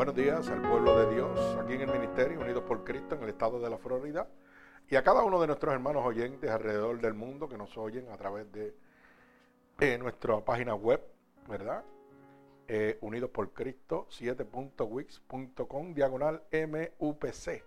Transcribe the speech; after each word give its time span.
Buenos 0.00 0.16
días 0.16 0.48
al 0.48 0.62
pueblo 0.62 0.98
de 0.98 1.14
Dios 1.14 1.58
aquí 1.62 1.74
en 1.74 1.82
el 1.82 1.92
Ministerio 1.92 2.40
Unidos 2.40 2.64
por 2.66 2.84
Cristo 2.84 3.16
en 3.16 3.22
el 3.22 3.28
estado 3.28 3.60
de 3.60 3.68
la 3.68 3.76
Florida 3.76 4.26
y 4.88 4.96
a 4.96 5.04
cada 5.04 5.22
uno 5.22 5.38
de 5.38 5.46
nuestros 5.46 5.74
hermanos 5.74 6.06
oyentes 6.06 6.48
alrededor 6.50 6.98
del 7.02 7.12
mundo 7.12 7.50
que 7.50 7.58
nos 7.58 7.76
oyen 7.76 8.08
a 8.08 8.16
través 8.16 8.46
de 8.50 9.98
nuestra 9.98 10.42
página 10.42 10.74
web, 10.74 11.02
¿verdad? 11.46 11.84
Eh, 12.66 12.96
Unidos 13.02 13.28
por 13.28 13.52
Cristo 13.52 14.06
7.wix.com 14.08 15.92
diagonal 15.92 16.44
MUPC, 16.50 17.62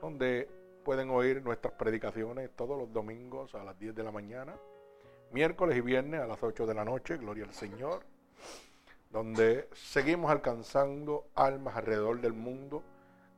donde 0.00 0.48
pueden 0.84 1.10
oír 1.10 1.42
nuestras 1.42 1.74
predicaciones 1.74 2.52
todos 2.54 2.78
los 2.78 2.92
domingos 2.92 3.52
a 3.56 3.64
las 3.64 3.76
10 3.80 3.96
de 3.96 4.04
la 4.04 4.12
mañana, 4.12 4.54
miércoles 5.32 5.76
y 5.76 5.80
viernes 5.80 6.20
a 6.20 6.26
las 6.28 6.40
8 6.40 6.66
de 6.66 6.74
la 6.74 6.84
noche, 6.84 7.16
gloria 7.16 7.46
al 7.46 7.52
Señor 7.52 8.04
donde 9.12 9.68
seguimos 9.74 10.30
alcanzando 10.30 11.28
almas 11.34 11.76
alrededor 11.76 12.20
del 12.20 12.32
mundo 12.32 12.82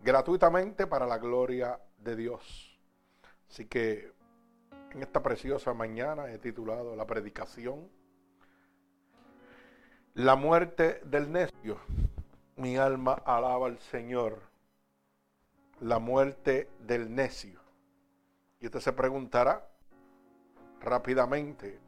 gratuitamente 0.03 0.87
para 0.87 1.07
la 1.07 1.19
gloria 1.19 1.81
de 1.99 2.15
Dios. 2.15 2.79
Así 3.51 3.67
que 3.67 4.13
en 4.93 5.03
esta 5.03 5.23
preciosa 5.23 5.75
mañana 5.75 6.31
he 6.31 6.39
titulado 6.39 6.95
la 6.95 7.07
predicación 7.07 7.91
La 10.15 10.37
muerte 10.37 11.01
del 11.05 11.33
necio. 11.33 11.81
Mi 12.57 12.77
alma 12.77 13.15
alaba 13.25 13.67
al 13.67 13.81
Señor. 13.81 14.43
La 15.81 15.99
muerte 15.99 16.71
del 16.79 17.13
necio. 17.13 17.61
Y 18.61 18.67
usted 18.67 18.79
se 18.79 18.93
preguntará 18.93 19.69
rápidamente, 20.81 21.81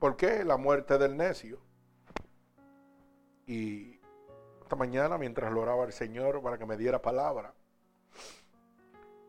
¿por 0.00 0.16
qué 0.16 0.44
la 0.44 0.56
muerte 0.56 0.98
del 0.98 1.16
necio? 1.16 1.67
Y 3.48 3.98
esta 4.60 4.76
mañana, 4.76 5.16
mientras 5.16 5.50
lo 5.50 5.62
oraba 5.62 5.84
el 5.84 5.92
Señor 5.92 6.42
para 6.42 6.58
que 6.58 6.66
me 6.66 6.76
diera 6.76 7.00
palabra, 7.00 7.54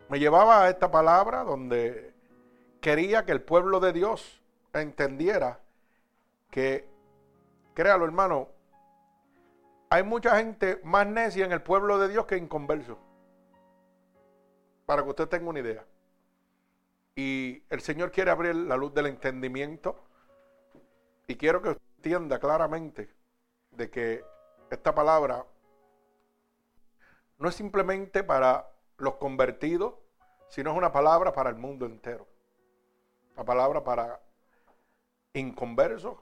me 0.09 0.19
llevaba 0.19 0.63
a 0.63 0.69
esta 0.69 0.91
palabra 0.91 1.45
donde 1.45 2.13
quería 2.81 3.23
que 3.23 3.31
el 3.31 3.41
pueblo 3.41 3.79
de 3.79 3.93
Dios 3.93 4.41
entendiera 4.73 5.61
que, 6.51 6.85
créalo 7.73 8.03
hermano, 8.03 8.49
hay 9.89 10.03
mucha 10.03 10.35
gente 10.35 10.81
más 10.83 11.07
necia 11.07 11.45
en 11.45 11.53
el 11.53 11.61
pueblo 11.61 11.97
de 11.97 12.09
Dios 12.09 12.25
que 12.25 12.35
inconverso. 12.35 12.99
Para 14.85 15.01
que 15.01 15.09
usted 15.09 15.29
tenga 15.29 15.49
una 15.49 15.59
idea. 15.59 15.85
Y 17.15 17.63
el 17.69 17.79
Señor 17.79 18.11
quiere 18.11 18.31
abrir 18.31 18.53
la 18.53 18.75
luz 18.75 18.93
del 18.93 19.05
entendimiento. 19.05 19.95
Y 21.25 21.35
quiero 21.37 21.61
que 21.61 21.69
usted 21.69 21.83
entienda 21.97 22.37
claramente 22.37 23.18
de 23.79 23.89
que 23.89 24.25
esta 24.69 24.93
palabra 24.93 25.45
no 27.37 27.47
es 27.47 27.55
simplemente 27.55 28.25
para 28.25 28.69
los 28.97 29.15
convertidos, 29.15 29.95
sino 30.49 30.71
es 30.71 30.77
una 30.77 30.91
palabra 30.91 31.31
para 31.31 31.49
el 31.49 31.55
mundo 31.55 31.85
entero. 31.85 32.27
Una 33.35 33.45
palabra 33.45 33.81
para 33.85 34.21
inconversos 35.31 36.17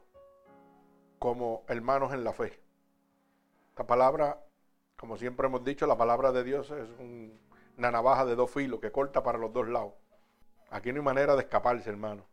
como 1.18 1.64
hermanos 1.68 2.14
en 2.14 2.24
la 2.24 2.32
fe. 2.32 2.62
Esta 3.70 3.88
palabra, 3.88 4.40
como 4.96 5.18
siempre 5.18 5.48
hemos 5.48 5.64
dicho, 5.64 5.88
la 5.88 5.98
palabra 5.98 6.32
de 6.32 6.44
Dios 6.44 6.70
es 6.70 6.88
una 7.00 7.90
navaja 7.90 8.24
de 8.26 8.36
dos 8.36 8.52
filos 8.52 8.80
que 8.80 8.92
corta 8.92 9.24
para 9.24 9.40
los 9.40 9.52
dos 9.52 9.68
lados. 9.68 9.94
Aquí 10.70 10.92
no 10.92 11.00
hay 11.00 11.06
manera 11.06 11.36
de 11.36 11.42
escaparse, 11.42 11.90
hermano. 11.90 12.24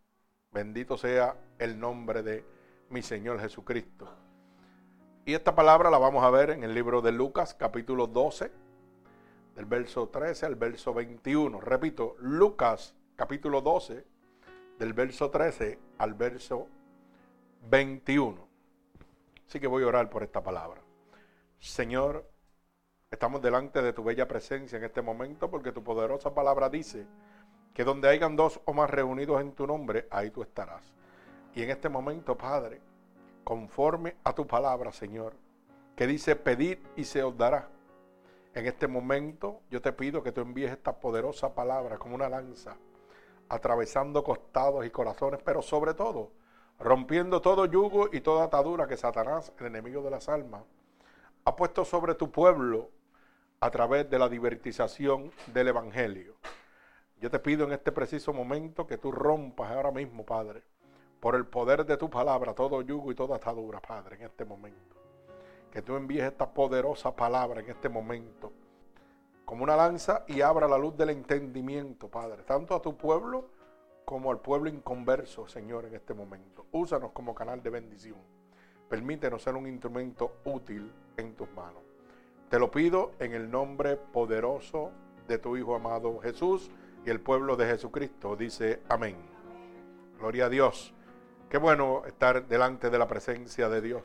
Bendito 0.53 0.99
sea 0.99 1.34
el 1.59 1.81
nombre 1.81 2.23
de 2.23 2.45
mi 2.91 3.01
Señor 3.01 3.41
Jesucristo. 3.41 4.24
Y 5.27 5.33
esta 5.33 5.55
palabra 5.55 5.91
la 5.91 5.97
vamos 5.97 6.23
a 6.23 6.29
ver 6.29 6.51
en 6.51 6.65
el 6.65 6.75
libro 6.75 7.01
de 7.01 7.11
Lucas, 7.11 7.55
capítulo 7.55 8.07
12, 8.07 8.53
del 9.55 9.65
verso 9.65 10.11
13 10.11 10.45
al 10.45 10.55
verso 10.55 10.93
21. 10.93 11.62
Repito, 11.62 12.15
Lucas, 12.19 12.95
capítulo 13.17 13.63
12, 13.63 14.05
del 14.79 14.93
verso 14.93 15.31
13 15.31 15.79
al 15.97 16.13
verso 16.13 16.69
21. 17.71 18.47
Así 19.49 19.59
que 19.59 19.67
voy 19.67 19.84
a 19.84 19.87
orar 19.87 20.11
por 20.11 20.23
esta 20.23 20.43
palabra. 20.43 20.83
Señor, 21.59 22.31
estamos 23.11 23.41
delante 23.41 23.81
de 23.81 23.95
tu 23.95 24.05
bella 24.05 24.29
presencia 24.29 24.77
en 24.77 24.84
este 24.84 25.01
momento 25.01 25.51
porque 25.51 25.73
tu 25.73 25.83
poderosa 25.83 26.34
palabra 26.34 26.69
dice 26.69 27.07
que 27.73 27.83
donde 27.83 28.11
hayan 28.11 28.37
dos 28.37 28.61
o 28.67 28.75
más 28.75 28.91
reunidos 28.91 29.41
en 29.41 29.53
tu 29.53 29.67
nombre, 29.67 30.07
ahí 30.11 30.29
tú 30.31 30.43
estarás. 30.43 30.93
Y 31.55 31.63
en 31.63 31.71
este 31.71 31.89
momento, 31.89 32.37
Padre, 32.37 32.83
conforme 33.44 34.16
a 34.25 34.34
tu 34.34 34.47
palabra, 34.47 34.93
Señor, 34.93 35.34
que 35.94 36.06
dice, 36.06 36.34
pedid 36.34 36.78
y 36.97 37.05
se 37.05 37.22
os 37.22 37.37
dará. 37.37 37.69
En 38.55 38.66
este 38.66 38.88
momento 38.88 39.60
yo 39.71 39.81
te 39.81 39.93
pido 39.93 40.22
que 40.22 40.32
tú 40.32 40.41
envíes 40.41 40.72
esta 40.72 40.99
poderosa 40.99 41.54
palabra 41.54 41.99
como 41.99 42.15
una 42.15 42.28
lanza, 42.28 42.77
atravesando 43.49 44.25
costados 44.25 44.87
y 44.87 44.91
corazones, 44.91 45.41
pero 45.44 45.62
sobre 45.62 45.94
todo 45.94 46.31
rompiendo 46.78 47.41
todo 47.41 47.66
yugo 47.66 48.09
y 48.12 48.21
toda 48.21 48.44
atadura 48.44 48.87
que 48.87 48.97
Satanás, 48.97 49.53
el 49.59 49.66
enemigo 49.66 50.03
de 50.03 50.10
las 50.10 50.28
almas, 50.28 50.65
ha 51.44 51.54
puesto 51.54 51.84
sobre 51.84 52.15
tu 52.15 52.31
pueblo 52.31 52.91
a 53.60 53.71
través 53.71 54.09
de 54.10 54.19
la 54.19 54.28
divertización 54.28 55.31
del 55.53 55.69
Evangelio. 55.69 56.34
Yo 57.21 57.31
te 57.31 57.38
pido 57.38 57.65
en 57.65 57.72
este 57.72 57.93
preciso 57.93 58.33
momento 58.33 58.87
que 58.87 58.99
tú 58.99 59.12
rompas 59.12 59.71
ahora 59.71 59.91
mismo, 59.91 60.25
Padre, 60.25 60.65
por 61.25 61.37
el 61.37 61.47
poder 61.47 61.87
de 61.87 61.97
tu 61.97 62.11
palabra, 62.11 62.53
todo 62.53 62.83
yugo 62.83 63.11
y 63.11 63.15
toda 63.15 63.37
atadura, 63.37 63.81
Padre, 63.81 64.17
en 64.17 64.25
este 64.25 64.45
momento. 64.45 64.95
Que 65.73 65.81
tú 65.81 65.97
envíes 65.97 66.25
esta 66.25 66.53
poderosa 66.53 67.17
palabra 67.17 67.62
en 67.62 67.71
este 67.71 67.89
momento, 67.89 68.53
como 69.47 69.65
una 69.65 69.75
lanza, 69.75 70.27
y 70.29 70.43
abra 70.43 70.69
la 70.69 70.77
luz 70.77 70.95
del 70.99 71.09
entendimiento, 71.09 72.09
Padre, 72.09 72.43
tanto 72.43 72.75
a 72.75 72.83
tu 72.83 72.95
pueblo 72.99 73.47
como 74.05 74.31
al 74.31 74.41
pueblo 74.41 74.69
inconverso, 74.69 75.49
Señor, 75.49 75.87
en 75.87 75.95
este 75.95 76.13
momento. 76.13 76.67
Úsanos 76.73 77.13
como 77.13 77.34
canal 77.34 77.63
de 77.63 77.71
bendición. 77.71 78.19
Permítenos 78.91 79.41
ser 79.41 79.54
un 79.54 79.66
instrumento 79.66 80.41
útil 80.45 80.93
en 81.16 81.34
tus 81.37 81.51
manos. 81.53 81.84
Te 82.51 82.59
lo 82.59 82.71
pido 82.71 83.13
en 83.19 83.33
el 83.33 83.51
nombre 83.51 83.97
poderoso 83.97 84.91
de 85.27 85.39
tu 85.39 85.57
Hijo 85.57 85.75
amado 85.75 86.19
Jesús 86.19 86.71
y 87.07 87.09
el 87.09 87.22
pueblo 87.22 87.57
de 87.57 87.65
Jesucristo. 87.65 88.37
Dice 88.37 88.83
amén. 88.91 89.16
Gloria 90.19 90.45
a 90.45 90.48
Dios. 90.51 90.94
Qué 91.54 91.59
bueno 91.59 92.03
estar 92.04 92.48
delante 92.48 92.91
de 92.91 92.98
la 92.98 93.06
presencia 93.06 93.68
de 93.68 93.80
Dios. 93.80 94.03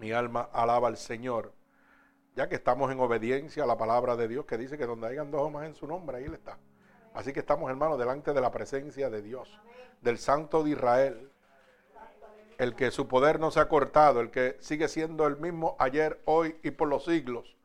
Mi 0.00 0.12
alma 0.12 0.48
alaba 0.52 0.86
al 0.86 0.96
Señor, 0.96 1.52
ya 2.36 2.48
que 2.48 2.54
estamos 2.54 2.92
en 2.92 3.00
obediencia 3.00 3.64
a 3.64 3.66
la 3.66 3.76
palabra 3.76 4.14
de 4.14 4.28
Dios 4.28 4.44
que 4.44 4.56
dice 4.56 4.78
que 4.78 4.86
donde 4.86 5.08
hayan 5.08 5.32
dos 5.32 5.40
o 5.40 5.50
más 5.50 5.66
en 5.66 5.74
su 5.74 5.88
nombre, 5.88 6.18
ahí 6.18 6.24
Él 6.26 6.34
está. 6.34 6.56
Así 7.14 7.32
que 7.32 7.40
estamos, 7.40 7.68
hermanos, 7.68 7.98
delante 7.98 8.32
de 8.32 8.40
la 8.40 8.52
presencia 8.52 9.10
de 9.10 9.22
Dios, 9.22 9.60
del 10.00 10.18
Santo 10.18 10.62
de 10.62 10.70
Israel, 10.70 11.32
el 12.58 12.76
que 12.76 12.92
su 12.92 13.08
poder 13.08 13.40
no 13.40 13.50
se 13.50 13.58
ha 13.58 13.68
cortado, 13.68 14.20
el 14.20 14.30
que 14.30 14.56
sigue 14.60 14.86
siendo 14.86 15.26
el 15.26 15.36
mismo 15.38 15.74
ayer, 15.80 16.22
hoy 16.26 16.60
y 16.62 16.70
por 16.70 16.86
los 16.86 17.06
siglos. 17.06 17.56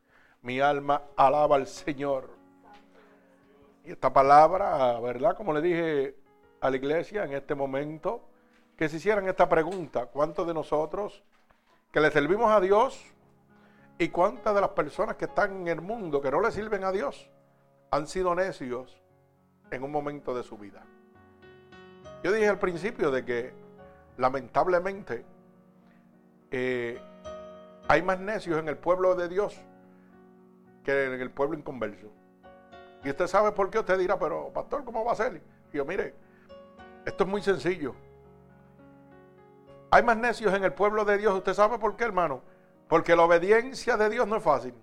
Mi 0.42 0.58
alma 0.58 1.02
alaba 1.14 1.54
al 1.54 1.68
Señor. 1.68 2.30
Y 3.84 3.92
esta 3.92 4.12
palabra, 4.12 4.98
¿verdad? 4.98 5.36
Como 5.36 5.52
le 5.52 5.62
dije 5.62 6.23
a 6.64 6.70
la 6.70 6.76
iglesia 6.76 7.24
en 7.24 7.34
este 7.34 7.54
momento 7.54 8.22
que 8.74 8.88
se 8.88 8.96
hicieran 8.96 9.28
esta 9.28 9.46
pregunta. 9.46 10.06
¿Cuántos 10.06 10.46
de 10.46 10.54
nosotros 10.54 11.22
que 11.92 12.00
le 12.00 12.10
servimos 12.10 12.50
a 12.50 12.58
Dios 12.58 13.04
y 13.98 14.08
cuántas 14.08 14.54
de 14.54 14.62
las 14.62 14.70
personas 14.70 15.16
que 15.16 15.26
están 15.26 15.60
en 15.60 15.68
el 15.68 15.82
mundo 15.82 16.22
que 16.22 16.30
no 16.30 16.40
le 16.40 16.50
sirven 16.50 16.82
a 16.84 16.90
Dios 16.90 17.30
han 17.90 18.06
sido 18.06 18.34
necios 18.34 18.98
en 19.70 19.82
un 19.82 19.92
momento 19.92 20.34
de 20.34 20.42
su 20.42 20.56
vida? 20.56 20.82
Yo 22.22 22.32
dije 22.32 22.48
al 22.48 22.58
principio 22.58 23.10
de 23.10 23.26
que 23.26 23.52
lamentablemente 24.16 25.26
eh, 26.50 26.98
hay 27.88 28.00
más 28.00 28.18
necios 28.18 28.58
en 28.58 28.68
el 28.68 28.78
pueblo 28.78 29.14
de 29.14 29.28
Dios 29.28 29.60
que 30.82 31.04
en 31.04 31.20
el 31.20 31.30
pueblo 31.30 31.58
inconverso. 31.58 32.10
Y 33.04 33.10
usted 33.10 33.26
sabe 33.26 33.52
por 33.52 33.68
qué, 33.68 33.80
usted 33.80 33.98
dirá, 33.98 34.18
pero 34.18 34.50
pastor, 34.50 34.82
¿cómo 34.82 35.04
va 35.04 35.12
a 35.12 35.16
ser? 35.16 35.42
Y 35.70 35.76
yo, 35.76 35.84
mire, 35.84 36.23
esto 37.04 37.24
es 37.24 37.30
muy 37.30 37.42
sencillo. 37.42 37.94
Hay 39.90 40.02
más 40.02 40.16
necios 40.16 40.52
en 40.54 40.64
el 40.64 40.72
pueblo 40.72 41.04
de 41.04 41.18
Dios. 41.18 41.34
¿Usted 41.34 41.54
sabe 41.54 41.78
por 41.78 41.96
qué, 41.96 42.04
hermano? 42.04 42.42
Porque 42.88 43.14
la 43.14 43.22
obediencia 43.22 43.96
de 43.96 44.10
Dios 44.10 44.26
no 44.26 44.36
es 44.36 44.42
fácil. 44.42 44.74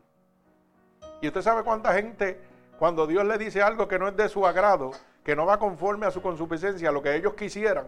Y 1.22 1.28
usted 1.28 1.42
sabe 1.42 1.64
cuánta 1.64 1.94
gente, 1.94 2.40
cuando 2.80 3.06
Dios 3.06 3.26
le 3.26 3.38
dice 3.38 3.62
algo 3.62 3.88
que 3.88 4.00
no 4.00 4.08
es 4.08 4.16
de 4.16 4.30
su 4.30 4.46
agrado, 4.46 4.92
que 5.24 5.36
no 5.36 5.46
va 5.46 5.60
conforme 5.60 6.06
a 6.06 6.12
su 6.12 6.22
consuficiencia, 6.22 6.90
a 6.90 6.92
lo 6.92 7.02
que 7.02 7.16
ellos 7.16 7.34
quisieran, 7.34 7.88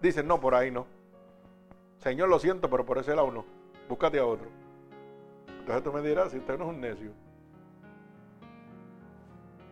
dicen, 0.00 0.26
no, 0.26 0.40
por 0.40 0.54
ahí 0.54 0.70
no. 0.70 0.86
Señor, 1.98 2.28
lo 2.28 2.38
siento, 2.38 2.68
pero 2.70 2.84
por 2.84 2.98
ese 2.98 3.14
lado 3.14 3.30
no. 3.30 3.44
Búscate 3.88 4.18
a 4.18 4.26
otro. 4.26 4.48
Entonces 5.60 5.84
tú 5.84 5.92
me 5.92 6.00
dirás, 6.00 6.32
si 6.32 6.38
usted 6.38 6.58
no 6.58 6.64
es 6.64 6.70
un 6.70 6.80
necio. 6.80 7.10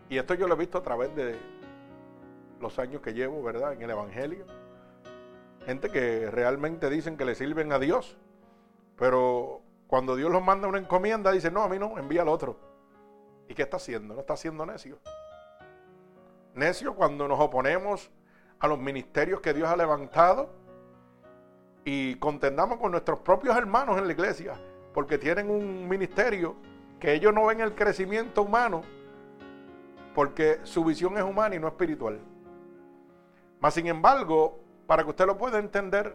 Y 0.09 0.19
esto 0.19 0.35
yo 0.35 0.47
lo 0.47 0.55
he 0.55 0.59
visto 0.59 0.79
a 0.79 0.83
través 0.83 1.15
de, 1.17 1.39
los 2.61 2.79
años 2.79 3.01
que 3.03 3.13
llevo, 3.13 3.43
¿verdad? 3.43 3.73
En 3.73 3.83
el 3.83 3.91
Evangelio. 3.91 4.45
Gente 5.67 5.91
que 5.91 6.31
realmente 6.31 6.91
dicen 6.91 7.17
que 7.17 7.25
le 7.25 7.35
sirven 7.35 7.73
a 7.73 7.79
Dios, 7.79 8.19
pero 8.97 9.63
cuando 9.87 10.17
Dios 10.17 10.31
los 10.31 10.43
manda 10.43 10.69
una 10.69 10.79
encomienda, 10.79 11.33
dice, 11.33 11.51
no, 11.51 11.63
a 11.63 11.69
mí 11.69 11.79
no, 11.79 11.99
envía 11.99 12.23
al 12.23 12.29
otro. 12.29 12.57
¿Y 13.49 13.55
qué 13.55 13.63
está 13.63 13.77
haciendo? 13.77 14.15
No 14.15 14.21
está 14.21 14.35
haciendo 14.35 14.65
necio. 14.67 14.99
Necio 16.55 16.95
cuando 16.95 17.27
nos 17.29 17.41
oponemos 17.41 18.11
a 18.59 18.69
los 18.69 18.79
ministerios 18.79 19.41
que 19.41 19.53
Dios 19.53 19.69
ha 19.69 19.77
levantado 19.77 20.51
y 21.85 22.15
contendamos 22.17 22.79
con 22.79 22.93
nuestros 22.93 23.19
propios 23.21 23.57
hermanos 23.57 23.99
en 23.99 24.07
la 24.07 24.13
iglesia, 24.13 24.55
porque 24.93 25.19
tienen 25.19 25.51
un 25.51 25.89
ministerio 25.89 26.57
que 26.99 27.13
ellos 27.13 27.35
no 27.35 27.47
ven 27.47 27.61
el 27.61 27.75
crecimiento 27.75 28.43
humano, 28.43 28.83
porque 30.15 30.61
su 30.63 30.85
visión 30.85 31.19
es 31.19 31.25
humana 31.25 31.57
y 31.57 31.59
no 31.59 31.69
espiritual. 31.69 32.21
Mas, 33.65 33.73
sin 33.73 33.87
embargo, 33.87 34.61
para 34.87 35.05
que 35.05 35.09
usted 35.09 35.25
lo 35.25 35.39
pueda 35.39 35.59
entender, 35.59 36.15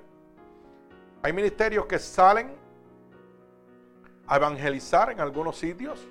hay 1.24 1.34
ministerios 1.34 1.88
que 1.88 1.98
salen 1.98 2.52
a 4.28 4.36
evangelizar 4.36 5.12
en 5.12 5.20
algunos 5.20 5.58
sitios 5.58 6.08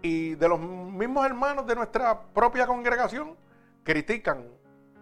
y 0.00 0.36
de 0.36 0.48
los 0.48 0.60
mismos 0.60 1.26
hermanos 1.26 1.66
de 1.66 1.74
nuestra 1.74 2.20
propia 2.20 2.68
congregación 2.68 3.34
critican 3.82 4.44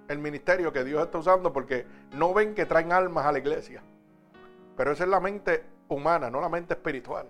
el 0.08 0.20
ministerio 0.20 0.72
que 0.72 0.84
Dios 0.84 1.04
está 1.04 1.18
usando 1.18 1.52
porque 1.52 1.84
no 2.12 2.32
ven 2.32 2.54
que 2.54 2.64
traen 2.64 2.90
almas 2.90 3.26
a 3.26 3.32
la 3.32 3.38
iglesia. 3.38 3.82
Pero 4.74 4.92
esa 4.92 5.04
es 5.04 5.10
la 5.10 5.20
mente 5.20 5.66
humana, 5.88 6.30
no 6.30 6.40
la 6.40 6.48
mente 6.48 6.72
espiritual. 6.72 7.28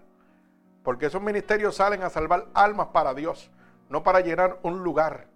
Porque 0.85 1.07
esos 1.07 1.21
ministerios 1.21 1.75
salen 1.75 2.05
a 2.05 2.11
salvar 2.11 2.47
almas 2.55 2.87
para 2.93 3.15
Dios, 3.15 3.51
no 3.89 4.05
para 4.05 4.21
llenar 4.21 4.61
un 4.63 4.85
lugar. 4.85 5.27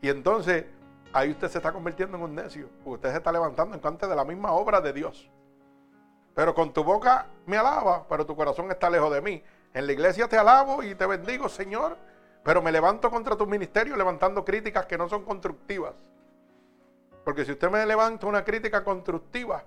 Y 0.00 0.08
entonces 0.08 0.64
ahí 1.14 1.30
usted 1.30 1.48
se 1.48 1.58
está 1.58 1.72
convirtiendo 1.72 2.16
en 2.16 2.24
un 2.24 2.34
necio. 2.34 2.68
Usted 2.84 3.10
se 3.10 3.16
está 3.18 3.30
levantando 3.30 3.74
en 3.74 3.80
contra 3.80 4.08
de 4.08 4.16
la 4.16 4.24
misma 4.24 4.52
obra 4.52 4.80
de 4.80 4.92
Dios. 4.92 5.30
Pero 6.34 6.54
con 6.54 6.72
tu 6.72 6.82
boca 6.82 7.26
me 7.46 7.56
alaba, 7.56 8.06
pero 8.08 8.26
tu 8.26 8.34
corazón 8.34 8.70
está 8.70 8.90
lejos 8.90 9.12
de 9.14 9.20
mí. 9.20 9.42
En 9.72 9.86
la 9.86 9.92
iglesia 9.92 10.28
te 10.28 10.36
alabo 10.36 10.82
y 10.82 10.96
te 10.96 11.06
bendigo, 11.06 11.48
Señor, 11.48 11.96
pero 12.42 12.60
me 12.60 12.72
levanto 12.72 13.10
contra 13.10 13.36
tu 13.36 13.46
ministerio 13.46 13.96
levantando 13.96 14.44
críticas 14.44 14.86
que 14.86 14.98
no 14.98 15.08
son 15.08 15.24
constructivas. 15.24 15.94
Porque 17.24 17.44
si 17.44 17.52
usted 17.52 17.70
me 17.70 17.86
levanta 17.86 18.26
una 18.26 18.44
crítica 18.44 18.82
constructiva, 18.82 19.62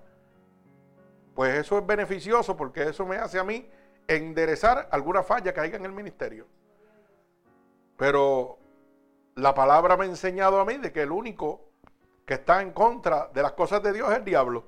pues 1.33 1.57
eso 1.57 1.77
es 1.77 1.87
beneficioso 1.87 2.57
porque 2.57 2.83
eso 2.83 3.05
me 3.05 3.15
hace 3.15 3.39
a 3.39 3.43
mí 3.45 3.69
enderezar 4.05 4.89
alguna 4.91 5.23
falla 5.23 5.53
que 5.53 5.61
haya 5.61 5.77
en 5.77 5.85
el 5.85 5.93
ministerio. 5.93 6.45
Pero 7.95 8.59
la 9.37 9.53
palabra 9.53 9.95
me 9.97 10.05
ha 10.05 10.07
enseñado 10.07 10.59
a 10.59 10.65
mí 10.65 10.77
de 10.77 10.91
que 10.91 11.03
el 11.03 11.11
único 11.11 11.69
que 12.25 12.33
está 12.35 12.59
en 12.61 12.71
contra 12.71 13.29
de 13.33 13.43
las 13.43 13.51
cosas 13.51 13.83
de 13.83 13.93
Dios 13.93 14.09
es 14.11 14.17
el 14.17 14.25
diablo. 14.25 14.65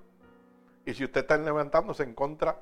Y 0.85 0.93
si 0.93 1.03
usted 1.03 1.21
está 1.21 1.37
levantándose 1.37 2.03
en 2.03 2.13
contra 2.13 2.61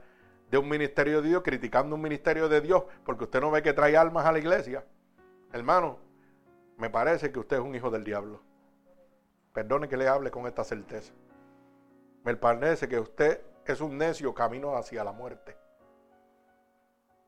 de 0.49 0.57
un 0.57 0.69
ministerio 0.69 1.21
de 1.21 1.27
Dios, 1.27 1.43
criticando 1.43 1.95
un 1.95 2.01
ministerio 2.01 2.47
de 2.47 2.61
Dios, 2.61 2.83
porque 3.03 3.25
usted 3.25 3.41
no 3.41 3.51
ve 3.51 3.61
que 3.61 3.73
trae 3.73 3.97
almas 3.97 4.25
a 4.25 4.31
la 4.31 4.39
iglesia, 4.39 4.85
hermano, 5.51 5.99
me 6.77 6.89
parece 6.89 7.29
que 7.29 7.39
usted 7.39 7.57
es 7.57 7.63
un 7.63 7.75
hijo 7.75 7.91
del 7.91 8.05
diablo. 8.05 8.41
Perdone 9.51 9.89
que 9.89 9.97
le 9.97 10.07
hable 10.07 10.31
con 10.31 10.47
esta 10.47 10.63
certeza. 10.63 11.13
Me 12.23 12.37
parece 12.37 12.87
que 12.87 13.01
usted 13.01 13.41
es 13.65 13.81
un 13.81 13.97
necio 13.97 14.33
camino 14.33 14.77
hacia 14.77 15.03
la 15.03 15.11
muerte. 15.11 15.57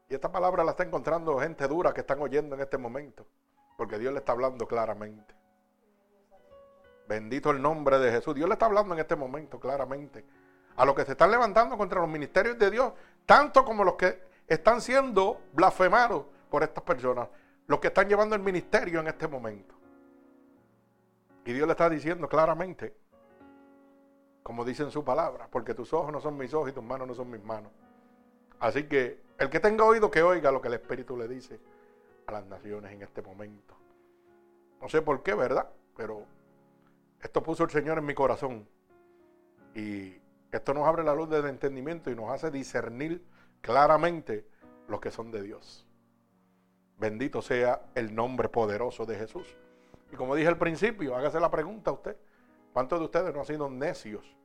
Y 0.08 0.14
esta 0.14 0.32
palabra 0.32 0.64
la 0.64 0.72
está 0.72 0.84
encontrando 0.84 1.38
gente 1.40 1.68
dura 1.68 1.94
que 1.94 2.00
están 2.00 2.22
oyendo 2.22 2.56
en 2.56 2.62
este 2.62 2.78
momento. 2.78 3.28
Porque 3.80 3.98
Dios 3.98 4.12
le 4.12 4.20
está 4.20 4.34
hablando 4.34 4.68
claramente. 4.68 5.34
Bendito 7.08 7.50
el 7.52 7.62
nombre 7.62 7.98
de 7.98 8.12
Jesús. 8.12 8.36
Dios 8.36 8.50
le 8.50 8.56
está 8.56 8.66
hablando 8.66 8.94
en 8.94 9.00
este 9.00 9.16
momento 9.16 9.58
claramente. 9.58 10.26
A 10.76 10.84
los 10.84 10.94
que 10.94 11.06
se 11.06 11.14
están 11.14 11.32
levantando 11.32 11.78
contra 11.78 12.02
los 12.02 12.10
ministerios 12.10 12.60
de 12.60 12.72
Dios, 12.72 12.92
tanto 13.26 13.64
como 13.64 13.86
los 13.86 13.94
que 13.94 14.22
están 14.50 14.82
siendo 14.82 15.40
blasfemados 15.54 16.26
por 16.50 16.62
estas 16.62 16.84
personas, 16.84 17.30
los 17.68 17.80
que 17.80 17.88
están 17.88 18.10
llevando 18.10 18.36
el 18.36 18.42
ministerio 18.42 19.00
en 19.00 19.08
este 19.08 19.30
momento. 19.30 19.74
Y 21.46 21.54
Dios 21.54 21.66
le 21.66 21.72
está 21.72 21.90
diciendo 21.90 22.28
claramente, 22.28 22.94
como 24.44 24.66
dice 24.66 24.84
en 24.84 24.92
su 24.92 25.06
palabra, 25.06 25.48
porque 25.50 25.74
tus 25.74 25.94
ojos 25.94 26.12
no 26.12 26.20
son 26.20 26.36
mis 26.36 26.54
ojos 26.54 26.72
y 26.72 26.74
tus 26.74 26.84
manos 26.84 27.08
no 27.08 27.14
son 27.14 27.32
mis 27.32 27.42
manos. 27.46 27.72
Así 28.60 28.90
que 28.90 29.22
el 29.38 29.50
que 29.50 29.62
tenga 29.62 29.86
oído 29.86 30.12
que 30.12 30.22
oiga 30.22 30.52
lo 30.52 30.60
que 30.60 30.68
el 30.68 30.74
Espíritu 30.74 31.16
le 31.16 31.30
dice 31.30 31.62
las 32.32 32.46
naciones 32.46 32.92
en 32.92 33.02
este 33.02 33.22
momento. 33.22 33.76
No 34.82 34.90
sé 34.90 35.02
por 35.02 35.24
qué, 35.24 35.34
¿verdad? 35.34 35.70
Pero 35.96 36.26
esto 37.22 37.44
puso 37.44 37.64
el 37.64 37.70
Señor 37.70 37.98
en 37.98 38.06
mi 38.06 38.14
corazón. 38.14 38.68
Y 39.76 40.16
esto 40.52 40.74
nos 40.74 40.88
abre 40.88 41.04
la 41.04 41.14
luz 41.14 41.30
del 41.30 41.46
entendimiento 41.46 42.10
y 42.10 42.16
nos 42.16 42.30
hace 42.32 42.50
discernir 42.50 43.24
claramente 43.62 44.46
los 44.88 45.00
que 45.00 45.12
son 45.12 45.32
de 45.32 45.44
Dios. 45.44 45.86
Bendito 46.98 47.42
sea 47.42 47.82
el 47.96 48.14
nombre 48.14 48.50
poderoso 48.50 49.06
de 49.06 49.16
Jesús. 49.16 49.48
Y 50.12 50.16
como 50.16 50.36
dije 50.36 50.48
al 50.48 50.58
principio, 50.58 51.16
hágase 51.16 51.40
la 51.40 51.52
pregunta 51.52 51.92
a 51.92 51.94
usted. 51.94 52.18
¿Cuántos 52.74 53.00
de 53.00 53.06
ustedes 53.06 53.34
no 53.34 53.42
han 53.42 53.46
sido 53.46 53.70
necios? 53.70 54.36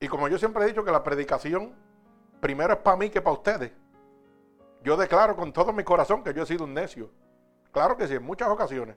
Y 0.00 0.08
como 0.08 0.28
yo 0.28 0.38
siempre 0.38 0.64
he 0.64 0.66
dicho 0.66 0.84
que 0.84 0.90
la 0.90 1.04
predicación 1.04 1.74
primero 2.40 2.72
es 2.72 2.78
para 2.80 2.96
mí 2.96 3.10
que 3.10 3.20
para 3.20 3.34
ustedes. 3.34 3.72
Yo 4.82 4.96
declaro 4.96 5.36
con 5.36 5.52
todo 5.52 5.72
mi 5.72 5.84
corazón 5.84 6.22
que 6.22 6.32
yo 6.32 6.42
he 6.42 6.46
sido 6.46 6.64
un 6.64 6.74
necio. 6.74 7.10
Claro 7.72 7.96
que 7.96 8.08
sí, 8.08 8.14
en 8.14 8.22
muchas 8.22 8.48
ocasiones. 8.48 8.96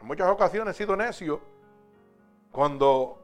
En 0.00 0.06
muchas 0.06 0.28
ocasiones 0.28 0.74
he 0.74 0.78
sido 0.78 0.96
necio. 0.96 1.40
Cuando 2.50 3.22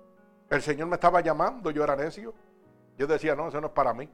el 0.51 0.61
Señor 0.61 0.89
me 0.89 0.95
estaba 0.95 1.21
llamando, 1.21 1.71
yo 1.71 1.83
era 1.83 1.97
necio. 1.97 2.35
Yo 2.99 3.07
decía, 3.07 3.35
no, 3.35 3.49
eso 3.49 3.61
no 3.61 3.69
es 3.69 3.73
para 3.73 3.95
mí. 3.95 4.09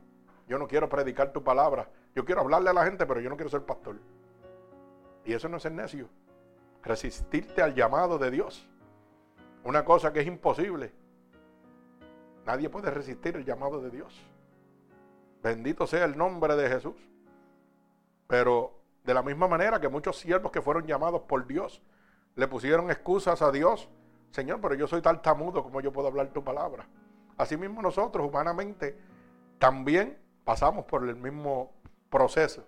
Yo 0.46 0.58
no 0.58 0.68
quiero 0.68 0.88
predicar 0.88 1.32
tu 1.32 1.42
palabra. 1.42 1.88
Yo 2.14 2.24
quiero 2.24 2.40
hablarle 2.40 2.70
a 2.70 2.72
la 2.72 2.84
gente, 2.84 3.04
pero 3.06 3.20
yo 3.20 3.28
no 3.28 3.36
quiero 3.36 3.50
ser 3.50 3.64
pastor. 3.64 3.96
Y 5.24 5.32
eso 5.32 5.48
no 5.48 5.56
es 5.56 5.62
ser 5.62 5.72
necio. 5.72 6.08
Resistirte 6.82 7.60
al 7.60 7.74
llamado 7.74 8.18
de 8.18 8.30
Dios. 8.30 8.68
Una 9.64 9.84
cosa 9.84 10.12
que 10.12 10.20
es 10.20 10.26
imposible. 10.26 10.92
Nadie 12.46 12.70
puede 12.70 12.90
resistir 12.90 13.36
el 13.36 13.44
llamado 13.44 13.80
de 13.80 13.90
Dios. 13.90 14.27
Bendito 15.42 15.86
sea 15.86 16.04
el 16.04 16.16
nombre 16.16 16.56
de 16.56 16.68
Jesús. 16.68 16.96
Pero 18.26 18.78
de 19.04 19.14
la 19.14 19.22
misma 19.22 19.48
manera 19.48 19.80
que 19.80 19.88
muchos 19.88 20.18
siervos 20.18 20.52
que 20.52 20.60
fueron 20.60 20.86
llamados 20.86 21.22
por 21.22 21.46
Dios 21.46 21.82
le 22.34 22.46
pusieron 22.46 22.90
excusas 22.90 23.40
a 23.42 23.50
Dios, 23.50 23.88
Señor, 24.30 24.60
pero 24.60 24.74
yo 24.74 24.86
soy 24.86 25.00
tartamudo, 25.00 25.62
como 25.62 25.80
yo 25.80 25.92
puedo 25.92 26.08
hablar 26.08 26.28
tu 26.28 26.44
palabra? 26.44 26.86
Asimismo 27.36 27.80
nosotros 27.80 28.26
humanamente 28.28 28.98
también 29.58 30.18
pasamos 30.44 30.84
por 30.84 31.08
el 31.08 31.16
mismo 31.16 31.72
proceso. 32.10 32.66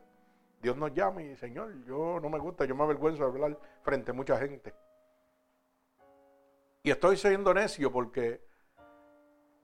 Dios 0.62 0.76
nos 0.76 0.92
llama 0.92 1.22
y, 1.22 1.36
Señor, 1.36 1.84
yo 1.84 2.18
no 2.20 2.28
me 2.28 2.38
gusta, 2.38 2.64
yo 2.64 2.74
me 2.74 2.84
avergüenzo 2.84 3.22
de 3.22 3.28
hablar 3.30 3.58
frente 3.82 4.10
a 4.10 4.14
mucha 4.14 4.38
gente. 4.38 4.74
Y 6.82 6.90
estoy 6.90 7.16
siendo 7.16 7.52
necio 7.52 7.92
porque 7.92 8.42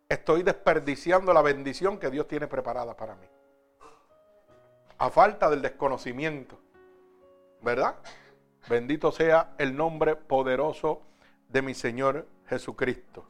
estoy 0.09 0.43
desperdiciando 0.43 1.33
la 1.33 1.43
bendición 1.43 1.99
que 1.99 2.11
Dios 2.11 2.29
tiene 2.29 2.47
preparada 2.47 2.97
para 2.97 3.17
mí. 3.17 3.27
A 4.99 5.11
falta 5.11 5.51
del 5.51 5.63
desconocimiento. 5.63 6.59
¿Verdad? 7.63 7.97
Bendito 8.69 9.11
sea 9.13 9.55
el 9.59 9.77
nombre 9.77 10.17
poderoso 10.17 11.03
de 11.49 11.63
mi 11.63 11.75
Señor 11.75 12.27
Jesucristo. 12.49 13.27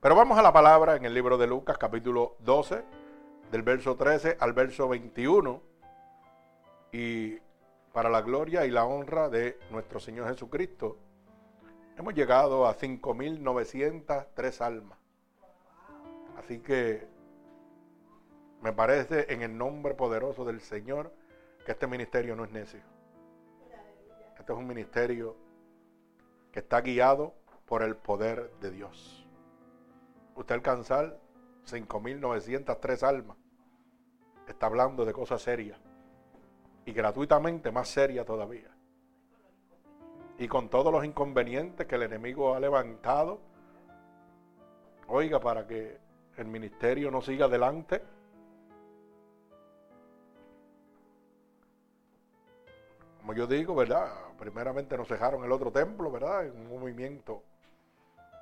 Pero 0.00 0.14
vamos 0.14 0.38
a 0.38 0.42
la 0.42 0.52
palabra 0.52 0.96
en 0.96 1.04
el 1.04 1.14
libro 1.14 1.38
de 1.38 1.46
Lucas 1.46 1.78
capítulo 1.78 2.36
12, 2.40 2.82
del 3.50 3.62
verso 3.62 3.96
13 3.96 4.36
al 4.40 4.52
verso 4.52 4.88
21. 4.88 5.62
Y 6.92 7.38
para 7.92 8.08
la 8.08 8.22
gloria 8.22 8.64
y 8.66 8.70
la 8.70 8.84
honra 8.84 9.28
de 9.28 9.58
nuestro 9.70 10.00
Señor 10.00 10.28
Jesucristo, 10.28 10.96
hemos 11.96 12.14
llegado 12.14 12.66
a 12.66 12.76
5.903 12.76 14.60
almas. 14.60 15.01
Así 16.42 16.58
que 16.58 17.06
me 18.62 18.72
parece 18.72 19.32
en 19.32 19.42
el 19.42 19.56
nombre 19.56 19.94
poderoso 19.94 20.44
del 20.44 20.60
Señor 20.60 21.12
que 21.64 21.72
este 21.72 21.86
ministerio 21.86 22.34
no 22.34 22.44
es 22.44 22.50
necio. 22.50 22.80
Este 24.38 24.52
es 24.52 24.58
un 24.58 24.66
ministerio 24.66 25.36
que 26.50 26.58
está 26.60 26.80
guiado 26.80 27.34
por 27.64 27.82
el 27.82 27.96
poder 27.96 28.50
de 28.60 28.72
Dios. 28.72 29.26
Usted 30.34 30.56
alcanzar 30.56 31.20
5.903 31.70 33.02
almas. 33.04 33.36
Está 34.48 34.66
hablando 34.66 35.04
de 35.04 35.12
cosas 35.12 35.42
serias. 35.42 35.78
Y 36.84 36.92
gratuitamente 36.92 37.70
más 37.70 37.88
serias 37.88 38.26
todavía. 38.26 38.76
Y 40.38 40.48
con 40.48 40.68
todos 40.68 40.92
los 40.92 41.04
inconvenientes 41.04 41.86
que 41.86 41.94
el 41.94 42.02
enemigo 42.02 42.54
ha 42.54 42.58
levantado. 42.58 43.38
Oiga, 45.06 45.38
para 45.38 45.66
que 45.68 46.00
el 46.36 46.46
ministerio 46.46 47.10
no 47.10 47.20
siga 47.20 47.46
adelante. 47.46 48.02
Como 53.18 53.34
yo 53.34 53.46
digo, 53.46 53.74
¿verdad? 53.74 54.12
Primeramente 54.38 54.96
nos 54.96 55.08
dejaron 55.08 55.44
el 55.44 55.52
otro 55.52 55.70
templo, 55.70 56.10
¿verdad? 56.10 56.46
En 56.46 56.56
un 56.56 56.80
movimiento 56.80 57.42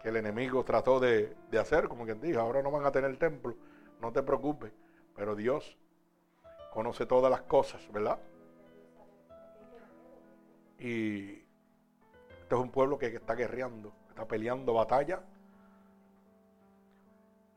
que 0.02 0.08
el 0.08 0.16
enemigo 0.16 0.64
trató 0.64 0.98
de, 0.98 1.36
de 1.50 1.58
hacer, 1.58 1.88
como 1.88 2.04
quien 2.04 2.20
dijo, 2.20 2.40
ahora 2.40 2.62
no 2.62 2.70
van 2.70 2.86
a 2.86 2.92
tener 2.92 3.14
templo, 3.18 3.54
no 4.00 4.10
te 4.12 4.22
preocupes, 4.22 4.72
pero 5.14 5.36
Dios 5.36 5.76
conoce 6.72 7.04
todas 7.04 7.30
las 7.30 7.42
cosas, 7.42 7.86
¿verdad? 7.92 8.18
Y 10.78 11.32
este 12.40 12.54
es 12.54 12.60
un 12.60 12.70
pueblo 12.70 12.98
que 12.98 13.06
está 13.06 13.34
guerreando, 13.34 13.92
está 14.08 14.26
peleando 14.26 14.72
batalla. 14.72 15.22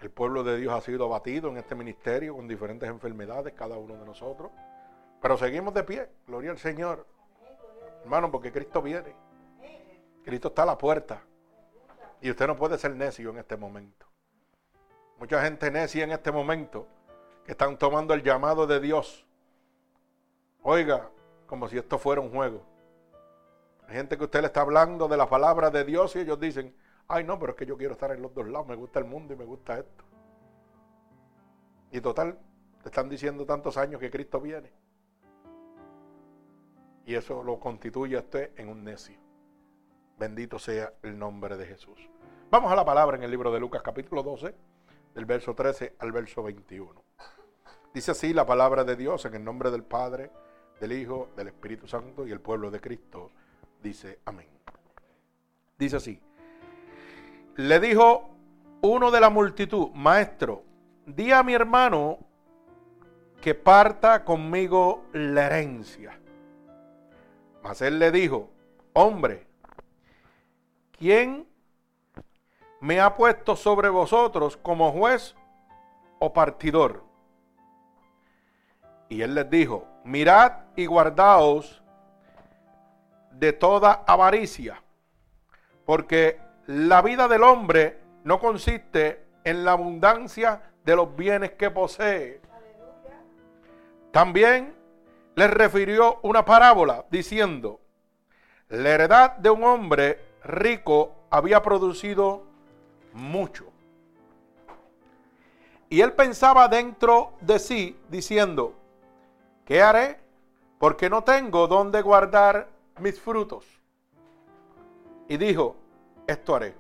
El 0.04 0.12
pueblo 0.12 0.44
de 0.44 0.58
Dios 0.58 0.74
ha 0.74 0.82
sido 0.82 1.06
abatido 1.06 1.50
en 1.50 1.56
este 1.56 1.76
ministerio 1.76 2.36
con 2.36 2.46
diferentes 2.46 2.90
enfermedades, 2.90 3.54
cada 3.54 3.78
uno 3.78 3.96
de 3.96 4.06
nosotros. 4.06 4.52
Pero 5.22 5.38
seguimos 5.38 5.74
de 5.74 5.82
pie, 5.86 6.10
gloria 6.28 6.52
al 6.52 6.58
Señor. 6.58 7.08
Hermano, 8.02 8.30
porque 8.30 8.52
Cristo 8.52 8.82
viene. 8.82 9.16
Cristo 10.26 10.50
está 10.50 10.64
a 10.64 10.66
la 10.66 10.78
puerta. 10.78 11.24
Y 12.20 12.30
usted 12.30 12.48
no 12.48 12.58
puede 12.58 12.78
ser 12.78 12.94
necio 12.94 13.30
en 13.30 13.38
este 13.38 13.56
momento. 13.56 14.06
Mucha 15.20 15.42
gente 15.42 15.72
necia 15.72 16.04
en 16.04 16.12
este 16.12 16.34
momento 16.34 16.86
que 17.46 17.54
están 17.54 17.78
tomando 17.78 18.14
el 18.14 18.24
llamado 18.24 18.68
de 18.68 18.82
Dios. 18.82 19.26
Oiga, 20.64 21.12
como 21.48 21.70
si 21.70 21.78
esto 21.78 21.98
fuera 21.98 22.20
un 22.20 22.30
juego. 22.30 22.62
Hay 23.88 23.96
gente 23.96 24.18
que 24.18 24.26
usted 24.26 24.42
le 24.42 24.48
está 24.48 24.60
hablando 24.60 25.08
de 25.08 25.16
la 25.16 25.30
palabra 25.30 25.70
de 25.70 25.86
Dios 25.86 26.14
y 26.18 26.20
ellos 26.20 26.42
dicen, 26.42 26.76
ay 27.08 27.24
no, 27.24 27.40
pero 27.40 27.52
es 27.52 27.58
que 27.58 27.66
yo 27.66 27.78
quiero 27.78 27.94
estar 27.94 28.12
en 28.12 28.22
los 28.22 28.34
dos 28.34 28.48
lados, 28.48 28.68
me 28.68 28.76
gusta 28.76 29.00
el 29.00 29.06
mundo 29.06 29.34
y 29.34 29.38
me 29.38 29.46
gusta 29.46 29.80
esto. 29.80 30.04
Y 31.92 32.02
total, 32.02 32.38
te 32.82 32.90
están 32.90 33.10
diciendo 33.10 33.46
tantos 33.46 33.78
años 33.78 34.00
que 34.00 34.10
Cristo 34.10 34.42
viene. 34.42 34.72
Y 37.06 37.16
eso 37.16 37.44
lo 37.44 37.60
constituye 37.60 38.16
a 38.16 38.20
usted 38.20 38.52
en 38.58 38.70
un 38.70 38.84
necio. 38.84 39.20
Bendito 40.18 40.58
sea 40.58 40.94
el 41.04 41.18
nombre 41.18 41.58
de 41.58 41.66
Jesús. 41.66 42.00
Vamos 42.50 42.72
a 42.72 42.76
la 42.76 42.86
palabra 42.86 43.18
en 43.18 43.24
el 43.24 43.32
libro 43.32 43.52
de 43.52 43.60
Lucas 43.60 43.82
capítulo 43.82 44.24
12, 44.24 44.56
del 45.14 45.26
verso 45.26 45.54
13 45.54 45.96
al 46.00 46.12
verso 46.12 46.44
21. 46.44 47.04
Dice 47.94 48.12
así 48.12 48.34
la 48.34 48.46
palabra 48.46 48.84
de 48.84 48.96
Dios 48.96 49.26
en 49.26 49.36
el 49.36 49.44
nombre 49.44 49.70
del 49.70 49.84
Padre, 49.84 50.32
del 50.80 50.94
Hijo, 50.94 51.30
del 51.36 51.50
Espíritu 51.50 51.88
Santo 51.88 52.26
y 52.26 52.32
el 52.32 52.42
pueblo 52.42 52.72
de 52.72 52.80
Cristo 52.80 53.32
dice 53.82 54.20
amén. 54.26 54.48
Dice 55.78 55.98
así, 55.98 56.20
le 57.56 57.80
dijo 57.80 58.30
uno 58.82 59.12
de 59.12 59.20
la 59.20 59.30
multitud, 59.30 59.92
maestro, 59.94 60.64
di 61.06 61.32
a 61.32 61.44
mi 61.44 61.54
hermano 61.54 62.20
que 63.42 63.56
parta 63.56 64.24
conmigo 64.24 65.06
la 65.14 65.46
herencia. 65.46 66.20
Mas 67.62 67.82
él 67.82 68.00
le 68.00 68.12
dijo, 68.12 68.50
hombre, 68.94 69.48
¿quién 70.98 71.48
me 72.82 73.00
ha 73.00 73.16
puesto 73.16 73.56
sobre 73.56 73.90
vosotros 73.90 74.58
como 74.58 74.92
juez 74.92 75.36
o 76.20 76.34
partidor? 76.34 77.04
Y 79.08 79.22
él 79.22 79.36
les 79.36 79.50
dijo, 79.50 79.88
mirad 80.04 80.64
y 80.76 80.86
guardaos 80.86 81.82
de 83.32 83.54
toda 83.54 84.04
avaricia, 84.08 84.82
porque 85.86 86.40
la 86.68 87.02
vida 87.02 87.28
del 87.28 87.44
hombre 87.44 88.00
no 88.24 88.40
consiste 88.40 89.26
en 89.44 89.66
la 89.66 89.74
abundancia 89.74 90.62
de 90.86 90.96
los 90.96 91.16
bienes 91.16 91.52
que 91.52 91.70
posee. 91.70 92.42
También 94.12 94.74
les 95.36 95.50
refirió 95.50 96.20
una 96.22 96.46
parábola 96.46 97.06
diciendo, 97.10 97.80
la 98.70 98.90
heredad 98.90 99.38
de 99.38 99.50
un 99.50 99.64
hombre 99.64 100.20
rico 100.44 101.16
había 101.30 101.62
producido 101.62 102.44
mucho. 103.14 103.66
Y 105.90 106.02
él 106.02 106.14
pensaba 106.14 106.68
dentro 106.68 107.34
de 107.42 107.60
sí 107.60 108.00
diciendo, 108.10 108.74
¿qué 109.66 109.82
haré? 109.82 110.20
Porque 110.80 111.10
no 111.10 111.24
tengo 111.24 111.68
donde 111.68 112.02
guardar 112.02 112.68
mis 113.00 113.20
frutos. 113.20 113.66
Y 115.28 115.38
dijo, 115.38 115.76
esto 116.28 116.56
haré. 116.56 116.76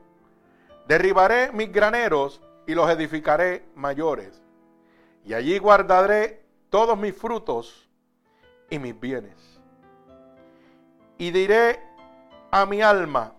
Derribaré 0.87 1.51
mis 1.51 1.71
graneros 1.71 2.41
y 2.67 2.75
los 2.75 2.89
edificaré 2.89 3.65
mayores. 3.75 4.41
Y 5.25 5.33
allí 5.33 5.57
guardaré 5.57 6.45
todos 6.69 6.97
mis 6.97 7.15
frutos 7.15 7.89
y 8.69 8.79
mis 8.79 8.99
bienes. 8.99 9.61
Y 11.17 11.31
diré 11.31 11.79
a 12.51 12.65
mi 12.65 12.81
alma, 12.81 13.33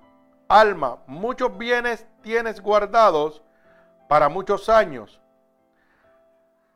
alma, 0.49 1.02
muchos 1.06 1.56
bienes 1.58 2.06
tienes 2.23 2.61
guardados 2.61 3.42
para 4.08 4.28
muchos 4.28 4.68
años. 4.68 5.20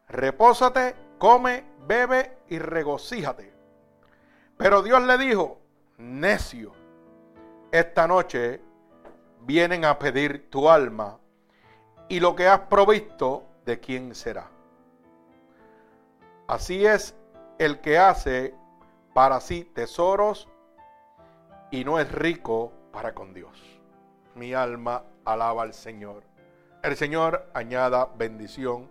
Repósate, 0.09 0.95
come, 1.19 1.65
bebe 1.87 2.39
y 2.49 2.59
regocíjate. 2.59 3.53
Pero 4.57 4.83
Dios 4.83 5.03
le 5.03 5.17
dijo, 5.19 5.61
necio, 5.99 6.73
esta 7.71 8.07
noche 8.07 8.61
vienen 9.49 9.87
a 9.87 9.99
pedir 9.99 10.51
tu 10.51 10.69
alma 10.69 11.19
y 12.07 12.21
lo 12.21 12.37
que 12.37 12.47
has 12.47 12.61
provisto, 12.61 13.45
¿de 13.65 13.81
quién 13.81 14.15
será? 14.15 14.51
Así 16.47 16.85
es 16.85 17.15
el 17.59 17.81
que 17.81 17.97
hace 17.97 18.55
para 19.15 19.41
sí 19.41 19.65
tesoros 19.65 20.49
y 21.71 21.83
no 21.83 21.99
es 21.99 22.13
rico 22.13 22.75
para 22.93 23.15
con 23.15 23.33
Dios. 23.33 23.59
Mi 24.35 24.53
alma 24.53 25.05
alaba 25.25 25.63
al 25.63 25.73
Señor. 25.73 26.25
El 26.83 26.97
Señor 26.97 27.51
añada 27.55 28.07
bendición 28.19 28.87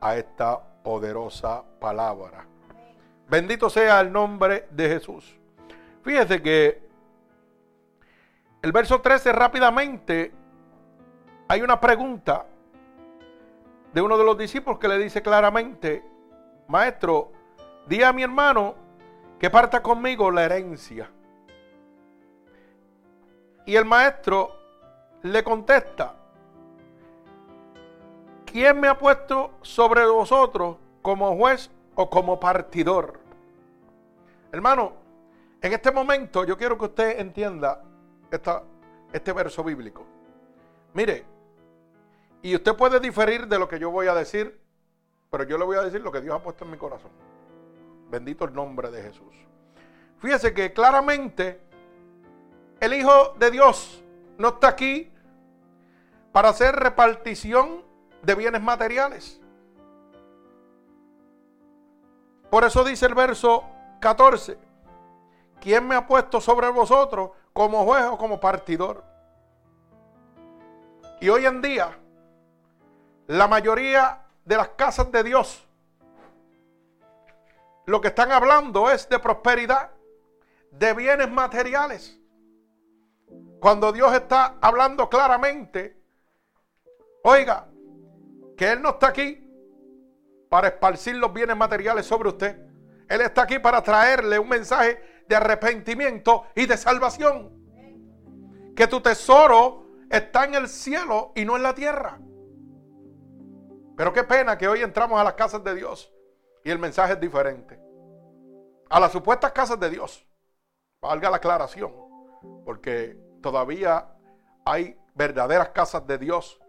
a 0.00 0.16
esta 0.16 0.60
poderosa 0.82 1.62
palabra. 1.78 2.46
Bendito 3.28 3.70
sea 3.70 4.00
el 4.00 4.10
nombre 4.10 4.66
de 4.72 4.88
Jesús. 4.88 5.38
Fíjese 6.02 6.42
que 6.42 6.83
el 8.64 8.72
verso 8.72 9.02
13 9.02 9.30
rápidamente 9.32 10.32
hay 11.48 11.60
una 11.60 11.78
pregunta 11.78 12.46
de 13.92 14.00
uno 14.00 14.16
de 14.16 14.24
los 14.24 14.38
discípulos 14.38 14.78
que 14.78 14.88
le 14.88 14.98
dice 14.98 15.20
claramente, 15.20 16.02
maestro, 16.68 17.30
di 17.86 18.02
a 18.02 18.10
mi 18.14 18.22
hermano 18.22 18.74
que 19.38 19.50
parta 19.50 19.82
conmigo 19.82 20.30
la 20.30 20.44
herencia. 20.44 21.10
Y 23.66 23.76
el 23.76 23.84
maestro 23.84 24.56
le 25.20 25.44
contesta, 25.44 26.14
¿quién 28.46 28.80
me 28.80 28.88
ha 28.88 28.96
puesto 28.96 29.50
sobre 29.60 30.06
vosotros 30.06 30.78
como 31.02 31.36
juez 31.36 31.70
o 31.96 32.08
como 32.08 32.40
partidor? 32.40 33.20
Hermano, 34.52 34.94
en 35.60 35.70
este 35.70 35.92
momento 35.92 36.44
yo 36.44 36.56
quiero 36.56 36.78
que 36.78 36.86
usted 36.86 37.20
entienda 37.20 37.82
este 39.12 39.32
verso 39.32 39.62
bíblico. 39.64 40.04
Mire, 40.92 41.24
y 42.42 42.54
usted 42.54 42.74
puede 42.76 43.00
diferir 43.00 43.46
de 43.46 43.58
lo 43.58 43.68
que 43.68 43.78
yo 43.78 43.90
voy 43.90 44.06
a 44.06 44.14
decir, 44.14 44.60
pero 45.30 45.44
yo 45.44 45.58
le 45.58 45.64
voy 45.64 45.76
a 45.76 45.82
decir 45.82 46.00
lo 46.00 46.12
que 46.12 46.20
Dios 46.20 46.36
ha 46.36 46.42
puesto 46.42 46.64
en 46.64 46.70
mi 46.70 46.76
corazón. 46.76 47.10
Bendito 48.10 48.44
el 48.44 48.54
nombre 48.54 48.90
de 48.90 49.02
Jesús. 49.02 49.34
Fíjese 50.18 50.54
que 50.54 50.72
claramente 50.72 51.60
el 52.80 52.94
Hijo 52.94 53.34
de 53.38 53.50
Dios 53.50 54.02
no 54.38 54.48
está 54.48 54.68
aquí 54.68 55.10
para 56.32 56.50
hacer 56.50 56.74
repartición 56.76 57.82
de 58.22 58.34
bienes 58.34 58.62
materiales. 58.62 59.40
Por 62.50 62.64
eso 62.64 62.84
dice 62.84 63.06
el 63.06 63.14
verso 63.14 63.64
14, 64.00 64.58
¿quién 65.60 65.88
me 65.88 65.94
ha 65.94 66.06
puesto 66.06 66.40
sobre 66.40 66.68
vosotros 66.68 67.30
como 67.54 67.84
juez 67.84 68.04
o 68.04 68.18
como 68.18 68.38
partidor? 68.38 69.02
Y 71.20 71.30
hoy 71.30 71.46
en 71.46 71.62
día, 71.62 71.96
la 73.28 73.48
mayoría 73.48 74.26
de 74.44 74.56
las 74.58 74.68
casas 74.70 75.10
de 75.10 75.22
Dios, 75.22 75.66
lo 77.86 78.00
que 78.00 78.08
están 78.08 78.32
hablando 78.32 78.90
es 78.90 79.08
de 79.08 79.18
prosperidad, 79.18 79.90
de 80.70 80.92
bienes 80.92 81.30
materiales. 81.30 82.18
Cuando 83.60 83.92
Dios 83.92 84.12
está 84.12 84.56
hablando 84.60 85.08
claramente, 85.08 85.96
oiga, 87.22 87.68
que 88.56 88.72
Él 88.72 88.82
no 88.82 88.90
está 88.90 89.08
aquí 89.08 89.40
para 90.50 90.68
esparcir 90.68 91.16
los 91.16 91.32
bienes 91.32 91.56
materiales 91.56 92.04
sobre 92.04 92.28
usted. 92.28 92.58
Él 93.08 93.20
está 93.20 93.42
aquí 93.42 93.58
para 93.58 93.82
traerle 93.82 94.38
un 94.38 94.48
mensaje 94.48 95.13
de 95.28 95.36
arrepentimiento 95.36 96.44
y 96.54 96.66
de 96.66 96.76
salvación. 96.76 97.52
Que 98.74 98.86
tu 98.86 99.00
tesoro 99.00 99.86
está 100.10 100.44
en 100.44 100.54
el 100.54 100.68
cielo 100.68 101.32
y 101.34 101.44
no 101.44 101.56
en 101.56 101.62
la 101.62 101.74
tierra. 101.74 102.18
Pero 103.96 104.12
qué 104.12 104.24
pena 104.24 104.58
que 104.58 104.68
hoy 104.68 104.82
entramos 104.82 105.20
a 105.20 105.24
las 105.24 105.34
casas 105.34 105.62
de 105.62 105.74
Dios 105.74 106.12
y 106.64 106.70
el 106.70 106.78
mensaje 106.78 107.12
es 107.12 107.20
diferente. 107.20 107.78
A 108.90 108.98
las 109.00 109.12
supuestas 109.12 109.52
casas 109.52 109.78
de 109.78 109.90
Dios. 109.90 110.26
Valga 111.00 111.30
la 111.30 111.36
aclaración. 111.36 111.92
Porque 112.64 113.16
todavía 113.40 114.08
hay 114.64 114.98
verdaderas 115.14 115.70
casas 115.70 116.06
de 116.06 116.18
Dios. 116.18 116.60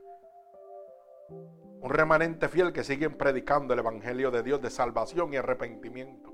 Un 1.30 1.90
remanente 1.90 2.48
fiel 2.48 2.74
que 2.74 2.84
siguen 2.84 3.18
predicando 3.18 3.74
el 3.74 3.80
Evangelio 3.80 4.32
de 4.32 4.44
Dios 4.44 4.62
de 4.62 4.70
salvación 4.70 5.34
y 5.34 5.38
arrepentimiento. 5.38 6.34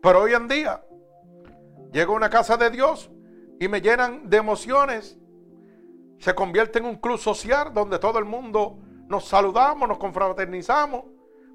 Pero 0.00 0.22
hoy 0.22 0.34
en 0.34 0.48
día 0.48 0.82
llego 1.92 2.12
a 2.12 2.16
una 2.16 2.30
casa 2.30 2.56
de 2.56 2.70
Dios 2.70 3.10
y 3.60 3.68
me 3.68 3.80
llenan 3.80 4.28
de 4.28 4.36
emociones. 4.36 5.18
Se 6.18 6.34
convierte 6.34 6.78
en 6.78 6.84
un 6.84 6.96
club 6.96 7.18
social 7.18 7.72
donde 7.72 7.98
todo 7.98 8.18
el 8.18 8.24
mundo 8.24 8.78
nos 9.06 9.26
saludamos, 9.26 9.88
nos 9.88 9.98
confraternizamos, 9.98 11.04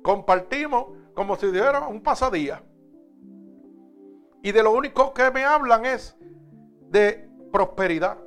compartimos 0.02 0.86
como 1.14 1.36
si 1.36 1.48
fuera 1.48 1.88
un 1.88 2.02
pasadía. 2.02 2.64
Y 4.42 4.52
de 4.52 4.64
lo 4.64 4.72
único 4.72 5.14
que 5.14 5.32
me 5.32 5.46
hablan 5.46 5.86
es 5.86 6.18
de 6.90 7.30
prosperidad. 7.52 8.18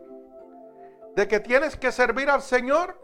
De 1.15 1.29
que 1.29 1.41
tienes 1.41 1.77
que 1.77 1.93
servir 1.93 2.31
al 2.31 2.43
Señor 2.43 3.01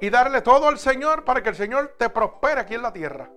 y 0.00 0.10
darle 0.10 0.42
todo 0.42 0.68
al 0.68 0.78
Señor 0.78 1.24
para 1.24 1.42
que 1.42 1.50
el 1.50 1.54
Señor 1.54 1.94
te 1.98 2.08
prospere 2.08 2.60
aquí 2.60 2.74
en 2.74 2.82
la 2.82 2.92
tierra. 2.92 3.30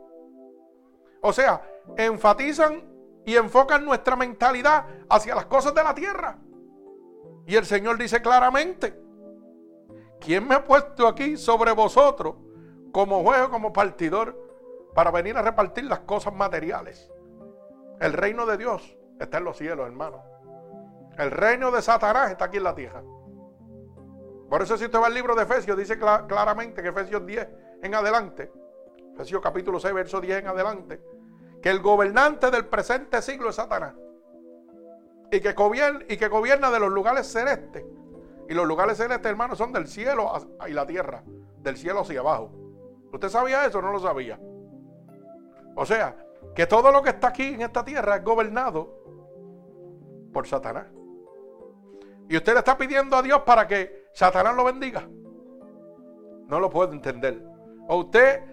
O 1.21 1.33
sea, 1.33 1.61
enfatizan 1.97 2.94
y 3.25 3.35
enfocan 3.35 3.83
nuestra 3.83 4.15
mentalidad 4.15 4.85
hacia 5.09 5.35
las 5.35 5.45
cosas 5.45 5.73
de 5.73 5.83
la 5.83 5.95
tierra. 5.95 6.37
Y 7.47 7.55
el 7.55 7.65
Señor 7.65 7.97
dice 7.97 8.21
claramente, 8.21 8.99
¿quién 10.19 10.47
me 10.47 10.55
ha 10.55 10.63
puesto 10.63 11.07
aquí 11.07 11.37
sobre 11.37 11.71
vosotros 11.71 12.35
como 12.91 13.23
juez 13.23 13.47
como 13.49 13.73
partidor 13.73 14.39
para 14.93 15.11
venir 15.11 15.37
a 15.37 15.41
repartir 15.41 15.85
las 15.85 15.99
cosas 15.99 16.33
materiales? 16.33 17.11
El 17.99 18.13
reino 18.13 18.45
de 18.45 18.57
Dios 18.57 18.97
está 19.19 19.39
en 19.39 19.45
los 19.45 19.57
cielos, 19.57 19.85
hermano. 19.85 20.23
El 21.17 21.31
reino 21.31 21.71
de 21.71 21.81
Satanás 21.81 22.31
está 22.31 22.45
aquí 22.45 22.57
en 22.57 22.63
la 22.63 22.75
tierra. 22.75 23.01
Por 24.49 24.61
eso 24.61 24.77
si 24.77 24.85
usted 24.85 24.99
va 24.99 25.07
al 25.07 25.13
libro 25.13 25.33
de 25.33 25.43
Efesios, 25.43 25.77
dice 25.77 25.97
claramente 25.97 26.81
que 26.81 26.89
Efesios 26.89 27.25
10 27.25 27.49
en 27.81 27.95
adelante, 27.95 28.51
Efesios 29.13 29.41
capítulo 29.41 29.79
6, 29.79 29.93
verso 29.93 30.21
10 30.21 30.39
en 30.39 30.47
adelante, 30.47 31.01
que 31.65 31.71
el 31.71 31.81
gobernante 31.81 32.51
del 32.51 32.67
presente 32.67 33.23
siglo 33.23 33.49
es 33.49 33.55
Satanás. 33.55 33.95
Y 35.31 35.39
que, 35.39 35.53
gobierna, 35.53 36.05
y 36.07 36.15
que 36.15 36.29
de 36.29 36.79
los 36.79 36.91
lugares 36.91 37.25
celestes. 37.25 37.83
Y 38.47 38.53
los 38.53 38.67
lugares 38.67 38.97
celestes, 38.97 39.25
hermano, 39.25 39.55
son 39.55 39.73
del 39.73 39.87
cielo 39.87 40.31
y 40.67 40.73
la 40.73 40.85
tierra. 40.85 41.23
Del 41.63 41.75
cielo 41.75 42.01
hacia 42.01 42.19
abajo. 42.19 42.51
¿Usted 43.11 43.29
sabía 43.29 43.65
eso 43.65 43.79
o 43.79 43.81
no 43.81 43.91
lo 43.91 43.99
sabía? 43.99 44.39
O 45.75 45.87
sea, 45.87 46.15
que 46.53 46.67
todo 46.67 46.91
lo 46.91 47.01
que 47.01 47.09
está 47.09 47.29
aquí 47.29 47.55
en 47.55 47.63
esta 47.63 47.83
tierra 47.83 48.17
es 48.17 48.23
gobernado 48.23 49.01
por 50.33 50.45
Satanás. 50.45 50.85
Y 52.29 52.37
usted 52.37 52.53
le 52.53 52.59
está 52.59 52.77
pidiendo 52.77 53.15
a 53.15 53.23
Dios 53.23 53.41
para 53.41 53.67
que 53.67 54.05
Satanás 54.13 54.55
lo 54.55 54.65
bendiga. 54.65 55.09
No 56.47 56.59
lo 56.59 56.69
puedo 56.69 56.93
entender. 56.93 57.43
O 57.87 58.01
usted 58.01 58.43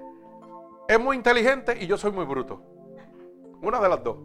es 0.88 0.98
muy 0.98 1.14
inteligente 1.14 1.76
y 1.78 1.86
yo 1.86 1.98
soy 1.98 2.10
muy 2.10 2.24
bruto. 2.24 2.71
Una 3.62 3.80
de 3.80 3.88
las 3.88 4.02
dos. 4.02 4.16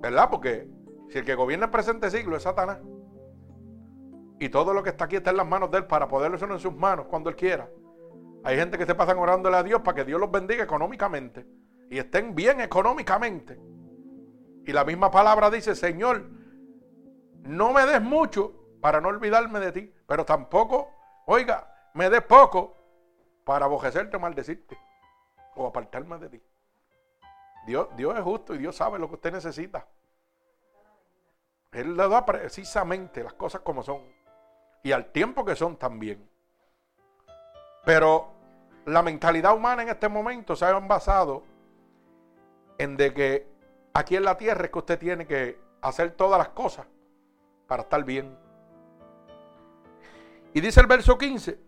¿Verdad? 0.00 0.28
Porque 0.30 0.68
si 1.10 1.18
el 1.18 1.24
que 1.24 1.34
gobierna 1.34 1.66
el 1.66 1.70
presente 1.70 2.10
siglo 2.10 2.36
es 2.36 2.42
Satanás. 2.42 2.78
Y 4.38 4.48
todo 4.48 4.72
lo 4.72 4.82
que 4.82 4.90
está 4.90 5.04
aquí 5.04 5.16
está 5.16 5.30
en 5.30 5.36
las 5.36 5.46
manos 5.46 5.70
de 5.70 5.78
él 5.78 5.86
para 5.86 6.08
poderlo 6.08 6.36
hacer 6.36 6.50
en 6.50 6.58
sus 6.58 6.74
manos 6.74 7.06
cuando 7.06 7.28
él 7.28 7.36
quiera. 7.36 7.68
Hay 8.42 8.56
gente 8.56 8.78
que 8.78 8.86
se 8.86 8.94
pasan 8.94 9.18
orándole 9.18 9.56
a 9.56 9.62
Dios 9.62 9.82
para 9.82 9.96
que 9.96 10.04
Dios 10.04 10.18
los 10.18 10.30
bendiga 10.30 10.64
económicamente 10.64 11.46
y 11.90 11.98
estén 11.98 12.34
bien 12.34 12.60
económicamente. 12.60 13.60
Y 14.64 14.72
la 14.72 14.84
misma 14.84 15.10
palabra 15.10 15.50
dice, 15.50 15.74
Señor, 15.74 16.24
no 17.42 17.72
me 17.72 17.84
des 17.84 18.00
mucho 18.00 18.54
para 18.80 19.00
no 19.00 19.08
olvidarme 19.08 19.60
de 19.60 19.72
ti, 19.72 19.94
pero 20.06 20.24
tampoco, 20.24 20.88
oiga, 21.26 21.70
me 21.94 22.08
des 22.08 22.22
poco 22.22 22.76
para 23.44 23.66
abojecerte 23.66 24.16
o 24.16 24.20
maldecirte 24.20 24.78
o 25.56 25.66
apartarme 25.66 26.18
de 26.18 26.28
ti. 26.30 26.42
Dios, 27.66 27.88
Dios 27.96 28.16
es 28.16 28.22
justo 28.22 28.54
y 28.54 28.58
Dios 28.58 28.76
sabe 28.76 28.98
lo 28.98 29.08
que 29.08 29.14
usted 29.14 29.32
necesita. 29.32 29.86
Él 31.72 31.96
le 31.96 32.08
da 32.08 32.24
precisamente 32.26 33.22
las 33.22 33.34
cosas 33.34 33.60
como 33.60 33.82
son 33.82 34.02
y 34.82 34.92
al 34.92 35.12
tiempo 35.12 35.44
que 35.44 35.54
son 35.54 35.76
también. 35.76 36.28
Pero 37.84 38.32
la 38.86 39.02
mentalidad 39.02 39.54
humana 39.54 39.82
en 39.82 39.88
este 39.90 40.08
momento 40.08 40.56
se 40.56 40.64
ha 40.64 40.72
basado 40.78 41.44
en 42.78 42.96
de 42.96 43.12
que 43.12 43.46
aquí 43.92 44.16
en 44.16 44.24
la 44.24 44.36
tierra 44.36 44.64
es 44.64 44.70
que 44.70 44.78
usted 44.78 44.98
tiene 44.98 45.26
que 45.26 45.60
hacer 45.82 46.12
todas 46.12 46.38
las 46.38 46.48
cosas 46.48 46.86
para 47.66 47.82
estar 47.82 48.02
bien. 48.04 48.36
Y 50.52 50.60
dice 50.60 50.80
el 50.80 50.86
verso 50.86 51.16
15 51.16 51.58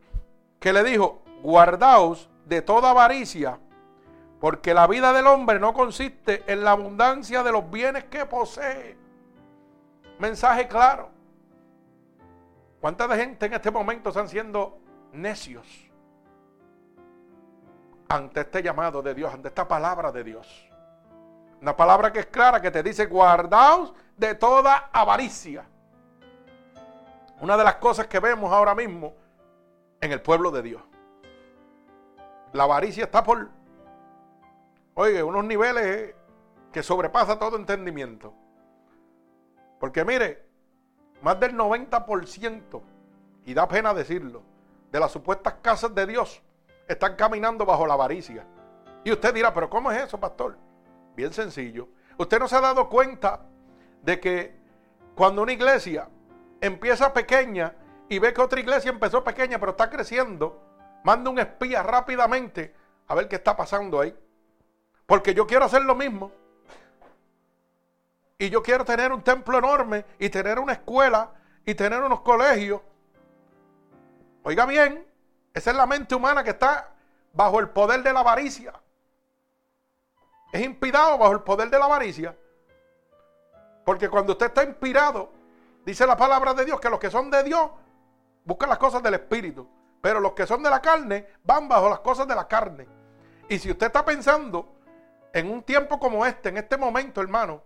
que 0.58 0.72
le 0.72 0.82
dijo, 0.82 1.22
guardaos 1.42 2.30
de 2.46 2.62
toda 2.62 2.90
avaricia, 2.90 3.58
porque 4.42 4.74
la 4.74 4.88
vida 4.88 5.12
del 5.12 5.28
hombre 5.28 5.60
no 5.60 5.72
consiste 5.72 6.42
en 6.52 6.64
la 6.64 6.72
abundancia 6.72 7.44
de 7.44 7.52
los 7.52 7.70
bienes 7.70 8.02
que 8.06 8.26
posee. 8.26 8.98
Mensaje 10.18 10.66
claro. 10.66 11.10
¿Cuánta 12.80 13.06
de 13.06 13.18
gente 13.18 13.46
en 13.46 13.54
este 13.54 13.70
momento 13.70 14.08
están 14.08 14.28
siendo 14.28 14.80
necios? 15.12 15.64
ante 18.08 18.40
este 18.40 18.62
llamado 18.62 19.00
de 19.00 19.14
Dios, 19.14 19.32
ante 19.32 19.46
esta 19.46 19.66
palabra 19.66 20.10
de 20.10 20.24
Dios. 20.24 20.68
Una 21.60 21.76
palabra 21.76 22.12
que 22.12 22.18
es 22.18 22.26
clara, 22.26 22.60
que 22.60 22.70
te 22.72 22.82
dice, 22.82 23.06
guardaos 23.06 23.94
de 24.16 24.34
toda 24.34 24.90
avaricia. 24.92 25.64
Una 27.40 27.56
de 27.56 27.62
las 27.64 27.76
cosas 27.76 28.08
que 28.08 28.18
vemos 28.18 28.52
ahora 28.52 28.74
mismo 28.74 29.14
en 30.00 30.10
el 30.10 30.20
pueblo 30.20 30.50
de 30.50 30.62
Dios. 30.62 30.82
La 32.52 32.64
avaricia 32.64 33.04
está 33.04 33.22
por, 33.22 33.48
oye, 34.94 35.22
unos 35.22 35.44
niveles 35.44 36.14
que 36.72 36.82
sobrepasa 36.82 37.38
todo 37.38 37.56
entendimiento. 37.56 38.34
Porque 39.78 40.04
mire, 40.04 40.46
más 41.22 41.38
del 41.40 41.56
90%, 41.56 42.82
y 43.44 43.54
da 43.54 43.68
pena 43.68 43.92
decirlo, 43.94 44.42
de 44.90 45.00
las 45.00 45.10
supuestas 45.10 45.54
casas 45.62 45.94
de 45.94 46.06
Dios 46.06 46.42
están 46.86 47.16
caminando 47.16 47.64
bajo 47.64 47.86
la 47.86 47.94
avaricia. 47.94 48.46
Y 49.04 49.12
usted 49.12 49.34
dirá, 49.34 49.52
pero 49.52 49.68
¿cómo 49.68 49.90
es 49.90 50.02
eso, 50.02 50.18
pastor? 50.20 50.56
Bien 51.16 51.32
sencillo. 51.32 51.88
Usted 52.18 52.38
no 52.38 52.48
se 52.48 52.56
ha 52.56 52.60
dado 52.60 52.88
cuenta 52.88 53.40
de 54.02 54.20
que 54.20 54.60
cuando 55.14 55.42
una 55.42 55.52
iglesia 55.52 56.08
empieza 56.60 57.12
pequeña 57.12 57.74
y 58.08 58.18
ve 58.18 58.32
que 58.32 58.40
otra 58.40 58.60
iglesia 58.60 58.90
empezó 58.90 59.24
pequeña 59.24 59.58
pero 59.58 59.72
está 59.72 59.90
creciendo, 59.90 60.62
manda 61.04 61.30
un 61.30 61.38
espía 61.38 61.82
rápidamente 61.82 62.74
a 63.08 63.14
ver 63.14 63.28
qué 63.28 63.36
está 63.36 63.56
pasando 63.56 64.00
ahí. 64.00 64.16
Porque 65.12 65.34
yo 65.34 65.46
quiero 65.46 65.66
hacer 65.66 65.82
lo 65.82 65.94
mismo. 65.94 66.32
Y 68.38 68.48
yo 68.48 68.62
quiero 68.62 68.82
tener 68.82 69.12
un 69.12 69.20
templo 69.20 69.58
enorme 69.58 70.06
y 70.18 70.30
tener 70.30 70.58
una 70.58 70.72
escuela 70.72 71.34
y 71.66 71.74
tener 71.74 72.00
unos 72.00 72.22
colegios. 72.22 72.80
Oiga 74.42 74.64
bien, 74.64 75.06
esa 75.52 75.70
es 75.70 75.76
la 75.76 75.84
mente 75.84 76.14
humana 76.14 76.42
que 76.42 76.48
está 76.48 76.94
bajo 77.34 77.60
el 77.60 77.68
poder 77.68 78.02
de 78.02 78.10
la 78.10 78.20
avaricia. 78.20 78.72
Es 80.50 80.62
inspirado 80.62 81.18
bajo 81.18 81.32
el 81.34 81.42
poder 81.42 81.68
de 81.68 81.78
la 81.78 81.84
avaricia. 81.84 82.34
Porque 83.84 84.08
cuando 84.08 84.32
usted 84.32 84.46
está 84.46 84.64
inspirado, 84.64 85.30
dice 85.84 86.06
la 86.06 86.16
palabra 86.16 86.54
de 86.54 86.64
Dios 86.64 86.80
que 86.80 86.88
los 86.88 86.98
que 86.98 87.10
son 87.10 87.30
de 87.30 87.42
Dios 87.42 87.70
buscan 88.46 88.70
las 88.70 88.78
cosas 88.78 89.02
del 89.02 89.12
Espíritu. 89.12 89.68
Pero 90.00 90.20
los 90.20 90.32
que 90.32 90.46
son 90.46 90.62
de 90.62 90.70
la 90.70 90.80
carne 90.80 91.26
van 91.44 91.68
bajo 91.68 91.90
las 91.90 92.00
cosas 92.00 92.26
de 92.26 92.34
la 92.34 92.48
carne. 92.48 92.88
Y 93.50 93.58
si 93.58 93.70
usted 93.70 93.88
está 93.88 94.06
pensando 94.06 94.80
en 95.32 95.50
un 95.50 95.62
tiempo 95.62 95.98
como 95.98 96.24
este, 96.26 96.50
en 96.50 96.58
este 96.58 96.76
momento, 96.76 97.20
hermano, 97.20 97.62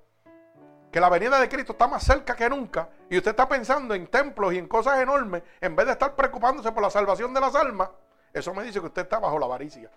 que 0.90 1.00
la 1.00 1.08
venida 1.08 1.38
de 1.38 1.48
Cristo 1.48 1.72
está 1.72 1.88
más 1.88 2.04
cerca 2.04 2.34
que 2.34 2.48
nunca 2.48 2.88
y 3.10 3.18
usted 3.18 3.32
está 3.32 3.48
pensando 3.48 3.94
en 3.94 4.06
templos 4.06 4.54
y 4.54 4.58
en 4.58 4.68
cosas 4.68 5.00
enormes 5.00 5.42
en 5.60 5.76
vez 5.76 5.86
de 5.86 5.92
estar 5.92 6.14
preocupándose 6.14 6.72
por 6.72 6.82
la 6.82 6.90
salvación 6.90 7.34
de 7.34 7.40
las 7.40 7.54
almas, 7.54 7.90
eso 8.32 8.54
me 8.54 8.62
dice 8.62 8.80
que 8.80 8.86
usted 8.86 9.02
está 9.02 9.18
bajo 9.18 9.38
la 9.38 9.46
avaricia. 9.46 9.90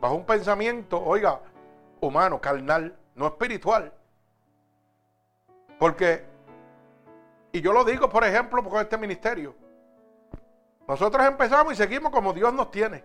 Bajo 0.00 0.14
un 0.14 0.26
pensamiento, 0.26 1.00
oiga, 1.00 1.40
humano, 2.00 2.40
carnal, 2.40 2.96
no 3.14 3.26
espiritual. 3.26 3.92
Porque, 5.78 6.24
y 7.52 7.60
yo 7.60 7.72
lo 7.72 7.84
digo, 7.84 8.08
por 8.08 8.24
ejemplo, 8.24 8.64
con 8.64 8.80
este 8.80 8.98
ministerio. 8.98 9.54
Nosotros 10.88 11.24
empezamos 11.26 11.74
y 11.74 11.76
seguimos 11.76 12.10
como 12.10 12.32
Dios 12.32 12.52
nos 12.52 12.70
tiene. 12.70 13.04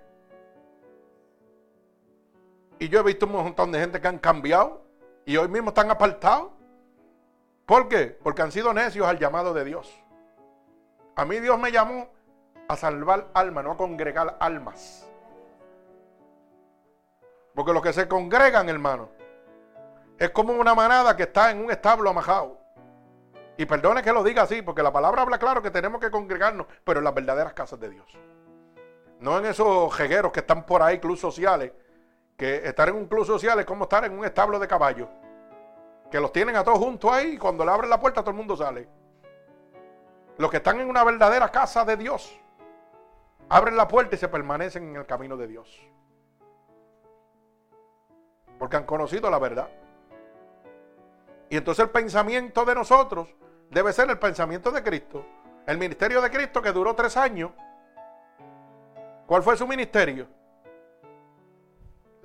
Y 2.79 2.89
yo 2.89 2.99
he 2.99 3.03
visto 3.03 3.25
un 3.25 3.33
montón 3.33 3.71
de 3.71 3.79
gente 3.79 3.99
que 3.99 4.07
han 4.07 4.19
cambiado 4.19 4.83
y 5.25 5.37
hoy 5.37 5.47
mismo 5.47 5.69
están 5.69 5.89
apartados. 5.89 6.51
¿Por 7.65 7.89
qué? 7.89 8.17
Porque 8.23 8.41
han 8.41 8.51
sido 8.51 8.73
necios 8.73 9.07
al 9.07 9.19
llamado 9.19 9.53
de 9.53 9.65
Dios. 9.65 9.93
A 11.15 11.25
mí 11.25 11.39
Dios 11.39 11.59
me 11.59 11.71
llamó 11.71 12.09
a 12.67 12.75
salvar 12.75 13.27
almas, 13.33 13.63
no 13.63 13.71
a 13.71 13.77
congregar 13.77 14.37
almas. 14.39 15.09
Porque 17.55 17.73
los 17.73 17.81
que 17.81 17.91
se 17.91 18.07
congregan, 18.07 18.69
hermano, 18.69 19.09
es 20.19 20.29
como 20.29 20.53
una 20.53 20.75
manada 20.75 21.15
que 21.15 21.23
está 21.23 21.49
en 21.51 21.63
un 21.63 21.71
establo 21.71 22.09
amajado. 22.09 22.59
Y 23.57 23.65
perdone 23.65 24.03
que 24.03 24.13
lo 24.13 24.23
diga 24.23 24.43
así, 24.43 24.61
porque 24.61 24.83
la 24.83 24.93
palabra 24.93 25.23
habla 25.23 25.39
claro 25.39 25.63
que 25.63 25.71
tenemos 25.71 25.99
que 25.99 26.11
congregarnos, 26.11 26.67
pero 26.83 26.99
en 26.99 27.05
las 27.05 27.15
verdaderas 27.15 27.53
casas 27.53 27.79
de 27.79 27.89
Dios. 27.89 28.05
No 29.19 29.39
en 29.39 29.47
esos 29.47 29.91
jegueros 29.95 30.31
que 30.31 30.41
están 30.41 30.63
por 30.63 30.83
ahí, 30.83 30.99
clubes 30.99 31.19
sociales, 31.19 31.71
que 32.37 32.67
estar 32.67 32.87
en 32.87 32.95
un 32.95 33.07
club 33.07 33.25
social 33.25 33.59
es 33.59 33.65
como 33.65 33.85
estar 33.85 34.05
en 34.05 34.17
un 34.17 34.23
establo 34.23 34.59
de 34.59 34.67
caballos. 34.67 35.09
Que 36.11 36.19
los 36.19 36.31
tienen 36.31 36.55
a 36.55 36.63
todos 36.63 36.77
juntos 36.77 37.11
ahí 37.11 37.33
y 37.33 37.37
cuando 37.37 37.65
le 37.65 37.71
abren 37.71 37.89
la 37.89 37.99
puerta 37.99 38.21
todo 38.21 38.29
el 38.31 38.37
mundo 38.37 38.55
sale. 38.55 38.87
Los 40.37 40.51
que 40.51 40.57
están 40.57 40.79
en 40.79 40.87
una 40.87 41.03
verdadera 41.03 41.49
casa 41.49 41.83
de 41.83 41.97
Dios, 41.97 42.39
abren 43.49 43.75
la 43.75 43.87
puerta 43.87 44.15
y 44.15 44.19
se 44.19 44.27
permanecen 44.27 44.83
en 44.89 44.95
el 44.97 45.05
camino 45.07 45.35
de 45.35 45.47
Dios. 45.47 45.81
Porque 48.59 48.77
han 48.77 48.85
conocido 48.85 49.31
la 49.31 49.39
verdad. 49.39 49.67
Y 51.49 51.57
entonces 51.57 51.85
el 51.85 51.89
pensamiento 51.89 52.65
de 52.65 52.75
nosotros 52.75 53.35
debe 53.71 53.91
ser 53.93 54.09
el 54.11 54.19
pensamiento 54.19 54.71
de 54.71 54.83
Cristo. 54.83 55.25
El 55.65 55.79
ministerio 55.79 56.21
de 56.21 56.29
Cristo 56.29 56.61
que 56.61 56.71
duró 56.71 56.93
tres 56.93 57.17
años. 57.17 57.51
¿Cuál 59.25 59.41
fue 59.41 59.57
su 59.57 59.65
ministerio? 59.65 60.27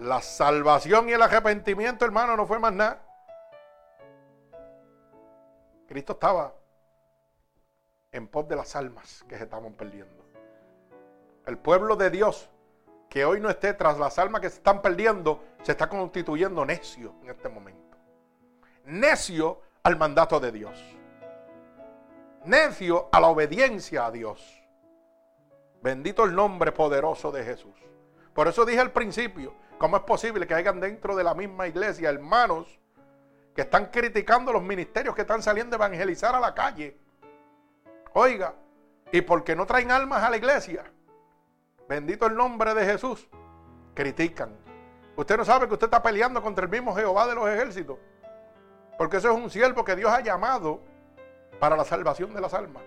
La 0.02 0.20
salvación 0.20 1.08
y 1.08 1.12
el 1.12 1.22
arrepentimiento, 1.22 2.04
hermano, 2.04 2.36
no 2.36 2.44
fue 2.44 2.58
más 2.58 2.72
nada. 2.72 3.00
Cristo 5.86 6.14
estaba 6.14 6.52
en 8.10 8.26
pos 8.26 8.48
de 8.48 8.56
las 8.56 8.74
almas 8.74 9.24
que 9.28 9.38
se 9.38 9.44
estaban 9.44 9.74
perdiendo. 9.74 10.24
El 11.46 11.56
pueblo 11.56 11.94
de 11.94 12.10
Dios 12.10 12.50
que 13.08 13.24
hoy 13.24 13.40
no 13.40 13.48
esté 13.48 13.74
tras 13.74 13.96
las 13.98 14.18
almas 14.18 14.40
que 14.40 14.50
se 14.50 14.56
están 14.56 14.82
perdiendo, 14.82 15.44
se 15.62 15.72
está 15.72 15.88
constituyendo 15.88 16.64
necio 16.64 17.14
en 17.22 17.30
este 17.30 17.48
momento. 17.48 17.96
Necio 18.86 19.60
al 19.84 19.96
mandato 19.96 20.40
de 20.40 20.50
Dios. 20.50 20.82
Necio 22.44 23.08
a 23.12 23.20
la 23.20 23.28
obediencia 23.28 24.06
a 24.06 24.10
Dios. 24.10 24.64
Bendito 25.80 26.24
el 26.24 26.34
nombre 26.34 26.72
poderoso 26.72 27.30
de 27.30 27.44
Jesús. 27.44 27.74
Por 28.32 28.48
eso 28.48 28.64
dije 28.64 28.80
al 28.80 28.92
principio, 28.92 29.54
¿cómo 29.78 29.96
es 29.96 30.02
posible 30.02 30.46
que 30.46 30.54
hayan 30.54 30.80
dentro 30.80 31.16
de 31.16 31.24
la 31.24 31.34
misma 31.34 31.66
iglesia 31.66 32.10
hermanos 32.10 32.80
que 33.54 33.62
están 33.62 33.86
criticando 33.86 34.52
los 34.52 34.62
ministerios 34.62 35.14
que 35.14 35.22
están 35.22 35.42
saliendo 35.42 35.76
a 35.76 35.78
evangelizar 35.78 36.34
a 36.34 36.40
la 36.40 36.54
calle? 36.54 36.96
Oiga, 38.14 38.54
¿y 39.10 39.20
por 39.22 39.44
qué 39.44 39.56
no 39.56 39.66
traen 39.66 39.90
almas 39.90 40.22
a 40.22 40.30
la 40.30 40.36
iglesia? 40.36 40.84
Bendito 41.88 42.26
el 42.26 42.34
nombre 42.34 42.74
de 42.74 42.84
Jesús. 42.84 43.28
Critican. 43.94 44.56
Usted 45.16 45.36
no 45.36 45.44
sabe 45.44 45.66
que 45.66 45.74
usted 45.74 45.86
está 45.86 46.02
peleando 46.02 46.42
contra 46.42 46.64
el 46.64 46.70
mismo 46.70 46.94
Jehová 46.94 47.26
de 47.26 47.34
los 47.34 47.48
ejércitos. 47.48 47.98
Porque 48.96 49.18
eso 49.18 49.30
es 49.30 49.36
un 49.36 49.50
siervo 49.50 49.84
que 49.84 49.96
Dios 49.96 50.10
ha 50.10 50.20
llamado 50.20 50.80
para 51.58 51.76
la 51.76 51.84
salvación 51.84 52.32
de 52.34 52.40
las 52.40 52.54
almas. 52.54 52.82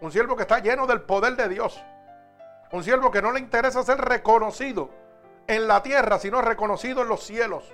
Un 0.00 0.12
siervo 0.12 0.36
que 0.36 0.42
está 0.42 0.58
lleno 0.58 0.86
del 0.86 1.02
poder 1.02 1.36
de 1.36 1.48
Dios. 1.48 1.82
Un 2.72 2.84
siervo 2.84 3.10
que 3.10 3.22
no 3.22 3.32
le 3.32 3.40
interesa 3.40 3.82
ser 3.82 3.98
reconocido 3.98 4.90
en 5.46 5.68
la 5.68 5.82
tierra, 5.82 6.18
sino 6.18 6.42
reconocido 6.42 7.02
en 7.02 7.08
los 7.08 7.22
cielos. 7.24 7.72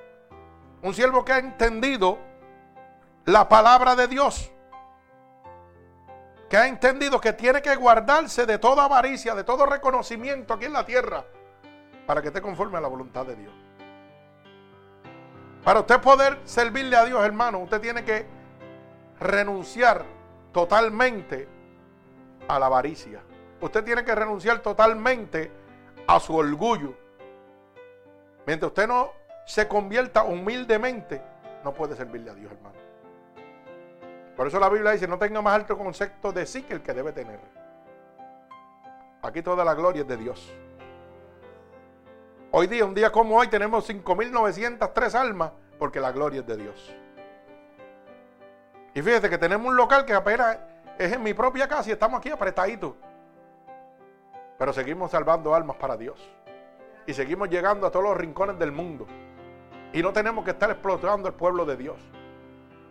Un 0.83 0.95
siervo 0.95 1.25
que 1.25 1.33
ha 1.33 1.39
entendido 1.39 2.19
la 3.25 3.49
palabra 3.49 3.95
de 3.95 4.09
Dios. 4.09 4.51
Que 6.49 6.57
ha 6.57 6.67
entendido 6.67 7.21
que 7.21 7.33
tiene 7.33 7.63
que 7.63 7.75
guardarse 7.77 8.45
de 8.47 8.59
toda 8.59 8.85
avaricia, 8.85 9.35
de 9.35 9.45
todo 9.45 9.65
reconocimiento 9.65 10.55
aquí 10.55 10.67
en 10.67 10.73
la 10.73 10.85
tierra, 10.85 11.25
para 12.07 12.21
que 12.21 12.29
esté 12.29 12.43
conforme 12.43 12.79
a 12.79 12.81
la 12.81 12.89
voluntad 12.89 13.25
de 13.25 13.37
Dios. 13.37 13.55
Para 15.65 15.81
usted 15.81 16.01
poder 16.01 16.41
servirle 16.45 16.97
a 16.97 17.05
Dios, 17.05 17.25
hermano, 17.25 17.61
usted 17.61 17.81
tiene 17.81 18.05
que 18.05 18.27
renunciar 19.21 20.05
totalmente 20.53 21.49
a 22.49 22.59
la 22.59 22.67
avaricia. 22.67 23.23
Usted 23.61 23.85
tiene 23.85 24.05
que 24.05 24.15
renunciar 24.15 24.59
totalmente 24.59 25.53
a 26.07 26.19
su 26.19 26.35
orgullo. 26.35 26.95
Mientras 28.47 28.71
usted 28.71 28.89
no 28.89 29.13
se 29.45 29.69
convierta 29.69 30.25
humildemente, 30.25 31.23
no 31.65 31.73
puede 31.73 31.97
servirle 31.97 32.31
a 32.31 32.35
Dios, 32.35 32.51
hermano. 32.53 32.77
Por 34.37 34.47
eso 34.47 34.59
la 34.59 34.69
Biblia 34.69 34.93
dice, 34.93 35.07
no 35.07 35.19
tenga 35.19 35.41
más 35.43 35.55
alto 35.55 35.77
concepto 35.77 36.33
de 36.33 36.47
sí 36.47 36.63
que 36.63 36.75
el 36.75 36.83
que 36.83 36.93
debe 36.93 37.13
tener. 37.13 37.39
Aquí 39.23 39.43
toda 39.43 39.65
la 39.65 39.75
gloria 39.75 40.03
es 40.03 40.09
de 40.09 40.17
Dios. 40.17 40.53
Hoy 42.51 42.67
día, 42.67 42.85
un 42.85 42.95
día 42.95 43.11
como 43.13 43.39
hoy, 43.39 43.49
tenemos 43.49 43.89
5.903 43.89 45.15
almas 45.15 45.53
porque 45.79 46.01
la 46.01 46.13
gloria 46.13 46.41
es 46.41 46.47
de 46.47 46.57
Dios. 46.57 46.95
Y 48.95 49.01
fíjese 49.01 49.31
que 49.31 49.39
tenemos 49.39 49.67
un 49.67 49.77
local 49.77 50.05
que 50.05 50.13
apenas 50.13 50.59
es 50.99 51.13
en 51.13 51.23
mi 51.23 51.35
propia 51.35 51.67
casa 51.67 51.89
y 51.89 51.93
estamos 51.93 52.19
aquí 52.19 52.31
apretaditos. 52.31 52.95
Pero 54.59 54.73
seguimos 54.73 55.11
salvando 55.11 55.55
almas 55.55 55.77
para 55.77 55.97
Dios. 55.97 56.31
Y 57.07 57.15
seguimos 57.15 57.49
llegando 57.49 57.87
a 57.87 57.91
todos 57.91 58.05
los 58.05 58.17
rincones 58.17 58.59
del 58.59 58.73
mundo. 58.73 59.07
Y 59.93 60.03
no 60.03 60.13
tenemos 60.13 60.45
que 60.45 60.53
estar 60.53 60.71
explotando 60.71 61.29
el 61.29 61.35
pueblo 61.35 61.65
de 61.65 61.77
Dios. 61.77 61.97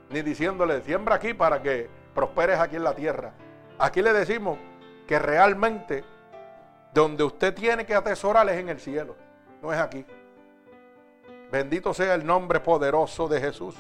Ni 0.09 0.21
diciéndole, 0.21 0.81
siembra 0.81 1.15
aquí 1.15 1.33
para 1.33 1.61
que 1.61 1.89
prosperes 2.13 2.59
aquí 2.59 2.75
en 2.75 2.83
la 2.83 2.93
tierra. 2.93 3.33
Aquí 3.79 4.01
le 4.01 4.13
decimos 4.13 4.57
que 5.07 5.17
realmente 5.17 6.03
donde 6.93 7.23
usted 7.23 7.53
tiene 7.53 7.85
que 7.85 7.95
atesorar 7.95 8.47
es 8.49 8.57
en 8.57 8.69
el 8.69 8.79
cielo. 8.79 9.15
No 9.61 9.71
es 9.71 9.79
aquí. 9.79 10.05
Bendito 11.51 11.93
sea 11.93 12.13
el 12.13 12.25
nombre 12.25 12.59
poderoso 12.59 13.27
de 13.27 13.39
Jesús. 13.39 13.75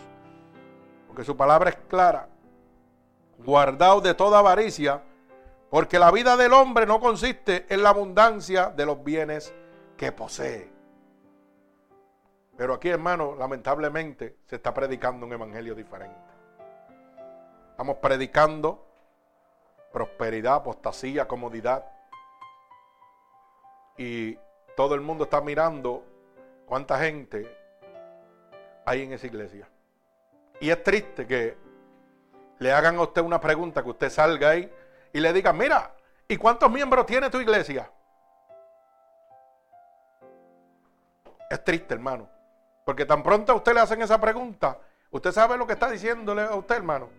Porque 1.07 1.23
su 1.23 1.35
palabra 1.35 1.71
es 1.71 1.77
clara. 1.87 2.27
Guardado 3.37 4.01
de 4.01 4.13
toda 4.13 4.39
avaricia 4.39 5.01
porque 5.71 5.99
la 5.99 6.11
vida 6.11 6.35
del 6.35 6.51
hombre 6.51 6.85
no 6.85 6.99
consiste 6.99 7.65
en 7.69 7.81
la 7.81 7.89
abundancia 7.89 8.67
de 8.75 8.85
los 8.85 9.01
bienes 9.05 9.53
que 10.01 10.11
posee. 10.11 10.67
Pero 12.57 12.73
aquí, 12.73 12.89
hermano, 12.89 13.35
lamentablemente 13.37 14.37
se 14.47 14.55
está 14.55 14.73
predicando 14.73 15.27
un 15.27 15.33
evangelio 15.33 15.75
diferente. 15.75 16.17
Estamos 17.69 17.97
predicando 17.97 18.83
prosperidad, 19.93 20.55
apostasía, 20.55 21.27
comodidad. 21.27 21.85
Y 23.95 24.39
todo 24.75 24.95
el 24.95 25.01
mundo 25.01 25.25
está 25.25 25.39
mirando 25.39 26.03
cuánta 26.65 26.97
gente 26.97 27.55
hay 28.87 29.03
en 29.03 29.13
esa 29.13 29.27
iglesia. 29.27 29.69
Y 30.59 30.71
es 30.71 30.81
triste 30.81 31.27
que 31.27 31.55
le 32.57 32.71
hagan 32.71 32.95
a 32.95 33.03
usted 33.03 33.21
una 33.21 33.39
pregunta, 33.39 33.83
que 33.83 33.89
usted 33.91 34.09
salga 34.09 34.49
ahí 34.49 34.73
y 35.13 35.19
le 35.19 35.31
digan, 35.31 35.55
mira, 35.55 35.93
¿y 36.27 36.37
cuántos 36.37 36.71
miembros 36.71 37.05
tiene 37.05 37.29
tu 37.29 37.39
iglesia? 37.39 37.87
Es 41.51 41.61
triste, 41.65 41.93
hermano. 41.93 42.29
Porque 42.85 43.05
tan 43.05 43.21
pronto 43.21 43.51
a 43.51 43.55
usted 43.55 43.73
le 43.73 43.81
hacen 43.81 44.01
esa 44.01 44.21
pregunta, 44.21 44.79
usted 45.09 45.33
sabe 45.33 45.57
lo 45.57 45.67
que 45.67 45.73
está 45.73 45.91
diciéndole 45.91 46.43
a 46.43 46.55
usted, 46.55 46.75
hermano. 46.77 47.09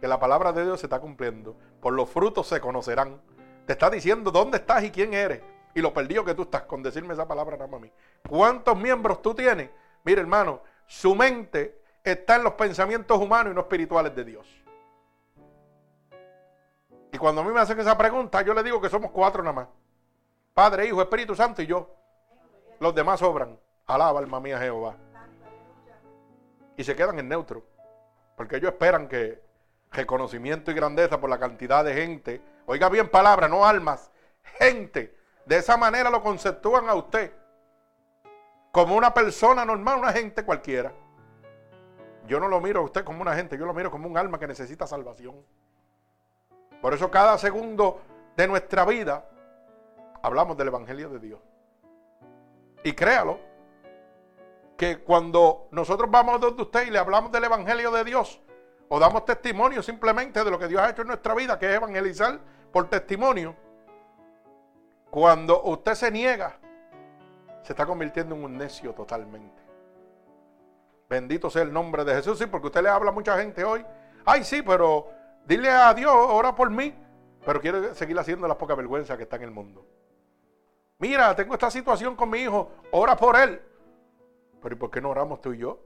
Que 0.00 0.08
la 0.08 0.18
palabra 0.18 0.50
de 0.50 0.64
Dios 0.64 0.80
se 0.80 0.86
está 0.86 0.98
cumpliendo. 0.98 1.56
Por 1.80 1.92
los 1.92 2.10
frutos 2.10 2.48
se 2.48 2.60
conocerán. 2.60 3.20
Te 3.64 3.74
está 3.74 3.88
diciendo 3.88 4.32
dónde 4.32 4.58
estás 4.58 4.82
y 4.82 4.90
quién 4.90 5.14
eres. 5.14 5.40
Y 5.72 5.80
lo 5.80 5.94
perdido 5.94 6.24
que 6.24 6.34
tú 6.34 6.42
estás 6.42 6.62
con 6.62 6.82
decirme 6.82 7.14
esa 7.14 7.28
palabra 7.28 7.56
nada 7.56 7.68
más 7.68 7.78
a 7.78 7.82
mí. 7.84 7.92
¿Cuántos 8.28 8.76
miembros 8.76 9.22
tú 9.22 9.34
tienes? 9.34 9.70
Mire, 10.02 10.20
hermano, 10.20 10.62
su 10.88 11.14
mente 11.14 11.80
está 12.02 12.34
en 12.34 12.42
los 12.42 12.54
pensamientos 12.54 13.16
humanos 13.20 13.52
y 13.52 13.54
no 13.54 13.60
espirituales 13.60 14.16
de 14.16 14.24
Dios. 14.24 14.48
Y 17.12 17.18
cuando 17.18 17.42
a 17.42 17.44
mí 17.44 17.52
me 17.52 17.60
hacen 17.60 17.78
esa 17.78 17.96
pregunta, 17.96 18.42
yo 18.42 18.52
le 18.52 18.64
digo 18.64 18.80
que 18.80 18.88
somos 18.88 19.12
cuatro 19.12 19.44
nada 19.44 19.54
más. 19.54 19.68
Padre, 20.52 20.88
Hijo, 20.88 21.00
Espíritu 21.00 21.36
Santo 21.36 21.62
y 21.62 21.66
yo. 21.66 21.88
Los 22.80 22.92
demás 22.92 23.20
sobran. 23.20 23.56
Alaba, 23.86 24.18
alma 24.18 24.40
mía, 24.40 24.58
Jehová. 24.58 24.96
Y 26.76 26.84
se 26.84 26.96
quedan 26.96 27.18
en 27.18 27.28
neutro. 27.28 27.64
Porque 28.36 28.56
ellos 28.56 28.72
esperan 28.72 29.08
que 29.08 29.42
reconocimiento 29.92 30.70
y 30.70 30.74
grandeza 30.74 31.20
por 31.20 31.30
la 31.30 31.38
cantidad 31.38 31.84
de 31.84 31.94
gente. 31.94 32.42
Oiga 32.66 32.88
bien 32.88 33.08
palabra, 33.08 33.48
no 33.48 33.64
almas. 33.64 34.10
Gente. 34.58 35.16
De 35.46 35.56
esa 35.56 35.76
manera 35.76 36.10
lo 36.10 36.22
conceptúan 36.22 36.88
a 36.88 36.94
usted. 36.94 37.32
Como 38.72 38.96
una 38.96 39.14
persona 39.14 39.64
normal, 39.64 40.00
una 40.00 40.12
gente 40.12 40.44
cualquiera. 40.44 40.92
Yo 42.26 42.40
no 42.40 42.48
lo 42.48 42.60
miro 42.60 42.80
a 42.80 42.82
usted 42.82 43.04
como 43.04 43.22
una 43.22 43.34
gente, 43.36 43.56
yo 43.56 43.64
lo 43.64 43.72
miro 43.72 43.90
como 43.90 44.08
un 44.08 44.18
alma 44.18 44.38
que 44.38 44.48
necesita 44.48 44.86
salvación. 44.86 45.36
Por 46.82 46.92
eso 46.92 47.10
cada 47.10 47.38
segundo 47.38 48.02
de 48.36 48.48
nuestra 48.48 48.84
vida 48.84 49.24
hablamos 50.22 50.56
del 50.56 50.68
Evangelio 50.68 51.08
de 51.08 51.20
Dios. 51.20 51.40
Y 52.82 52.92
créalo, 52.92 53.38
que 54.76 54.98
cuando 54.98 55.68
nosotros 55.70 56.10
vamos 56.10 56.40
donde 56.40 56.62
usted 56.62 56.86
y 56.86 56.90
le 56.90 56.98
hablamos 56.98 57.32
del 57.32 57.44
Evangelio 57.44 57.90
de 57.90 58.04
Dios, 58.04 58.40
o 58.88 58.98
damos 58.98 59.24
testimonio 59.24 59.82
simplemente 59.82 60.44
de 60.44 60.50
lo 60.50 60.58
que 60.58 60.68
Dios 60.68 60.80
ha 60.82 60.90
hecho 60.90 61.02
en 61.02 61.08
nuestra 61.08 61.34
vida, 61.34 61.58
que 61.58 61.68
es 61.68 61.76
evangelizar 61.76 62.38
por 62.72 62.88
testimonio, 62.88 63.56
cuando 65.10 65.62
usted 65.62 65.94
se 65.94 66.10
niega, 66.10 66.58
se 67.62 67.72
está 67.72 67.86
convirtiendo 67.86 68.34
en 68.34 68.44
un 68.44 68.56
necio 68.56 68.92
totalmente. 68.92 69.62
Bendito 71.08 71.48
sea 71.50 71.62
el 71.62 71.72
nombre 71.72 72.04
de 72.04 72.14
Jesús, 72.14 72.38
sí, 72.38 72.46
porque 72.46 72.66
usted 72.66 72.82
le 72.82 72.88
habla 72.88 73.10
a 73.10 73.14
mucha 73.14 73.38
gente 73.38 73.64
hoy. 73.64 73.84
Ay, 74.24 74.44
sí, 74.44 74.62
pero 74.62 75.08
Dile 75.46 75.70
a 75.70 75.94
Dios, 75.94 76.12
ora 76.12 76.54
por 76.54 76.70
mí, 76.70 76.92
pero 77.44 77.60
quiere 77.60 77.94
seguir 77.94 78.18
haciendo 78.18 78.48
las 78.48 78.56
pocas 78.56 78.76
vergüenzas 78.76 79.16
que 79.16 79.22
está 79.22 79.36
en 79.36 79.42
el 79.42 79.52
mundo. 79.52 79.86
Mira, 80.98 81.36
tengo 81.36 81.54
esta 81.54 81.70
situación 81.70 82.16
con 82.16 82.30
mi 82.30 82.38
hijo, 82.38 82.72
ora 82.90 83.16
por 83.16 83.36
él. 83.36 83.62
Pero 84.66 84.74
¿y 84.74 84.78
por 84.80 84.90
qué 84.90 85.00
no 85.00 85.10
oramos 85.10 85.40
tú 85.40 85.52
y 85.52 85.58
yo? 85.58 85.78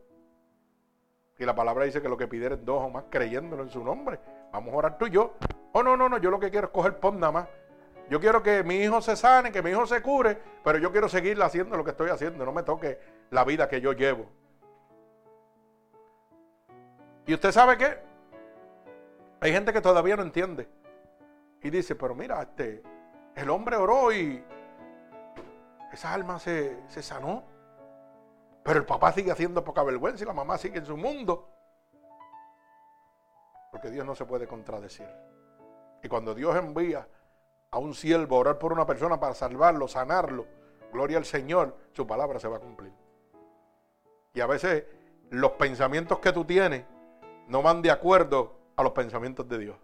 Y 1.38 1.44
la 1.44 1.54
palabra 1.54 1.84
dice 1.84 2.00
que 2.00 2.08
lo 2.08 2.16
que 2.16 2.26
pidieres 2.26 2.64
dos 2.64 2.82
o 2.82 2.88
más 2.88 3.04
creyéndolo 3.10 3.62
en 3.62 3.68
su 3.68 3.84
nombre. 3.84 4.18
Vamos 4.54 4.72
a 4.72 4.76
orar 4.78 4.96
tú 4.96 5.06
y 5.06 5.10
yo. 5.10 5.34
Oh, 5.72 5.82
no, 5.82 5.98
no, 5.98 6.08
no, 6.08 6.16
yo 6.16 6.30
lo 6.30 6.40
que 6.40 6.50
quiero 6.50 6.68
es 6.68 6.72
coger 6.72 6.98
pon 6.98 7.20
nada 7.20 7.30
más. 7.30 7.48
Yo 8.08 8.18
quiero 8.20 8.42
que 8.42 8.64
mi 8.64 8.76
hijo 8.76 9.02
se 9.02 9.16
sane, 9.16 9.52
que 9.52 9.60
mi 9.60 9.68
hijo 9.68 9.84
se 9.84 10.00
cure, 10.00 10.38
pero 10.64 10.78
yo 10.78 10.90
quiero 10.92 11.10
seguir 11.10 11.42
haciendo 11.42 11.76
lo 11.76 11.84
que 11.84 11.90
estoy 11.90 12.08
haciendo. 12.08 12.42
No 12.46 12.52
me 12.52 12.62
toque 12.62 12.98
la 13.28 13.44
vida 13.44 13.68
que 13.68 13.82
yo 13.82 13.92
llevo. 13.92 14.24
Y 17.26 17.34
usted 17.34 17.52
sabe 17.52 17.76
que 17.76 17.98
hay 19.42 19.52
gente 19.52 19.74
que 19.74 19.82
todavía 19.82 20.16
no 20.16 20.22
entiende. 20.22 20.66
Y 21.62 21.68
dice, 21.68 21.96
pero 21.96 22.14
mira, 22.14 22.40
este, 22.40 22.82
el 23.34 23.50
hombre 23.50 23.76
oró 23.76 24.10
y 24.10 24.42
esa 25.92 26.14
alma 26.14 26.38
se, 26.38 26.78
se 26.88 27.02
sanó. 27.02 27.59
Pero 28.62 28.78
el 28.78 28.86
papá 28.86 29.12
sigue 29.12 29.30
haciendo 29.30 29.64
poca 29.64 29.82
vergüenza 29.82 30.24
y 30.24 30.26
la 30.26 30.32
mamá 30.32 30.58
sigue 30.58 30.78
en 30.78 30.86
su 30.86 30.96
mundo. 30.96 31.48
Porque 33.70 33.90
Dios 33.90 34.04
no 34.04 34.14
se 34.14 34.24
puede 34.24 34.46
contradecir. 34.46 35.08
Y 36.02 36.08
cuando 36.08 36.34
Dios 36.34 36.56
envía 36.56 37.06
a 37.70 37.78
un 37.78 37.94
siervo 37.94 38.36
a 38.36 38.40
orar 38.40 38.58
por 38.58 38.72
una 38.72 38.86
persona 38.86 39.18
para 39.20 39.34
salvarlo, 39.34 39.86
sanarlo, 39.86 40.46
gloria 40.92 41.18
al 41.18 41.24
Señor, 41.24 41.76
su 41.92 42.06
palabra 42.06 42.40
se 42.40 42.48
va 42.48 42.56
a 42.56 42.60
cumplir. 42.60 42.92
Y 44.34 44.40
a 44.40 44.46
veces 44.46 44.84
los 45.30 45.52
pensamientos 45.52 46.18
que 46.18 46.32
tú 46.32 46.44
tienes 46.44 46.84
no 47.48 47.62
van 47.62 47.82
de 47.82 47.90
acuerdo 47.90 48.58
a 48.76 48.82
los 48.82 48.92
pensamientos 48.92 49.48
de 49.48 49.58
Dios. 49.58 49.76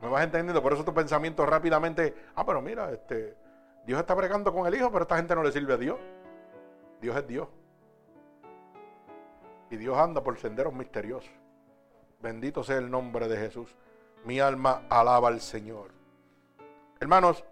¿Me 0.00 0.08
vas 0.08 0.24
entendiendo? 0.24 0.62
Por 0.62 0.72
eso 0.72 0.84
tu 0.84 0.94
pensamiento 0.94 1.44
rápidamente, 1.44 2.14
ah, 2.34 2.44
pero 2.46 2.62
mira, 2.62 2.90
este, 2.90 3.36
Dios 3.84 4.00
está 4.00 4.14
bregando 4.14 4.52
con 4.52 4.66
el 4.66 4.74
Hijo, 4.74 4.90
pero 4.90 5.02
esta 5.02 5.16
gente 5.16 5.34
no 5.34 5.42
le 5.42 5.52
sirve 5.52 5.74
a 5.74 5.76
Dios. 5.76 5.98
Dios 7.00 7.16
es 7.16 7.26
Dios. 7.26 7.48
Y 9.70 9.76
Dios 9.76 9.96
anda 9.96 10.22
por 10.22 10.38
senderos 10.38 10.72
misteriosos. 10.74 11.30
Bendito 12.20 12.62
sea 12.62 12.78
el 12.78 12.90
nombre 12.90 13.28
de 13.28 13.36
Jesús. 13.36 13.74
Mi 14.24 14.40
alma 14.40 14.82
alaba 14.90 15.28
al 15.28 15.40
Señor. 15.40 15.92
Hermanos, 16.98 17.44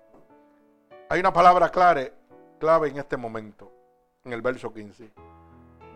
hay 1.08 1.20
una 1.20 1.32
palabra 1.32 1.70
clave, 1.70 2.12
clave 2.58 2.88
en 2.88 2.98
este 2.98 3.16
momento, 3.16 3.72
en 4.24 4.34
el 4.34 4.42
verso 4.42 4.74
15. 4.74 5.10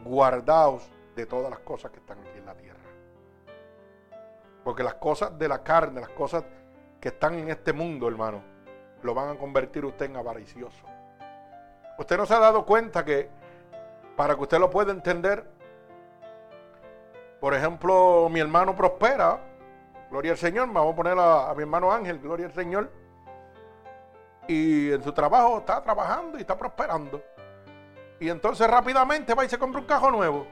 Guardaos 0.05 0.91
de 1.15 1.27
todas 1.27 1.51
las 1.51 1.59
cosas 1.61 1.91
que 1.91 1.99
están 1.99 2.19
aquí 2.21 2.39
en 2.39 2.47
la 2.47 2.55
tierra. 2.55 2.79
Porque 4.65 4.83
las 4.83 4.95
cosas 4.95 5.39
de 5.39 5.49
la 5.49 5.63
carne, 5.63 6.01
las 6.01 6.11
cosas 6.11 6.45
que 7.01 7.09
están 7.09 7.35
en 7.35 7.51
este 7.51 7.73
mundo, 7.75 8.09
hermano, 8.09 8.43
lo 9.03 9.13
van 9.13 9.37
a 9.37 9.39
convertir 9.39 9.85
usted 9.85 10.07
en 10.07 10.17
avaricioso. 10.17 10.87
Usted 11.99 12.17
no 12.17 12.25
se 12.25 12.35
ha 12.35 12.39
dado 12.39 12.65
cuenta 12.65 13.05
que 13.05 13.29
para 14.17 14.35
que 14.35 14.43
usted 14.43 14.59
lo 14.59 14.71
pueda 14.71 14.93
entender, 14.93 15.45
por 17.41 17.55
ejemplo, 17.55 18.29
mi 18.31 18.41
hermano 18.41 18.77
prospera, 18.77 19.41
gloria 20.11 20.33
al 20.33 20.39
Señor, 20.39 20.73
vamos 20.73 20.93
a 20.93 20.97
poner 20.97 21.19
a, 21.19 21.53
mi 21.57 21.63
hermano 21.63 21.91
Ángel, 21.91 22.19
gloria 22.19 22.47
al 22.47 22.53
Señor, 22.53 22.91
y 24.47 24.93
en 24.93 25.03
su 25.03 25.13
trabajo 25.13 25.59
está 25.59 25.83
trabajando 25.83 26.39
y 26.39 26.43
está 26.43 26.57
prosperando. 26.57 27.23
Y 28.21 28.29
entonces 28.29 28.69
rápidamente 28.69 29.35
va 29.35 29.45
y 29.45 29.49
se 29.49 29.59
compra 29.59 29.81
un 29.81 29.87
cajo 29.87 30.11
nuevo. 30.11 30.47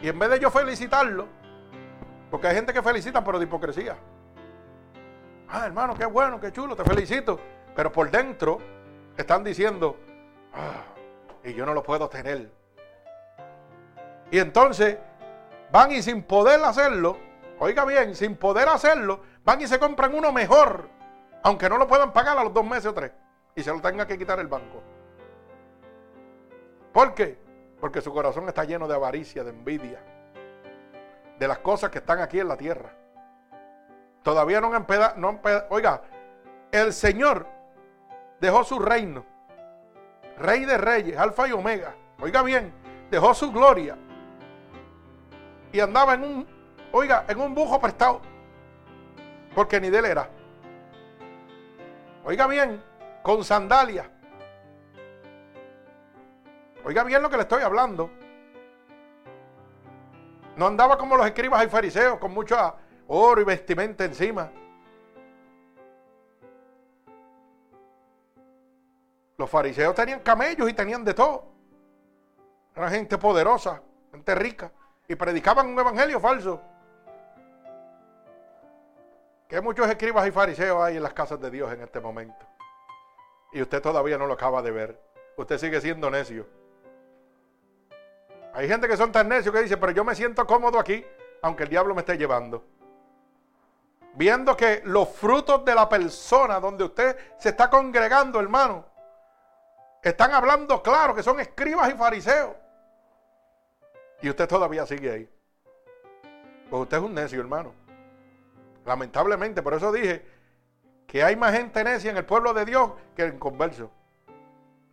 Y 0.00 0.08
en 0.08 0.18
vez 0.18 0.30
de 0.30 0.40
yo 0.40 0.50
felicitarlo, 0.50 1.26
porque 2.30 2.46
hay 2.46 2.54
gente 2.54 2.72
que 2.72 2.82
felicita 2.82 3.22
pero 3.22 3.38
de 3.38 3.44
hipocresía. 3.44 3.96
Ah, 5.48 5.66
hermano, 5.66 5.94
qué 5.94 6.06
bueno, 6.06 6.40
qué 6.40 6.52
chulo, 6.52 6.76
te 6.76 6.84
felicito. 6.84 7.38
Pero 7.74 7.92
por 7.92 8.10
dentro 8.10 8.58
están 9.16 9.44
diciendo, 9.44 9.96
ah, 10.54 10.84
y 11.44 11.54
yo 11.54 11.66
no 11.66 11.74
lo 11.74 11.82
puedo 11.82 12.08
tener. 12.08 12.50
Y 14.30 14.38
entonces 14.38 14.98
van 15.72 15.92
y 15.92 16.02
sin 16.02 16.22
poder 16.22 16.62
hacerlo, 16.64 17.16
oiga 17.58 17.84
bien, 17.84 18.14
sin 18.14 18.36
poder 18.36 18.68
hacerlo, 18.68 19.20
van 19.44 19.60
y 19.60 19.66
se 19.66 19.78
compran 19.78 20.14
uno 20.14 20.32
mejor, 20.32 20.88
aunque 21.42 21.68
no 21.68 21.78
lo 21.78 21.86
puedan 21.86 22.12
pagar 22.12 22.38
a 22.38 22.44
los 22.44 22.52
dos 22.52 22.64
meses 22.64 22.86
o 22.86 22.94
tres, 22.94 23.12
y 23.54 23.62
se 23.62 23.70
lo 23.70 23.80
tenga 23.80 24.06
que 24.06 24.18
quitar 24.18 24.38
el 24.38 24.46
banco. 24.46 24.82
¿Por 26.92 27.14
qué? 27.14 27.38
Porque 27.80 28.00
su 28.00 28.12
corazón 28.12 28.48
está 28.48 28.64
lleno 28.64 28.86
de 28.88 28.94
avaricia, 28.94 29.44
de 29.44 29.50
envidia, 29.50 30.00
de 31.38 31.48
las 31.48 31.58
cosas 31.58 31.90
que 31.90 31.98
están 31.98 32.20
aquí 32.20 32.40
en 32.40 32.48
la 32.48 32.56
tierra. 32.56 32.94
Todavía 34.22 34.60
no 34.60 34.74
han 34.74 34.86
no 35.16 35.40
oiga, 35.70 36.02
el 36.70 36.92
Señor 36.92 37.46
dejó 38.38 38.64
su 38.64 38.78
reino, 38.78 39.24
Rey 40.40 40.64
de 40.64 40.78
Reyes, 40.78 41.16
Alfa 41.16 41.46
y 41.48 41.52
Omega. 41.52 41.94
Oiga 42.20 42.42
bien, 42.42 42.72
dejó 43.10 43.32
su 43.34 43.52
gloria 43.52 43.96
y 45.72 45.80
andaba 45.80 46.14
en 46.14 46.24
un, 46.24 46.46
oiga, 46.92 47.24
en 47.28 47.40
un 47.40 47.54
bujo 47.54 47.80
prestado, 47.80 48.20
porque 49.54 49.80
ni 49.80 49.88
de 49.90 49.98
él 49.98 50.04
era. 50.06 50.28
Oiga 52.24 52.46
bien, 52.46 52.82
con 53.22 53.44
sandalias 53.44 54.08
Oiga 56.84 57.04
bien 57.04 57.22
lo 57.22 57.28
que 57.28 57.36
le 57.36 57.42
estoy 57.42 57.62
hablando. 57.62 58.10
No 60.56 60.66
andaba 60.66 60.96
como 60.96 61.16
los 61.16 61.26
escribas 61.26 61.64
y 61.64 61.68
fariseos 61.68 62.18
con 62.18 62.32
mucho 62.32 62.56
oro 63.06 63.40
y 63.40 63.44
vestimenta 63.44 64.04
encima. 64.04 64.50
Los 69.40 69.48
fariseos 69.48 69.94
tenían 69.94 70.20
camellos 70.20 70.68
y 70.68 70.74
tenían 70.74 71.02
de 71.02 71.14
todo. 71.14 71.46
Era 72.76 72.90
gente 72.90 73.16
poderosa, 73.16 73.80
gente 74.12 74.34
rica. 74.34 74.70
Y 75.08 75.14
predicaban 75.14 75.66
un 75.66 75.78
evangelio 75.78 76.20
falso. 76.20 76.60
Que 79.48 79.62
muchos 79.62 79.88
escribas 79.88 80.28
y 80.28 80.30
fariseos 80.30 80.82
hay 80.82 80.98
en 80.98 81.02
las 81.02 81.14
casas 81.14 81.40
de 81.40 81.50
Dios 81.50 81.72
en 81.72 81.80
este 81.80 82.00
momento. 82.00 82.46
Y 83.52 83.62
usted 83.62 83.80
todavía 83.80 84.18
no 84.18 84.26
lo 84.26 84.34
acaba 84.34 84.60
de 84.60 84.72
ver. 84.72 85.00
Usted 85.38 85.56
sigue 85.56 85.80
siendo 85.80 86.10
necio. 86.10 86.46
Hay 88.52 88.68
gente 88.68 88.88
que 88.88 88.96
son 88.98 89.10
tan 89.10 89.26
necios 89.26 89.54
que 89.54 89.62
dice, 89.62 89.78
pero 89.78 89.92
yo 89.92 90.04
me 90.04 90.14
siento 90.14 90.46
cómodo 90.46 90.78
aquí, 90.78 91.02
aunque 91.40 91.62
el 91.62 91.70
diablo 91.70 91.94
me 91.94 92.00
esté 92.00 92.18
llevando. 92.18 92.62
Viendo 94.12 94.54
que 94.54 94.82
los 94.84 95.08
frutos 95.08 95.64
de 95.64 95.74
la 95.74 95.88
persona 95.88 96.60
donde 96.60 96.84
usted 96.84 97.16
se 97.38 97.48
está 97.48 97.70
congregando, 97.70 98.38
hermano, 98.38 98.89
están 100.08 100.32
hablando 100.32 100.82
claro 100.82 101.14
que 101.14 101.22
son 101.22 101.40
escribas 101.40 101.92
y 101.92 101.96
fariseos. 101.96 102.56
Y 104.22 104.28
usted 104.28 104.48
todavía 104.48 104.86
sigue 104.86 105.12
ahí. 105.12 105.30
Pues 106.68 106.82
usted 106.82 106.98
es 106.98 107.02
un 107.02 107.14
necio, 107.14 107.40
hermano. 107.40 107.74
Lamentablemente, 108.86 109.62
por 109.62 109.74
eso 109.74 109.92
dije 109.92 110.24
que 111.06 111.22
hay 111.22 111.36
más 111.36 111.52
gente 111.52 111.82
necia 111.82 112.10
en 112.10 112.16
el 112.16 112.24
pueblo 112.24 112.54
de 112.54 112.64
Dios 112.64 112.92
que 113.16 113.24
en 113.24 113.38
converso. 113.38 113.90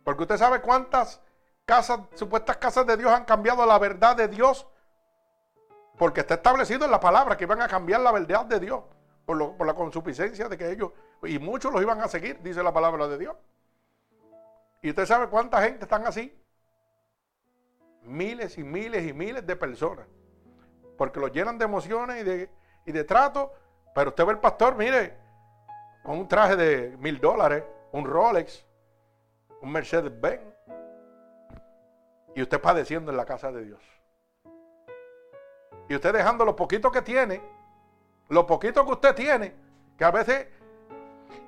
Porque 0.04 0.22
usted 0.22 0.36
sabe 0.36 0.60
cuántas 0.60 1.20
casas, 1.64 2.00
supuestas 2.14 2.56
casas 2.56 2.86
de 2.86 2.96
Dios 2.96 3.12
han 3.12 3.24
cambiado 3.24 3.64
la 3.64 3.78
verdad 3.78 4.16
de 4.16 4.28
Dios. 4.28 4.66
Porque 5.96 6.20
está 6.20 6.34
establecido 6.34 6.84
en 6.84 6.90
la 6.90 7.00
palabra 7.00 7.36
que 7.36 7.44
iban 7.44 7.62
a 7.62 7.68
cambiar 7.68 8.00
la 8.00 8.12
verdad 8.12 8.44
de 8.46 8.60
Dios. 8.60 8.82
Por, 9.24 9.56
por 9.56 9.66
la 9.66 9.74
consuficiencia 9.74 10.48
de 10.48 10.56
que 10.56 10.70
ellos, 10.70 10.90
y 11.22 11.38
muchos 11.38 11.70
los 11.70 11.82
iban 11.82 12.00
a 12.00 12.08
seguir, 12.08 12.40
dice 12.42 12.62
la 12.62 12.72
palabra 12.72 13.06
de 13.08 13.18
Dios. 13.18 13.36
Y 14.82 14.90
usted 14.90 15.06
sabe 15.06 15.28
cuánta 15.28 15.62
gente 15.62 15.84
están 15.84 16.06
así. 16.06 16.34
Miles 18.02 18.56
y 18.58 18.64
miles 18.64 19.06
y 19.06 19.12
miles 19.12 19.46
de 19.46 19.56
personas. 19.56 20.06
Porque 20.96 21.20
los 21.20 21.32
llenan 21.32 21.58
de 21.58 21.64
emociones 21.64 22.20
y 22.20 22.24
de, 22.24 22.50
y 22.86 22.92
de 22.92 23.04
trato. 23.04 23.52
Pero 23.94 24.10
usted 24.10 24.24
ve 24.24 24.32
el 24.32 24.38
pastor, 24.38 24.76
mire, 24.76 25.16
con 26.02 26.18
un 26.18 26.28
traje 26.28 26.56
de 26.56 26.96
mil 26.98 27.18
dólares, 27.20 27.64
un 27.92 28.04
Rolex, 28.04 28.64
un 29.60 29.72
Mercedes-Benz 29.72 30.40
y 32.34 32.42
usted 32.42 32.60
padeciendo 32.60 33.10
en 33.10 33.16
la 33.16 33.24
casa 33.24 33.50
de 33.50 33.64
Dios. 33.64 33.82
Y 35.88 35.94
usted 35.94 36.12
dejando 36.12 36.44
lo 36.44 36.54
poquito 36.54 36.90
que 36.92 37.02
tiene, 37.02 37.42
lo 38.28 38.46
poquito 38.46 38.84
que 38.84 38.92
usted 38.92 39.14
tiene, 39.14 39.54
que 39.96 40.04
a 40.04 40.10
veces 40.10 40.46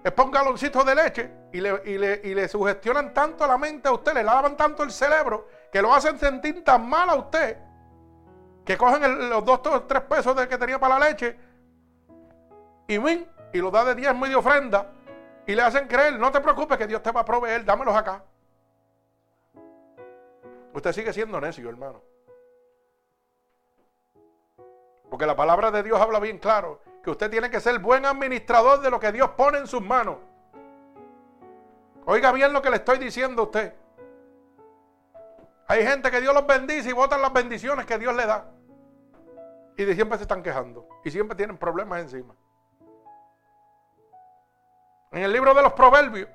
es 0.03 0.13
para 0.13 0.27
un 0.27 0.33
galoncito 0.33 0.83
de 0.83 0.95
leche 0.95 1.31
y 1.53 1.61
le, 1.61 1.83
y 1.85 2.35
le, 2.35 2.49
sugestionan 2.49 3.13
tanto 3.13 3.47
la 3.47 3.59
mente 3.59 3.89
a 3.89 3.93
usted, 3.93 4.15
le 4.15 4.23
lavan 4.23 4.57
tanto 4.57 4.83
el 4.83 4.91
cerebro, 4.91 5.49
que 5.71 5.83
lo 5.83 5.95
hacen 5.95 6.19
sentir 6.19 6.65
tan 6.65 6.89
mal 6.89 7.11
a 7.11 7.17
usted, 7.17 7.59
que 8.65 8.79
cogen 8.79 9.29
los 9.29 9.45
dos 9.45 9.61
o 9.67 9.83
tres 9.83 10.03
pesos 10.03 10.35
de 10.37 10.49
que 10.49 10.57
tenía 10.57 10.79
para 10.79 10.99
la 10.99 11.11
leche 11.11 11.39
y 12.89 12.99
y 13.53 13.59
lo 13.59 13.71
da 13.71 13.85
de 13.85 13.95
diezmo 13.95 14.27
y 14.27 14.31
de 14.31 14.37
ofrenda 14.37 14.93
y 15.47 15.55
le 15.55 15.63
hacen 15.63 15.87
creer, 15.87 16.19
no 16.19 16.31
te 16.31 16.41
preocupes 16.41 16.79
que 16.79 16.87
Dios 16.87 17.03
te 17.03 17.11
va 17.11 17.21
a 17.21 17.25
proveer, 17.25 17.65
dámelos 17.65 17.95
acá. 17.95 18.25
Usted 20.73 20.93
sigue 20.93 21.13
siendo 21.13 21.41
necio, 21.41 21.69
hermano. 21.69 22.03
Porque 25.11 25.27
la 25.27 25.35
palabra 25.35 25.73
de 25.73 25.83
Dios 25.83 26.01
habla 26.01 26.21
bien 26.21 26.39
claro 26.39 26.81
que 27.03 27.11
usted 27.11 27.31
tiene 27.31 27.51
que 27.51 27.61
ser 27.61 27.79
buen 27.79 28.05
administrador 28.05 28.81
de 28.81 28.91
lo 28.91 29.01
que 29.01 29.13
Dios 29.13 29.31
pone 29.31 29.59
en 29.59 29.67
sus 29.67 29.81
manos. 29.83 30.17
Oiga 32.07 32.33
bien 32.33 32.53
lo 32.53 32.61
que 32.61 32.71
le 32.71 32.77
estoy 32.77 32.99
diciendo 32.99 33.43
a 33.43 33.45
usted. 33.47 33.75
Hay 35.69 35.87
gente 35.87 36.11
que 36.11 36.21
Dios 36.21 36.35
los 36.35 36.47
bendice 36.47 36.91
y 36.91 36.93
votan 36.93 37.23
las 37.23 37.33
bendiciones 37.33 37.87
que 37.87 37.99
Dios 37.99 38.15
le 38.15 38.27
da. 38.27 38.45
Y 39.77 39.85
de 39.85 39.95
siempre 39.95 40.19
se 40.19 40.25
están 40.25 40.43
quejando. 40.43 40.89
Y 41.05 41.11
siempre 41.11 41.37
tienen 41.37 41.57
problemas 41.57 42.01
encima. 42.01 42.35
En 45.13 45.23
el 45.23 45.33
libro 45.33 45.55
de 45.55 45.63
los 45.63 45.73
proverbios 45.73 46.29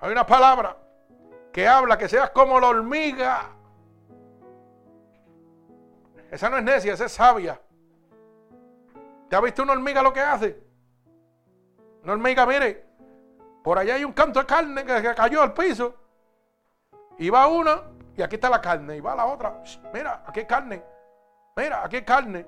hay 0.00 0.12
una 0.12 0.26
palabra 0.26 0.76
que 1.52 1.66
habla 1.66 1.96
que 1.96 2.08
seas 2.08 2.30
como 2.30 2.58
la 2.60 2.68
hormiga. 2.68 3.50
Esa 6.30 6.50
no 6.50 6.58
es 6.58 6.64
necia, 6.64 6.94
esa 6.94 7.06
es 7.06 7.12
sabia. 7.12 7.60
¿Te 9.28 9.36
ha 9.36 9.40
visto 9.40 9.62
una 9.62 9.72
hormiga 9.72 10.02
lo 10.02 10.12
que 10.12 10.20
hace? 10.20 10.62
Una 12.02 12.12
hormiga, 12.12 12.46
mire, 12.46 12.86
por 13.62 13.78
allá 13.78 13.96
hay 13.96 14.04
un 14.04 14.12
canto 14.12 14.38
de 14.38 14.46
carne 14.46 14.84
que, 14.84 15.14
cayó 15.14 15.42
al 15.42 15.52
piso. 15.52 15.94
Y 17.18 17.30
va 17.30 17.48
una 17.48 17.82
y 18.16 18.22
aquí 18.22 18.36
está 18.36 18.48
la 18.48 18.60
carne. 18.60 18.96
Y 18.96 19.00
va 19.00 19.16
la 19.16 19.26
otra. 19.26 19.60
Mira, 19.92 20.22
aquí 20.26 20.40
hay 20.40 20.46
carne. 20.46 20.82
Mira, 21.56 21.84
aquí 21.84 21.96
hay 21.96 22.04
carne. 22.04 22.46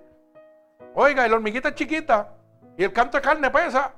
Oiga, 0.95 1.27
y 1.27 1.29
la 1.29 1.37
hormiguita 1.37 1.71
es 1.71 1.75
chiquita. 1.75 2.35
Y 2.77 2.85
el 2.85 2.93
canto 2.93 3.17
de 3.17 3.23
carne 3.23 3.51
pesa 3.51 3.93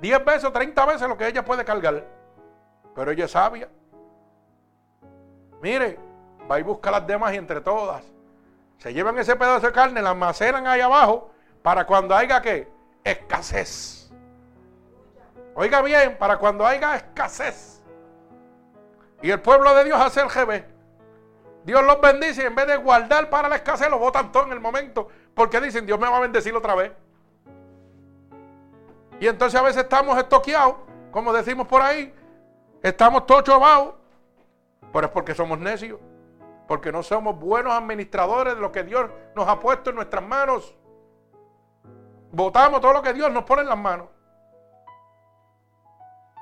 10 0.00 0.24
veces 0.24 0.44
o 0.44 0.52
30 0.52 0.86
veces 0.86 1.06
lo 1.06 1.18
que 1.18 1.26
ella 1.26 1.44
puede 1.44 1.64
cargar. 1.64 2.02
Pero 2.94 3.10
ella 3.10 3.26
es 3.26 3.30
sabia. 3.32 3.68
Mire, 5.60 5.98
va 6.50 6.58
y 6.58 6.62
busca 6.62 6.90
las 6.90 7.06
demás 7.06 7.34
y 7.34 7.36
entre 7.36 7.60
todas. 7.60 8.02
Se 8.78 8.94
llevan 8.94 9.18
ese 9.18 9.36
pedazo 9.36 9.66
de 9.66 9.72
carne, 9.72 10.00
la 10.00 10.10
almacenan 10.10 10.66
ahí 10.66 10.80
abajo 10.80 11.33
para 11.64 11.86
cuando 11.86 12.14
haya 12.14 12.42
qué? 12.42 12.68
Escasez. 13.02 14.12
Oiga 15.54 15.80
bien, 15.80 16.18
para 16.18 16.36
cuando 16.36 16.66
haya 16.66 16.96
escasez. 16.96 17.82
Y 19.22 19.30
el 19.30 19.40
pueblo 19.40 19.74
de 19.74 19.84
Dios 19.84 19.98
hace 19.98 20.20
el 20.20 20.28
GB. 20.28 20.62
Dios 21.64 21.82
los 21.82 21.98
bendice 22.02 22.42
y 22.42 22.44
en 22.44 22.54
vez 22.54 22.66
de 22.66 22.76
guardar 22.76 23.30
para 23.30 23.48
la 23.48 23.56
escasez, 23.56 23.88
lo 23.88 23.98
botan 23.98 24.30
todo 24.30 24.44
en 24.44 24.52
el 24.52 24.60
momento. 24.60 25.08
Porque 25.32 25.58
dicen, 25.58 25.86
Dios 25.86 25.98
me 25.98 26.06
va 26.06 26.18
a 26.18 26.20
bendecir 26.20 26.54
otra 26.54 26.74
vez. 26.74 26.92
Y 29.18 29.26
entonces 29.26 29.58
a 29.58 29.62
veces 29.62 29.84
estamos 29.84 30.18
estoqueados, 30.18 30.76
como 31.10 31.32
decimos 31.32 31.66
por 31.66 31.80
ahí. 31.80 32.14
Estamos 32.82 33.24
todos 33.24 33.42
chovados. 33.42 33.94
Pero 34.92 35.06
es 35.06 35.12
porque 35.14 35.34
somos 35.34 35.58
necios. 35.58 35.98
Porque 36.68 36.92
no 36.92 37.02
somos 37.02 37.38
buenos 37.38 37.72
administradores 37.72 38.54
de 38.54 38.60
lo 38.60 38.70
que 38.70 38.84
Dios 38.84 39.08
nos 39.34 39.48
ha 39.48 39.58
puesto 39.60 39.88
en 39.88 39.96
nuestras 39.96 40.22
manos. 40.22 40.76
Votamos 42.34 42.80
todo 42.80 42.94
lo 42.94 43.02
que 43.02 43.12
Dios 43.12 43.30
nos 43.30 43.44
pone 43.44 43.62
en 43.62 43.68
las 43.68 43.78
manos. 43.78 44.08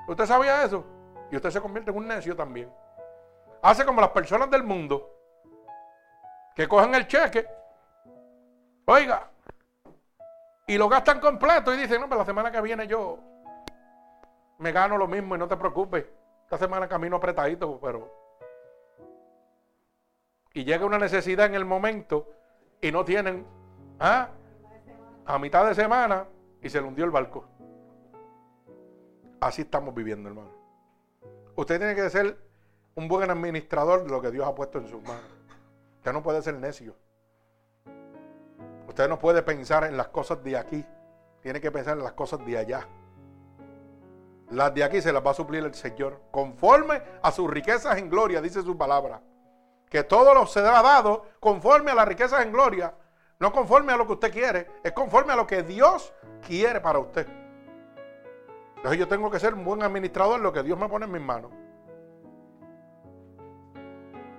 ¿Usted 0.07 0.25
sabía 0.25 0.63
eso? 0.63 0.83
Y 1.31 1.35
usted 1.35 1.51
se 1.51 1.61
convierte 1.61 1.91
en 1.91 1.97
un 1.97 2.07
necio 2.07 2.35
también. 2.35 2.73
Hace 3.61 3.85
como 3.85 4.01
las 4.01 4.09
personas 4.09 4.49
del 4.49 4.63
mundo 4.63 5.07
que 6.55 6.67
cogen 6.67 6.95
el 6.95 7.07
cheque, 7.07 7.47
oiga, 8.85 9.29
y 10.65 10.79
lo 10.79 10.89
gastan 10.89 11.19
completo 11.19 11.71
y 11.71 11.77
dicen, 11.77 12.01
no, 12.01 12.09
pero 12.09 12.21
la 12.21 12.25
semana 12.25 12.51
que 12.51 12.61
viene 12.61 12.87
yo 12.87 13.19
me 14.57 14.71
gano 14.71 14.97
lo 14.97 15.07
mismo 15.07 15.35
y 15.35 15.37
no 15.37 15.47
te 15.47 15.57
preocupes. 15.57 16.05
Esta 16.45 16.57
semana 16.57 16.87
camino 16.87 17.17
apretadito, 17.17 17.79
pero... 17.79 18.11
Y 20.53 20.63
llega 20.63 20.85
una 20.85 20.97
necesidad 20.97 21.45
en 21.45 21.53
el 21.53 21.65
momento 21.65 22.27
y 22.81 22.91
no 22.91 23.05
tienen... 23.05 23.45
¿ah? 23.99 24.29
A 25.25 25.39
mitad 25.39 25.67
de 25.67 25.75
semana 25.75 26.25
y 26.61 26.69
se 26.69 26.81
le 26.81 26.87
hundió 26.87 27.05
el 27.05 27.11
barco. 27.11 27.45
Así 29.39 29.63
estamos 29.63 29.93
viviendo, 29.93 30.29
hermano. 30.29 30.51
Usted 31.55 31.77
tiene 31.77 31.95
que 31.95 32.09
ser 32.09 32.37
un 32.95 33.07
buen 33.07 33.29
administrador 33.29 34.03
de 34.03 34.09
lo 34.09 34.21
que 34.21 34.31
Dios 34.31 34.47
ha 34.47 34.55
puesto 34.55 34.77
en 34.77 34.87
sus 34.87 35.01
manos. 35.03 35.23
Usted 35.97 36.13
no 36.13 36.23
puede 36.23 36.41
ser 36.41 36.55
necio. 36.55 36.95
Usted 38.87 39.07
no 39.07 39.19
puede 39.19 39.41
pensar 39.41 39.83
en 39.85 39.97
las 39.97 40.09
cosas 40.09 40.43
de 40.43 40.57
aquí. 40.57 40.85
Tiene 41.41 41.59
que 41.59 41.71
pensar 41.71 41.97
en 41.97 42.03
las 42.03 42.13
cosas 42.13 42.45
de 42.45 42.57
allá. 42.57 42.87
Las 44.49 44.73
de 44.73 44.83
aquí 44.83 45.01
se 45.01 45.11
las 45.11 45.25
va 45.25 45.31
a 45.31 45.33
suplir 45.33 45.63
el 45.63 45.73
Señor. 45.73 46.21
Conforme 46.31 47.01
a 47.21 47.31
sus 47.31 47.49
riquezas 47.49 47.97
en 47.97 48.09
gloria, 48.09 48.41
dice 48.41 48.61
su 48.61 48.77
palabra. 48.77 49.21
Que 49.89 50.03
todo 50.03 50.33
lo 50.33 50.45
será 50.45 50.81
dado 50.81 51.25
conforme 51.39 51.91
a 51.91 51.95
las 51.95 52.07
riquezas 52.07 52.43
en 52.43 52.51
gloria 52.51 52.93
no 53.39 53.51
conforme 53.51 53.93
a 53.93 53.97
lo 53.97 54.05
que 54.07 54.13
usted 54.13 54.31
quiere, 54.31 54.67
es 54.83 54.91
conforme 54.91 55.33
a 55.33 55.35
lo 55.35 55.47
que 55.47 55.63
Dios 55.63 56.13
quiere 56.45 56.79
para 56.79 56.99
usted. 56.99 57.27
Entonces 58.77 58.99
yo 58.99 59.07
tengo 59.07 59.31
que 59.31 59.39
ser 59.39 59.53
un 59.53 59.63
buen 59.63 59.81
administrador 59.81 60.37
de 60.37 60.43
lo 60.43 60.51
que 60.51 60.63
Dios 60.63 60.77
me 60.77 60.89
pone 60.89 61.05
en 61.05 61.11
mis 61.11 61.21
manos. 61.21 61.51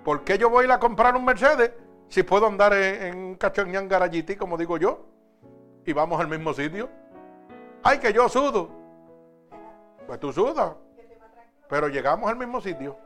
¿Por 0.04 0.22
qué 0.22 0.36
yo 0.36 0.50
voy 0.50 0.62
a 0.62 0.64
ir 0.66 0.72
a 0.72 0.78
comprar 0.78 1.16
un 1.16 1.24
Mercedes 1.24 1.72
si 2.08 2.22
puedo 2.22 2.46
andar 2.46 2.74
en, 2.74 3.16
un 3.16 3.34
cachoñán 3.36 3.88
garalliti, 3.88 4.36
como 4.36 4.58
digo 4.58 4.76
yo? 4.76 5.06
Y 5.86 5.94
vamos 5.94 6.20
al 6.20 6.28
mismo 6.28 6.52
sitio. 6.52 6.90
Ay, 7.82 7.98
que 7.98 8.12
yo 8.12 8.28
sudo. 8.28 8.68
Pues 10.06 10.20
tú 10.20 10.30
sudas. 10.32 10.74
Pero 11.68 11.88
llegamos 11.88 12.28
al 12.28 12.36
mismo 12.36 12.60
sitio. 12.60 12.98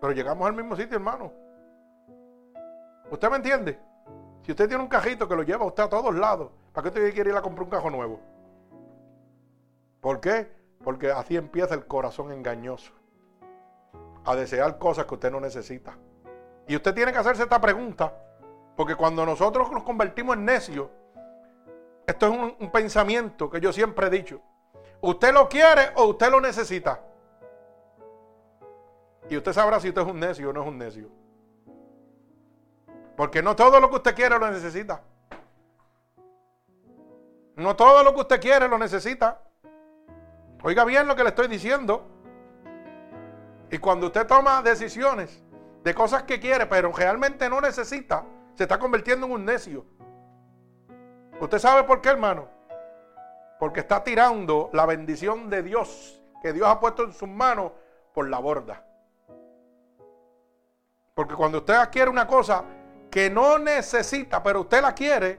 Pero 0.00 0.12
llegamos 0.12 0.46
al 0.46 0.54
mismo 0.54 0.76
sitio, 0.76 0.96
hermano. 0.96 1.32
¿Usted 3.10 3.30
me 3.30 3.36
entiende? 3.36 3.78
Si 4.42 4.50
usted 4.50 4.68
tiene 4.68 4.82
un 4.82 4.88
cajito 4.88 5.28
que 5.28 5.36
lo 5.36 5.42
lleva 5.42 5.64
usted 5.64 5.84
a 5.84 5.88
todos 5.88 6.14
lados, 6.14 6.50
¿para 6.72 6.82
qué 6.82 6.88
usted 6.88 7.14
quiere 7.14 7.30
ir 7.30 7.36
a 7.36 7.42
comprar 7.42 7.64
un 7.64 7.70
cajo 7.70 7.90
nuevo? 7.90 8.20
¿Por 10.00 10.20
qué? 10.20 10.50
Porque 10.82 11.12
así 11.12 11.36
empieza 11.36 11.74
el 11.74 11.86
corazón 11.86 12.32
engañoso. 12.32 12.92
A 14.24 14.34
desear 14.34 14.78
cosas 14.78 15.06
que 15.06 15.14
usted 15.14 15.30
no 15.30 15.40
necesita. 15.40 15.96
Y 16.66 16.74
usted 16.74 16.94
tiene 16.94 17.12
que 17.12 17.18
hacerse 17.18 17.44
esta 17.44 17.60
pregunta. 17.60 18.12
Porque 18.76 18.96
cuando 18.96 19.24
nosotros 19.24 19.70
nos 19.70 19.84
convertimos 19.84 20.36
en 20.36 20.44
necios, 20.44 20.88
esto 22.06 22.26
es 22.26 22.32
un, 22.32 22.56
un 22.58 22.70
pensamiento 22.72 23.48
que 23.48 23.60
yo 23.60 23.72
siempre 23.72 24.08
he 24.08 24.10
dicho. 24.10 24.40
¿Usted 25.00 25.32
lo 25.32 25.48
quiere 25.48 25.90
o 25.94 26.06
usted 26.06 26.30
lo 26.30 26.40
necesita? 26.40 27.00
Y 29.28 29.36
usted 29.36 29.52
sabrá 29.52 29.78
si 29.78 29.88
usted 29.88 30.02
es 30.02 30.08
un 30.08 30.18
necio 30.18 30.50
o 30.50 30.52
no 30.52 30.62
es 30.62 30.68
un 30.68 30.78
necio. 30.78 31.21
Porque 33.22 33.40
no 33.40 33.54
todo 33.54 33.78
lo 33.78 33.88
que 33.88 33.94
usted 33.94 34.16
quiere 34.16 34.36
lo 34.36 34.50
necesita. 34.50 35.00
No 37.54 37.76
todo 37.76 38.02
lo 38.02 38.12
que 38.14 38.20
usted 38.22 38.40
quiere 38.40 38.66
lo 38.66 38.76
necesita. 38.76 39.40
Oiga 40.64 40.84
bien 40.84 41.06
lo 41.06 41.14
que 41.14 41.22
le 41.22 41.28
estoy 41.28 41.46
diciendo. 41.46 42.04
Y 43.70 43.78
cuando 43.78 44.08
usted 44.08 44.26
toma 44.26 44.60
decisiones 44.60 45.40
de 45.84 45.94
cosas 45.94 46.24
que 46.24 46.40
quiere, 46.40 46.66
pero 46.66 46.90
realmente 46.90 47.48
no 47.48 47.60
necesita, 47.60 48.24
se 48.54 48.64
está 48.64 48.80
convirtiendo 48.80 49.26
en 49.26 49.32
un 49.34 49.44
necio. 49.44 49.86
¿Usted 51.40 51.60
sabe 51.60 51.84
por 51.84 52.00
qué, 52.00 52.08
hermano? 52.08 52.48
Porque 53.60 53.78
está 53.78 54.02
tirando 54.02 54.68
la 54.72 54.84
bendición 54.84 55.48
de 55.48 55.62
Dios 55.62 56.20
que 56.42 56.52
Dios 56.52 56.66
ha 56.66 56.80
puesto 56.80 57.04
en 57.04 57.12
sus 57.12 57.28
manos 57.28 57.70
por 58.12 58.28
la 58.28 58.40
borda. 58.40 58.84
Porque 61.14 61.36
cuando 61.36 61.58
usted 61.58 61.74
adquiere 61.74 62.10
una 62.10 62.26
cosa 62.26 62.64
que 63.12 63.28
no 63.28 63.58
necesita, 63.58 64.42
pero 64.42 64.62
usted 64.62 64.80
la 64.80 64.94
quiere, 64.94 65.38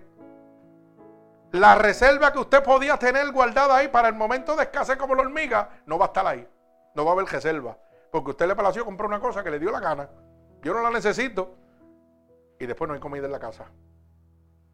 la 1.53 1.73
reserva 1.73 2.31
que 2.31 2.37
usted 2.37 2.63
podía 2.63 2.97
tener 2.97 3.31
guardada 3.31 3.75
ahí 3.75 3.87
para 3.87 4.09
el 4.09 4.13
momento 4.13 4.55
de 4.55 4.65
escasez 4.65 4.95
como 4.95 5.15
la 5.15 5.23
hormiga, 5.23 5.81
no 5.87 5.97
va 5.97 6.05
a 6.05 6.07
estar 6.09 6.27
ahí. 6.27 6.47
No 6.93 7.03
va 7.03 7.11
a 7.11 7.13
haber 7.15 7.25
reserva. 7.25 7.75
Porque 8.11 8.29
usted 8.29 8.47
le 8.47 8.55
palació 8.55 8.85
comprar 8.85 9.07
una 9.07 9.19
cosa 9.19 9.43
que 9.43 9.49
le 9.49 9.57
dio 9.57 9.71
la 9.71 9.79
gana. 9.79 10.07
Yo 10.61 10.71
no 10.71 10.83
la 10.83 10.91
necesito. 10.91 11.55
Y 12.59 12.67
después 12.67 12.87
no 12.87 12.93
hay 12.93 12.99
comida 12.99 13.25
en 13.25 13.31
la 13.31 13.39
casa. 13.39 13.65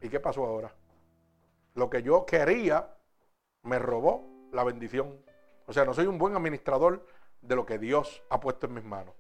¿Y 0.02 0.10
qué 0.10 0.20
pasó 0.20 0.46
ahora? 0.46 0.70
Lo 1.76 1.90
que 1.90 2.04
yo 2.04 2.26
quería 2.26 2.86
me 3.64 3.80
robó 3.80 4.28
la 4.52 4.66
bendición. 4.66 5.18
O 5.68 5.72
sea, 5.72 5.86
no 5.86 5.94
soy 5.94 6.06
un 6.06 6.18
buen 6.18 6.36
administrador 6.36 7.06
de 7.42 7.56
lo 7.56 7.66
que 7.66 7.78
Dios 7.78 8.22
ha 8.30 8.42
puesto 8.42 8.68
en 8.68 8.74
mis 8.74 8.84
manos. 8.84 9.16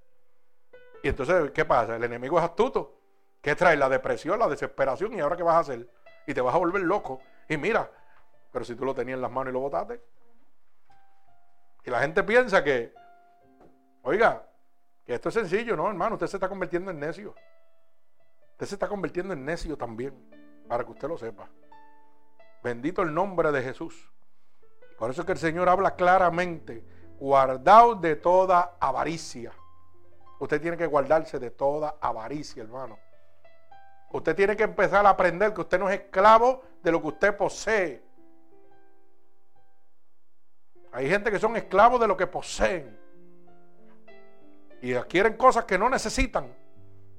Y 1.02 1.08
entonces, 1.08 1.52
¿qué 1.52 1.64
pasa? 1.64 1.96
El 1.96 2.04
enemigo 2.04 2.38
es 2.38 2.44
astuto. 2.44 2.99
¿Qué 3.42 3.56
trae? 3.56 3.78
La 3.78 3.90
depresión, 3.90 4.38
la 4.40 4.48
desesperación. 4.48 5.14
¿Y 5.14 5.20
ahora 5.20 5.38
qué 5.38 5.44
vas 5.44 5.56
a 5.56 5.60
hacer? 5.60 5.90
Y 6.28 6.34
te 6.34 6.42
vas 6.42 6.54
a 6.54 6.58
volver 6.58 6.82
loco. 6.82 7.22
Y 7.48 7.58
mira, 7.58 7.90
pero 8.52 8.66
si 8.66 8.76
tú 8.76 8.86
lo 8.86 8.94
tenías 8.94 9.16
en 9.16 9.22
las 9.22 9.32
manos 9.32 9.52
y 9.52 9.54
lo 9.54 9.62
botaste. 9.62 10.02
Y 11.86 11.90
la 11.90 12.02
gente 12.02 12.24
piensa 12.24 12.64
que, 12.64 12.94
oiga, 14.04 14.46
que 15.06 15.14
esto 15.14 15.30
es 15.30 15.36
sencillo, 15.36 15.76
¿no, 15.76 15.88
hermano? 15.88 16.16
Usted 16.16 16.28
se 16.28 16.38
está 16.38 16.50
convirtiendo 16.50 16.92
en 16.92 17.00
necio. 17.00 17.34
Usted 18.52 18.66
se 18.66 18.76
está 18.76 18.88
convirtiendo 18.88 19.34
en 19.34 19.46
necio 19.46 19.78
también, 19.78 20.14
para 20.68 20.84
que 20.84 20.92
usted 20.92 21.08
lo 21.08 21.18
sepa. 21.18 21.50
Bendito 22.62 23.02
el 23.02 23.14
nombre 23.14 23.52
de 23.52 23.62
Jesús. 23.62 24.12
Por 24.98 25.10
eso 25.10 25.22
es 25.22 25.26
que 25.26 25.32
el 25.32 25.38
Señor 25.38 25.70
habla 25.70 25.96
claramente, 25.96 26.86
guardaos 27.18 28.02
de 28.02 28.18
toda 28.18 28.76
avaricia. 28.82 29.54
Usted 30.40 30.62
tiene 30.62 30.76
que 30.76 30.86
guardarse 30.86 31.40
de 31.40 31.52
toda 31.52 31.96
avaricia, 32.02 32.62
hermano. 32.62 33.00
Usted 34.12 34.36
tiene 34.36 34.56
que 34.56 34.64
empezar 34.64 35.06
a 35.06 35.10
aprender 35.10 35.54
que 35.54 35.62
usted 35.62 35.80
no 35.80 35.90
es 35.90 36.00
esclavo 36.00 36.64
de 36.82 36.92
lo 36.92 37.02
que 37.02 37.08
usted 37.08 37.38
posee. 37.38 38.02
Hay 40.92 41.08
gente 41.08 41.30
que 41.30 41.38
son 41.38 41.56
esclavos 41.56 42.00
de 42.00 42.08
lo 42.08 42.18
que 42.18 42.26
poseen. 42.26 42.98
Y 44.82 44.94
adquieren 44.94 45.34
cosas 45.38 45.66
que 45.66 45.78
no 45.78 45.90
necesitan. 45.90 46.52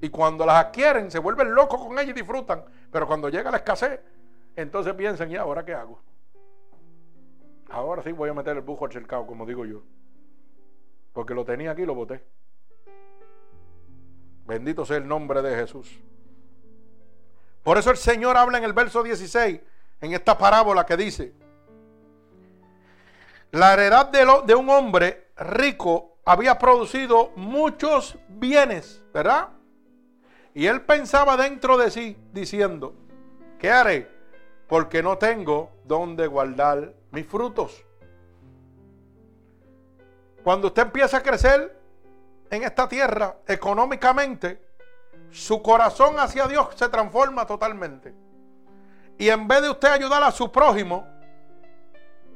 Y 0.01 0.09
cuando 0.09 0.45
las 0.45 0.65
adquieren, 0.65 1.09
se 1.09 1.19
vuelven 1.19 1.53
locos 1.53 1.79
con 1.79 1.93
ellas 1.93 2.09
y 2.09 2.13
disfrutan. 2.13 2.65
Pero 2.91 3.07
cuando 3.07 3.29
llega 3.29 3.51
la 3.51 3.57
escasez, 3.57 4.01
entonces 4.55 4.93
piensan, 4.95 5.31
¿y 5.31 5.37
ahora 5.37 5.63
qué 5.63 5.73
hago? 5.73 6.01
Ahora 7.69 8.03
sí 8.03 8.11
voy 8.11 8.29
a 8.29 8.33
meter 8.33 8.57
el 8.57 8.63
bujo 8.63 8.85
al 8.85 8.91
cercado, 8.91 9.25
como 9.25 9.45
digo 9.45 9.65
yo. 9.65 9.83
Porque 11.13 11.33
lo 11.33 11.45
tenía 11.45 11.71
aquí 11.71 11.83
y 11.83 11.85
lo 11.85 11.95
boté. 11.95 12.21
Bendito 14.45 14.85
sea 14.85 14.97
el 14.97 15.07
nombre 15.07 15.41
de 15.41 15.55
Jesús. 15.55 16.01
Por 17.63 17.77
eso 17.77 17.91
el 17.91 17.97
Señor 17.97 18.37
habla 18.37 18.57
en 18.57 18.63
el 18.63 18.73
verso 18.73 19.03
16, 19.03 19.59
en 20.01 20.13
esta 20.13 20.37
parábola 20.37 20.85
que 20.85 20.97
dice, 20.97 21.33
la 23.51 23.73
heredad 23.73 24.07
de, 24.07 24.55
un 24.55 24.69
hombre 24.69 25.27
rico 25.35 26.17
había 26.23 26.57
producido 26.57 27.31
muchos 27.35 28.17
bienes, 28.29 29.03
¿verdad? 29.13 29.49
Y 30.53 30.67
él 30.67 30.81
pensaba 30.81 31.35
dentro 31.35 31.77
de 31.77 31.91
sí, 31.91 32.17
diciendo, 32.31 32.95
¿qué 33.59 33.69
haré? 33.69 34.09
Porque 34.67 35.03
no 35.03 35.17
tengo 35.17 35.69
donde 35.83 36.27
guardar 36.27 36.93
mis 37.11 37.27
frutos. 37.27 37.83
Cuando 40.43 40.67
usted 40.67 40.83
empieza 40.83 41.17
a 41.17 41.23
crecer 41.23 41.77
en 42.49 42.63
esta 42.63 42.87
tierra 42.87 43.35
económicamente, 43.47 44.61
su 45.31 45.61
corazón 45.61 46.19
hacia 46.19 46.47
Dios 46.47 46.67
se 46.75 46.89
transforma 46.89 47.45
totalmente. 47.45 48.13
Y 49.17 49.29
en 49.29 49.47
vez 49.47 49.61
de 49.61 49.69
usted 49.69 49.89
ayudar 49.89 50.23
a 50.23 50.31
su 50.31 50.51
prójimo, 50.51 51.07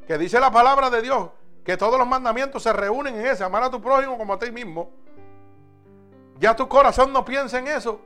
que 0.08 0.18
dice 0.18 0.40
la 0.40 0.52
palabra 0.52 0.90
de 0.90 1.02
Dios, 1.02 1.30
que 1.64 1.78
todos 1.78 1.98
los 1.98 2.08
mandamientos 2.08 2.64
se 2.64 2.72
reúnen 2.72 3.16
en 3.16 3.26
ese, 3.26 3.44
amar 3.44 3.64
a 3.64 3.70
tu 3.70 3.82
prójimo 3.82 4.18
como 4.18 4.34
a 4.34 4.40
ti 4.40 4.52
mismo, 4.52 4.92
ya 6.38 6.56
tu 6.56 6.68
corazón 6.68 7.12
no 7.12 7.26
piensa 7.26 7.60
en 7.60 7.68
eso. 7.68 8.00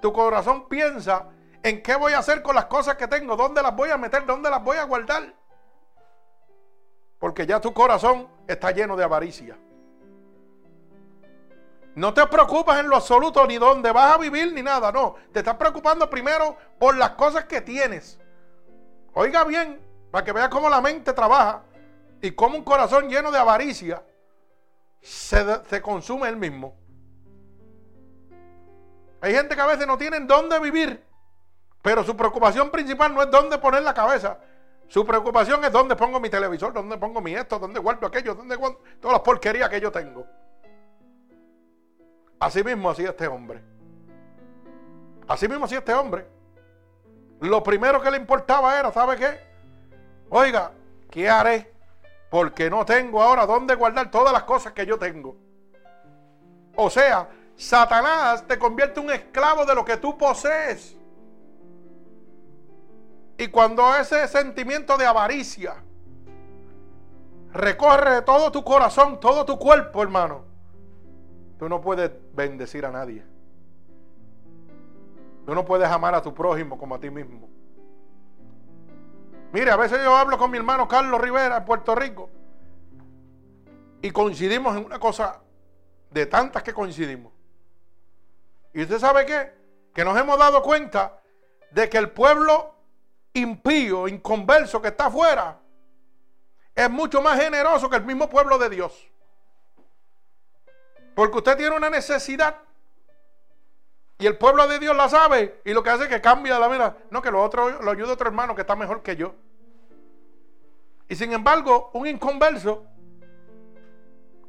Tu 0.00 0.12
corazón 0.12 0.68
piensa 0.68 1.26
en 1.62 1.82
qué 1.82 1.96
voy 1.96 2.12
a 2.12 2.18
hacer 2.18 2.42
con 2.42 2.54
las 2.54 2.66
cosas 2.66 2.96
que 2.96 3.08
tengo, 3.08 3.36
dónde 3.36 3.62
las 3.62 3.74
voy 3.74 3.90
a 3.90 3.98
meter, 3.98 4.24
dónde 4.24 4.48
las 4.48 4.62
voy 4.62 4.76
a 4.76 4.84
guardar. 4.84 5.34
Porque 7.18 7.46
ya 7.46 7.60
tu 7.60 7.72
corazón 7.74 8.28
está 8.46 8.70
lleno 8.70 8.96
de 8.96 9.04
avaricia. 9.04 9.58
No 11.94 12.14
te 12.14 12.26
preocupas 12.26 12.78
en 12.78 12.88
lo 12.88 12.96
absoluto 12.96 13.46
ni 13.46 13.58
dónde 13.58 13.90
vas 13.90 14.14
a 14.14 14.18
vivir 14.18 14.52
ni 14.52 14.62
nada, 14.62 14.92
no. 14.92 15.16
Te 15.32 15.40
estás 15.40 15.56
preocupando 15.56 16.08
primero 16.08 16.56
por 16.78 16.96
las 16.96 17.10
cosas 17.10 17.44
que 17.44 17.60
tienes. 17.60 18.18
Oiga 19.12 19.44
bien, 19.44 19.80
para 20.10 20.24
que 20.24 20.32
vea 20.32 20.48
cómo 20.48 20.68
la 20.68 20.80
mente 20.80 21.12
trabaja 21.12 21.62
y 22.20 22.30
cómo 22.32 22.56
un 22.56 22.64
corazón 22.64 23.08
lleno 23.08 23.32
de 23.32 23.38
avaricia 23.38 24.02
se, 25.00 25.64
se 25.68 25.82
consume 25.82 26.28
él 26.28 26.36
mismo. 26.36 26.76
Hay 29.20 29.34
gente 29.34 29.54
que 29.54 29.60
a 29.60 29.66
veces 29.66 29.86
no 29.86 29.98
tienen 29.98 30.26
dónde 30.26 30.58
vivir, 30.60 31.04
pero 31.82 32.04
su 32.04 32.16
preocupación 32.16 32.70
principal 32.70 33.12
no 33.12 33.22
es 33.22 33.30
dónde 33.30 33.58
poner 33.58 33.82
la 33.82 33.94
cabeza. 33.94 34.38
Su 34.88 35.04
preocupación 35.04 35.64
es 35.64 35.72
dónde 35.72 35.94
pongo 35.94 36.18
mi 36.18 36.30
televisor, 36.30 36.72
dónde 36.72 36.96
pongo 36.98 37.20
mi 37.20 37.34
esto, 37.34 37.58
dónde 37.58 37.78
guardo 37.78 38.06
aquello, 38.06 38.34
dónde 38.34 38.56
guardo 38.56 38.80
todas 39.00 39.14
las 39.14 39.22
porquerías 39.22 39.68
que 39.68 39.80
yo 39.80 39.92
tengo. 39.92 40.26
Así 42.40 42.64
mismo 42.64 42.88
hacía 42.88 43.10
este 43.10 43.28
hombre. 43.28 43.62
Así 45.28 45.46
mismo 45.46 45.66
hacía 45.66 45.78
este 45.78 45.92
hombre. 45.92 46.26
Lo 47.40 47.62
primero 47.62 48.00
que 48.00 48.10
le 48.10 48.16
importaba 48.16 48.78
era, 48.78 48.90
¿sabe 48.90 49.16
qué? 49.16 49.40
Oiga, 50.30 50.72
¿qué 51.10 51.28
haré? 51.28 51.72
Porque 52.30 52.70
no 52.70 52.84
tengo 52.86 53.22
ahora 53.22 53.44
dónde 53.44 53.74
guardar 53.74 54.10
todas 54.10 54.32
las 54.32 54.44
cosas 54.44 54.72
que 54.72 54.86
yo 54.86 54.98
tengo. 54.98 55.36
O 56.76 56.88
sea, 56.88 57.28
Satanás 57.56 58.46
te 58.46 58.58
convierte 58.58 59.00
en 59.00 59.06
un 59.06 59.12
esclavo 59.12 59.66
de 59.66 59.74
lo 59.74 59.84
que 59.84 59.98
tú 59.98 60.16
posees. 60.16 60.96
Y 63.36 63.48
cuando 63.48 63.94
ese 63.96 64.26
sentimiento 64.28 64.96
de 64.96 65.06
avaricia 65.06 65.74
recorre 67.52 68.22
todo 68.22 68.50
tu 68.50 68.64
corazón, 68.64 69.20
todo 69.20 69.44
tu 69.44 69.58
cuerpo, 69.58 70.02
hermano, 70.02 70.49
tú 71.60 71.68
no 71.68 71.78
puedes 71.82 72.10
bendecir 72.32 72.86
a 72.86 72.90
nadie. 72.90 73.22
Tú 75.44 75.54
no 75.54 75.62
puedes 75.62 75.86
amar 75.88 76.14
a 76.14 76.22
tu 76.22 76.32
prójimo 76.32 76.78
como 76.78 76.94
a 76.94 76.98
ti 76.98 77.10
mismo. 77.10 77.50
Mire, 79.52 79.70
a 79.70 79.76
veces 79.76 80.02
yo 80.02 80.16
hablo 80.16 80.38
con 80.38 80.50
mi 80.50 80.56
hermano 80.56 80.88
Carlos 80.88 81.20
Rivera 81.20 81.58
en 81.58 81.64
Puerto 81.66 81.94
Rico 81.94 82.30
y 84.00 84.10
coincidimos 84.10 84.74
en 84.74 84.86
una 84.86 84.98
cosa 84.98 85.42
de 86.10 86.24
tantas 86.24 86.62
que 86.62 86.72
coincidimos. 86.72 87.30
¿Y 88.72 88.80
usted 88.80 88.98
sabe 88.98 89.26
qué? 89.26 89.52
Que 89.92 90.02
nos 90.02 90.18
hemos 90.18 90.38
dado 90.38 90.62
cuenta 90.62 91.20
de 91.72 91.90
que 91.90 91.98
el 91.98 92.10
pueblo 92.10 92.74
impío, 93.34 94.08
inconverso 94.08 94.80
que 94.80 94.88
está 94.88 95.08
afuera, 95.08 95.60
es 96.74 96.88
mucho 96.88 97.20
más 97.20 97.38
generoso 97.38 97.90
que 97.90 97.96
el 97.96 98.04
mismo 98.06 98.30
pueblo 98.30 98.56
de 98.56 98.70
Dios. 98.70 99.09
Porque 101.20 101.36
usted 101.36 101.58
tiene 101.58 101.76
una 101.76 101.90
necesidad 101.90 102.56
y 104.18 104.26
el 104.26 104.38
pueblo 104.38 104.66
de 104.66 104.78
Dios 104.78 104.96
la 104.96 105.06
sabe 105.06 105.60
y 105.66 105.74
lo 105.74 105.82
que 105.82 105.90
hace 105.90 106.04
es 106.04 106.08
que 106.08 106.22
cambia 106.22 106.58
la 106.58 106.66
vida. 106.66 106.96
No, 107.10 107.20
que 107.20 107.30
lo 107.30 107.42
otro 107.42 107.82
lo 107.82 107.90
ayude 107.90 108.10
otro 108.10 108.26
hermano 108.26 108.54
que 108.54 108.62
está 108.62 108.74
mejor 108.74 109.02
que 109.02 109.16
yo. 109.16 109.34
Y 111.10 111.14
sin 111.14 111.30
embargo, 111.34 111.90
un 111.92 112.06
inconverso 112.06 112.86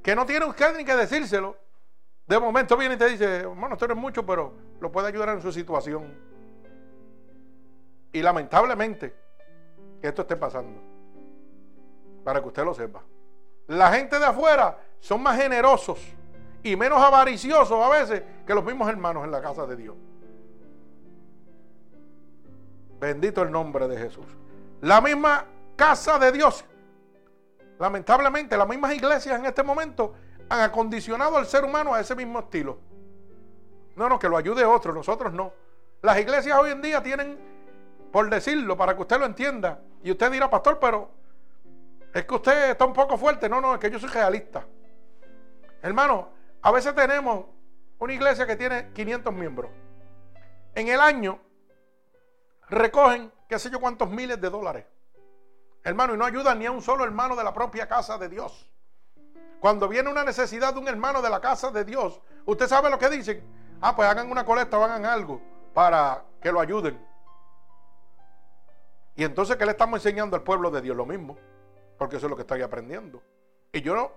que 0.02 0.16
no 0.16 0.26
tiene 0.26 0.46
usted 0.46 0.78
ni 0.78 0.86
que 0.86 0.96
decírselo, 0.96 1.58
de 2.26 2.40
momento 2.40 2.78
viene 2.78 2.96
y 2.96 2.98
te 2.98 3.10
dice, 3.10 3.40
hermano, 3.40 3.74
esto 3.74 3.90
no 3.90 3.94
es 3.96 4.00
mucho, 4.00 4.26
pero 4.26 4.54
lo 4.80 4.90
puede 4.94 5.10
ayudar 5.10 5.28
en 5.28 5.42
su 5.42 5.52
situación. 5.52 6.18
Y 8.14 8.22
lamentablemente, 8.22 9.14
que 10.00 10.08
esto 10.08 10.22
esté 10.22 10.38
pasando. 10.38 10.82
Para 12.24 12.40
que 12.40 12.48
usted 12.48 12.64
lo 12.64 12.74
sepa. 12.74 13.04
La 13.68 13.92
gente 13.92 14.18
de 14.18 14.26
afuera 14.26 14.80
son 15.02 15.22
más 15.22 15.36
generosos 15.36 16.00
y 16.64 16.76
menos 16.76 17.02
avariciosos 17.02 17.72
a 17.72 17.90
veces 17.90 18.24
que 18.46 18.54
los 18.54 18.64
mismos 18.64 18.90
hermanos 18.90 19.24
en 19.24 19.32
la 19.32 19.42
casa 19.42 19.66
de 19.66 19.76
Dios. 19.76 19.96
Bendito 23.00 23.42
el 23.42 23.52
nombre 23.52 23.88
de 23.88 23.98
Jesús. 23.98 24.26
La 24.82 25.02
misma 25.02 25.46
casa 25.76 26.20
de 26.20 26.32
Dios, 26.32 26.64
lamentablemente, 27.80 28.56
las 28.56 28.68
mismas 28.68 28.94
iglesias 28.94 29.40
en 29.40 29.46
este 29.46 29.64
momento 29.64 30.14
han 30.50 30.62
acondicionado 30.62 31.38
al 31.38 31.46
ser 31.46 31.64
humano 31.64 31.94
a 31.94 32.00
ese 32.00 32.16
mismo 32.16 32.40
estilo. 32.40 32.78
No, 33.96 34.08
no, 34.08 34.20
que 34.20 34.30
lo 34.30 34.38
ayude 34.38 34.64
otro, 34.64 34.94
nosotros 34.94 35.34
no. 35.34 35.54
Las 36.02 36.20
iglesias 36.20 36.58
hoy 36.60 36.72
en 36.72 36.82
día 36.82 37.02
tienen, 37.02 37.40
por 38.12 38.30
decirlo, 38.30 38.78
para 38.78 38.96
que 38.96 39.02
usted 39.02 39.20
lo 39.20 39.26
entienda, 39.26 39.80
y 40.04 40.12
usted 40.12 40.32
dirá, 40.32 40.50
pastor, 40.50 40.80
pero 40.80 41.10
es 42.14 42.26
que 42.26 42.36
usted 42.36 42.72
está 42.72 42.86
un 42.86 42.94
poco 42.94 43.18
fuerte. 43.18 43.48
No, 43.48 43.62
no, 43.62 43.74
es 43.76 43.80
que 43.80 43.90
yo 43.90 44.00
soy 44.00 44.10
realista. 44.10 44.66
Hermano, 45.82 46.30
a 46.62 46.72
veces 46.72 46.94
tenemos 46.96 47.46
una 48.00 48.14
iglesia 48.14 48.46
que 48.46 48.56
tiene 48.56 48.92
500 48.94 49.34
miembros. 49.34 49.72
En 50.76 50.88
el 50.88 51.00
año 51.00 51.40
recogen, 52.70 53.32
qué 53.48 53.60
sé 53.60 53.70
yo, 53.70 53.80
cuántos 53.80 54.10
miles 54.10 54.40
de 54.40 54.50
dólares. 54.50 54.86
Hermano, 55.84 56.14
y 56.14 56.18
no 56.18 56.26
ayudan 56.26 56.60
ni 56.60 56.66
a 56.66 56.72
un 56.72 56.82
solo 56.82 57.04
hermano 57.04 57.36
de 57.36 57.44
la 57.44 57.54
propia 57.54 57.88
casa 57.88 58.18
de 58.18 58.30
Dios. 58.30 58.72
Cuando 59.60 59.88
viene 59.88 60.10
una 60.10 60.24
necesidad 60.24 60.74
de 60.74 60.80
un 60.80 60.88
hermano 60.88 61.22
de 61.22 61.30
la 61.30 61.40
casa 61.40 61.72
de 61.72 61.84
Dios, 61.84 62.22
usted 62.46 62.68
sabe 62.68 62.90
lo 62.90 62.98
que 62.98 63.10
dicen. 63.10 63.44
Ah, 63.82 63.96
pues 63.96 64.08
hagan 64.08 64.30
una 64.30 64.46
colecta 64.46 64.78
o 64.78 64.84
hagan 64.84 65.06
algo 65.06 65.42
para 65.74 66.24
que 66.42 66.52
lo 66.52 66.60
ayuden. 66.60 67.00
Y 69.16 69.24
entonces, 69.24 69.56
¿qué 69.58 69.66
le 69.66 69.72
estamos 69.72 70.00
enseñando 70.00 70.36
al 70.36 70.44
pueblo 70.44 70.72
de 70.72 70.82
Dios? 70.82 70.96
Lo 70.96 71.06
mismo, 71.06 71.38
porque 71.98 72.18
eso 72.18 72.28
es 72.28 72.30
lo 72.30 72.36
que 72.36 72.44
estoy 72.44 72.62
aprendiendo. 72.62 73.22
Y 73.72 73.82
yo, 73.82 74.12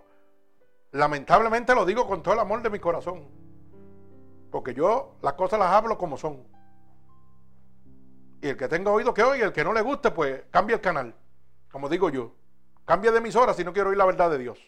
lamentablemente, 0.94 1.74
lo 1.74 1.84
digo 1.84 2.06
con 2.06 2.22
todo 2.22 2.34
el 2.34 2.40
amor 2.40 2.62
de 2.62 2.70
mi 2.70 2.78
corazón. 2.78 3.26
Porque 4.50 4.72
yo 4.72 5.16
las 5.22 5.34
cosas 5.34 5.58
las 5.58 5.72
hablo 5.72 5.98
como 5.98 6.16
son. 6.16 6.46
Y 8.40 8.48
el 8.48 8.56
que 8.56 8.68
tenga 8.68 8.92
oído 8.92 9.12
que 9.12 9.22
oiga, 9.22 9.46
el 9.46 9.52
que 9.52 9.64
no 9.64 9.72
le 9.72 9.80
guste, 9.80 10.12
pues 10.12 10.44
cambia 10.50 10.76
el 10.76 10.80
canal. 10.80 11.14
Como 11.70 11.88
digo 11.88 12.10
yo. 12.10 12.32
Cambia 12.84 13.10
de 13.10 13.18
emisora 13.18 13.54
si 13.54 13.64
no 13.64 13.72
quiero 13.72 13.88
oír 13.88 13.98
la 13.98 14.04
verdad 14.04 14.30
de 14.30 14.38
Dios. 14.38 14.58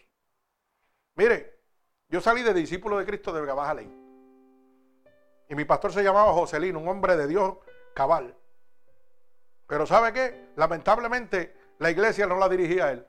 Mire, 1.15 1.61
yo 2.09 2.21
salí 2.21 2.43
de 2.43 2.55
discípulo 2.55 2.99
de 2.99 3.07
Cristo 3.07 3.33
de 3.33 3.41
Baja 3.43 3.75
Ley. 3.75 3.93
Y 5.49 5.55
mi 5.55 5.65
pastor 5.65 5.93
se 5.93 6.03
llamaba 6.03 6.33
Joselino, 6.33 6.81
un 6.81 6.89
hombre 6.89 7.17
de 7.17 7.29
Dios 7.29 7.57
cabal. 7.95 8.35
Pero 9.69 9.87
¿sabe 9.87 10.13
qué? 10.13 10.51
Lamentablemente 10.57 11.57
la 11.79 11.91
iglesia 11.91 12.27
no 12.27 12.37
la 12.37 12.49
dirigía 12.49 12.91
él. 12.91 13.07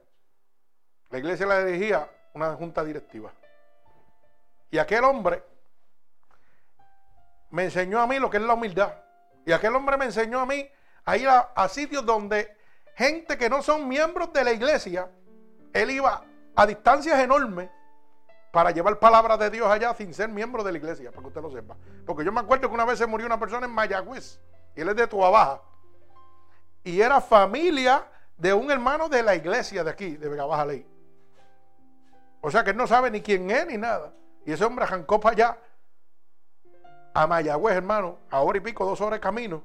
La 1.09 1.17
iglesia 1.17 1.47
la 1.47 1.65
dirigía 1.65 2.11
una 2.37 2.55
junta 2.55 2.83
directiva. 2.83 3.31
Y 4.69 4.77
aquel 4.77 5.03
hombre 5.03 5.43
me 7.49 7.65
enseñó 7.65 7.99
a 7.99 8.07
mí 8.07 8.19
lo 8.19 8.29
que 8.29 8.37
es 8.37 8.43
la 8.43 8.53
humildad. 8.53 8.93
Y 9.45 9.51
aquel 9.51 9.75
hombre 9.75 9.97
me 9.97 10.05
enseñó 10.05 10.39
a 10.39 10.45
mí 10.45 10.69
a 11.05 11.17
ir 11.17 11.27
a, 11.29 11.69
sitios 11.69 12.05
donde 12.05 12.55
gente 12.95 13.37
que 13.37 13.49
no 13.49 13.61
son 13.61 13.87
miembros 13.87 14.33
de 14.33 14.43
la 14.43 14.51
iglesia, 14.51 15.09
él 15.73 15.91
iba 15.91 16.23
a 16.55 16.65
distancias 16.65 17.19
enormes 17.19 17.69
para 18.51 18.71
llevar 18.71 18.99
palabras 18.99 19.39
de 19.39 19.49
Dios 19.49 19.69
allá 19.69 19.93
sin 19.93 20.13
ser 20.13 20.29
miembro 20.29 20.63
de 20.63 20.71
la 20.71 20.77
iglesia, 20.77 21.11
para 21.11 21.21
que 21.21 21.27
usted 21.27 21.41
lo 21.41 21.51
sepa. 21.51 21.77
Porque 22.05 22.25
yo 22.25 22.31
me 22.31 22.41
acuerdo 22.41 22.67
que 22.67 22.73
una 22.73 22.85
vez 22.85 22.97
se 22.97 23.05
murió 23.05 23.25
una 23.25 23.39
persona 23.39 23.65
en 23.65 23.71
Mayagüez, 23.71 24.39
y 24.75 24.81
él 24.81 24.89
es 24.89 24.95
de 24.95 25.07
Tuabaja, 25.07 25.61
y 26.83 26.99
era 26.99 27.21
familia 27.21 28.05
de 28.37 28.53
un 28.53 28.69
hermano 28.69 29.07
de 29.09 29.23
la 29.23 29.35
iglesia 29.35 29.83
de 29.83 29.91
aquí, 29.91 30.17
de 30.17 30.27
Vega 30.27 30.45
Baja 30.45 30.65
Ley. 30.65 30.96
O 32.41 32.51
sea 32.51 32.63
que 32.63 32.71
él 32.71 32.77
no 32.77 32.87
sabe 32.87 33.11
ni 33.11 33.21
quién 33.21 33.49
es 33.51 33.67
ni 33.67 33.77
nada. 33.77 34.13
Y 34.45 34.51
ese 34.51 34.63
hombre 34.63 34.85
arrancó 34.85 35.19
para 35.19 35.33
allá, 35.33 35.57
a 37.13 37.27
Mayagüez, 37.27 37.75
hermano, 37.75 38.19
a 38.29 38.41
hora 38.41 38.59
y 38.59 38.61
pico, 38.61 38.85
dos 38.85 39.01
horas 39.01 39.17
de 39.17 39.21
camino, 39.21 39.63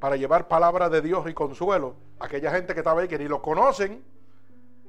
para 0.00 0.16
llevar 0.16 0.46
palabra 0.46 0.88
de 0.88 1.02
Dios 1.02 1.28
y 1.28 1.34
consuelo 1.34 1.96
a 2.20 2.26
aquella 2.26 2.52
gente 2.52 2.72
que 2.72 2.80
estaba 2.80 3.00
ahí, 3.00 3.08
que 3.08 3.18
ni 3.18 3.26
lo 3.26 3.42
conocen, 3.42 4.04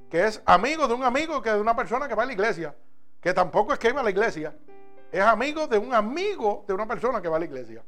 que 0.10 0.26
es 0.26 0.42
amigo 0.46 0.88
de 0.88 0.94
un 0.94 1.04
amigo, 1.04 1.42
que 1.42 1.50
de 1.50 1.60
una 1.60 1.76
persona 1.76 2.08
que 2.08 2.16
va 2.16 2.24
a 2.24 2.26
la 2.28 2.34
iglesia, 2.34 2.76
que 3.20 3.34
tampoco 3.34 3.74
es 3.74 3.80
que 3.80 3.90
iba 3.90 4.02
a 4.02 4.04
la 4.04 4.12
iglesia, 4.12 4.56
es 5.12 5.22
amigo 5.22 5.68
de 5.68 5.78
un 5.78 5.94
amigo 5.94 6.64
de 6.68 6.74
una 6.74 6.86
persona 6.86 7.22
que 7.22 7.28
va 7.28 7.38
a 7.38 7.40
la 7.40 7.46
iglesia. 7.46 7.84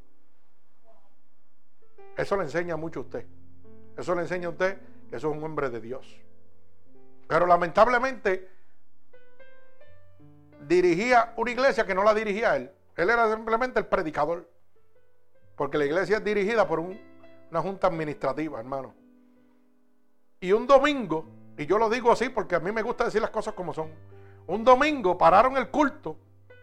Eso 2.18 2.36
le 2.36 2.44
enseña 2.44 2.76
mucho 2.76 3.02
a 3.02 3.04
usted. 3.04 3.26
Eso 3.98 4.16
le 4.16 4.22
enseña 4.22 4.48
a 4.48 4.52
usted 4.52 4.78
que 5.10 5.16
eso 5.16 5.30
es 5.30 5.38
un 5.38 5.44
hombre 5.44 5.70
de 5.70 5.80
Dios. 5.80 6.20
Pero 7.32 7.46
lamentablemente 7.46 8.46
dirigía 10.68 11.34
una 11.38 11.52
iglesia 11.52 11.86
que 11.86 11.96
no 11.96 12.04
la 12.04 12.14
dirigía 12.14 12.58
él. 12.58 12.70
Él 12.98 13.10
era 13.10 13.34
simplemente 13.34 13.80
el 13.80 13.86
predicador. 13.86 14.50
Porque 15.56 15.78
la 15.78 15.86
iglesia 15.86 16.18
es 16.18 16.26
dirigida 16.26 16.68
por 16.68 16.80
una 16.82 17.62
junta 17.62 17.88
administrativa, 17.88 18.60
hermano. 18.60 18.94
Y 20.42 20.52
un 20.52 20.68
domingo, 20.68 21.26
y 21.58 21.66
yo 21.66 21.78
lo 21.78 21.90
digo 21.90 22.12
así 22.12 22.28
porque 22.28 22.56
a 22.56 22.60
mí 22.60 22.70
me 22.74 22.82
gusta 22.82 23.06
decir 23.06 23.22
las 23.22 23.32
cosas 23.32 23.54
como 23.54 23.74
son. 23.74 23.90
Un 24.48 24.66
domingo 24.66 25.18
pararon 25.18 25.56
el 25.56 25.70
culto, 25.70 26.18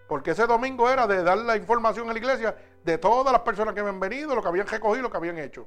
porque 0.07 0.33
ese 0.33 0.47
domingo 0.47 0.91
era 0.91 1.07
de 1.07 1.23
dar 1.23 1.39
la 1.39 1.57
información 1.57 2.11
a 2.11 2.13
la 2.13 2.19
iglesia 2.19 2.55
de 2.85 2.99
todas 2.99 3.33
las 3.33 3.41
personas 3.41 3.73
que 3.73 3.81
habían 3.81 4.01
venido, 4.01 4.35
lo 4.35 4.43
que 4.43 4.49
habían 4.49 4.67
recogido, 4.67 5.05
lo 5.05 5.11
que 5.11 5.17
habían 5.17 5.39
hecho. 5.39 5.67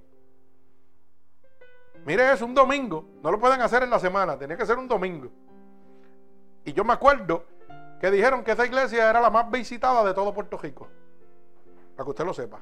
Mire 2.05 2.31
eso, 2.31 2.45
un 2.45 2.55
domingo. 2.55 3.05
No 3.21 3.31
lo 3.31 3.39
pueden 3.39 3.61
hacer 3.61 3.83
en 3.83 3.89
la 3.89 3.99
semana, 3.99 4.37
tenía 4.37 4.57
que 4.57 4.65
ser 4.65 4.77
un 4.77 4.87
domingo. 4.87 5.29
Y 6.65 6.73
yo 6.73 6.83
me 6.83 6.93
acuerdo 6.93 7.45
que 7.99 8.09
dijeron 8.09 8.43
que 8.43 8.51
esa 8.51 8.65
iglesia 8.65 9.09
era 9.09 9.21
la 9.21 9.29
más 9.29 9.49
visitada 9.49 10.03
de 10.03 10.13
todo 10.13 10.33
Puerto 10.33 10.57
Rico. 10.57 10.87
Para 11.95 12.05
que 12.05 12.09
usted 12.09 12.25
lo 12.25 12.33
sepa. 12.33 12.59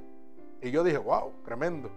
Y 0.62 0.72
yo 0.72 0.84
dije, 0.84 0.98
wow, 0.98 1.42
tremendo. 1.44 1.90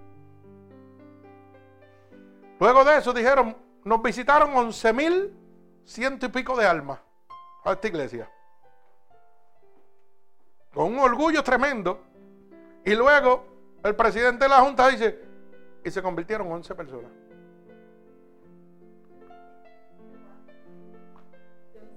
Luego 2.61 2.85
de 2.85 2.99
eso 2.99 3.13
dijeron, 3.13 3.57
nos 3.85 4.01
visitaron 4.03 4.55
11 4.55 4.93
mil 4.93 5.37
ciento 5.85 6.27
y 6.27 6.29
pico 6.29 6.57
de 6.57 6.67
almas 6.67 7.01
a 7.65 7.73
esta 7.73 7.89
iglesia. 7.89 8.31
Con 10.73 10.93
un 10.93 10.99
orgullo 11.01 11.43
tremendo. 11.43 12.01
Y 12.85 12.95
luego 12.95 13.45
el 13.83 13.97
presidente 13.97 14.45
de 14.45 14.49
la 14.49 14.61
Junta 14.61 14.89
dice, 14.89 15.21
y 15.85 15.91
se 15.91 16.03
convirtieron 16.03 16.51
11 16.51 16.75
personas. 16.75 17.11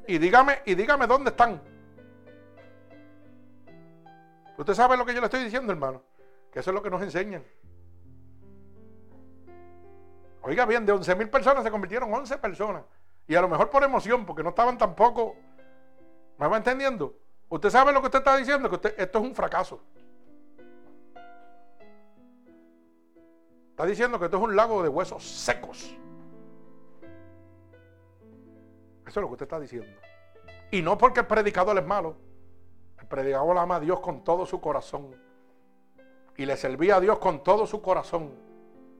Y 0.08 0.18
dígame, 0.18 0.60
y 0.66 0.76
dígame 0.76 1.08
dónde 1.08 1.32
están. 1.32 1.62
Usted 4.58 4.74
sabe 4.74 4.96
lo 4.98 5.06
que 5.06 5.14
yo 5.14 5.20
le 5.20 5.26
estoy 5.26 5.44
diciendo, 5.44 5.72
hermano. 5.72 6.02
Que 6.52 6.60
eso 6.60 6.72
es 6.72 6.76
lo 6.76 6.82
que 6.82 6.90
nos 6.90 7.02
enseñan. 7.02 7.44
Oiga 10.42 10.66
bien, 10.66 10.86
de 10.86 10.92
11 10.92 11.16
mil 11.16 11.30
personas 11.30 11.64
se 11.64 11.72
convirtieron 11.72 12.14
11 12.14 12.38
personas. 12.38 12.84
Y 13.28 13.36
a 13.36 13.42
lo 13.42 13.50
mejor 13.50 13.70
por 13.70 13.84
emoción, 13.84 14.26
porque 14.26 14.44
no 14.44 14.50
estaban 14.50 14.78
tampoco. 14.78 15.36
¿Me 16.38 16.48
va 16.48 16.58
entendiendo? 16.58 17.16
Usted 17.50 17.70
sabe 17.70 17.92
lo 17.92 18.00
que 18.02 18.08
usted 18.08 18.20
está 18.20 18.38
diciendo, 18.38 18.70
que 18.70 18.94
esto 18.98 19.20
es 19.20 19.26
un 19.26 19.34
fracaso. 19.34 19.82
Está 23.72 23.86
diciendo 23.86 24.20
que 24.20 24.26
esto 24.26 24.38
es 24.38 24.44
un 24.44 24.56
lago 24.56 24.84
de 24.84 24.90
huesos 24.90 25.24
secos. 25.24 25.96
Eso 29.08 29.20
es 29.20 29.22
lo 29.22 29.28
que 29.28 29.34
usted 29.34 29.46
está 29.46 29.60
diciendo. 29.60 29.88
Y 30.72 30.82
no 30.82 30.98
porque 30.98 31.22
el 31.22 31.28
predicador 31.28 31.78
es 31.78 31.86
malo. 31.86 32.16
El 33.00 33.08
predicador 33.08 33.58
ama 33.58 33.76
a 33.76 33.80
Dios 33.80 34.00
con 34.00 34.24
todo 34.24 34.46
su 34.46 34.60
corazón. 34.60 35.16
Y 36.38 36.46
le 36.46 36.58
servía 36.58 36.98
a 36.98 37.00
Dios 37.00 37.20
con 37.20 37.44
todo 37.44 37.68
su 37.68 37.82
corazón. 37.82 38.32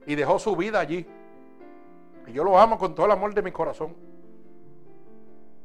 Y 0.06 0.14
dejó 0.14 0.38
su 0.38 0.56
vida 0.56 0.80
allí. 0.80 1.06
Y 2.26 2.32
yo 2.32 2.44
lo 2.44 2.58
amo 2.58 2.78
con 2.78 2.94
todo 2.94 3.06
el 3.06 3.12
amor 3.12 3.34
de 3.34 3.42
mi 3.42 3.52
corazón. 3.52 3.96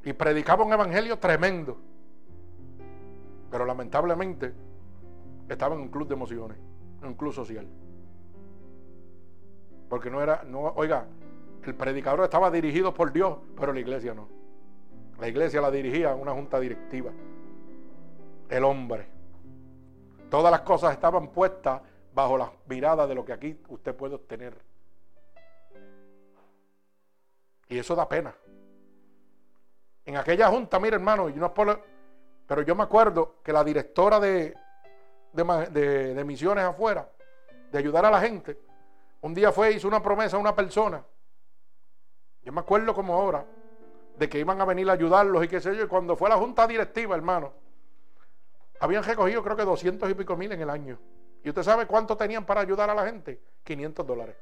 Y 0.03 0.13
predicaba 0.13 0.63
un 0.63 0.73
evangelio 0.73 1.19
tremendo. 1.19 1.77
Pero 3.51 3.65
lamentablemente 3.65 4.53
estaba 5.47 5.75
en 5.75 5.81
un 5.81 5.89
club 5.89 6.07
de 6.07 6.13
emociones, 6.13 6.57
en 7.01 7.07
un 7.07 7.13
club 7.13 7.33
social. 7.33 7.67
Porque 9.89 10.09
no 10.09 10.21
era, 10.21 10.43
no, 10.43 10.61
oiga, 10.75 11.05
el 11.69 11.75
predicador 11.75 12.23
estaba 12.23 12.49
dirigido 12.49 12.93
por 12.93 13.11
Dios, 13.11 13.37
pero 13.55 13.73
la 13.73 13.79
iglesia 13.79 14.13
no. 14.13 14.27
La 15.19 15.27
iglesia 15.27 15.61
la 15.61 15.69
dirigía 15.69 16.15
una 16.15 16.31
junta 16.31 16.59
directiva. 16.59 17.11
El 18.49 18.63
hombre. 18.63 19.07
Todas 20.29 20.51
las 20.51 20.61
cosas 20.61 20.93
estaban 20.93 21.27
puestas 21.27 21.81
bajo 22.13 22.37
la 22.37 22.51
mirada 22.67 23.05
de 23.05 23.15
lo 23.15 23.23
que 23.23 23.33
aquí 23.33 23.61
usted 23.69 23.95
puede 23.95 24.15
obtener. 24.15 24.57
Y 27.69 27.77
eso 27.77 27.95
da 27.95 28.09
pena. 28.09 28.35
En 30.05 30.17
aquella 30.17 30.47
junta, 30.47 30.79
mire 30.79 30.95
hermano, 30.95 31.29
y 31.29 31.33
no 31.33 31.45
es 31.45 31.51
por, 31.51 31.81
pero 32.47 32.63
yo 32.63 32.75
me 32.75 32.83
acuerdo 32.83 33.35
que 33.43 33.53
la 33.53 33.63
directora 33.63 34.19
de, 34.19 34.55
de, 35.31 36.15
de 36.15 36.23
misiones 36.23 36.63
afuera, 36.63 37.07
de 37.71 37.77
ayudar 37.77 38.05
a 38.05 38.11
la 38.11 38.19
gente, 38.19 38.57
un 39.21 39.33
día 39.35 39.51
fue 39.51 39.73
hizo 39.73 39.87
una 39.87 40.01
promesa 40.01 40.35
a 40.37 40.39
una 40.39 40.55
persona 40.55 41.05
yo 42.43 42.51
me 42.51 42.61
acuerdo 42.61 42.93
como 42.93 43.13
ahora 43.13 43.45
de 44.17 44.29
que 44.29 44.39
iban 44.39 44.59
a 44.61 44.65
venir 44.65 44.89
a 44.89 44.93
ayudarlos 44.93 45.43
y 45.43 45.47
qué 45.47 45.59
sé 45.59 45.75
yo. 45.75 45.83
Y 45.83 45.87
cuando 45.87 46.15
fue 46.15 46.29
la 46.29 46.37
junta 46.37 46.67
directiva, 46.67 47.15
hermano, 47.15 47.53
habían 48.79 49.03
recogido 49.03 49.43
creo 49.43 49.55
que 49.55 49.65
200 49.65 50.09
y 50.09 50.13
pico 50.13 50.35
mil 50.35 50.51
en 50.51 50.61
el 50.61 50.69
año. 50.69 50.99
¿Y 51.43 51.49
usted 51.49 51.63
sabe 51.63 51.85
cuánto 51.87 52.15
tenían 52.17 52.45
para 52.45 52.61
ayudar 52.61 52.89
a 52.89 52.95
la 52.95 53.05
gente? 53.05 53.41
500 53.63 54.05
dólares. 54.05 54.35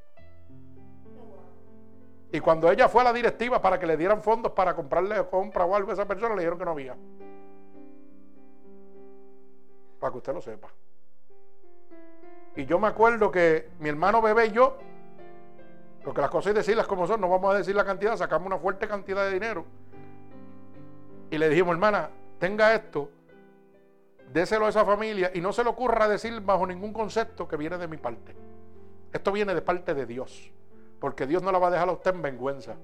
Y 2.31 2.39
cuando 2.39 2.71
ella 2.71 2.87
fue 2.87 3.01
a 3.01 3.05
la 3.05 3.13
directiva 3.13 3.61
para 3.61 3.79
que 3.79 3.87
le 3.87 3.97
dieran 3.97 4.21
fondos 4.21 4.51
para 4.51 4.75
comprarle 4.75 5.25
compra 5.29 5.65
o 5.65 5.75
algo 5.75 5.89
a 5.89 5.93
esa 5.93 6.07
persona, 6.07 6.35
le 6.35 6.41
dijeron 6.41 6.59
que 6.59 6.65
no 6.65 6.71
había. 6.71 6.95
Para 9.99 10.11
que 10.11 10.17
usted 10.17 10.33
lo 10.33 10.41
sepa. 10.41 10.69
Y 12.55 12.65
yo 12.65 12.79
me 12.79 12.87
acuerdo 12.87 13.31
que 13.31 13.69
mi 13.79 13.89
hermano 13.89 14.21
bebé 14.21 14.47
y 14.47 14.51
yo 14.51 14.77
porque 16.03 16.21
las 16.21 16.29
cosas 16.29 16.47
hay 16.47 16.53
decirlas 16.53 16.87
como 16.87 17.05
son, 17.07 17.21
no 17.21 17.29
vamos 17.29 17.53
a 17.53 17.57
decir 17.57 17.75
la 17.75 17.85
cantidad, 17.85 18.15
sacamos 18.15 18.47
una 18.47 18.57
fuerte 18.57 18.87
cantidad 18.87 19.25
de 19.25 19.33
dinero. 19.33 19.65
Y 21.29 21.37
le 21.37 21.49
dijimos, 21.49 21.73
hermana, 21.73 22.09
tenga 22.39 22.73
esto, 22.73 23.09
déselo 24.33 24.65
a 24.65 24.69
esa 24.69 24.85
familia 24.85 25.31
y 25.33 25.41
no 25.41 25.51
se 25.51 25.63
le 25.63 25.69
ocurra 25.69 26.07
decir 26.07 26.39
bajo 26.41 26.65
ningún 26.65 26.93
concepto 26.93 27.47
que 27.47 27.57
viene 27.57 27.77
de 27.77 27.87
mi 27.87 27.97
parte. 27.97 28.35
Esto 29.11 29.31
viene 29.31 29.53
de 29.53 29.61
parte 29.61 29.93
de 29.93 30.05
Dios, 30.05 30.51
porque 30.99 31.27
Dios 31.27 31.43
no 31.43 31.51
la 31.51 31.59
va 31.59 31.67
a 31.67 31.71
dejar 31.71 31.89
a 31.89 31.93
usted 31.93 32.13
en 32.13 32.21
vergüenza. 32.21 32.75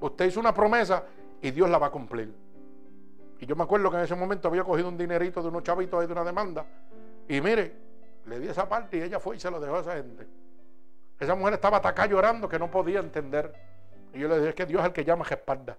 Usted 0.00 0.26
hizo 0.26 0.40
una 0.40 0.54
promesa 0.54 1.04
y 1.40 1.50
Dios 1.50 1.68
la 1.70 1.78
va 1.78 1.88
a 1.88 1.90
cumplir. 1.90 2.34
Y 3.40 3.46
yo 3.46 3.54
me 3.54 3.62
acuerdo 3.62 3.90
que 3.90 3.98
en 3.98 4.02
ese 4.02 4.16
momento 4.16 4.48
había 4.48 4.64
cogido 4.64 4.88
un 4.88 4.96
dinerito 4.96 5.42
de 5.42 5.48
unos 5.48 5.62
chavitos 5.62 6.00
ahí 6.00 6.06
de 6.06 6.12
una 6.12 6.24
demanda. 6.24 6.66
Y 7.28 7.40
mire, 7.40 7.74
le 8.26 8.40
di 8.40 8.48
esa 8.48 8.68
parte 8.68 8.98
y 8.98 9.02
ella 9.02 9.20
fue 9.20 9.36
y 9.36 9.40
se 9.40 9.50
lo 9.50 9.60
dejó 9.60 9.76
a 9.76 9.80
esa 9.80 9.94
gente. 9.94 10.26
Esa 11.18 11.34
mujer 11.34 11.54
estaba 11.54 11.78
acá 11.78 12.06
llorando 12.06 12.48
que 12.48 12.58
no 12.58 12.70
podía 12.70 13.00
entender. 13.00 13.52
Y 14.12 14.20
yo 14.20 14.28
le 14.28 14.36
dije, 14.36 14.48
es 14.50 14.54
que 14.54 14.66
Dios 14.66 14.80
es 14.80 14.86
el 14.86 14.92
que 14.92 15.04
llama 15.04 15.24
espalda. 15.28 15.76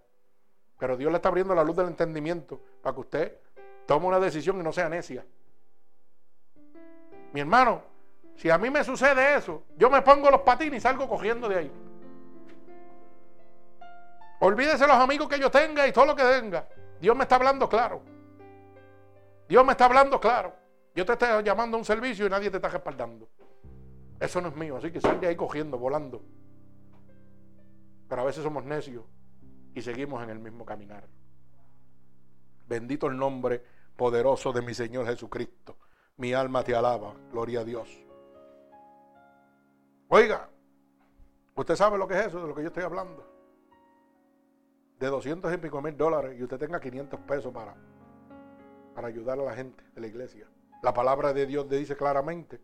Pero 0.78 0.98
Dios 0.98 1.12
le 1.12 1.18
está 1.18 1.30
abriendo 1.30 1.56
la 1.56 1.64
luz 1.64 1.76
del 1.76 1.88
entendimiento 1.88 2.62
para 2.82 2.94
que 2.94 3.00
usted 3.02 3.38
tome 3.86 4.08
una 4.08 4.20
decisión 4.20 4.60
y 4.60 4.64
no 4.64 4.72
sea 4.72 4.90
necia. 4.90 5.26
Mi 7.34 7.42
hermano, 7.42 7.84
si 8.36 8.50
a 8.50 8.58
mí 8.58 8.70
me 8.70 8.84
sucede 8.84 9.36
eso, 9.36 9.64
yo 9.78 9.90
me 9.90 10.02
pongo 10.02 10.30
los 10.32 10.42
patines 10.42 10.78
y 10.78 10.82
salgo 10.82 11.08
cogiendo 11.08 11.50
de 11.50 11.58
ahí. 11.58 11.72
Olvídese 14.40 14.88
los 14.88 14.96
amigos 14.96 15.28
que 15.28 15.40
yo 15.40 15.52
tenga 15.52 15.86
y 15.86 15.92
todo 15.92 16.06
lo 16.06 16.16
que 16.16 16.24
tenga. 16.24 16.66
Dios 17.00 17.16
me 17.16 17.24
está 17.24 17.36
hablando 17.36 17.68
claro. 17.68 18.02
Dios 19.48 19.66
me 19.66 19.74
está 19.74 19.86
hablando 19.86 20.20
claro. 20.20 20.54
Yo 20.96 21.06
te 21.06 21.14
estoy 21.14 21.44
llamando 21.44 21.76
a 21.76 21.80
un 21.80 21.86
servicio 21.86 22.26
y 22.26 22.30
nadie 22.30 22.50
te 22.50 22.58
está 22.58 22.70
respaldando. 22.70 23.28
Eso 24.20 24.42
no 24.42 24.50
es 24.50 24.56
mío, 24.56 24.78
así 24.78 24.92
que 24.92 25.00
sal 25.00 25.20
de 25.20 25.28
ahí 25.28 25.36
cogiendo, 25.36 25.78
volando. 25.78 26.22
Pero 28.08 28.22
a 28.22 28.26
veces 28.26 28.44
somos 28.44 28.66
necios 28.66 29.06
y 29.74 29.82
seguimos 29.82 30.22
en 30.24 30.30
el 30.30 30.40
mismo 30.40 30.66
caminar. 30.66 31.08
Bendito 32.68 33.08
el 33.08 33.18
nombre 33.18 33.64
poderoso 33.96 34.52
de 34.52 34.62
mi 34.62 34.74
Señor 34.74 35.06
Jesucristo. 35.06 35.78
Mi 36.18 36.34
alma 36.34 36.64
te 36.64 36.76
alaba, 36.76 37.14
gloria 37.32 37.62
a 37.62 37.64
Dios. 37.64 37.88
Oiga, 40.10 40.50
usted 41.56 41.76
sabe 41.76 41.98
lo 41.98 42.08
que 42.08 42.20
es 42.20 42.28
eso, 42.28 42.42
de 42.42 42.48
lo 42.48 42.56
que 42.56 42.62
yo 42.62 42.68
estoy 42.68 42.84
hablando. 42.84 43.26
De 45.00 45.08
200 45.08 45.54
y 45.54 45.58
pico 45.58 45.82
mil 45.82 45.96
dólares 45.96 46.38
y 46.38 46.44
usted 46.44 46.58
tenga 46.58 46.82
500 46.82 47.20
pesos 47.22 47.54
para, 47.54 47.74
para 48.94 49.08
ayudar 49.08 49.40
a 49.40 49.44
la 49.44 49.56
gente 49.56 49.82
de 49.94 50.02
la 50.02 50.08
iglesia. 50.08 50.46
La 50.84 50.94
palabra 50.94 51.32
de 51.32 51.46
Dios 51.46 51.68
le 51.70 51.78
dice 51.78 51.96
claramente 51.96 52.60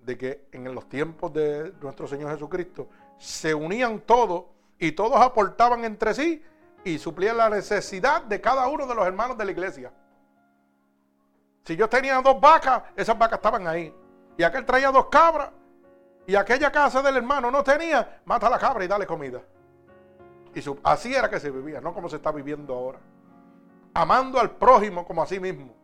de 0.00 0.16
que 0.16 0.48
en 0.52 0.74
los 0.74 0.88
tiempos 0.88 1.32
de 1.32 1.72
nuestro 1.80 2.06
Señor 2.06 2.30
Jesucristo 2.32 2.88
se 3.18 3.54
unían 3.54 4.00
todos 4.00 4.44
y 4.78 4.92
todos 4.92 5.20
aportaban 5.20 5.84
entre 5.84 6.14
sí 6.14 6.42
y 6.84 6.98
suplían 6.98 7.36
la 7.36 7.50
necesidad 7.50 8.22
de 8.22 8.40
cada 8.40 8.66
uno 8.68 8.86
de 8.86 8.94
los 8.94 9.06
hermanos 9.06 9.36
de 9.36 9.44
la 9.44 9.50
iglesia. 9.50 9.92
Si 11.64 11.76
yo 11.76 11.88
tenía 11.88 12.20
dos 12.22 12.40
vacas, 12.40 12.82
esas 12.96 13.18
vacas 13.18 13.38
estaban 13.38 13.66
ahí. 13.66 13.94
Y 14.36 14.42
aquel 14.42 14.64
traía 14.64 14.90
dos 14.90 15.06
cabras 15.06 15.50
y 16.26 16.34
aquella 16.34 16.70
casa 16.70 17.02
del 17.02 17.16
hermano 17.16 17.50
no 17.50 17.62
tenía, 17.64 18.20
mata 18.24 18.48
la 18.48 18.58
cabra 18.58 18.84
y 18.84 18.88
dale 18.88 19.06
comida. 19.06 19.42
Y 20.54 20.60
así 20.84 21.14
era 21.14 21.28
que 21.28 21.40
se 21.40 21.50
vivía, 21.50 21.80
no 21.80 21.92
como 21.92 22.08
se 22.08 22.16
está 22.16 22.32
viviendo 22.32 22.74
ahora. 22.74 22.98
Amando 23.94 24.38
al 24.38 24.52
prójimo 24.52 25.06
como 25.06 25.22
a 25.22 25.26
sí 25.26 25.40
mismo. 25.40 25.74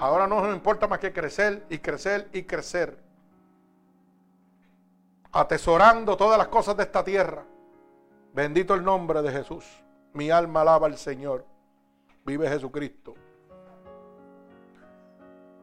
Ahora 0.00 0.26
no 0.26 0.40
nos 0.40 0.54
importa 0.54 0.88
más 0.88 0.98
que 0.98 1.12
crecer 1.12 1.66
y 1.68 1.78
crecer 1.78 2.26
y 2.32 2.44
crecer. 2.44 2.98
Atesorando 5.30 6.16
todas 6.16 6.38
las 6.38 6.48
cosas 6.48 6.74
de 6.78 6.84
esta 6.84 7.04
tierra. 7.04 7.44
Bendito 8.32 8.72
el 8.72 8.82
nombre 8.82 9.20
de 9.20 9.30
Jesús. 9.30 9.66
Mi 10.14 10.30
alma 10.30 10.62
alaba 10.62 10.86
al 10.86 10.96
Señor. 10.96 11.44
Vive 12.24 12.48
Jesucristo. 12.48 13.14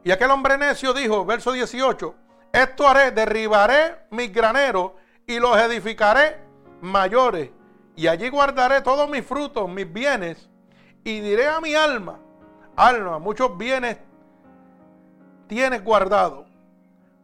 Y 0.04 0.12
aquel 0.12 0.30
hombre 0.30 0.56
necio 0.56 0.94
dijo, 0.94 1.24
verso 1.24 1.50
18, 1.50 2.14
esto 2.52 2.86
haré, 2.86 3.10
derribaré 3.10 4.06
mis 4.10 4.32
graneros 4.32 4.92
y 5.26 5.40
los 5.40 5.58
edificaré 5.58 6.38
mayores. 6.80 7.50
Y 7.96 8.06
allí 8.06 8.28
guardaré 8.28 8.82
todos 8.82 9.10
mis 9.10 9.26
frutos, 9.26 9.68
mis 9.68 9.92
bienes. 9.92 10.48
Y 11.02 11.18
diré 11.18 11.48
a 11.48 11.60
mi 11.60 11.74
alma, 11.74 12.20
alma, 12.76 13.18
muchos 13.18 13.58
bienes 13.58 13.98
tienes 15.48 15.82
guardado 15.82 16.46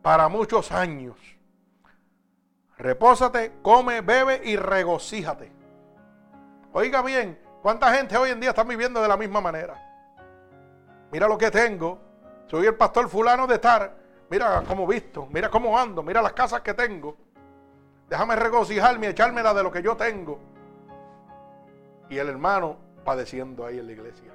para 0.03 0.29
muchos 0.29 0.73
años. 0.73 1.17
Repósate, 2.77 3.53
come, 3.63 4.01
bebe 4.01 4.41
y 4.45 4.57
regocíjate. 4.57 5.53
Oiga 6.73 7.03
bien, 7.03 7.39
¿cuánta 7.63 7.95
gente 7.95 8.17
hoy 8.17 8.31
en 8.31 8.41
día 8.41 8.51
está 8.51 8.65
viviendo 8.65 9.01
de 9.01 9.09
la 9.09 9.17
misma 9.17 9.41
manera? 9.41 9.81
Mira 11.13 11.29
lo 11.29 11.39
que 11.39 11.51
tengo. 11.51 12.01
Soy 12.49 12.67
el 12.67 12.75
pastor 12.75 13.09
fulano 13.09 13.47
de 13.47 13.55
estar. 13.55 13.95
Mira 14.29 14.65
cómo 14.67 14.87
visto, 14.87 15.29
mira 15.31 15.49
cómo 15.49 15.79
ando, 15.79 16.03
mira 16.03 16.21
las 16.21 16.33
casas 16.33 16.63
que 16.63 16.75
tengo. 16.75 17.17
Déjame 18.09 18.35
regocijarme 18.37 19.07
y 19.07 19.11
echármela 19.11 19.55
de 19.55 19.63
lo 19.63 19.71
que 19.71 19.83
yo 19.83 19.97
tengo. 19.97 20.41
Y 22.09 22.19
el 22.19 22.29
hermano 22.29 22.77
padeciendo 23.05 23.65
ahí 23.65 23.79
en 23.79 23.87
la 23.87 23.93
iglesia. 23.93 24.33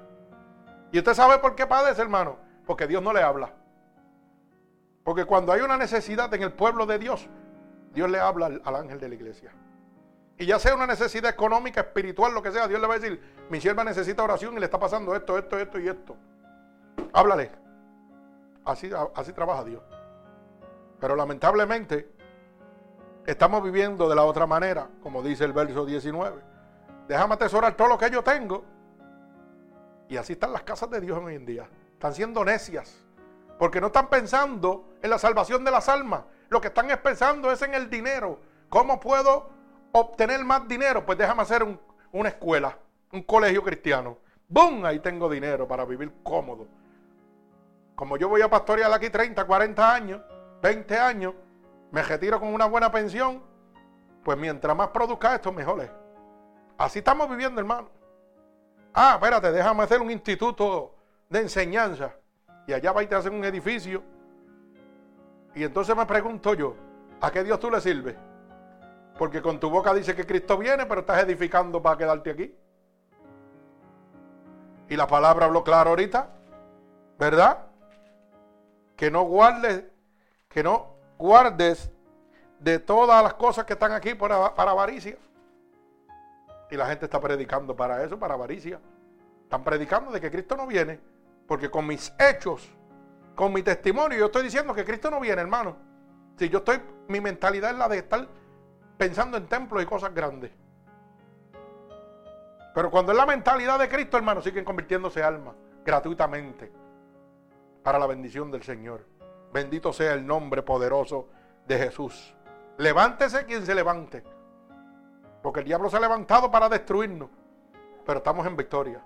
¿Y 0.92 0.98
usted 0.98 1.14
sabe 1.14 1.38
por 1.38 1.54
qué 1.54 1.66
padece, 1.66 2.00
hermano? 2.00 2.36
Porque 2.66 2.86
Dios 2.86 3.02
no 3.02 3.12
le 3.12 3.22
habla. 3.22 3.52
Porque 5.10 5.24
cuando 5.24 5.52
hay 5.52 5.60
una 5.60 5.76
necesidad 5.76 6.32
en 6.34 6.42
el 6.44 6.52
pueblo 6.52 6.86
de 6.86 6.96
Dios, 6.96 7.26
Dios 7.92 8.08
le 8.08 8.20
habla 8.20 8.60
al, 8.62 8.76
ángel 8.76 9.00
de 9.00 9.08
la 9.08 9.16
iglesia. 9.16 9.52
Y 10.38 10.46
ya 10.46 10.60
sea 10.60 10.76
una 10.76 10.86
necesidad 10.86 11.32
económica, 11.32 11.80
espiritual, 11.80 12.32
lo 12.32 12.40
que 12.40 12.52
sea, 12.52 12.68
Dios 12.68 12.80
le 12.80 12.86
va 12.86 12.94
a 12.94 12.98
decir, 13.00 13.20
mi 13.50 13.60
sierva 13.60 13.82
necesita 13.82 14.22
oración 14.22 14.56
y 14.56 14.60
le 14.60 14.66
está 14.66 14.78
pasando 14.78 15.16
esto, 15.16 15.36
esto, 15.36 15.58
esto 15.58 15.80
y 15.80 15.88
esto. 15.88 16.16
Háblale. 17.12 17.50
Así, 18.64 18.88
así 19.16 19.32
trabaja 19.32 19.64
Dios. 19.64 19.82
Pero 21.00 21.16
lamentablemente 21.16 22.08
estamos 23.26 23.64
viviendo 23.64 24.08
de 24.08 24.14
la 24.14 24.22
otra 24.22 24.46
manera, 24.46 24.90
como 25.02 25.24
dice 25.24 25.44
el 25.44 25.52
verso 25.52 25.84
19. 25.84 26.40
Déjame 27.08 27.34
atesorar 27.34 27.74
todo 27.74 27.88
lo 27.88 27.98
que 27.98 28.10
yo 28.10 28.22
tengo. 28.22 28.64
Y 30.08 30.16
así 30.16 30.34
están 30.34 30.52
las 30.52 30.62
casas 30.62 30.88
de 30.88 31.00
Dios 31.00 31.18
hoy 31.20 31.34
en 31.34 31.46
día. 31.46 31.68
Están 31.94 32.14
siendo 32.14 32.44
necias. 32.44 33.09
Porque 33.60 33.78
no 33.78 33.88
están 33.88 34.08
pensando 34.08 34.94
en 35.02 35.10
la 35.10 35.18
salvación 35.18 35.62
de 35.66 35.70
las 35.70 35.86
almas. 35.90 36.22
Lo 36.48 36.62
que 36.62 36.68
están 36.68 36.88
pensando 37.02 37.52
es 37.52 37.60
en 37.60 37.74
el 37.74 37.90
dinero. 37.90 38.40
¿Cómo 38.70 38.98
puedo 38.98 39.50
obtener 39.92 40.42
más 40.46 40.66
dinero? 40.66 41.04
Pues 41.04 41.18
déjame 41.18 41.42
hacer 41.42 41.66
una 42.10 42.30
escuela, 42.30 42.78
un 43.12 43.22
colegio 43.22 43.62
cristiano. 43.62 44.16
¡Bum! 44.48 44.82
Ahí 44.86 45.00
tengo 45.00 45.28
dinero 45.28 45.68
para 45.68 45.84
vivir 45.84 46.10
cómodo. 46.22 46.68
Como 47.96 48.16
yo 48.16 48.30
voy 48.30 48.40
a 48.40 48.48
pastorear 48.48 48.90
aquí 48.94 49.10
30, 49.10 49.44
40 49.44 49.94
años, 49.94 50.22
20 50.62 50.98
años, 50.98 51.34
me 51.90 52.02
retiro 52.02 52.40
con 52.40 52.54
una 52.54 52.64
buena 52.64 52.90
pensión, 52.90 53.42
pues 54.24 54.38
mientras 54.38 54.74
más 54.74 54.88
produzca 54.88 55.34
esto, 55.34 55.52
mejor 55.52 55.82
es. 55.82 55.90
Así 56.78 57.00
estamos 57.00 57.28
viviendo, 57.28 57.60
hermano. 57.60 57.90
Ah, 58.94 59.16
espérate, 59.16 59.52
déjame 59.52 59.82
hacer 59.82 60.00
un 60.00 60.10
instituto 60.10 60.94
de 61.28 61.40
enseñanza 61.40 62.14
y 62.70 62.72
allá 62.72 62.92
va 62.92 63.02
y 63.02 63.08
te 63.08 63.16
hacen 63.16 63.34
un 63.34 63.44
edificio. 63.44 64.00
Y 65.56 65.64
entonces 65.64 65.96
me 65.96 66.06
pregunto 66.06 66.54
yo, 66.54 66.76
¿a 67.20 67.28
qué 67.32 67.42
Dios 67.42 67.58
tú 67.58 67.68
le 67.68 67.80
sirves? 67.80 68.14
Porque 69.18 69.42
con 69.42 69.58
tu 69.58 69.68
boca 69.68 69.92
dice 69.92 70.14
que 70.14 70.24
Cristo 70.24 70.56
viene, 70.56 70.86
pero 70.86 71.00
estás 71.00 71.20
edificando 71.24 71.82
para 71.82 71.98
quedarte 71.98 72.30
aquí. 72.30 72.54
Y 74.88 74.94
la 74.94 75.08
palabra 75.08 75.46
habló 75.46 75.64
claro 75.64 75.90
ahorita, 75.90 76.28
¿verdad? 77.18 77.66
Que 78.94 79.10
no 79.10 79.22
guardes, 79.22 79.82
que 80.48 80.62
no 80.62 80.94
guardes 81.18 81.90
de 82.60 82.78
todas 82.78 83.20
las 83.20 83.34
cosas 83.34 83.64
que 83.64 83.72
están 83.72 83.90
aquí 83.90 84.14
para, 84.14 84.54
para 84.54 84.70
avaricia. 84.70 85.18
Y 86.70 86.76
la 86.76 86.86
gente 86.86 87.06
está 87.06 87.20
predicando 87.20 87.74
para 87.74 88.04
eso, 88.04 88.16
para 88.16 88.34
avaricia. 88.34 88.78
Están 89.42 89.64
predicando 89.64 90.12
de 90.12 90.20
que 90.20 90.30
Cristo 90.30 90.56
no 90.56 90.68
viene. 90.68 91.00
Porque 91.50 91.68
con 91.68 91.84
mis 91.84 92.14
hechos, 92.16 92.70
con 93.34 93.52
mi 93.52 93.64
testimonio, 93.64 94.16
yo 94.16 94.26
estoy 94.26 94.44
diciendo 94.44 94.72
que 94.72 94.84
Cristo 94.84 95.10
no 95.10 95.18
viene, 95.18 95.42
hermano. 95.42 95.74
Si 96.36 96.48
yo 96.48 96.58
estoy, 96.58 96.80
mi 97.08 97.20
mentalidad 97.20 97.72
es 97.72 97.76
la 97.76 97.88
de 97.88 97.98
estar 97.98 98.28
pensando 98.96 99.36
en 99.36 99.48
templos 99.48 99.82
y 99.82 99.86
cosas 99.86 100.14
grandes. 100.14 100.52
Pero 102.72 102.88
cuando 102.88 103.10
es 103.10 103.18
la 103.18 103.26
mentalidad 103.26 103.80
de 103.80 103.88
Cristo, 103.88 104.16
hermano, 104.16 104.40
siguen 104.40 104.64
convirtiéndose 104.64 105.24
almas 105.24 105.56
gratuitamente 105.84 106.70
para 107.82 107.98
la 107.98 108.06
bendición 108.06 108.52
del 108.52 108.62
Señor. 108.62 109.04
Bendito 109.52 109.92
sea 109.92 110.12
el 110.14 110.24
nombre 110.24 110.62
poderoso 110.62 111.30
de 111.66 111.78
Jesús. 111.78 112.32
Levántese 112.78 113.44
quien 113.44 113.66
se 113.66 113.74
levante. 113.74 114.22
Porque 115.42 115.58
el 115.58 115.66
diablo 115.66 115.90
se 115.90 115.96
ha 115.96 116.00
levantado 116.00 116.48
para 116.48 116.68
destruirnos. 116.68 117.28
Pero 118.06 118.18
estamos 118.18 118.46
en 118.46 118.56
victoria. 118.56 119.04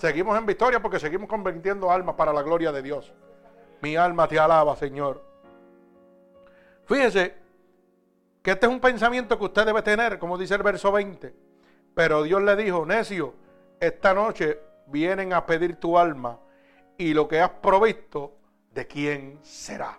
Seguimos 0.00 0.38
en 0.38 0.46
victoria 0.46 0.80
porque 0.80 0.98
seguimos 0.98 1.28
convirtiendo 1.28 1.90
almas 1.90 2.14
para 2.14 2.32
la 2.32 2.40
gloria 2.40 2.72
de 2.72 2.80
Dios. 2.80 3.12
Mi 3.82 3.96
alma 3.96 4.26
te 4.26 4.38
alaba, 4.38 4.74
Señor. 4.74 5.22
Fíjese 6.86 7.34
que 8.40 8.52
este 8.52 8.64
es 8.64 8.72
un 8.72 8.80
pensamiento 8.80 9.38
que 9.38 9.44
usted 9.44 9.66
debe 9.66 9.82
tener, 9.82 10.18
como 10.18 10.38
dice 10.38 10.54
el 10.54 10.62
verso 10.62 10.90
20. 10.90 11.34
Pero 11.92 12.22
Dios 12.22 12.42
le 12.42 12.56
dijo, 12.56 12.86
necio, 12.86 13.34
esta 13.78 14.14
noche 14.14 14.58
vienen 14.86 15.34
a 15.34 15.44
pedir 15.44 15.76
tu 15.76 15.98
alma 15.98 16.38
y 16.96 17.12
lo 17.12 17.28
que 17.28 17.38
has 17.38 17.50
provisto, 17.50 18.38
¿de 18.72 18.86
quién 18.86 19.38
será? 19.42 19.98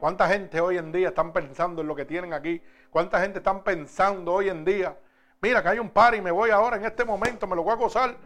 ¿Cuánta 0.00 0.26
gente 0.26 0.60
hoy 0.60 0.78
en 0.78 0.90
día 0.90 1.10
están 1.10 1.32
pensando 1.32 1.82
en 1.82 1.86
lo 1.86 1.94
que 1.94 2.06
tienen 2.06 2.32
aquí? 2.32 2.60
¿Cuánta 2.90 3.20
gente 3.20 3.38
están 3.38 3.62
pensando 3.62 4.32
hoy 4.32 4.48
en 4.48 4.64
día? 4.64 4.98
Mira 5.40 5.62
que 5.62 5.68
hay 5.68 5.78
un 5.78 5.90
par 5.90 6.16
y 6.16 6.20
me 6.20 6.32
voy 6.32 6.50
ahora 6.50 6.76
en 6.76 6.84
este 6.84 7.04
momento, 7.04 7.46
me 7.46 7.54
lo 7.54 7.62
voy 7.62 7.74
a 7.74 7.76
gozar 7.76 8.16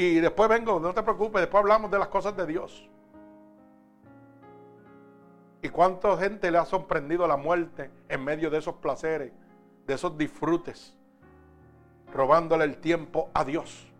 y 0.00 0.20
después 0.20 0.48
vengo, 0.48 0.78
no 0.78 0.94
te 0.94 1.02
preocupes, 1.02 1.40
después 1.40 1.60
hablamos 1.60 1.90
de 1.90 1.98
las 1.98 2.08
cosas 2.08 2.36
de 2.36 2.46
Dios. 2.46 2.88
¿Y 5.60 5.68
cuánta 5.70 6.16
gente 6.16 6.52
le 6.52 6.58
ha 6.58 6.64
sorprendido 6.64 7.26
la 7.26 7.36
muerte 7.36 7.90
en 8.08 8.22
medio 8.22 8.48
de 8.48 8.58
esos 8.58 8.76
placeres, 8.76 9.32
de 9.86 9.94
esos 9.94 10.16
disfrutes, 10.16 10.96
robándole 12.12 12.64
el 12.64 12.76
tiempo 12.76 13.28
a 13.34 13.44
Dios 13.44 13.92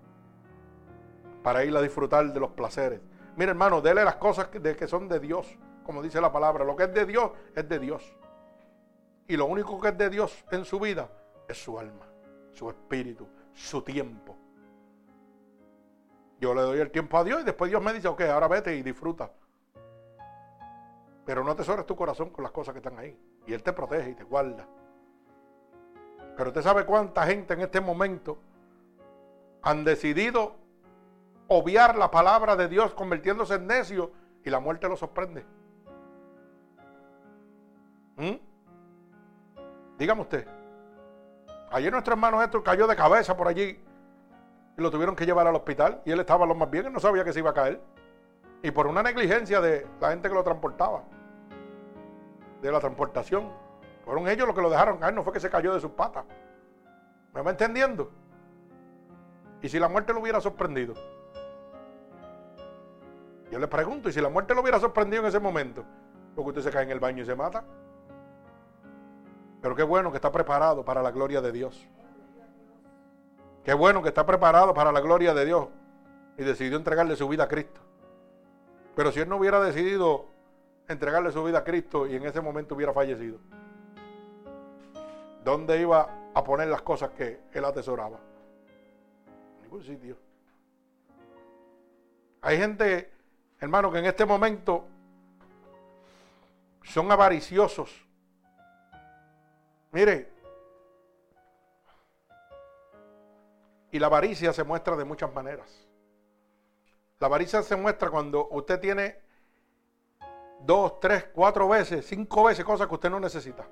para 1.43 1.65
ir 1.65 1.77
a 1.77 1.83
disfrutar 1.83 2.33
de 2.33 2.39
los 2.39 2.51
placeres? 2.53 3.01
Mira, 3.37 3.51
hermano, 3.51 3.81
dele 3.81 4.05
las 4.05 4.17
cosas 4.17 4.51
de, 4.53 4.77
que 4.77 4.87
son 4.87 5.09
de 5.09 5.19
Dios, 5.19 5.59
como 5.83 6.01
dice 6.01 6.21
la 6.21 6.31
palabra. 6.31 6.65
Lo 6.65 6.77
que 6.77 6.85
es 6.85 6.95
de 6.95 7.07
Dios 7.07 7.33
es 7.57 7.69
de 7.69 7.79
Dios. 7.81 8.17
Y 9.27 9.37
lo 9.37 9.47
único 9.47 9.81
que 9.81 9.89
es 9.89 9.99
de 9.99 10.11
Dios 10.11 10.45
en 10.53 10.65
su 10.65 10.79
vida 10.79 11.09
es 11.49 11.61
su 11.61 11.77
alma, 11.77 12.07
su 12.53 12.69
espíritu, 12.71 13.27
su 13.53 13.83
tiempo. 13.83 14.37
Yo 16.41 16.55
le 16.55 16.63
doy 16.63 16.79
el 16.79 16.91
tiempo 16.91 17.19
a 17.19 17.25
Dios 17.25 17.41
y 17.43 17.45
después 17.45 17.71
Dios 17.71 17.83
me 17.83 17.93
dice, 17.93 18.09
ok, 18.09 18.21
ahora 18.23 18.49
vete 18.49 18.77
y 18.77 18.83
disfruta. 18.83 19.31
Pero 21.25 21.45
no 21.45 21.55
tesores 21.57 21.85
tu 21.85 21.97
corazón 21.97 22.31
con 22.31 22.43
las 22.43 22.53
cosas 22.53 22.73
que 22.73 22.79
están 22.79 22.99
ahí. 22.99 23.19
Y 23.47 23.53
Él 23.53 23.63
te 23.63 23.73
protege 23.73 24.11
y 24.11 24.15
te 24.15 24.25
guarda. 24.25 24.67
Pero 26.37 26.51
usted 26.51 26.63
sabe 26.63 26.87
cuánta 26.87 27.27
gente 27.27 27.55
en 27.55 27.61
este 27.61 27.81
momento 27.81 28.39
han 29.63 29.85
decidido 29.85 30.55
obviar 31.49 31.97
la 31.97 32.11
palabra 32.11 32.55
de 32.55 32.69
Dios 32.69 32.95
convirtiéndose 32.95 33.55
en 33.55 33.67
necio 33.67 34.13
y 34.45 34.51
la 34.51 34.61
muerte 34.61 34.89
lo 34.89 34.97
sorprende. 34.97 35.45
¿Mm? 38.17 38.37
Dígame 39.99 40.21
usted. 40.21 40.47
Ayer 41.71 41.91
nuestro 41.91 42.15
hermano 42.15 42.43
esto 42.43 42.63
cayó 42.63 42.87
de 42.87 42.97
cabeza 42.97 43.37
por 43.37 43.49
allí 43.49 43.79
y 44.79 44.81
lo 44.81 44.93
tuvieron 44.93 45.17
que 45.17 45.27
llevar 45.27 45.45
al 45.49 45.57
hospital 45.57 46.01
y 46.05 46.13
él 46.13 46.21
estaba 46.21 46.47
lo 46.47 46.55
más 46.55 46.71
bien, 46.71 46.87
él 46.87 46.93
no 46.93 47.01
sabía 47.01 47.25
que 47.25 47.33
se 47.33 47.41
iba 47.41 47.51
a 47.51 47.55
caer. 47.55 47.81
Y 48.63 48.71
por 48.71 48.87
una 48.87 49.03
negligencia 49.03 49.61
de 49.61 49.85
la 50.01 50.11
gente 50.11 50.29
que 50.29 50.35
lo 50.35 50.45
transportaba, 50.45 51.03
de 52.63 52.73
la 52.73 52.79
transportación, 52.79 53.51
fueron 54.05 54.29
ellos 54.29 54.47
los 54.47 54.55
que 54.55 54.63
lo 54.63 54.71
dejaron 54.71 54.99
caer, 54.99 55.15
no 55.15 55.25
fue 55.25 55.33
que 55.33 55.41
se 55.41 55.51
cayó 55.51 55.75
de 55.75 55.81
sus 55.81 55.91
patas. 55.91 56.25
¿Me 57.35 57.43
va 57.43 57.51
entendiendo? 57.51 58.11
¿Y 59.63 59.69
si 59.69 59.81
la 59.81 59.89
muerte 59.89 60.13
lo 60.13 60.21
hubiera 60.21 60.41
sorprendido? 60.41 60.95
Yo 63.51 63.59
le 63.59 63.67
pregunto, 63.67 64.09
¿y 64.09 64.13
si 64.13 64.21
la 64.21 64.29
muerte 64.29 64.55
lo 64.55 64.61
hubiera 64.61 64.79
sorprendido 64.79 65.23
en 65.23 65.29
ese 65.29 65.41
momento? 65.41 65.85
Porque 66.37 66.51
usted 66.51 66.63
se 66.63 66.71
cae 66.71 66.85
en 66.85 66.91
el 66.93 67.01
baño 67.01 67.25
y 67.25 67.27
se 67.27 67.35
mata. 67.35 67.65
Pero 69.61 69.75
qué 69.75 69.83
bueno 69.83 70.13
que 70.13 70.19
está 70.19 70.31
preparado 70.31 70.85
para 70.85 71.03
la 71.03 71.11
gloria 71.11 71.41
de 71.41 71.51
Dios. 71.51 71.89
Qué 73.69 73.75
bueno 73.75 74.03
que 74.03 74.09
está 74.09 74.25
preparado 74.25 74.73
para 74.73 74.91
la 74.91 75.01
gloria 75.03 75.35
de 75.35 75.45
Dios 75.45 75.69
y 76.39 76.43
decidió 76.43 76.79
entregarle 76.79 77.15
su 77.17 77.29
vida 77.29 77.45
a 77.45 77.49
Cristo. 77.49 77.83
Pero 78.97 79.13
si 79.13 79.21
él 79.21 79.29
no 79.29 79.37
hubiera 79.37 79.61
decidido 79.61 80.25
entregarle 80.89 81.31
su 81.33 81.45
vida 81.45 81.59
a 81.59 81.65
Cristo 81.65 82.07
y 82.07 82.17
en 82.17 82.25
ese 82.25 82.41
momento 82.41 82.75
hubiera 82.75 82.95
fallecido, 82.95 83.39
¿dónde 85.45 85.83
iba 85.83 86.31
a 86.33 86.43
poner 86.43 86.69
las 86.69 86.81
cosas 86.81 87.11
que 87.11 87.43
él 87.53 87.63
atesoraba? 87.63 88.19
En 89.59 89.65
ningún 89.65 89.85
sitio. 89.85 90.17
Hay 92.41 92.57
gente, 92.57 93.13
hermano, 93.61 93.93
que 93.93 93.99
en 93.99 94.07
este 94.07 94.25
momento 94.25 94.87
son 96.85 97.13
avariciosos 97.13 98.09
Mire, 99.91 100.29
y 103.91 103.99
la 103.99 104.07
avaricia 104.07 104.53
se 104.53 104.65
muestra 104.65 104.97
de 104.97 105.05
muchas 105.05 105.33
maneras. 105.33 105.89
La 107.19 107.27
avaricia 107.27 107.63
se 107.63 107.77
muestra 107.77 108.11
cuando 108.11 108.49
usted 108.51 108.79
tiene 108.79 109.19
dos, 110.61 111.01
tres, 111.01 111.29
cuatro 111.35 111.69
veces, 111.69 112.07
cinco 112.07 112.45
veces 112.45 112.65
cosas 112.65 112.87
que 112.87 112.95
usted 112.95 113.11
no 113.11 113.21
necesita. 113.21 113.67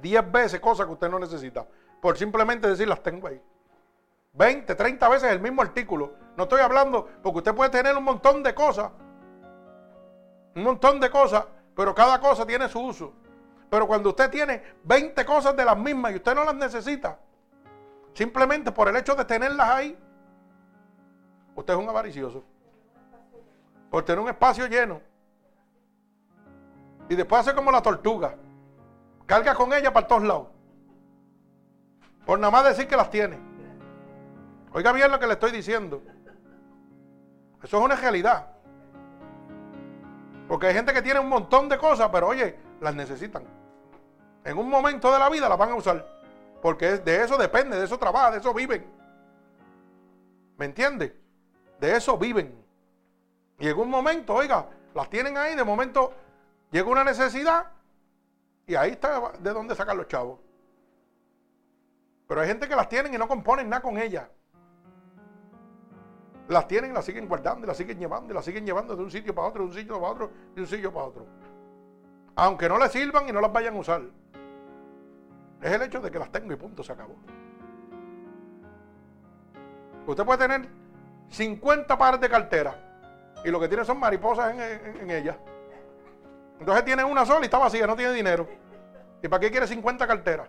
Diez 0.00 0.30
veces 0.30 0.60
cosas 0.60 0.86
que 0.86 0.92
usted 0.92 1.08
no 1.08 1.18
necesita. 1.18 1.66
Por 2.00 2.16
simplemente 2.16 2.68
decir 2.68 2.86
las 2.86 3.02
tengo 3.02 3.28
ahí. 3.28 3.40
20, 4.34 4.74
30 4.74 5.08
veces 5.08 5.32
el 5.32 5.40
mismo 5.40 5.62
artículo. 5.62 6.12
No 6.36 6.44
estoy 6.44 6.60
hablando 6.60 7.08
porque 7.22 7.38
usted 7.38 7.54
puede 7.54 7.70
tener 7.70 7.96
un 7.96 8.04
montón 8.04 8.42
de 8.42 8.54
cosas. 8.54 8.92
Un 10.54 10.62
montón 10.62 11.00
de 11.00 11.10
cosas, 11.10 11.46
pero 11.74 11.94
cada 11.94 12.20
cosa 12.20 12.46
tiene 12.46 12.68
su 12.68 12.80
uso. 12.80 13.14
Pero 13.70 13.86
cuando 13.86 14.10
usted 14.10 14.30
tiene 14.30 14.62
20 14.84 15.24
cosas 15.24 15.56
de 15.56 15.64
las 15.64 15.76
mismas 15.76 16.12
y 16.12 16.16
usted 16.16 16.34
no 16.34 16.44
las 16.44 16.54
necesita, 16.54 17.18
simplemente 18.16 18.72
por 18.72 18.88
el 18.88 18.96
hecho 18.96 19.14
de 19.14 19.26
tenerlas 19.26 19.68
ahí, 19.68 19.98
usted 21.54 21.74
es 21.74 21.78
un 21.78 21.88
avaricioso. 21.88 22.42
Por 23.90 24.04
tener 24.04 24.20
un 24.20 24.28
espacio 24.28 24.66
lleno. 24.66 25.02
Y 27.10 27.14
después 27.14 27.42
hace 27.42 27.54
como 27.54 27.70
la 27.70 27.82
tortuga. 27.82 28.34
Carga 29.26 29.54
con 29.54 29.72
ella 29.74 29.92
para 29.92 30.06
todos 30.06 30.22
lados. 30.22 30.48
Por 32.24 32.38
nada 32.38 32.50
más 32.50 32.64
decir 32.64 32.88
que 32.88 32.96
las 32.96 33.10
tiene. 33.10 33.38
Oiga 34.72 34.92
bien 34.92 35.10
lo 35.10 35.20
que 35.20 35.26
le 35.26 35.34
estoy 35.34 35.52
diciendo. 35.52 36.02
Eso 37.62 37.78
es 37.78 37.84
una 37.84 37.96
realidad. 37.96 38.46
Porque 40.48 40.68
hay 40.68 40.74
gente 40.74 40.94
que 40.94 41.02
tiene 41.02 41.20
un 41.20 41.28
montón 41.28 41.68
de 41.68 41.76
cosas, 41.76 42.08
pero 42.10 42.28
oye, 42.28 42.58
las 42.80 42.94
necesitan. 42.94 43.44
En 44.42 44.56
un 44.56 44.70
momento 44.70 45.12
de 45.12 45.18
la 45.18 45.28
vida 45.28 45.50
las 45.50 45.58
van 45.58 45.70
a 45.70 45.74
usar. 45.74 46.15
Porque 46.62 46.98
de 46.98 47.22
eso 47.22 47.36
depende, 47.36 47.78
de 47.78 47.84
eso 47.84 47.98
trabaja, 47.98 48.30
de 48.30 48.38
eso 48.38 48.52
viven. 48.52 48.86
¿Me 50.56 50.64
entiende? 50.66 51.16
De 51.78 51.96
eso 51.96 52.16
viven. 52.16 52.54
Y 53.58 53.68
en 53.68 53.78
un 53.78 53.90
momento, 53.90 54.34
oiga, 54.34 54.68
las 54.94 55.08
tienen 55.10 55.36
ahí, 55.36 55.54
de 55.54 55.64
momento 55.64 56.12
llega 56.70 56.88
una 56.88 57.04
necesidad 57.04 57.70
y 58.66 58.74
ahí 58.74 58.92
está 58.92 59.32
de 59.38 59.52
dónde 59.52 59.74
sacar 59.74 59.96
los 59.96 60.08
chavos. 60.08 60.40
Pero 62.26 62.40
hay 62.40 62.48
gente 62.48 62.68
que 62.68 62.74
las 62.74 62.88
tienen 62.88 63.14
y 63.14 63.18
no 63.18 63.28
componen 63.28 63.68
nada 63.68 63.82
con 63.82 63.98
ellas. 63.98 64.28
Las 66.48 66.68
tienen 66.68 66.94
las 66.94 67.04
siguen 67.04 67.28
guardando 67.28 67.64
y 67.64 67.68
las 67.68 67.76
siguen 67.76 67.98
llevando 67.98 68.32
y 68.32 68.34
las 68.34 68.44
siguen 68.44 68.64
llevando 68.64 68.94
de 68.94 69.02
un 69.02 69.10
sitio 69.10 69.34
para 69.34 69.48
otro, 69.48 69.62
de 69.62 69.68
un 69.68 69.74
sitio 69.74 70.00
para 70.00 70.12
otro, 70.12 70.30
de 70.54 70.60
un 70.60 70.66
sitio 70.66 70.92
para 70.92 71.06
otro. 71.06 71.26
Aunque 72.36 72.68
no 72.68 72.78
les 72.78 72.92
sirvan 72.92 73.28
y 73.28 73.32
no 73.32 73.40
las 73.40 73.52
vayan 73.52 73.74
a 73.74 73.78
usar. 73.78 74.02
Es 75.62 75.72
el 75.72 75.82
hecho 75.82 76.00
de 76.00 76.10
que 76.10 76.18
las 76.18 76.30
tengo 76.30 76.52
y 76.52 76.56
punto, 76.56 76.82
se 76.82 76.92
acabó. 76.92 77.16
Usted 80.06 80.24
puede 80.24 80.38
tener 80.38 80.68
50 81.30 81.98
pares 81.98 82.20
de 82.20 82.28
carteras 82.28 82.74
y 83.44 83.50
lo 83.50 83.58
que 83.60 83.68
tiene 83.68 83.84
son 83.84 83.98
mariposas 83.98 84.54
en, 84.54 85.10
ellas. 85.10 85.36
Entonces 86.58 86.84
tiene 86.84 87.04
una 87.04 87.26
sola 87.26 87.40
y 87.40 87.44
está 87.44 87.58
vacía, 87.58 87.86
no 87.86 87.96
tiene 87.96 88.12
dinero. 88.12 88.46
¿Y 89.22 89.28
para 89.28 89.40
qué 89.40 89.50
quiere 89.50 89.66
50 89.66 90.06
carteras? 90.06 90.48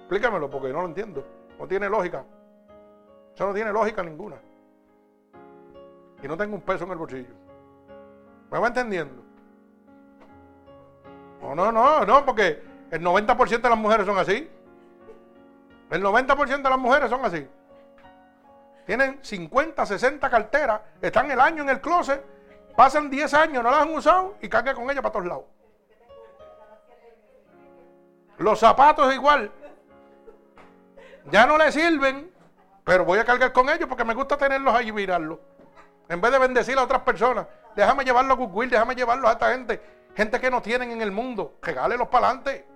Explícamelo 0.00 0.50
porque 0.50 0.72
no 0.72 0.82
lo 0.82 0.86
entiendo. 0.86 1.26
No 1.58 1.66
tiene 1.66 1.88
lógica. 1.88 2.24
Eso 3.34 3.46
no 3.46 3.54
tiene 3.54 3.72
lógica 3.72 4.02
ninguna. 4.02 4.36
Y 6.22 6.28
no 6.28 6.36
tengo 6.36 6.54
un 6.54 6.62
peso 6.62 6.84
en 6.84 6.90
el 6.90 6.98
bolsillo. 6.98 7.34
¿Me 8.50 8.58
va 8.58 8.68
entendiendo? 8.68 9.22
No, 11.40 11.54
no, 11.54 11.72
no, 11.72 12.04
no, 12.04 12.24
porque 12.24 12.62
el 12.92 13.02
90% 13.02 13.62
de 13.62 13.68
las 13.70 13.78
mujeres 13.78 14.06
son 14.06 14.18
así. 14.18 14.50
El 15.90 16.02
90% 16.04 16.62
de 16.62 16.70
las 16.70 16.78
mujeres 16.78 17.08
son 17.08 17.24
así. 17.24 17.48
Tienen 18.84 19.18
50, 19.22 19.86
60 19.86 20.28
carteras, 20.28 20.82
están 21.00 21.30
el 21.30 21.40
año 21.40 21.62
en 21.62 21.70
el 21.70 21.80
closet, 21.80 22.22
pasan 22.76 23.08
10 23.08 23.32
años, 23.32 23.64
no 23.64 23.70
las 23.70 23.80
han 23.80 23.94
usado 23.94 24.36
y 24.42 24.48
cargan 24.48 24.76
con 24.76 24.90
ellas 24.90 25.00
para 25.02 25.12
todos 25.12 25.26
lados. 25.26 25.44
Los 28.36 28.58
zapatos 28.58 29.14
igual. 29.14 29.50
Ya 31.30 31.46
no 31.46 31.56
le 31.56 31.72
sirven, 31.72 32.30
pero 32.84 33.06
voy 33.06 33.20
a 33.20 33.24
cargar 33.24 33.54
con 33.54 33.70
ellos 33.70 33.88
porque 33.88 34.04
me 34.04 34.12
gusta 34.12 34.36
tenerlos 34.36 34.74
ahí 34.74 34.88
y 34.88 34.92
mirarlos. 34.92 35.38
En 36.10 36.20
vez 36.20 36.30
de 36.30 36.38
bendecir 36.38 36.76
a 36.76 36.82
otras 36.82 37.00
personas, 37.02 37.46
déjame 37.74 38.04
llevarlos 38.04 38.36
a 38.36 38.40
Goodwill, 38.40 38.68
déjame 38.68 38.94
llevarlos 38.94 39.30
a 39.30 39.32
esta 39.32 39.52
gente. 39.52 39.80
Gente 40.14 40.38
que 40.38 40.50
no 40.50 40.60
tienen 40.60 40.90
en 40.90 41.00
el 41.00 41.10
mundo. 41.10 41.56
Regálelos 41.62 42.08
para 42.08 42.26
adelante. 42.26 42.71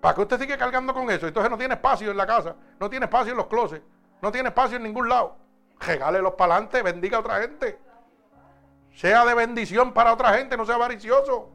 ¿Para 0.00 0.14
qué 0.14 0.20
usted 0.20 0.38
sigue 0.38 0.56
cargando 0.56 0.94
con 0.94 1.10
eso? 1.10 1.26
Entonces 1.26 1.50
no 1.50 1.58
tiene 1.58 1.74
espacio 1.74 2.10
en 2.10 2.16
la 2.16 2.26
casa, 2.26 2.54
no 2.78 2.88
tiene 2.88 3.06
espacio 3.06 3.32
en 3.32 3.38
los 3.38 3.46
closets, 3.46 3.84
no 4.22 4.30
tiene 4.30 4.48
espacio 4.50 4.76
en 4.76 4.84
ningún 4.84 5.08
lado. 5.08 5.36
Regálelos 5.80 6.34
para 6.34 6.54
adelante, 6.54 6.82
bendiga 6.82 7.18
a 7.18 7.20
otra 7.20 7.40
gente. 7.40 7.78
Sea 8.94 9.24
de 9.24 9.34
bendición 9.34 9.92
para 9.92 10.12
otra 10.12 10.34
gente, 10.34 10.56
no 10.56 10.64
sea 10.64 10.76
avaricioso. 10.76 11.50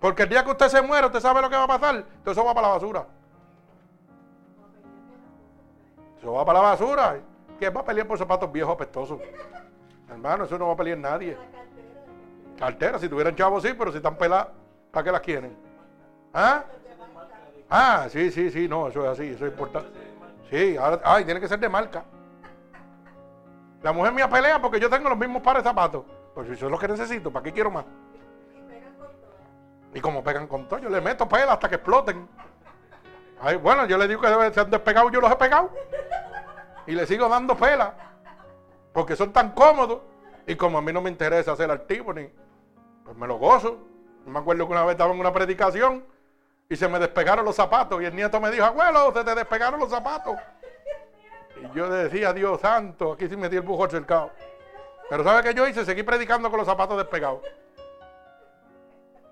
Porque 0.00 0.22
el 0.22 0.28
día 0.28 0.44
que 0.44 0.50
usted 0.50 0.68
se 0.68 0.80
muera, 0.82 1.06
usted 1.06 1.20
sabe 1.20 1.42
lo 1.42 1.50
que 1.50 1.56
va 1.56 1.64
a 1.64 1.68
pasar. 1.68 1.96
Entonces 1.96 2.32
eso 2.32 2.44
va 2.44 2.54
para 2.54 2.68
la 2.68 2.74
basura. 2.74 3.06
Eso 6.18 6.32
va 6.32 6.44
para 6.44 6.58
la 6.60 6.64
basura. 6.70 7.20
¿Quién 7.58 7.74
va 7.74 7.80
a 7.80 7.84
pelear 7.84 8.06
por 8.06 8.18
zapatos 8.18 8.50
viejos 8.52 8.74
apestosos? 8.74 9.20
Hermano, 10.08 10.44
eso 10.44 10.58
no 10.58 10.68
va 10.68 10.72
a 10.74 10.76
pelear 10.76 10.98
nadie. 10.98 11.36
Cartera, 12.58 12.98
si 12.98 13.08
tuvieran 13.08 13.34
chavos 13.34 13.62
sí, 13.62 13.74
pero 13.76 13.90
si 13.90 13.98
están 13.98 14.16
peladas, 14.16 14.48
¿para 14.90 15.04
qué 15.04 15.12
las 15.12 15.20
quieren? 15.20 15.56
¿Ah? 16.32 16.64
Ah, 17.70 18.06
sí, 18.10 18.30
sí, 18.30 18.50
sí, 18.50 18.66
no, 18.66 18.88
eso 18.88 19.04
es 19.04 19.10
así, 19.10 19.28
eso 19.28 19.46
es 19.46 19.52
importante. 19.52 19.90
Sí, 20.50 20.76
ahora, 20.76 21.00
ay, 21.04 21.24
tiene 21.24 21.40
que 21.40 21.48
ser 21.48 21.58
de 21.58 21.68
marca. 21.68 22.04
La 23.82 23.92
mujer 23.92 24.12
mía 24.12 24.28
pelea 24.28 24.60
porque 24.60 24.80
yo 24.80 24.88
tengo 24.88 25.08
los 25.08 25.18
mismos 25.18 25.42
pares 25.42 25.62
de 25.62 25.68
zapatos. 25.68 26.04
Pues 26.34 26.48
eso 26.50 26.66
es 26.66 26.72
lo 26.72 26.78
que 26.78 26.88
necesito, 26.88 27.30
¿para 27.30 27.42
qué 27.42 27.52
quiero 27.52 27.70
más? 27.70 27.84
Y 29.94 30.00
como 30.00 30.22
pegan 30.22 30.46
con 30.46 30.68
todo, 30.68 30.78
yo 30.78 30.88
le 30.88 31.00
meto 31.00 31.28
pela 31.28 31.54
hasta 31.54 31.68
que 31.68 31.76
exploten. 31.76 32.28
Ay, 33.40 33.56
bueno, 33.56 33.86
yo 33.86 33.98
le 33.98 34.08
digo 34.08 34.20
que 34.20 34.28
deben 34.28 34.52
ser 34.52 34.66
despegados, 34.68 35.12
yo 35.12 35.20
los 35.20 35.30
he 35.30 35.36
pegado. 35.36 35.70
Y 36.86 36.92
le 36.92 37.06
sigo 37.06 37.28
dando 37.28 37.56
pela. 37.56 37.94
Porque 38.92 39.14
son 39.14 39.32
tan 39.32 39.52
cómodos. 39.52 40.00
Y 40.46 40.56
como 40.56 40.78
a 40.78 40.82
mí 40.82 40.92
no 40.92 41.02
me 41.02 41.10
interesa 41.10 41.52
hacer 41.52 41.70
activo, 41.70 42.14
pues 42.14 43.16
me 43.16 43.26
lo 43.26 43.36
gozo. 43.36 43.78
me 44.26 44.38
acuerdo 44.38 44.66
que 44.66 44.72
una 44.72 44.84
vez 44.84 44.92
estaba 44.92 45.12
en 45.12 45.20
una 45.20 45.32
predicación 45.32 46.04
y 46.68 46.76
se 46.76 46.88
me 46.88 46.98
despegaron 46.98 47.44
los 47.44 47.56
zapatos. 47.56 48.00
Y 48.02 48.04
el 48.04 48.14
nieto 48.14 48.40
me 48.40 48.50
dijo, 48.50 48.64
abuelo, 48.64 49.12
se 49.14 49.24
te 49.24 49.34
despegaron 49.34 49.80
los 49.80 49.88
zapatos. 49.88 50.36
Y 51.56 51.76
yo 51.76 51.88
decía, 51.88 52.32
Dios 52.32 52.60
santo, 52.60 53.12
aquí 53.12 53.28
sí 53.28 53.36
me 53.36 53.48
di 53.48 53.56
el 53.56 53.62
bujo 53.62 53.88
cercado. 53.88 54.30
Pero 55.08 55.24
¿sabe 55.24 55.42
qué 55.42 55.54
yo 55.54 55.66
hice? 55.66 55.84
Seguí 55.84 56.02
predicando 56.02 56.50
con 56.50 56.58
los 56.58 56.66
zapatos 56.66 56.98
despegados. 56.98 57.40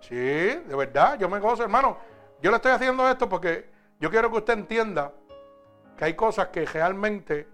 Sí, 0.01 0.15
de 0.15 0.77
verdad, 0.77 1.19
yo 1.19 1.29
me 1.29 1.39
gozo, 1.39 1.63
hermano. 1.63 1.99
Yo 2.41 2.51
le 2.51 2.57
estoy 2.57 2.73
haciendo 2.73 3.09
esto 3.09 3.29
porque 3.29 3.69
yo 4.01 4.11
quiero 4.11 4.31
que 4.31 4.39
usted 4.39 4.55
entienda 4.55 5.13
que 5.97 6.05
hay 6.05 6.15
cosas 6.15 6.49
que 6.49 6.65
realmente 6.65 7.49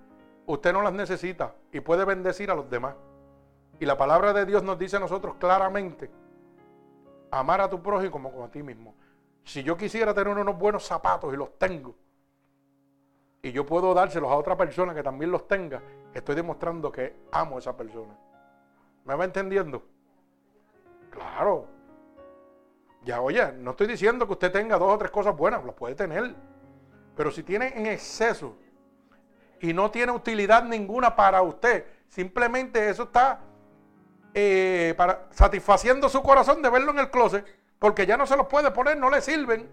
usted 0.46 0.72
no 0.72 0.82
las 0.82 0.92
necesita 0.92 1.54
y 1.72 1.80
puede 1.80 2.04
bendecir 2.04 2.50
a 2.50 2.54
los 2.54 2.68
demás. 2.70 2.94
Y 3.80 3.86
la 3.86 3.96
palabra 3.96 4.32
de 4.32 4.44
Dios 4.44 4.62
nos 4.62 4.78
dice 4.78 4.96
a 4.96 5.00
nosotros 5.00 5.34
claramente, 5.40 6.10
amar 7.30 7.60
a 7.60 7.70
tu 7.70 7.82
prójimo 7.82 8.30
como 8.30 8.44
a 8.44 8.48
ti 8.48 8.62
mismo. 8.62 8.94
Si 9.44 9.62
yo 9.62 9.76
quisiera 9.76 10.14
tener 10.14 10.36
unos 10.36 10.58
buenos 10.58 10.84
zapatos 10.84 11.32
y 11.32 11.36
los 11.36 11.58
tengo, 11.58 11.94
y 13.42 13.50
yo 13.50 13.66
puedo 13.66 13.92
dárselos 13.92 14.30
a 14.30 14.36
otra 14.36 14.56
persona 14.56 14.94
que 14.94 15.02
también 15.02 15.30
los 15.30 15.48
tenga, 15.48 15.82
estoy 16.14 16.36
demostrando 16.36 16.92
que 16.92 17.16
amo 17.32 17.56
a 17.56 17.58
esa 17.58 17.76
persona. 17.76 18.16
¿Me 19.04 19.14
va 19.16 19.24
entendiendo? 19.24 19.82
Claro. 21.10 21.66
Ya, 23.04 23.20
oye, 23.20 23.52
no 23.52 23.72
estoy 23.72 23.88
diciendo 23.88 24.26
que 24.26 24.34
usted 24.34 24.52
tenga 24.52 24.78
dos 24.78 24.92
o 24.92 24.98
tres 24.98 25.10
cosas 25.10 25.36
buenas, 25.36 25.64
las 25.64 25.74
puede 25.74 25.96
tener. 25.96 26.36
Pero 27.16 27.32
si 27.32 27.42
tiene 27.42 27.72
en 27.76 27.86
exceso 27.86 28.56
y 29.60 29.72
no 29.72 29.90
tiene 29.90 30.12
utilidad 30.12 30.62
ninguna 30.62 31.16
para 31.16 31.42
usted, 31.42 31.84
simplemente 32.08 32.88
eso 32.88 33.04
está 33.04 33.40
eh, 34.34 34.94
para, 34.96 35.26
satisfaciendo 35.32 36.08
su 36.08 36.22
corazón 36.22 36.62
de 36.62 36.70
verlo 36.70 36.92
en 36.92 37.00
el 37.00 37.10
closet, 37.10 37.44
porque 37.82 38.06
ya 38.06 38.16
no 38.16 38.26
se 38.26 38.36
los 38.36 38.46
puede 38.46 38.70
poner, 38.70 38.96
no 38.96 39.10
le 39.10 39.20
sirven. 39.20 39.68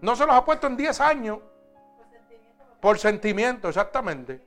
No 0.00 0.16
se 0.16 0.24
los 0.24 0.34
ha 0.34 0.42
puesto 0.46 0.66
en 0.66 0.78
10 0.78 0.98
años. 1.02 1.40
Por 2.80 2.98
sentimiento, 2.98 3.68
exactamente. 3.68 4.42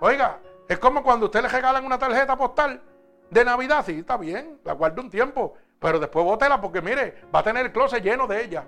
Oiga, 0.00 0.40
es 0.68 0.78
como 0.78 1.02
cuando 1.02 1.26
usted 1.26 1.40
le 1.40 1.48
regalan 1.48 1.86
una 1.86 1.98
tarjeta 1.98 2.36
postal 2.36 2.82
de 3.30 3.42
Navidad, 3.42 3.82
sí, 3.86 4.00
está 4.00 4.18
bien, 4.18 4.60
la 4.64 4.74
guarda 4.74 5.00
un 5.00 5.08
tiempo, 5.08 5.54
pero 5.78 5.98
después 5.98 6.26
bótela 6.26 6.60
porque 6.60 6.82
mire, 6.82 7.22
va 7.34 7.38
a 7.38 7.42
tener 7.42 7.64
el 7.64 7.72
closet 7.72 8.04
lleno 8.04 8.26
de 8.26 8.44
ella. 8.44 8.64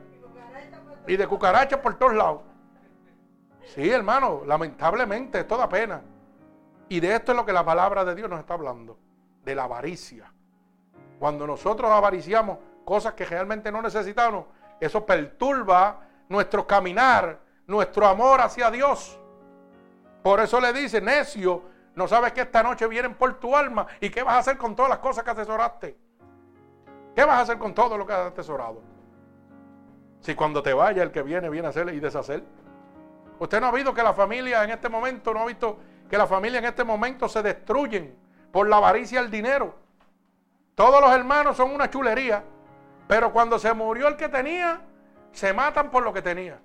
Y 1.06 1.18
de 1.18 1.26
cucarachas 1.26 1.80
por 1.80 1.98
todos 1.98 2.14
lados. 2.14 2.40
Sí, 3.74 3.90
hermano, 3.90 4.44
lamentablemente, 4.46 5.40
es 5.40 5.46
toda 5.46 5.68
pena. 5.68 6.00
Y 6.88 7.00
de 7.00 7.16
esto 7.16 7.32
es 7.32 7.36
lo 7.36 7.44
que 7.44 7.52
la 7.52 7.66
palabra 7.66 8.02
de 8.06 8.14
Dios 8.14 8.30
nos 8.30 8.40
está 8.40 8.54
hablando, 8.54 8.98
de 9.44 9.54
la 9.54 9.64
avaricia. 9.64 10.32
Cuando 11.18 11.46
nosotros 11.46 11.90
avariciamos 11.90 12.56
cosas 12.88 13.12
que 13.12 13.26
realmente 13.26 13.70
no 13.70 13.82
necesitamos, 13.82 14.46
eso 14.80 15.04
perturba 15.04 16.00
nuestro 16.30 16.66
caminar, 16.66 17.38
nuestro 17.66 18.06
amor 18.06 18.40
hacia 18.40 18.70
Dios. 18.70 19.20
Por 20.22 20.40
eso 20.40 20.58
le 20.58 20.72
dice, 20.72 20.98
necio, 20.98 21.64
no 21.94 22.08
sabes 22.08 22.32
que 22.32 22.40
esta 22.40 22.62
noche 22.62 22.86
vienen 22.86 23.14
por 23.14 23.38
tu 23.38 23.54
alma 23.54 23.86
y 24.00 24.08
qué 24.08 24.22
vas 24.22 24.36
a 24.36 24.38
hacer 24.38 24.56
con 24.56 24.74
todas 24.74 24.88
las 24.88 25.00
cosas 25.00 25.22
que 25.22 25.30
atesoraste. 25.30 25.98
¿Qué 27.14 27.24
vas 27.26 27.36
a 27.36 27.40
hacer 27.42 27.58
con 27.58 27.74
todo 27.74 27.98
lo 27.98 28.06
que 28.06 28.14
has 28.14 28.28
atesorado? 28.28 28.80
Si 30.20 30.34
cuando 30.34 30.62
te 30.62 30.72
vaya 30.72 31.02
el 31.02 31.10
que 31.10 31.22
viene 31.22 31.50
viene 31.50 31.66
a 31.66 31.70
hacer 31.70 31.92
y 31.92 32.00
deshacer. 32.00 32.42
Usted 33.38 33.60
no 33.60 33.66
ha 33.66 33.72
visto 33.72 33.92
que 33.92 34.02
la 34.02 34.14
familia 34.14 34.64
en 34.64 34.70
este 34.70 34.88
momento, 34.88 35.34
no 35.34 35.40
ha 35.40 35.44
visto 35.44 35.78
que 36.08 36.16
la 36.16 36.26
familia 36.26 36.58
en 36.60 36.64
este 36.64 36.84
momento 36.84 37.28
se 37.28 37.42
destruyen 37.42 38.16
por 38.50 38.66
la 38.66 38.78
avaricia 38.78 39.20
del 39.20 39.30
dinero. 39.30 39.74
Todos 40.74 41.02
los 41.02 41.10
hermanos 41.10 41.54
son 41.54 41.74
una 41.74 41.90
chulería, 41.90 42.42
pero 43.08 43.32
cuando 43.32 43.58
se 43.58 43.72
murió 43.72 44.06
el 44.06 44.16
que 44.16 44.28
tenía, 44.28 44.82
se 45.32 45.52
matan 45.52 45.90
por 45.90 46.04
lo 46.04 46.12
que 46.12 46.22
tenía. 46.22 46.60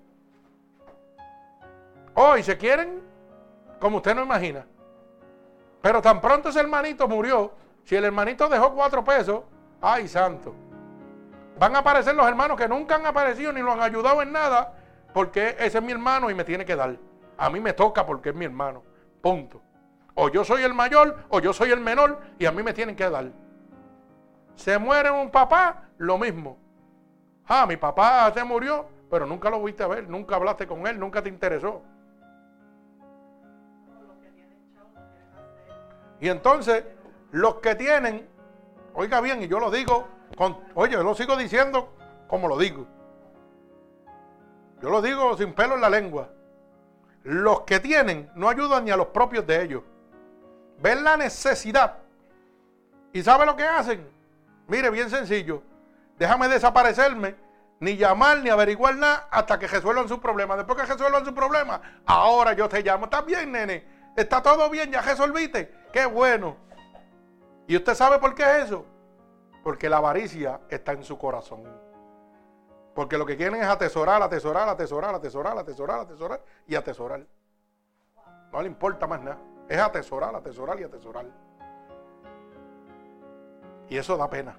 Hoy 2.13 2.41
oh, 2.41 2.43
se 2.43 2.57
quieren 2.57 3.01
como 3.79 3.97
usted 3.97 4.13
no 4.13 4.23
imagina. 4.23 4.65
Pero 5.81 6.01
tan 6.01 6.21
pronto 6.21 6.49
ese 6.49 6.59
hermanito 6.59 7.07
murió, 7.07 7.53
si 7.83 7.95
el 7.95 8.05
hermanito 8.05 8.47
dejó 8.47 8.73
cuatro 8.73 9.03
pesos, 9.03 9.43
ay 9.81 10.07
santo. 10.07 10.53
Van 11.59 11.75
a 11.75 11.79
aparecer 11.79 12.15
los 12.15 12.27
hermanos 12.27 12.57
que 12.57 12.67
nunca 12.67 12.95
han 12.95 13.05
aparecido 13.05 13.51
ni 13.51 13.61
lo 13.61 13.73
han 13.73 13.81
ayudado 13.81 14.21
en 14.21 14.31
nada, 14.31 14.73
porque 15.13 15.57
ese 15.59 15.79
es 15.79 15.83
mi 15.83 15.91
hermano 15.91 16.29
y 16.29 16.33
me 16.33 16.43
tiene 16.43 16.65
que 16.65 16.75
dar. 16.75 16.97
A 17.37 17.49
mí 17.49 17.59
me 17.59 17.73
toca 17.73 18.05
porque 18.05 18.29
es 18.29 18.35
mi 18.35 18.45
hermano. 18.45 18.83
Punto. 19.21 19.61
O 20.15 20.29
yo 20.29 20.45
soy 20.45 20.63
el 20.63 20.73
mayor 20.73 21.25
o 21.29 21.39
yo 21.39 21.51
soy 21.53 21.71
el 21.71 21.79
menor 21.79 22.21
y 22.39 22.45
a 22.45 22.51
mí 22.51 22.63
me 22.63 22.73
tienen 22.73 22.95
que 22.95 23.09
dar. 23.09 23.31
Se 24.55 24.77
muere 24.77 25.11
un 25.11 25.29
papá, 25.29 25.89
lo 25.97 26.17
mismo. 26.17 26.57
Ah, 27.47 27.65
mi 27.65 27.77
papá 27.77 28.31
se 28.33 28.43
murió, 28.43 28.87
pero 29.09 29.25
nunca 29.25 29.49
lo 29.49 29.61
viste 29.63 29.83
a 29.83 29.87
ver, 29.87 30.09
nunca 30.09 30.35
hablaste 30.35 30.67
con 30.67 30.87
él, 30.87 30.99
nunca 30.99 31.21
te 31.21 31.29
interesó. 31.29 31.81
Y 36.19 36.29
entonces, 36.29 36.85
los 37.31 37.55
que 37.55 37.75
tienen, 37.75 38.27
oiga 38.93 39.19
bien, 39.19 39.43
y 39.43 39.47
yo 39.47 39.59
lo 39.59 39.69
digo, 39.69 40.07
oye, 40.75 40.93
yo 40.93 41.03
lo 41.03 41.15
sigo 41.15 41.35
diciendo 41.35 41.93
como 42.27 42.47
lo 42.47 42.57
digo. 42.57 42.87
Yo 44.81 44.89
lo 44.89 45.01
digo 45.01 45.37
sin 45.37 45.53
pelo 45.53 45.75
en 45.75 45.81
la 45.81 45.89
lengua. 45.89 46.29
Los 47.23 47.61
que 47.61 47.79
tienen 47.79 48.29
no 48.35 48.49
ayudan 48.49 48.85
ni 48.85 48.91
a 48.91 48.97
los 48.97 49.07
propios 49.07 49.45
de 49.47 49.63
ellos. 49.63 49.83
Ven 50.79 51.03
la 51.03 51.15
necesidad. 51.15 51.97
¿Y 53.13 53.21
sabe 53.21 53.45
lo 53.45 53.55
que 53.55 53.63
hacen? 53.63 54.12
Mire, 54.67 54.89
bien 54.89 55.09
sencillo. 55.09 55.63
Déjame 56.17 56.47
desaparecerme, 56.47 57.35
ni 57.79 57.97
llamar, 57.97 58.39
ni 58.39 58.49
averiguar 58.49 58.95
nada 58.95 59.27
hasta 59.31 59.59
que 59.59 59.67
resuelvan 59.67 60.07
su 60.07 60.19
problema. 60.19 60.55
Después 60.55 60.79
que 60.79 60.85
resuelvan 60.85 61.25
su 61.25 61.33
problema, 61.33 61.81
ahora 62.05 62.53
yo 62.53 62.69
te 62.69 62.81
llamo. 62.81 63.05
¿Está 63.05 63.21
bien, 63.21 63.51
nene? 63.51 63.85
¿Está 64.15 64.41
todo 64.41 64.69
bien? 64.69 64.91
¿Ya 64.91 65.01
resolviste? 65.01 65.73
Qué 65.91 66.05
bueno. 66.05 66.55
¿Y 67.67 67.75
usted 67.75 67.95
sabe 67.95 68.19
por 68.19 68.35
qué 68.35 68.43
es 68.43 68.65
eso? 68.65 68.85
Porque 69.63 69.89
la 69.89 69.97
avaricia 69.97 70.61
está 70.69 70.91
en 70.91 71.03
su 71.03 71.17
corazón. 71.17 71.63
Porque 72.93 73.17
lo 73.17 73.25
que 73.25 73.35
quieren 73.35 73.61
es 73.61 73.67
atesorar, 73.67 74.21
atesorar, 74.21 74.69
atesorar, 74.69 75.15
atesorar, 75.15 75.57
atesorar, 75.57 75.99
atesorar 76.01 76.41
y 76.67 76.75
atesorar. 76.75 77.25
No 78.51 78.61
le 78.61 78.67
importa 78.67 79.07
más 79.07 79.21
nada. 79.21 79.39
Es 79.67 79.79
atesorar, 79.79 80.35
atesorar 80.35 80.79
y 80.79 80.83
atesorar. 80.83 81.25
Y 83.93 83.97
eso 83.97 84.17
da 84.17 84.27
pena. 84.27 84.55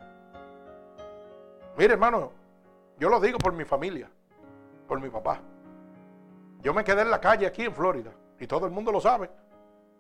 Mire, 1.76 1.94
hermano, 1.94 2.30
yo 3.00 3.08
lo 3.08 3.18
digo 3.18 3.36
por 3.36 3.52
mi 3.52 3.64
familia, 3.64 4.08
por 4.86 5.00
mi 5.00 5.10
papá. 5.10 5.40
Yo 6.60 6.72
me 6.72 6.84
quedé 6.84 7.02
en 7.02 7.10
la 7.10 7.20
calle 7.20 7.44
aquí 7.44 7.62
en 7.64 7.74
Florida 7.74 8.12
y 8.38 8.46
todo 8.46 8.66
el 8.66 8.70
mundo 8.70 8.92
lo 8.92 9.00
sabe. 9.00 9.28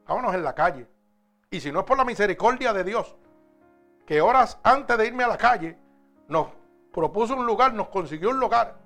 Vámonos 0.06 0.36
en 0.36 0.44
la 0.44 0.54
calle. 0.54 0.86
Y 1.50 1.58
si 1.58 1.72
no 1.72 1.80
es 1.80 1.84
por 1.84 1.96
la 1.96 2.04
misericordia 2.04 2.72
de 2.72 2.84
Dios, 2.84 3.16
que 4.06 4.20
horas 4.20 4.60
antes 4.62 4.96
de 4.96 5.08
irme 5.08 5.24
a 5.24 5.28
la 5.28 5.36
calle, 5.36 5.76
nos 6.28 6.50
propuso 6.92 7.34
un 7.34 7.44
lugar, 7.44 7.74
nos 7.74 7.88
consiguió 7.88 8.30
un 8.30 8.38
lugar, 8.38 8.76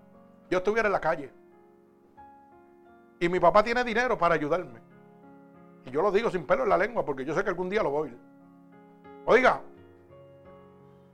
yo 0.48 0.56
estuviera 0.56 0.88
en 0.88 0.94
la 0.94 1.00
calle. 1.00 1.30
Y 3.20 3.28
mi 3.28 3.38
papá 3.38 3.62
tiene 3.62 3.84
dinero 3.84 4.16
para 4.16 4.36
ayudarme. 4.36 4.80
Y 5.84 5.90
yo 5.90 6.00
lo 6.00 6.10
digo 6.10 6.30
sin 6.30 6.46
pelo 6.46 6.62
en 6.62 6.70
la 6.70 6.78
lengua 6.78 7.04
porque 7.04 7.26
yo 7.26 7.34
sé 7.34 7.44
que 7.44 7.50
algún 7.50 7.68
día 7.68 7.82
lo 7.82 7.90
voy. 7.90 8.16
Oiga, 9.26 9.60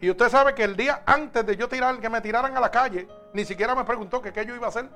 y 0.05 0.11
usted 0.11 0.29
sabe 0.29 0.55
que 0.55 0.65
el 0.65 0.77
día 0.77 1.03
antes 1.07 1.47
de 1.47 1.57
yo 1.57 1.67
tirar, 1.67 1.99
que 1.99 2.11
me 2.11 2.21
tiraran 2.21 2.55
a 2.55 2.61
la 2.61 2.71
calle, 2.71 3.09
ni 3.33 3.43
siquiera 3.47 3.75
me 3.75 3.85
preguntó 3.85 4.21
que 4.21 4.35
qué 4.35 4.45
yo 4.45 4.55
iba 4.55 4.67
a 4.67 4.69
hacer. 4.69 4.87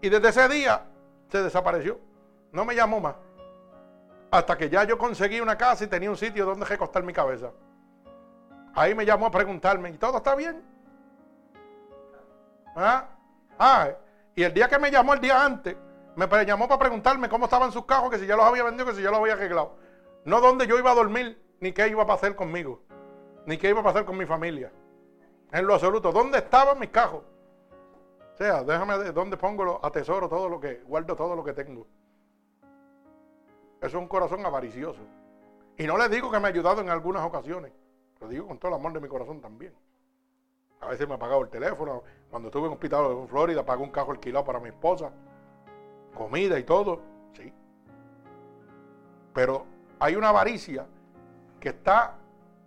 Y 0.00 0.08
desde 0.08 0.30
ese 0.30 0.48
día 0.48 0.82
se 1.30 1.44
desapareció. 1.44 2.00
No 2.50 2.64
me 2.64 2.74
llamó 2.74 2.98
más. 2.98 3.14
Hasta 4.32 4.58
que 4.58 4.68
ya 4.68 4.82
yo 4.82 4.98
conseguí 4.98 5.40
una 5.40 5.56
casa 5.56 5.84
y 5.84 5.86
tenía 5.86 6.10
un 6.10 6.16
sitio 6.16 6.44
donde 6.44 6.66
recostar 6.66 7.04
mi 7.04 7.12
cabeza. 7.12 7.52
Ahí 8.74 8.96
me 8.96 9.06
llamó 9.06 9.26
a 9.26 9.30
preguntarme, 9.30 9.90
¿y 9.90 9.96
todo 9.96 10.16
está 10.16 10.34
bien? 10.34 10.60
¿Ah? 12.74 13.10
ah 13.60 13.90
y 14.34 14.42
el 14.42 14.52
día 14.52 14.66
que 14.66 14.80
me 14.80 14.90
llamó 14.90 15.14
el 15.14 15.20
día 15.20 15.44
antes, 15.44 15.76
me 16.16 16.26
llamó 16.44 16.66
para 16.66 16.80
preguntarme 16.80 17.28
cómo 17.28 17.44
estaban 17.44 17.70
sus 17.70 17.86
cajos, 17.86 18.10
que 18.10 18.18
si 18.18 18.26
ya 18.26 18.34
los 18.34 18.44
había 18.44 18.64
vendido, 18.64 18.86
que 18.86 18.94
si 18.96 19.02
ya 19.02 19.10
los 19.12 19.20
había 19.20 19.34
arreglado. 19.34 19.76
No 20.24 20.40
dónde 20.40 20.66
yo 20.66 20.76
iba 20.76 20.90
a 20.90 20.94
dormir, 20.94 21.45
ni 21.60 21.72
qué 21.72 21.88
iba 21.88 22.02
a 22.02 22.06
pasar 22.06 22.34
conmigo, 22.34 22.80
ni 23.46 23.56
qué 23.58 23.70
iba 23.70 23.80
a 23.80 23.84
pasar 23.84 24.04
con 24.04 24.16
mi 24.16 24.26
familia. 24.26 24.72
En 25.52 25.66
lo 25.66 25.74
absoluto, 25.74 26.12
¿dónde 26.12 26.38
estaban 26.38 26.78
mis 26.78 26.90
cajos? 26.90 27.22
O 28.34 28.36
sea, 28.36 28.62
déjame 28.62 28.98
de 28.98 29.12
dónde 29.12 29.36
pongo, 29.36 29.80
a 29.82 29.90
tesoro 29.90 30.28
todo 30.28 30.48
lo 30.48 30.60
que, 30.60 30.82
guardo 30.86 31.16
todo 31.16 31.34
lo 31.34 31.42
que 31.42 31.52
tengo. 31.52 31.86
Eso 33.78 33.86
es 33.86 33.94
un 33.94 34.08
corazón 34.08 34.44
avaricioso. 34.44 35.00
Y 35.78 35.86
no 35.86 35.96
les 35.96 36.10
digo 36.10 36.30
que 36.30 36.38
me 36.38 36.46
ha 36.46 36.50
ayudado 36.50 36.80
en 36.80 36.90
algunas 36.90 37.24
ocasiones. 37.24 37.72
Lo 38.20 38.28
digo 38.28 38.46
con 38.46 38.58
todo 38.58 38.70
el 38.70 38.74
amor 38.78 38.92
de 38.92 39.00
mi 39.00 39.08
corazón 39.08 39.40
también. 39.40 39.74
A 40.80 40.88
veces 40.88 41.08
me 41.08 41.14
ha 41.14 41.18
pagado 41.18 41.42
el 41.42 41.48
teléfono. 41.48 42.02
Cuando 42.30 42.48
estuve 42.48 42.64
en 42.64 42.68
un 42.68 42.74
hospital 42.74 43.10
en 43.10 43.28
Florida, 43.28 43.64
pagó 43.64 43.82
un 43.82 43.90
carro 43.90 44.12
alquilado 44.12 44.44
para 44.44 44.60
mi 44.60 44.68
esposa. 44.68 45.10
Comida 46.14 46.58
y 46.58 46.64
todo. 46.64 47.00
Sí. 47.34 47.52
Pero 49.34 49.66
hay 49.98 50.16
una 50.16 50.30
avaricia 50.30 50.86
que 51.60 51.70
está 51.70 52.16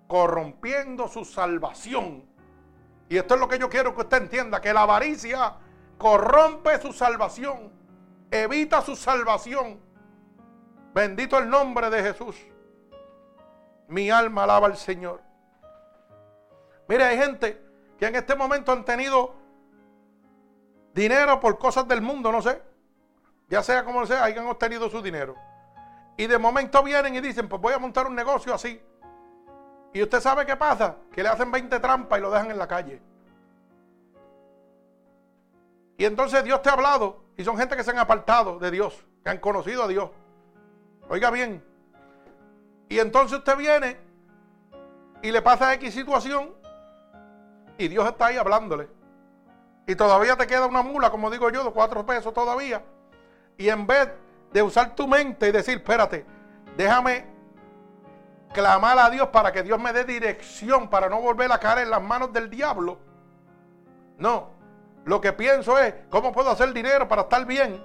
corrompiendo 0.07 1.07
su 1.07 1.23
salvación. 1.25 2.23
Y 3.07 3.17
esto 3.17 3.35
es 3.35 3.39
lo 3.39 3.47
que 3.47 3.59
yo 3.59 3.69
quiero 3.69 3.95
que 3.95 4.01
usted 4.01 4.17
entienda, 4.17 4.61
que 4.61 4.73
la 4.73 4.81
avaricia 4.81 5.55
corrompe 5.97 6.79
su 6.79 6.93
salvación, 6.93 7.71
evita 8.31 8.81
su 8.81 8.95
salvación. 8.95 9.79
Bendito 10.93 11.37
el 11.37 11.49
nombre 11.49 11.89
de 11.89 12.01
Jesús. 12.03 12.35
Mi 13.87 14.09
alma 14.09 14.43
alaba 14.43 14.67
al 14.67 14.77
Señor. 14.77 15.21
Mire, 16.87 17.03
hay 17.03 17.17
gente 17.17 17.61
que 17.97 18.07
en 18.07 18.15
este 18.15 18.35
momento 18.35 18.71
han 18.71 18.85
tenido 18.85 19.35
dinero 20.93 21.39
por 21.39 21.57
cosas 21.59 21.87
del 21.87 22.01
mundo, 22.01 22.31
no 22.31 22.41
sé. 22.41 22.61
Ya 23.47 23.63
sea 23.63 23.83
como 23.83 24.05
sea, 24.05 24.23
hayan 24.23 24.47
obtenido 24.47 24.89
su 24.89 25.01
dinero. 25.01 25.35
Y 26.19 26.27
de 26.27 26.37
momento 26.37 26.83
vienen 26.83 27.15
y 27.15 27.21
dicen, 27.21 27.47
pues 27.47 27.61
voy 27.61 27.71
a 27.71 27.79
montar 27.79 28.05
un 28.05 28.13
negocio 28.13 28.53
así. 28.53 28.81
Y 29.93 30.03
usted 30.03 30.19
sabe 30.19 30.45
qué 30.45 30.57
pasa, 30.57 30.97
que 31.13 31.23
le 31.23 31.29
hacen 31.29 31.49
20 31.49 31.79
trampas 31.79 32.19
y 32.19 32.21
lo 32.21 32.29
dejan 32.29 32.51
en 32.51 32.57
la 32.57 32.67
calle. 32.67 33.01
Y 35.97 36.03
entonces 36.03 36.43
Dios 36.43 36.61
te 36.61 36.67
ha 36.67 36.73
hablado 36.73 37.21
y 37.37 37.45
son 37.45 37.57
gente 37.57 37.77
que 37.77 37.85
se 37.85 37.91
han 37.91 37.99
apartado 37.99 38.59
de 38.59 38.69
Dios, 38.69 39.01
que 39.23 39.29
han 39.29 39.37
conocido 39.37 39.83
a 39.83 39.87
Dios. 39.87 40.09
Oiga 41.07 41.31
bien. 41.31 41.63
Y 42.89 42.99
entonces 42.99 43.37
usted 43.37 43.55
viene 43.55 43.95
y 45.21 45.31
le 45.31 45.41
pasa 45.41 45.73
X 45.75 45.93
situación 45.93 46.53
y 47.77 47.87
Dios 47.87 48.05
está 48.05 48.25
ahí 48.25 48.35
hablándole. 48.35 48.89
Y 49.87 49.95
todavía 49.95 50.35
te 50.35 50.47
queda 50.47 50.65
una 50.65 50.81
mula, 50.81 51.11
como 51.11 51.31
digo 51.31 51.49
yo, 51.49 51.63
de 51.63 51.71
cuatro 51.71 52.05
pesos 52.05 52.33
todavía. 52.33 52.83
Y 53.57 53.69
en 53.69 53.87
vez 53.87 54.09
de 54.51 54.61
usar 54.61 54.95
tu 54.95 55.07
mente 55.07 55.47
y 55.47 55.51
decir, 55.51 55.77
espérate, 55.77 56.25
déjame 56.75 57.25
clamar 58.53 58.97
a 58.97 59.09
Dios 59.09 59.29
para 59.29 59.51
que 59.51 59.63
Dios 59.63 59.79
me 59.79 59.93
dé 59.93 60.03
dirección 60.03 60.89
para 60.89 61.09
no 61.09 61.21
volver 61.21 61.51
a 61.51 61.59
caer 61.59 61.79
en 61.79 61.91
las 61.91 62.01
manos 62.01 62.33
del 62.33 62.49
diablo. 62.49 62.97
No, 64.17 64.49
lo 65.05 65.21
que 65.21 65.33
pienso 65.33 65.77
es, 65.77 65.93
¿cómo 66.09 66.31
puedo 66.31 66.49
hacer 66.49 66.73
dinero 66.73 67.07
para 67.07 67.23
estar 67.23 67.45
bien? 67.45 67.83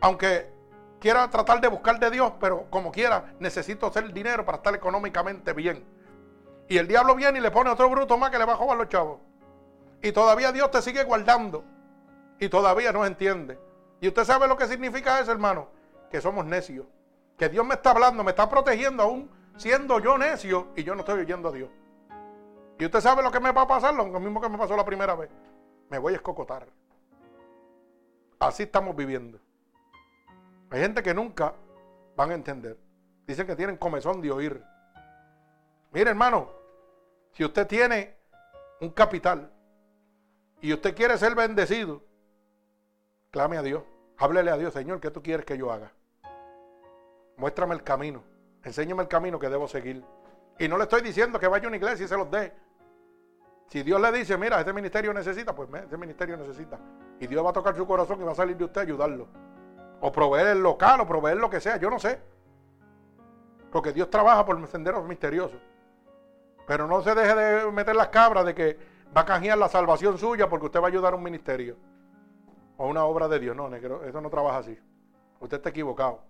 Aunque 0.00 0.50
quiera 0.98 1.28
tratar 1.30 1.60
de 1.60 1.68
buscar 1.68 1.98
de 1.98 2.10
Dios, 2.10 2.32
pero 2.40 2.66
como 2.70 2.90
quiera, 2.90 3.34
necesito 3.38 3.86
hacer 3.86 4.12
dinero 4.12 4.44
para 4.44 4.56
estar 4.56 4.74
económicamente 4.74 5.52
bien. 5.52 5.84
Y 6.68 6.78
el 6.78 6.88
diablo 6.88 7.14
viene 7.14 7.38
y 7.38 7.42
le 7.42 7.50
pone 7.50 7.70
otro 7.70 7.88
bruto 7.88 8.18
más 8.18 8.30
que 8.30 8.38
le 8.38 8.44
va 8.44 8.54
a 8.54 8.56
jugar 8.56 8.76
los 8.76 8.88
chavos. 8.88 9.20
Y 10.02 10.12
todavía 10.12 10.52
Dios 10.52 10.70
te 10.70 10.82
sigue 10.82 11.04
guardando. 11.04 11.64
Y 12.38 12.48
todavía 12.48 12.92
no 12.92 13.06
entiende. 13.06 13.58
Y 14.00 14.08
usted 14.08 14.24
sabe 14.24 14.46
lo 14.46 14.56
que 14.56 14.66
significa 14.66 15.20
eso, 15.20 15.32
hermano. 15.32 15.68
Que 16.10 16.20
somos 16.20 16.44
necios. 16.44 16.86
Que 17.36 17.48
Dios 17.48 17.64
me 17.66 17.74
está 17.74 17.90
hablando, 17.90 18.22
me 18.24 18.30
está 18.30 18.48
protegiendo 18.48 19.02
aún 19.02 19.30
siendo 19.56 19.98
yo 20.00 20.18
necio 20.18 20.68
y 20.76 20.84
yo 20.84 20.94
no 20.94 21.00
estoy 21.00 21.20
oyendo 21.20 21.48
a 21.48 21.52
Dios. 21.52 21.70
Y 22.78 22.84
usted 22.84 23.00
sabe 23.00 23.22
lo 23.22 23.30
que 23.30 23.40
me 23.40 23.52
va 23.52 23.62
a 23.62 23.66
pasar, 23.66 23.94
lo 23.94 24.20
mismo 24.20 24.40
que 24.40 24.48
me 24.48 24.58
pasó 24.58 24.76
la 24.76 24.84
primera 24.84 25.14
vez. 25.14 25.30
Me 25.88 25.98
voy 25.98 26.12
a 26.12 26.16
escocotar. 26.16 26.66
Así 28.38 28.64
estamos 28.64 28.94
viviendo. 28.94 29.40
Hay 30.70 30.80
gente 30.80 31.02
que 31.02 31.14
nunca 31.14 31.54
van 32.16 32.32
a 32.32 32.34
entender. 32.34 32.76
Dicen 33.26 33.46
que 33.46 33.56
tienen 33.56 33.76
comezón 33.76 34.20
de 34.20 34.30
oír. 34.30 34.62
Mire, 35.92 36.10
hermano, 36.10 36.50
si 37.32 37.44
usted 37.44 37.66
tiene 37.66 38.14
un 38.80 38.90
capital 38.90 39.50
y 40.60 40.72
usted 40.72 40.94
quiere 40.94 41.16
ser 41.16 41.34
bendecido, 41.34 42.02
clame 43.30 43.56
a 43.56 43.62
Dios. 43.62 43.82
Háblele 44.18 44.50
a 44.50 44.56
Dios, 44.56 44.72
Señor, 44.72 45.00
¿qué 45.00 45.10
tú 45.10 45.22
quieres 45.22 45.44
que 45.44 45.58
yo 45.58 45.70
haga? 45.70 45.92
Muéstrame 47.36 47.74
el 47.74 47.82
camino. 47.82 48.22
Enséñame 48.62 49.02
el 49.02 49.08
camino 49.08 49.38
que 49.38 49.48
debo 49.48 49.68
seguir. 49.68 50.02
Y 50.58 50.68
no 50.68 50.78
le 50.78 50.84
estoy 50.84 51.02
diciendo 51.02 51.38
que 51.38 51.48
vaya 51.48 51.66
a 51.66 51.68
una 51.68 51.76
iglesia 51.76 52.06
y 52.06 52.08
se 52.08 52.16
los 52.16 52.30
dé. 52.30 52.52
Si 53.68 53.82
Dios 53.82 54.00
le 54.00 54.10
dice, 54.12 54.38
mira, 54.38 54.60
este 54.60 54.72
ministerio 54.72 55.12
necesita, 55.12 55.54
pues 55.54 55.68
este 55.74 55.96
ministerio 55.96 56.36
necesita. 56.36 56.78
Y 57.20 57.26
Dios 57.26 57.44
va 57.44 57.50
a 57.50 57.52
tocar 57.52 57.76
su 57.76 57.86
corazón 57.86 58.20
y 58.20 58.24
va 58.24 58.32
a 58.32 58.36
salir 58.36 58.56
de 58.56 58.64
usted 58.64 58.80
a 58.80 58.84
ayudarlo. 58.84 59.28
O 60.00 60.12
proveer 60.12 60.48
el 60.48 60.62
local, 60.62 61.00
o 61.00 61.06
proveer 61.06 61.36
lo 61.36 61.50
que 61.50 61.60
sea, 61.60 61.76
yo 61.76 61.90
no 61.90 61.98
sé. 61.98 62.20
Porque 63.70 63.92
Dios 63.92 64.08
trabaja 64.08 64.44
por 64.44 64.66
senderos 64.68 65.04
misteriosos. 65.04 65.60
Pero 66.66 66.86
no 66.86 67.02
se 67.02 67.14
deje 67.14 67.34
de 67.34 67.72
meter 67.72 67.94
las 67.94 68.08
cabras 68.08 68.46
de 68.46 68.54
que 68.54 68.78
va 69.16 69.22
a 69.22 69.26
canjear 69.26 69.58
la 69.58 69.68
salvación 69.68 70.18
suya 70.18 70.48
porque 70.48 70.66
usted 70.66 70.80
va 70.80 70.84
a 70.84 70.88
ayudar 70.88 71.12
a 71.12 71.16
un 71.16 71.22
ministerio. 71.22 71.76
O 72.76 72.88
una 72.88 73.04
obra 73.04 73.28
de 73.28 73.38
Dios. 73.38 73.56
No, 73.56 73.68
negro, 73.68 74.04
eso 74.04 74.20
no 74.20 74.30
trabaja 74.30 74.58
así. 74.58 74.78
Usted 75.40 75.58
está 75.58 75.70
equivocado. 75.70 76.20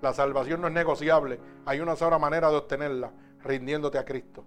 La 0.00 0.12
salvación 0.12 0.60
no 0.60 0.68
es 0.68 0.72
negociable. 0.72 1.40
Hay 1.66 1.80
una 1.80 1.96
sola 1.96 2.18
manera 2.18 2.50
de 2.50 2.56
obtenerla, 2.56 3.12
rindiéndote 3.42 3.98
a 3.98 4.04
Cristo. 4.04 4.44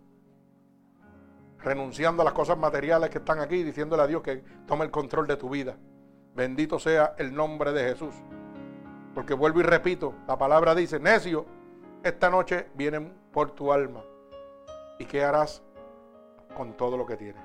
Renunciando 1.59 2.21
a 2.21 2.25
las 2.25 2.33
cosas 2.33 2.57
materiales 2.57 3.09
que 3.09 3.19
están 3.19 3.39
aquí, 3.39 3.63
diciéndole 3.63 4.03
a 4.03 4.07
Dios 4.07 4.21
que 4.21 4.43
tome 4.65 4.85
el 4.85 4.91
control 4.91 5.27
de 5.27 5.37
tu 5.37 5.49
vida. 5.49 5.77
Bendito 6.35 6.79
sea 6.79 7.13
el 7.17 7.33
nombre 7.33 7.71
de 7.71 7.89
Jesús. 7.89 8.15
Porque 9.13 9.35
vuelvo 9.35 9.59
y 9.59 9.63
repito, 9.63 10.15
la 10.27 10.37
palabra 10.37 10.73
dice, 10.73 10.99
necio, 10.99 11.45
esta 12.03 12.29
noche 12.29 12.67
vienen 12.73 13.13
por 13.31 13.51
tu 13.51 13.71
alma. 13.71 14.03
¿Y 14.99 15.05
qué 15.05 15.23
harás 15.23 15.63
con 16.55 16.73
todo 16.73 16.97
lo 16.97 17.05
que 17.05 17.15
tienes? 17.15 17.43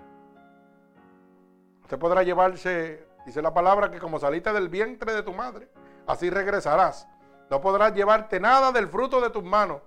Usted 1.83 1.99
podrá 1.99 2.23
llevarse, 2.23 3.07
dice 3.29 3.43
la 3.43 3.53
palabra, 3.53 3.91
que 3.91 3.99
como 3.99 4.19
saliste 4.19 4.53
del 4.53 4.69
vientre 4.69 5.13
de 5.13 5.23
tu 5.23 5.33
madre, 5.33 5.71
así 6.07 6.31
regresarás. 6.31 7.07
No 7.51 7.61
podrás 7.61 7.95
llevarte 7.95 8.41
nada 8.41 8.73
del 8.73 8.89
fruto 8.89 9.21
de 9.21 9.31
tus 9.31 9.45
manos. 9.45 9.81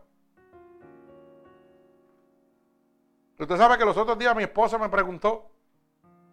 Usted 3.40 3.58
sabe 3.58 3.78
que 3.78 3.86
los 3.86 3.98
otros 3.98 4.18
días 4.20 4.36
mi 4.36 4.44
esposa 4.44 4.78
me 4.78 4.90
preguntó, 4.90 5.50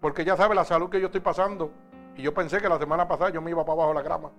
porque 0.01 0.25
ya 0.25 0.37
sabe 0.37 0.55
la 0.55 0.65
salud 0.65 0.91
que 0.91 1.01
yo 1.01 1.07
estoy 1.07 1.23
pasando, 1.23 1.73
y 2.15 2.23
yo 2.23 2.35
pensé 2.35 2.61
que 2.61 2.69
la 2.69 2.79
semana 2.79 3.09
pasada 3.09 3.31
yo 3.31 3.41
me 3.41 3.51
iba 3.51 3.65
para 3.65 3.73
abajo 3.73 3.95
la 3.95 4.03
grama. 4.03 4.31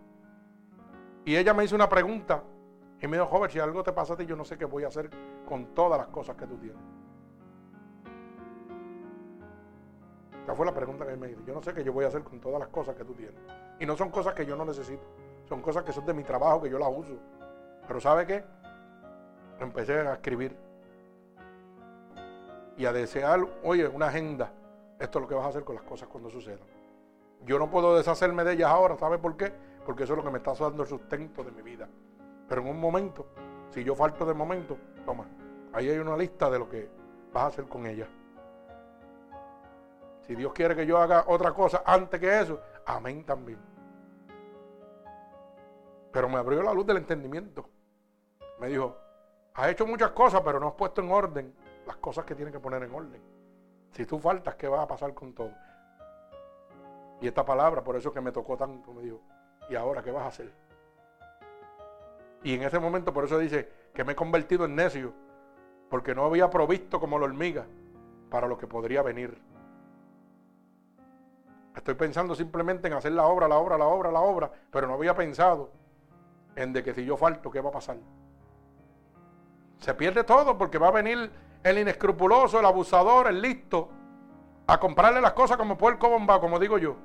Y 1.25 1.35
ella 1.35 1.53
me 1.53 1.63
hizo 1.63 1.75
una 1.75 1.89
pregunta 1.89 2.43
y 3.01 3.07
me 3.07 3.17
dijo, 3.17 3.27
joven, 3.27 3.49
si 3.49 3.59
algo 3.59 3.81
te 3.83 3.93
pasa 3.93 4.13
a 4.13 4.17
ti, 4.17 4.25
yo 4.25 4.35
no 4.35 4.45
sé 4.45 4.57
qué 4.57 4.65
voy 4.65 4.83
a 4.83 4.87
hacer 4.87 5.09
con 5.47 5.73
todas 5.73 5.99
las 5.99 6.09
cosas 6.09 6.35
que 6.35 6.45
tú 6.45 6.57
tienes. 6.57 6.98
Esa 10.49 10.55
fue 10.55 10.65
la 10.65 10.73
pregunta 10.73 11.05
que 11.05 11.15
me 11.15 11.29
hizo. 11.29 11.43
Yo 11.45 11.53
no 11.53 11.61
sé 11.61 11.75
qué 11.75 11.83
yo 11.83 11.93
voy 11.93 12.05
a 12.05 12.07
hacer 12.07 12.23
con 12.23 12.39
todas 12.39 12.59
las 12.59 12.69
cosas 12.69 12.95
que 12.95 13.05
tú 13.05 13.13
tienes. 13.13 13.35
Y 13.79 13.85
no 13.85 13.95
son 13.95 14.09
cosas 14.09 14.33
que 14.33 14.47
yo 14.47 14.55
no 14.55 14.65
necesito. 14.65 15.03
Son 15.47 15.61
cosas 15.61 15.83
que 15.83 15.93
son 15.93 16.07
de 16.07 16.13
mi 16.15 16.23
trabajo, 16.23 16.59
que 16.59 16.71
yo 16.71 16.79
las 16.79 16.89
uso. 16.89 17.19
Pero 17.87 18.01
¿sabe 18.01 18.25
qué? 18.25 18.43
Empecé 19.59 19.99
a 19.99 20.13
escribir. 20.13 20.57
Y 22.77 22.83
a 22.83 22.91
desear, 22.91 23.47
oye, 23.63 23.87
una 23.87 24.07
agenda. 24.07 24.51
Esto 24.97 25.19
es 25.19 25.21
lo 25.21 25.27
que 25.27 25.35
vas 25.35 25.45
a 25.45 25.49
hacer 25.49 25.63
con 25.63 25.75
las 25.75 25.83
cosas 25.83 26.07
cuando 26.07 26.31
sucedan. 26.31 26.67
Yo 27.45 27.59
no 27.59 27.69
puedo 27.69 27.95
deshacerme 27.95 28.43
de 28.43 28.53
ellas 28.53 28.71
ahora. 28.71 28.97
¿Sabe 28.97 29.19
por 29.19 29.37
qué? 29.37 29.53
Porque 29.85 30.05
eso 30.05 30.13
es 30.13 30.17
lo 30.17 30.23
que 30.23 30.31
me 30.31 30.39
está 30.39 30.55
dando 30.55 30.81
el 30.81 30.89
sustento 30.89 31.43
de 31.43 31.51
mi 31.51 31.61
vida. 31.61 31.87
Pero 32.47 32.61
en 32.61 32.69
un 32.69 32.79
momento, 32.79 33.27
si 33.69 33.83
yo 33.83 33.93
falto 33.93 34.25
de 34.25 34.33
momento, 34.33 34.79
toma. 35.05 35.27
Ahí 35.73 35.89
hay 35.89 35.99
una 35.99 36.17
lista 36.17 36.49
de 36.49 36.57
lo 36.57 36.67
que 36.67 36.89
vas 37.31 37.43
a 37.43 37.47
hacer 37.49 37.65
con 37.65 37.85
ellas. 37.85 38.09
Si 40.29 40.35
Dios 40.35 40.53
quiere 40.53 40.75
que 40.75 40.85
yo 40.85 40.99
haga 40.99 41.23
otra 41.25 41.53
cosa 41.53 41.81
antes 41.83 42.19
que 42.19 42.39
eso, 42.39 42.61
amén 42.85 43.25
también. 43.25 43.57
Pero 46.11 46.29
me 46.29 46.37
abrió 46.37 46.61
la 46.61 46.71
luz 46.71 46.85
del 46.85 46.97
entendimiento. 46.97 47.67
Me 48.59 48.67
dijo, 48.67 48.95
has 49.55 49.69
hecho 49.69 49.87
muchas 49.87 50.11
cosas, 50.11 50.41
pero 50.45 50.59
no 50.59 50.67
has 50.67 50.73
puesto 50.75 51.01
en 51.01 51.11
orden 51.11 51.55
las 51.87 51.97
cosas 51.97 52.25
que 52.25 52.35
tienes 52.35 52.53
que 52.53 52.59
poner 52.59 52.83
en 52.83 52.93
orden. 52.93 53.19
Si 53.89 54.05
tú 54.05 54.19
faltas, 54.19 54.53
¿qué 54.53 54.67
va 54.67 54.83
a 54.83 54.87
pasar 54.87 55.15
con 55.15 55.33
todo? 55.33 55.51
Y 57.21 57.27
esta 57.27 57.43
palabra, 57.43 57.83
por 57.83 57.95
eso 57.95 58.13
que 58.13 58.21
me 58.21 58.31
tocó 58.31 58.55
tanto, 58.55 58.93
me 58.93 59.01
dijo, 59.01 59.21
¿y 59.67 59.73
ahora 59.73 60.03
qué 60.03 60.11
vas 60.11 60.25
a 60.25 60.27
hacer? 60.27 60.53
Y 62.43 62.53
en 62.53 62.61
ese 62.61 62.77
momento, 62.77 63.11
por 63.11 63.23
eso 63.23 63.39
dice 63.39 63.67
que 63.95 64.03
me 64.03 64.11
he 64.11 64.15
convertido 64.15 64.65
en 64.65 64.75
necio, 64.75 65.11
porque 65.89 66.13
no 66.13 66.25
había 66.25 66.51
provisto 66.51 66.99
como 66.99 67.17
la 67.17 67.25
hormiga 67.25 67.65
para 68.29 68.47
lo 68.47 68.59
que 68.59 68.67
podría 68.67 69.01
venir. 69.01 69.48
Estoy 71.75 71.93
pensando 71.93 72.35
simplemente 72.35 72.87
en 72.87 72.93
hacer 72.93 73.11
la 73.11 73.25
obra, 73.25 73.47
la 73.47 73.57
obra, 73.57 73.77
la 73.77 73.85
obra, 73.85 74.11
la 74.11 74.19
obra, 74.19 74.51
pero 74.71 74.87
no 74.87 74.95
había 74.95 75.15
pensado 75.15 75.71
en 76.55 76.73
de 76.73 76.83
que 76.83 76.93
si 76.93 77.05
yo 77.05 77.15
falto, 77.15 77.49
¿qué 77.51 77.61
va 77.61 77.69
a 77.69 77.73
pasar? 77.73 77.97
Se 79.77 79.93
pierde 79.93 80.23
todo 80.23 80.57
porque 80.57 80.77
va 80.77 80.89
a 80.89 80.91
venir 80.91 81.31
el 81.63 81.77
inescrupuloso, 81.77 82.59
el 82.59 82.65
abusador, 82.65 83.27
el 83.27 83.41
listo, 83.41 83.89
a 84.67 84.79
comprarle 84.79 85.21
las 85.21 85.33
cosas 85.33 85.57
como 85.57 85.77
puerco 85.77 86.09
bomba, 86.09 86.39
como 86.39 86.59
digo 86.59 86.77
yo, 86.77 86.95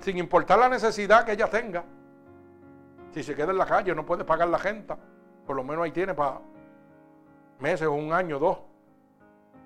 sin 0.00 0.18
importar 0.18 0.58
la 0.58 0.68
necesidad 0.68 1.24
que 1.24 1.32
ella 1.32 1.48
tenga. 1.48 1.84
Si 3.12 3.22
se 3.22 3.34
queda 3.34 3.52
en 3.52 3.58
la 3.58 3.66
calle, 3.66 3.94
no 3.94 4.04
puede 4.04 4.24
pagar 4.24 4.48
la 4.48 4.58
gente, 4.58 4.94
por 5.46 5.56
lo 5.56 5.64
menos 5.64 5.84
ahí 5.84 5.92
tiene 5.92 6.14
para 6.14 6.40
meses 7.60 7.88
un 7.88 8.12
año, 8.12 8.38
dos. 8.38 8.58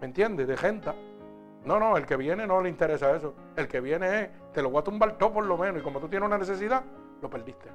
¿Me 0.01 0.07
entiendes? 0.07 0.47
De 0.47 0.57
gente. 0.57 0.93
No, 1.69 1.79
no, 1.79 1.99
el 1.99 2.07
que 2.07 2.17
viene 2.17 2.47
no 2.47 2.63
le 2.63 2.71
interesa 2.71 3.15
eso. 3.15 3.35
El 3.55 3.69
que 3.69 3.83
viene 3.83 4.23
es, 4.23 4.31
te 4.55 4.63
lo 4.63 4.71
voy 4.71 4.81
a 4.81 4.85
tumbar 4.85 5.19
todo 5.19 5.35
por 5.35 5.45
lo 5.45 5.59
menos. 5.59 5.83
Y 5.83 5.85
como 5.85 6.01
tú 6.01 6.09
tienes 6.09 6.27
una 6.27 6.39
necesidad, 6.39 6.83
lo 7.21 7.29
perdiste. 7.29 7.69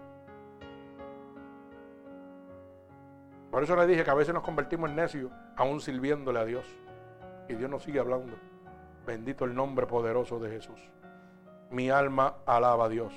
Por 3.52 3.62
eso 3.62 3.76
le 3.76 3.86
dije 3.86 4.04
que 4.04 4.10
a 4.10 4.16
veces 4.16 4.34
nos 4.34 4.42
convertimos 4.42 4.90
en 4.90 4.96
necios 4.96 5.32
aún 5.56 5.80
sirviéndole 5.80 6.40
a 6.40 6.46
Dios. 6.46 6.66
Y 7.48 7.54
Dios 7.54 7.70
nos 7.70 7.84
sigue 7.84 8.00
hablando. 8.00 8.36
Bendito 9.06 9.46
el 9.46 9.54
nombre 9.54 9.86
poderoso 9.86 10.40
de 10.40 10.50
Jesús. 10.50 10.80
Mi 11.70 11.92
alma 11.92 12.38
alaba 12.48 12.86
a 12.86 12.90
Dios. 12.90 13.14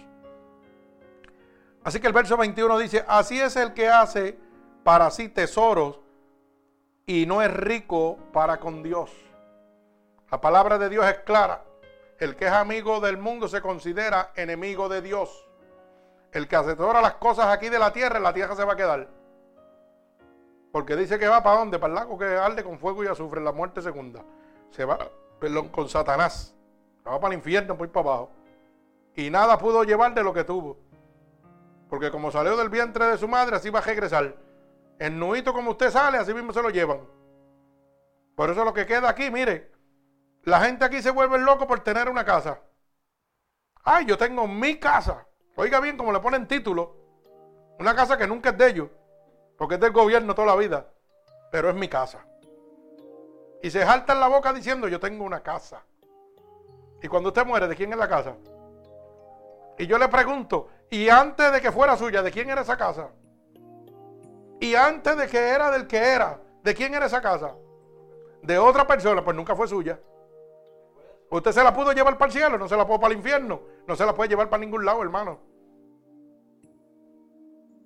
Así 1.85 2.01
que 2.01 2.07
el 2.07 2.13
verso 2.13 2.37
21 2.37 2.77
dice, 2.81 3.03
así 3.09 3.41
es 3.41 3.57
el 3.57 3.73
que 3.73 3.89
hace 3.89 4.39
para 4.85 5.11
sí 5.11 5.31
tesoros 5.31 6.01
y 7.07 7.25
no 7.25 7.41
es 7.41 7.51
rico 7.51 8.19
para 8.31 8.61
con 8.61 8.83
Dios. 8.83 9.26
La 10.31 10.41
palabra 10.41 10.79
de 10.79 10.89
Dios 10.89 11.07
es 11.07 11.19
clara. 11.21 11.63
El 12.19 12.35
que 12.35 12.47
es 12.47 12.53
amigo 12.53 13.01
del 13.01 13.19
mundo 13.19 13.47
se 13.47 13.61
considera 13.61 14.33
enemigo 14.35 14.89
de 14.89 15.03
Dios. 15.03 15.49
El 16.33 16.49
que 16.49 16.57
asesora 16.57 17.01
las 17.01 17.15
cosas 17.15 17.47
aquí 17.47 17.69
de 17.69 17.79
la 17.79 17.93
tierra, 17.93 18.17
en 18.17 18.23
la 18.25 18.35
tierra 18.35 18.57
se 18.57 18.65
va 18.65 18.73
a 18.73 18.77
quedar. 18.77 19.09
Porque 20.73 20.97
dice 20.97 21.19
que 21.19 21.29
va 21.29 21.43
para 21.43 21.59
dónde? 21.59 21.79
Para 21.79 21.93
el 21.93 21.95
lago 21.95 22.19
que 22.19 22.25
arde 22.25 22.65
con 22.65 22.79
fuego 22.79 23.05
y 23.05 23.07
azufre, 23.07 23.41
la 23.41 23.53
muerte 23.53 23.81
segunda. 23.81 24.25
Se 24.71 24.85
va, 24.85 24.99
perdón, 25.39 25.69
con 25.69 25.89
Satanás. 25.89 26.55
Se 27.03 27.09
va 27.09 27.21
para 27.21 27.33
el 27.33 27.39
infierno, 27.39 27.77
por 27.77 27.91
para 27.91 28.09
abajo. 28.09 28.31
y 29.15 29.31
nada 29.31 29.57
pudo 29.59 29.85
llevar 29.85 30.13
de 30.13 30.25
lo 30.25 30.35
que 30.35 30.45
tuvo. 30.45 30.77
Porque 31.89 32.11
como 32.11 32.33
salió 32.33 32.57
del 32.57 32.69
vientre 32.69 33.07
de 33.07 33.17
su 33.17 33.29
madre, 33.29 33.57
así 33.57 33.71
va 33.71 33.79
a 33.79 33.83
regresar. 33.83 34.35
El 34.99 35.19
nuito 35.19 35.53
como 35.53 35.71
usted 35.71 35.91
sale, 35.91 36.19
así 36.19 36.35
mismo 36.35 36.53
se 36.53 36.63
lo 36.63 36.71
llevan. 36.71 37.01
Por 38.35 38.51
eso 38.51 38.65
lo 38.65 38.75
que 38.75 38.85
queda 38.85 39.09
aquí, 39.09 39.31
mire, 39.31 39.76
la 40.47 40.61
gente 40.61 40.85
aquí 40.85 41.03
se 41.03 41.11
vuelve 41.11 41.39
loco 41.39 41.67
por 41.67 41.81
tener 41.81 42.09
una 42.09 42.25
casa. 42.25 42.61
Ay, 43.83 44.07
yo 44.07 44.17
tengo 44.17 44.47
mi 44.47 44.79
casa. 44.79 45.27
Oiga 45.57 45.81
bien, 45.81 45.97
como 45.97 46.13
le 46.13 46.21
ponen 46.21 46.47
título, 46.47 46.95
una 47.81 47.97
casa 47.97 48.17
que 48.17 48.29
nunca 48.29 48.51
es 48.51 48.59
de 48.59 48.69
ellos, 48.69 48.89
porque 49.59 49.75
es 49.75 49.81
del 49.81 49.91
gobierno 49.91 50.37
toda 50.37 50.47
la 50.47 50.57
vida, 50.57 50.87
pero 51.51 51.69
es 51.69 51.75
mi 51.75 51.89
casa. 51.89 52.25
Y 53.61 53.71
se 53.71 53.85
jalta 53.85 54.13
en 54.13 54.21
la 54.21 54.29
boca 54.29 54.53
diciendo, 54.53 54.87
yo 54.87 55.01
tengo 55.01 55.25
una 55.25 55.43
casa. 55.43 55.83
Y 57.03 57.09
cuando 57.09 57.31
usted 57.31 57.45
muere, 57.45 57.67
¿de 57.67 57.75
quién 57.75 57.93
es 57.93 57.99
la 57.99 58.09
casa? 58.09 58.37
Y 59.79 59.87
yo 59.89 59.99
le 59.99 60.07
pregunto, 60.07 60.69
¿y 60.91 61.09
antes 61.09 61.51
de 61.51 61.61
que 61.61 61.73
fuera 61.73 61.97
suya, 61.97 62.23
de 62.23 62.31
quién 62.31 62.51
era 62.51 62.61
esa 62.61 62.77
casa? 62.77 63.09
Y 64.61 64.77
antes 64.77 65.17
de 65.17 65.27
que 65.27 65.39
era 65.39 65.73
del 65.73 65.89
que 65.89 65.99
era, 65.99 66.41
¿de 66.63 66.73
quién 66.73 66.95
era 66.95 67.07
esa 67.07 67.21
casa? 67.21 67.57
De 68.43 68.59
otra 68.59 68.87
persona, 68.87 69.25
pues 69.25 69.37
nunca 69.37 69.57
fue 69.57 69.67
suya. 69.67 69.99
Usted 71.31 71.53
se 71.53 71.65
la 71.65 71.75
pudo 71.75 71.93
llevar 71.93 72.17
para 72.19 72.29
el 72.29 72.33
cielo, 72.33 72.59
no 72.59 72.69
se 72.69 72.77
la 72.77 72.87
pudo 72.87 73.01
para 73.01 73.13
el 73.13 73.19
infierno, 73.19 73.61
no 73.87 73.97
se 73.97 74.07
la 74.07 74.15
puede 74.15 74.29
llevar 74.29 74.49
para 74.49 74.61
ningún 74.61 74.85
lado, 74.85 75.03
hermano. 75.03 75.41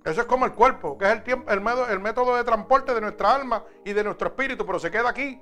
Eso 0.04 0.22
es 0.22 0.26
como 0.26 0.46
el 0.46 0.52
cuerpo, 0.52 0.96
que 0.96 1.04
es 1.06 1.12
el, 1.12 1.22
tiempo, 1.22 1.50
el, 1.50 1.60
método, 1.60 1.88
el 1.88 2.00
método 2.00 2.36
de 2.36 2.44
transporte 2.44 2.94
de 2.94 3.00
nuestra 3.00 3.34
alma 3.34 3.64
y 3.84 3.92
de 3.92 4.04
nuestro 4.04 4.28
espíritu, 4.28 4.64
pero 4.64 4.78
se 4.78 4.90
queda 4.90 5.10
aquí. 5.10 5.40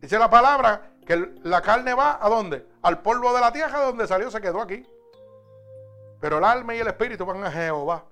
Dice 0.00 0.18
la 0.18 0.28
palabra 0.28 0.92
que 1.06 1.34
la 1.42 1.62
carne 1.62 1.94
va 1.94 2.18
a 2.20 2.28
dónde? 2.28 2.66
Al 2.82 3.00
polvo 3.02 3.32
de 3.32 3.40
la 3.40 3.52
tierra 3.52 3.84
donde 3.84 4.06
salió, 4.06 4.30
se 4.30 4.40
quedó 4.40 4.60
aquí. 4.60 4.84
Pero 6.20 6.38
el 6.38 6.44
alma 6.44 6.74
y 6.74 6.80
el 6.80 6.88
espíritu 6.88 7.24
van 7.24 7.44
a 7.44 7.50
Jehová, 7.50 8.04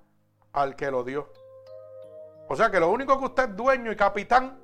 al 0.52 0.76
que 0.76 0.90
lo 0.90 1.02
dio. 1.02 1.32
O 2.48 2.56
sea 2.56 2.70
que 2.70 2.80
lo 2.80 2.90
único 2.90 3.18
que 3.18 3.24
usted 3.26 3.50
es 3.50 3.56
dueño 3.56 3.92
y 3.92 3.96
capitán 3.96 4.60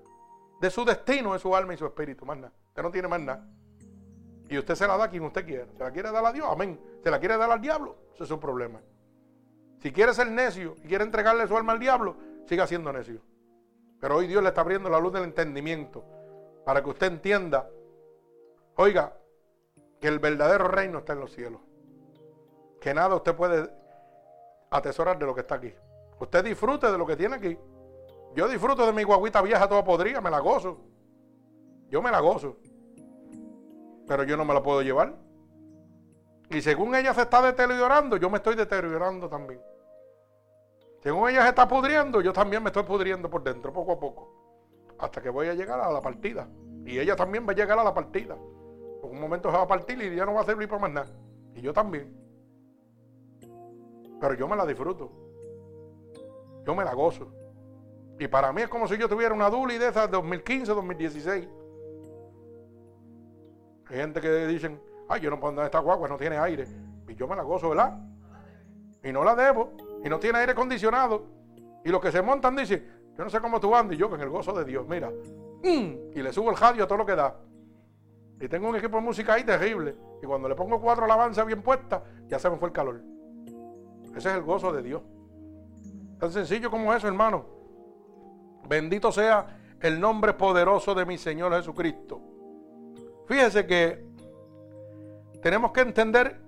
de 0.60 0.70
su 0.70 0.84
destino 0.84 1.34
es 1.34 1.42
su 1.42 1.54
alma 1.54 1.74
y 1.74 1.76
su 1.76 1.86
espíritu, 1.86 2.24
más 2.24 2.38
nada. 2.38 2.52
Usted 2.68 2.82
no 2.82 2.90
tiene 2.90 3.08
más 3.08 3.20
nada. 3.20 3.46
Y 4.48 4.58
usted 4.58 4.74
se 4.74 4.86
la 4.86 4.96
da 4.96 5.04
a 5.04 5.10
quien 5.10 5.24
usted 5.24 5.44
quiera. 5.44 5.66
¿Se 5.76 5.82
la 5.82 5.90
quiere 5.90 6.10
dar 6.10 6.24
a 6.24 6.32
Dios? 6.32 6.46
Amén. 6.50 6.80
¿Se 7.02 7.10
la 7.10 7.18
quiere 7.18 7.36
dar 7.36 7.50
al 7.50 7.60
diablo? 7.60 7.96
Ese 8.14 8.22
es 8.22 8.28
su 8.28 8.38
problema. 8.38 8.80
Si 9.80 9.92
quiere 9.92 10.14
ser 10.14 10.30
necio 10.30 10.74
y 10.82 10.88
quiere 10.88 11.04
entregarle 11.04 11.46
su 11.46 11.56
alma 11.56 11.72
al 11.72 11.78
diablo, 11.78 12.16
siga 12.46 12.66
siendo 12.66 12.92
necio. 12.92 13.20
Pero 14.00 14.16
hoy 14.16 14.26
Dios 14.26 14.42
le 14.42 14.48
está 14.48 14.60
abriendo 14.60 14.88
la 14.88 15.00
luz 15.00 15.12
del 15.12 15.24
entendimiento 15.24 16.04
para 16.64 16.82
que 16.82 16.90
usted 16.90 17.06
entienda, 17.08 17.68
oiga, 18.76 19.16
que 20.00 20.08
el 20.08 20.18
verdadero 20.18 20.68
reino 20.68 20.98
está 20.98 21.12
en 21.12 21.20
los 21.20 21.32
cielos. 21.32 21.60
Que 22.80 22.94
nada 22.94 23.14
usted 23.14 23.34
puede 23.34 23.70
atesorar 24.70 25.18
de 25.18 25.26
lo 25.26 25.34
que 25.34 25.40
está 25.40 25.56
aquí. 25.56 25.72
Usted 26.18 26.44
disfrute 26.44 26.90
de 26.90 26.98
lo 26.98 27.06
que 27.06 27.16
tiene 27.16 27.36
aquí. 27.36 27.58
Yo 28.36 28.46
disfruto 28.48 28.84
de 28.84 28.92
mi 28.92 29.02
guaguita 29.02 29.40
vieja 29.40 29.66
toda 29.66 29.82
podrida, 29.82 30.20
me 30.20 30.30
la 30.30 30.40
gozo. 30.40 30.76
Yo 31.88 32.02
me 32.02 32.10
la 32.10 32.20
gozo. 32.20 32.58
Pero 34.06 34.24
yo 34.24 34.36
no 34.36 34.44
me 34.44 34.52
la 34.52 34.62
puedo 34.62 34.82
llevar. 34.82 35.16
Y 36.50 36.60
según 36.60 36.94
ella 36.94 37.14
se 37.14 37.22
está 37.22 37.40
deteriorando, 37.40 38.18
yo 38.18 38.28
me 38.28 38.36
estoy 38.36 38.54
deteriorando 38.54 39.26
también. 39.30 39.58
Según 41.02 41.30
ella 41.30 41.44
se 41.44 41.48
está 41.48 41.66
pudriendo, 41.66 42.20
yo 42.20 42.34
también 42.34 42.62
me 42.62 42.68
estoy 42.68 42.82
pudriendo 42.82 43.30
por 43.30 43.42
dentro, 43.42 43.72
poco 43.72 43.92
a 43.92 43.98
poco. 43.98 44.30
Hasta 44.98 45.22
que 45.22 45.30
voy 45.30 45.48
a 45.48 45.54
llegar 45.54 45.80
a 45.80 45.90
la 45.90 46.02
partida. 46.02 46.46
Y 46.84 46.98
ella 46.98 47.16
también 47.16 47.46
va 47.48 47.52
a 47.52 47.56
llegar 47.56 47.78
a 47.78 47.84
la 47.84 47.94
partida. 47.94 48.34
En 49.02 49.10
un 49.12 49.18
momento 49.18 49.50
se 49.50 49.56
va 49.56 49.62
a 49.62 49.68
partir 49.68 50.00
y 50.02 50.14
ya 50.14 50.26
no 50.26 50.34
va 50.34 50.42
a 50.42 50.44
servir 50.44 50.68
para 50.68 50.82
más 50.82 50.90
nada. 50.90 51.16
Y 51.54 51.62
yo 51.62 51.72
también. 51.72 52.14
Pero 54.20 54.34
yo 54.34 54.46
me 54.46 54.56
la 54.56 54.66
disfruto. 54.66 55.10
Yo 56.66 56.74
me 56.74 56.84
la 56.84 56.92
gozo. 56.92 57.32
Y 58.18 58.28
para 58.28 58.52
mí 58.52 58.62
es 58.62 58.68
como 58.68 58.88
si 58.88 58.96
yo 58.96 59.08
tuviera 59.08 59.34
una 59.34 59.50
Duli 59.50 59.78
de 59.78 59.88
esas 59.88 60.10
2015, 60.10 60.72
2016. 60.72 61.48
Hay 63.88 63.96
gente 63.96 64.20
que 64.20 64.46
dicen, 64.46 64.80
ay, 65.08 65.20
yo 65.20 65.30
no 65.30 65.38
puedo 65.38 65.50
andar 65.50 65.64
en 65.64 65.66
esta 65.66 65.80
guagua, 65.80 66.08
no 66.08 66.16
tiene 66.16 66.38
aire. 66.38 66.66
Y 67.08 67.14
yo 67.14 67.28
me 67.28 67.36
la 67.36 67.42
gozo, 67.42 67.68
¿verdad? 67.70 67.98
Y 69.04 69.12
no 69.12 69.22
la 69.22 69.34
debo. 69.34 69.72
Y 70.02 70.08
no 70.08 70.18
tiene 70.18 70.38
aire 70.38 70.52
acondicionado. 70.52 71.26
Y 71.84 71.90
los 71.90 72.00
que 72.00 72.10
se 72.10 72.22
montan 72.22 72.56
dicen, 72.56 72.84
yo 73.16 73.24
no 73.24 73.30
sé 73.30 73.40
cómo 73.40 73.60
tú 73.60 73.74
andas. 73.76 73.96
Y 73.96 73.98
yo 73.98 74.08
con 74.08 74.20
el 74.20 74.28
gozo 74.28 74.52
de 74.52 74.64
Dios, 74.64 74.86
mira. 74.88 75.12
Y 75.62 76.22
le 76.22 76.32
subo 76.32 76.50
el 76.50 76.56
radio 76.56 76.84
a 76.84 76.86
todo 76.86 76.98
lo 76.98 77.06
que 77.06 77.14
da. 77.14 77.36
Y 78.40 78.48
tengo 78.48 78.68
un 78.68 78.76
equipo 78.76 78.96
de 78.96 79.02
música 79.02 79.34
ahí 79.34 79.44
terrible. 79.44 79.96
Y 80.22 80.26
cuando 80.26 80.48
le 80.48 80.54
pongo 80.54 80.80
cuatro 80.80 81.04
alabanzas 81.04 81.46
bien 81.46 81.62
puestas, 81.62 82.02
ya 82.28 82.38
se 82.38 82.50
me 82.50 82.56
fue 82.56 82.68
el 82.68 82.72
calor. 82.72 83.02
Ese 84.16 84.30
es 84.30 84.34
el 84.34 84.42
gozo 84.42 84.72
de 84.72 84.82
Dios. 84.82 85.02
Tan 86.18 86.32
sencillo 86.32 86.70
como 86.70 86.92
eso, 86.94 87.06
hermano. 87.06 87.55
Bendito 88.68 89.12
sea 89.12 89.58
el 89.80 90.00
nombre 90.00 90.34
poderoso 90.34 90.94
de 90.94 91.06
mi 91.06 91.18
Señor 91.18 91.54
Jesucristo. 91.54 92.20
Fíjese 93.26 93.66
que 93.66 94.04
tenemos 95.42 95.72
que 95.72 95.80
entender 95.80 96.40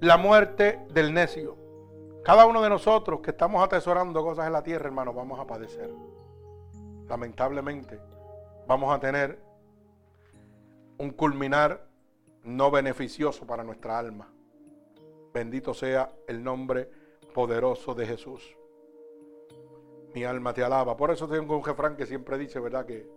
la 0.00 0.16
muerte 0.16 0.80
del 0.92 1.12
necio. 1.12 1.56
Cada 2.24 2.46
uno 2.46 2.62
de 2.62 2.68
nosotros 2.68 3.20
que 3.20 3.30
estamos 3.30 3.64
atesorando 3.64 4.22
cosas 4.22 4.46
en 4.46 4.52
la 4.52 4.62
tierra, 4.62 4.86
hermano, 4.86 5.12
vamos 5.12 5.38
a 5.38 5.46
padecer. 5.46 5.90
Lamentablemente, 7.08 7.98
vamos 8.66 8.94
a 8.94 9.00
tener 9.00 9.38
un 10.98 11.10
culminar 11.10 11.86
no 12.44 12.70
beneficioso 12.70 13.46
para 13.46 13.64
nuestra 13.64 13.98
alma. 13.98 14.30
Bendito 15.32 15.72
sea 15.74 16.10
el 16.26 16.42
nombre 16.42 16.90
poderoso 17.34 17.94
de 17.94 18.06
Jesús. 18.06 18.56
Mi 20.14 20.24
alma 20.24 20.52
te 20.52 20.64
alaba. 20.64 20.96
Por 20.96 21.10
eso 21.10 21.28
tengo 21.28 21.56
un 21.56 21.64
jefrán 21.64 21.96
que 21.96 22.06
siempre 22.06 22.38
dice, 22.38 22.58
¿verdad? 22.60 22.84
Que 22.86 23.08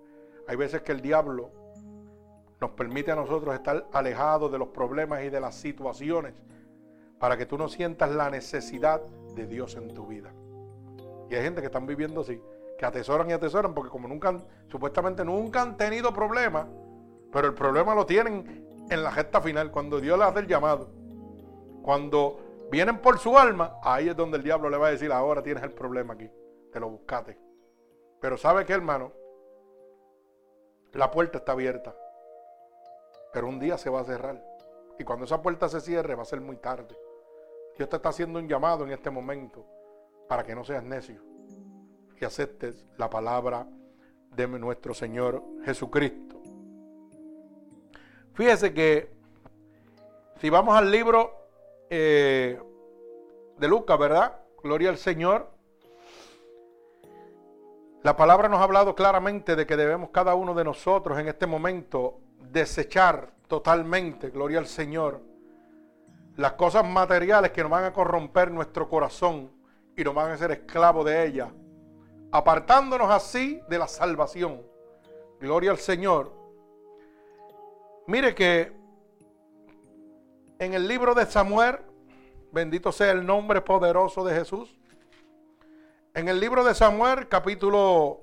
hay 0.48 0.56
veces 0.56 0.82
que 0.82 0.91
el 0.91 1.02
diablo 1.02 1.52
nos 2.60 2.72
permite 2.72 3.11
a 3.11 3.15
nosotros 3.15 3.53
estar 3.53 3.88
alejados 3.91 4.52
de 4.52 4.57
los 4.57 4.70
problemas 4.70 5.24
y 5.24 5.30
de 5.30 5.40
las 5.40 5.56
situaciones 5.56 6.34
para 7.20 7.38
que 7.38 7.45
tú 7.45 7.57
no 7.57 7.68
sientas 7.68 8.11
la 8.11 8.30
necesidad 8.30 9.02
de 9.36 9.48
Dios 9.48 9.76
en 9.76 9.94
tu 9.94 10.07
vida. 10.07 10.34
Y 11.30 11.36
hay 11.36 11.44
gente 11.44 11.61
que 11.61 11.68
están 11.68 11.86
viviendo 11.86 12.22
así, 12.22 12.41
que 12.78 12.86
atesoran 12.86 13.30
y 13.30 13.34
atesoran 13.34 13.74
porque 13.74 13.90
como 13.90 14.07
nunca, 14.07 14.38
supuestamente 14.68 15.26
nunca 15.26 15.61
han 15.61 15.78
tenido 15.78 16.14
problemas, 16.14 16.68
pero 17.32 17.48
el 17.48 17.53
problema 17.53 17.95
lo 17.95 18.06
tienen 18.06 18.65
en 18.90 19.03
la 19.03 19.11
gesta 19.11 19.41
final, 19.41 19.72
cuando 19.72 19.99
Dios 19.99 20.18
le 20.18 20.26
hace 20.26 20.40
el 20.40 20.48
llamado. 20.48 20.90
Cuando 21.82 22.68
vienen 22.72 22.99
por 22.99 23.20
su 23.20 23.38
alma, 23.38 23.78
ahí 23.84 24.10
es 24.10 24.15
donde 24.15 24.38
el 24.38 24.44
diablo 24.44 24.70
le 24.70 24.78
va 24.78 24.88
a 24.88 24.91
decir, 24.91 25.11
ahora 25.11 25.41
tienes 25.41 25.64
el 25.64 25.72
problema 25.72 26.14
aquí, 26.14 26.30
te 26.74 26.80
lo 26.80 26.90
buscaste. 26.90 27.38
Pero 28.20 28.36
¿sabe 28.36 28.66
qué, 28.66 28.74
hermano? 28.74 29.14
La 30.91 31.10
puerta 31.10 31.38
está 31.38 31.54
abierta, 31.54 31.95
pero 33.32 33.48
un 33.48 33.60
día 33.60 33.78
se 33.78 33.90
va 33.90 34.02
a 34.02 34.06
cerrar. 34.06 34.44
Y 35.00 35.04
cuando 35.04 35.26
esa 35.26 35.41
puerta 35.41 35.70
se 35.70 35.82
cierre 35.82 36.16
va 36.16 36.24
a 36.24 36.26
ser 36.26 36.41
muy 36.41 36.58
tarde. 36.58 36.95
Dios 37.78 37.90
te 37.90 37.95
está 37.95 38.10
haciendo 38.10 38.40
un 38.40 38.48
llamado 38.48 38.84
en 38.84 38.91
este 38.91 39.10
momento 39.10 39.66
para 40.28 40.44
que 40.44 40.54
no 40.54 40.64
seas 40.64 40.84
necio 40.84 41.22
y 42.20 42.26
aceptes 42.26 42.86
la 42.98 43.10
palabra 43.10 43.68
de 44.32 44.48
nuestro 44.48 44.94
Señor 44.94 45.44
Jesucristo. 45.66 46.41
Fíjese 48.34 48.74
que 48.74 49.12
si 50.40 50.50
vamos 50.50 50.76
al 50.76 50.91
libro 50.91 51.32
eh, 51.90 52.60
de 53.58 53.68
Lucas, 53.68 53.98
¿verdad? 53.98 54.41
Gloria 54.62 54.90
al 54.90 54.98
Señor. 54.98 55.52
La 58.03 58.17
palabra 58.17 58.49
nos 58.49 58.59
ha 58.59 58.63
hablado 58.63 58.95
claramente 58.95 59.55
de 59.55 59.65
que 59.65 59.77
debemos 59.77 60.09
cada 60.09 60.35
uno 60.35 60.53
de 60.53 60.65
nosotros 60.65 61.17
en 61.17 61.30
este 61.30 61.47
momento 61.47 62.19
desechar 62.51 63.31
totalmente, 63.47 64.30
gloria 64.30 64.59
al 64.59 64.67
Señor, 64.67 65.21
las 66.35 66.51
cosas 66.53 66.85
materiales 66.85 67.51
que 67.51 67.61
nos 67.61 67.71
van 67.71 67.85
a 67.85 67.93
corromper 67.93 68.51
nuestro 68.51 68.89
corazón 68.89 69.49
y 69.95 70.03
nos 70.03 70.13
van 70.13 70.31
a 70.31 70.34
hacer 70.34 70.51
esclavos 70.51 71.05
de 71.05 71.25
ellas, 71.25 71.47
apartándonos 72.34 73.09
así 73.09 73.61
de 73.69 73.80
la 73.80 73.88
salvación. 73.88 74.61
Gloria 75.39 75.71
al 75.71 75.77
Señor. 75.77 76.34
Mire 78.07 78.35
que 78.35 78.73
en 80.59 80.73
el 80.73 80.89
libro 80.89 81.15
de 81.15 81.25
Samuel, 81.25 81.77
bendito 82.51 82.91
sea 82.91 83.11
el 83.11 83.25
nombre 83.25 83.61
poderoso 83.61 84.25
de 84.25 84.35
Jesús, 84.35 84.77
en 86.14 86.27
el 86.27 86.40
libro 86.40 86.64
de 86.64 86.73
Samuel 86.76 87.27
capítulo 87.27 88.22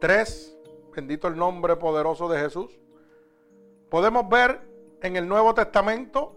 3, 0.00 0.58
bendito 0.94 1.28
el 1.28 1.36
nombre 1.36 1.76
poderoso 1.76 2.28
de 2.28 2.40
Jesús, 2.40 2.70
podemos 3.90 4.28
ver 4.28 4.60
en 5.00 5.16
el 5.16 5.28
Nuevo 5.28 5.54
Testamento, 5.54 6.34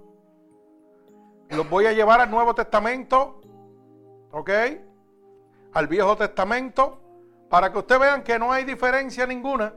los 1.50 1.70
voy 1.70 1.86
a 1.86 1.94
llevar 1.94 2.22
al 2.22 2.32
Nuevo 2.32 2.56
Testamento, 2.56 3.42
¿ok? 4.32 4.50
Al 5.74 5.88
Viejo 5.88 6.16
Testamento, 6.16 7.00
para 7.50 7.72
que 7.72 7.80
ustedes 7.80 8.02
vean 8.02 8.24
que 8.24 8.40
no 8.40 8.52
hay 8.52 8.64
diferencia 8.64 9.26
ninguna 9.28 9.74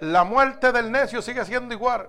la 0.00 0.24
muerte 0.24 0.70
del 0.72 0.92
necio 0.92 1.20
sigue 1.22 1.44
siendo 1.44 1.74
igual. 1.74 2.08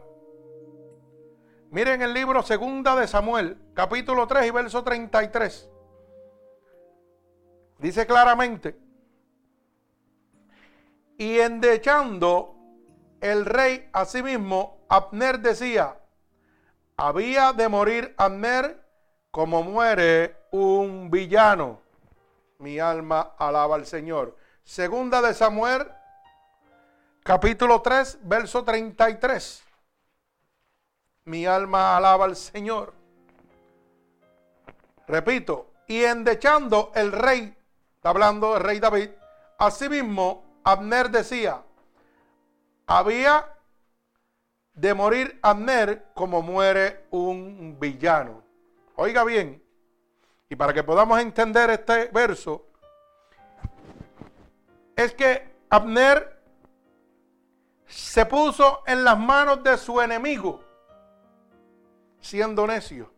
Miren 1.72 2.02
el 2.02 2.14
libro 2.14 2.44
Segunda 2.44 2.96
de 2.96 3.08
Samuel, 3.08 3.58
capítulo 3.74 4.28
3 4.28 4.48
y 4.48 4.52
verso 4.52 4.84
33. 4.84 5.70
Dice 7.80 8.06
claramente, 8.06 8.78
y 11.18 11.40
endechando 11.40 12.56
el 13.22 13.46
rey 13.46 13.90
a 13.94 14.06
sí 14.06 14.22
mismo, 14.22 14.86
Abner 14.90 15.40
decía, 15.40 15.98
había 16.98 17.54
de 17.54 17.70
morir 17.70 18.14
Abner 18.18 18.84
como 19.32 19.64
muere 19.64 20.36
un 20.52 21.10
villano. 21.10 21.82
Mi 22.58 22.80
alma 22.80 23.36
alaba 23.38 23.76
al 23.76 23.86
Señor. 23.86 24.36
Segunda 24.64 25.22
de 25.22 25.34
Samuel, 25.34 25.88
capítulo 27.24 27.82
3, 27.82 28.20
verso 28.24 28.66
33. 28.66 29.64
Mi 31.26 31.46
alma 31.46 31.96
alaba 31.96 32.26
al 32.26 32.36
Señor. 32.36 32.94
Repito, 35.08 35.72
y 35.88 36.04
endechando 36.04 36.92
el 36.94 37.12
rey, 37.12 37.56
está 38.00 38.12
hablando 38.12 38.54
del 38.54 38.64
rey 38.64 38.80
David, 38.80 39.10
asimismo 39.58 40.62
Abner 40.64 41.10
decía, 41.10 41.62
había 42.88 43.58
de 44.74 44.94
morir 44.94 45.38
Abner 45.42 46.06
como 46.14 46.42
muere 46.42 47.08
un 47.12 47.78
villano. 47.78 48.42
Oiga 48.96 49.26
bien, 49.26 49.62
y 50.48 50.56
para 50.56 50.74
que 50.74 50.82
podamos 50.82 51.20
entender 51.20 51.72
este 51.72 52.06
verso, 52.06 52.68
es 54.96 55.14
que 55.14 55.54
Abner 55.70 56.42
se 57.86 58.26
puso 58.26 58.82
en 58.88 59.04
las 59.04 59.20
manos 59.20 59.62
de 59.62 59.78
su 59.78 60.00
enemigo, 60.00 60.64
siendo 62.22 62.66
necio. 62.66 63.12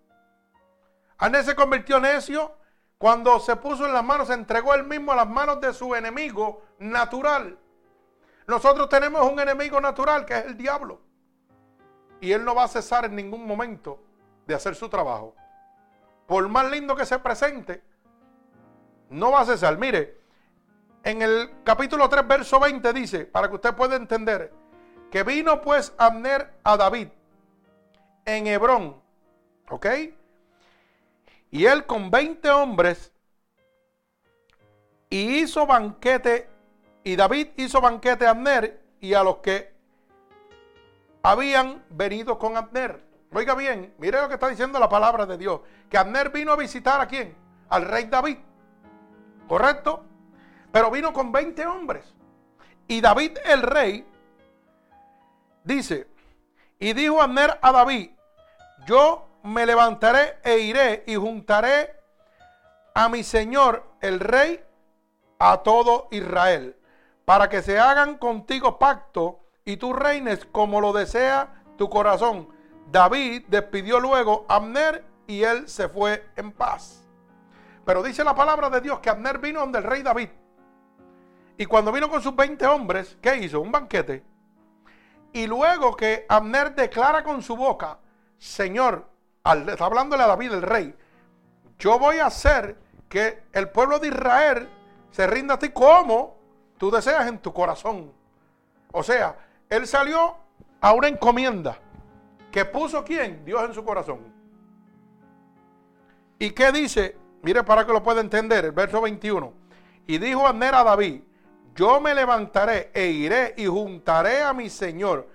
Abner 1.19 1.43
se 1.43 1.55
convirtió 1.55 1.99
necio 1.99 2.57
cuando 3.01 3.39
se 3.39 3.55
puso 3.55 3.87
en 3.87 3.93
las 3.93 4.03
manos, 4.03 4.27
se 4.27 4.35
entregó 4.35 4.75
él 4.75 4.83
mismo 4.83 5.11
a 5.11 5.15
las 5.15 5.27
manos 5.27 5.59
de 5.59 5.73
su 5.73 5.95
enemigo 5.95 6.61
natural. 6.77 7.57
Nosotros 8.45 8.89
tenemos 8.89 9.27
un 9.27 9.39
enemigo 9.39 9.81
natural 9.81 10.23
que 10.23 10.37
es 10.37 10.45
el 10.45 10.55
diablo. 10.55 11.01
Y 12.19 12.31
él 12.31 12.45
no 12.45 12.53
va 12.53 12.65
a 12.65 12.67
cesar 12.67 13.05
en 13.05 13.15
ningún 13.15 13.47
momento 13.47 13.99
de 14.45 14.53
hacer 14.53 14.75
su 14.75 14.87
trabajo. 14.87 15.33
Por 16.27 16.47
más 16.47 16.69
lindo 16.69 16.95
que 16.95 17.07
se 17.07 17.17
presente, 17.17 17.81
no 19.09 19.31
va 19.31 19.39
a 19.41 19.45
cesar. 19.45 19.79
Mire, 19.79 20.19
en 21.03 21.23
el 21.23 21.49
capítulo 21.63 22.07
3, 22.07 22.27
verso 22.27 22.59
20 22.59 22.93
dice, 22.93 23.25
para 23.25 23.49
que 23.49 23.55
usted 23.55 23.73
pueda 23.73 23.95
entender, 23.95 24.53
que 25.09 25.23
vino 25.23 25.59
pues 25.59 25.91
Abner 25.97 26.53
a 26.63 26.77
David 26.77 27.07
en 28.25 28.45
Hebrón, 28.45 29.01
¿ok? 29.71 29.87
Y 31.51 31.65
él 31.65 31.85
con 31.85 32.09
20 32.09 32.49
hombres 32.49 33.11
y 35.09 35.39
hizo 35.39 35.67
banquete 35.67 36.49
y 37.03 37.15
David 37.17 37.49
hizo 37.57 37.81
banquete 37.81 38.25
a 38.25 38.31
Abner 38.31 38.81
y 39.01 39.13
a 39.13 39.23
los 39.23 39.37
que 39.37 39.73
habían 41.21 41.83
venido 41.89 42.39
con 42.39 42.55
Abner. 42.55 43.03
Oiga 43.33 43.53
bien, 43.55 43.93
mire 43.97 44.21
lo 44.21 44.27
que 44.27 44.35
está 44.35 44.47
diciendo 44.47 44.79
la 44.79 44.89
palabra 44.89 45.25
de 45.25 45.37
Dios. 45.37 45.61
Que 45.89 45.97
Abner 45.97 46.29
vino 46.29 46.53
a 46.53 46.55
visitar 46.55 47.01
a 47.01 47.07
quién? 47.07 47.35
Al 47.69 47.85
rey 47.85 48.05
David. 48.05 48.37
¿Correcto? 49.47 50.05
Pero 50.71 50.89
vino 50.89 51.11
con 51.11 51.31
20 51.31 51.65
hombres. 51.65 52.05
Y 52.87 53.01
David 53.01 53.37
el 53.45 53.61
rey 53.61 54.05
dice, 55.63 56.07
y 56.79 56.93
dijo 56.93 57.21
Abner 57.21 57.59
a 57.61 57.71
David, 57.71 58.11
yo 58.85 59.27
me 59.43 59.65
levantaré 59.65 60.37
e 60.43 60.59
iré 60.59 61.03
y 61.07 61.15
juntaré 61.15 61.95
a 62.93 63.09
mi 63.09 63.23
señor 63.23 63.85
el 64.01 64.19
rey 64.19 64.63
a 65.39 65.57
todo 65.63 66.07
Israel 66.11 66.75
para 67.25 67.49
que 67.49 67.61
se 67.61 67.79
hagan 67.79 68.17
contigo 68.17 68.77
pacto 68.77 69.39
y 69.65 69.77
tú 69.77 69.93
reines 69.93 70.45
como 70.51 70.81
lo 70.81 70.93
desea 70.93 71.63
tu 71.77 71.89
corazón. 71.89 72.49
David 72.91 73.43
despidió 73.47 73.99
luego 73.99 74.45
a 74.49 74.55
Abner 74.55 75.05
y 75.27 75.43
él 75.43 75.67
se 75.69 75.87
fue 75.87 76.27
en 76.35 76.51
paz. 76.51 77.07
Pero 77.85 78.03
dice 78.03 78.23
la 78.23 78.35
palabra 78.35 78.69
de 78.69 78.81
Dios 78.81 78.99
que 78.99 79.09
Abner 79.09 79.39
vino 79.39 79.61
donde 79.61 79.79
el 79.79 79.85
rey 79.85 80.03
David. 80.03 80.29
Y 81.57 81.65
cuando 81.65 81.91
vino 81.91 82.09
con 82.09 82.21
sus 82.21 82.35
20 82.35 82.65
hombres, 82.67 83.17
¿qué 83.21 83.37
hizo? 83.37 83.61
Un 83.61 83.71
banquete. 83.71 84.23
Y 85.33 85.47
luego 85.47 85.95
que 85.95 86.25
Abner 86.27 86.75
declara 86.75 87.23
con 87.23 87.41
su 87.41 87.55
boca, 87.55 87.99
Señor, 88.37 89.10
está 89.43 89.85
hablándole 89.85 90.23
a 90.23 90.27
David 90.27 90.53
el 90.53 90.61
rey, 90.61 90.95
yo 91.79 91.97
voy 91.97 92.19
a 92.19 92.27
hacer 92.27 92.77
que 93.09 93.43
el 93.53 93.69
pueblo 93.69 93.99
de 93.99 94.09
Israel 94.09 94.69
se 95.11 95.27
rinda 95.27 95.55
a 95.55 95.59
ti 95.59 95.69
como 95.69 96.37
tú 96.77 96.91
deseas 96.91 97.27
en 97.27 97.39
tu 97.39 97.51
corazón. 97.51 98.11
O 98.91 99.03
sea, 99.03 99.37
él 99.69 99.87
salió 99.87 100.35
a 100.79 100.93
una 100.93 101.07
encomienda 101.07 101.77
que 102.51 102.65
puso 102.65 103.03
quién? 103.03 103.43
Dios 103.45 103.63
en 103.63 103.73
su 103.73 103.83
corazón. 103.83 104.19
¿Y 106.37 106.51
qué 106.51 106.71
dice? 106.71 107.17
Mire 107.43 107.63
para 107.63 107.85
que 107.85 107.93
lo 107.93 108.03
pueda 108.03 108.21
entender, 108.21 108.65
el 108.65 108.71
verso 108.71 109.01
21. 109.01 109.53
Y 110.07 110.17
dijo 110.17 110.45
Abner 110.45 110.75
a 110.75 110.83
David, 110.83 111.21
yo 111.75 111.99
me 111.99 112.13
levantaré 112.13 112.91
e 112.93 113.07
iré 113.07 113.53
y 113.57 113.65
juntaré 113.65 114.41
a 114.41 114.53
mi 114.53 114.69
Señor, 114.69 115.27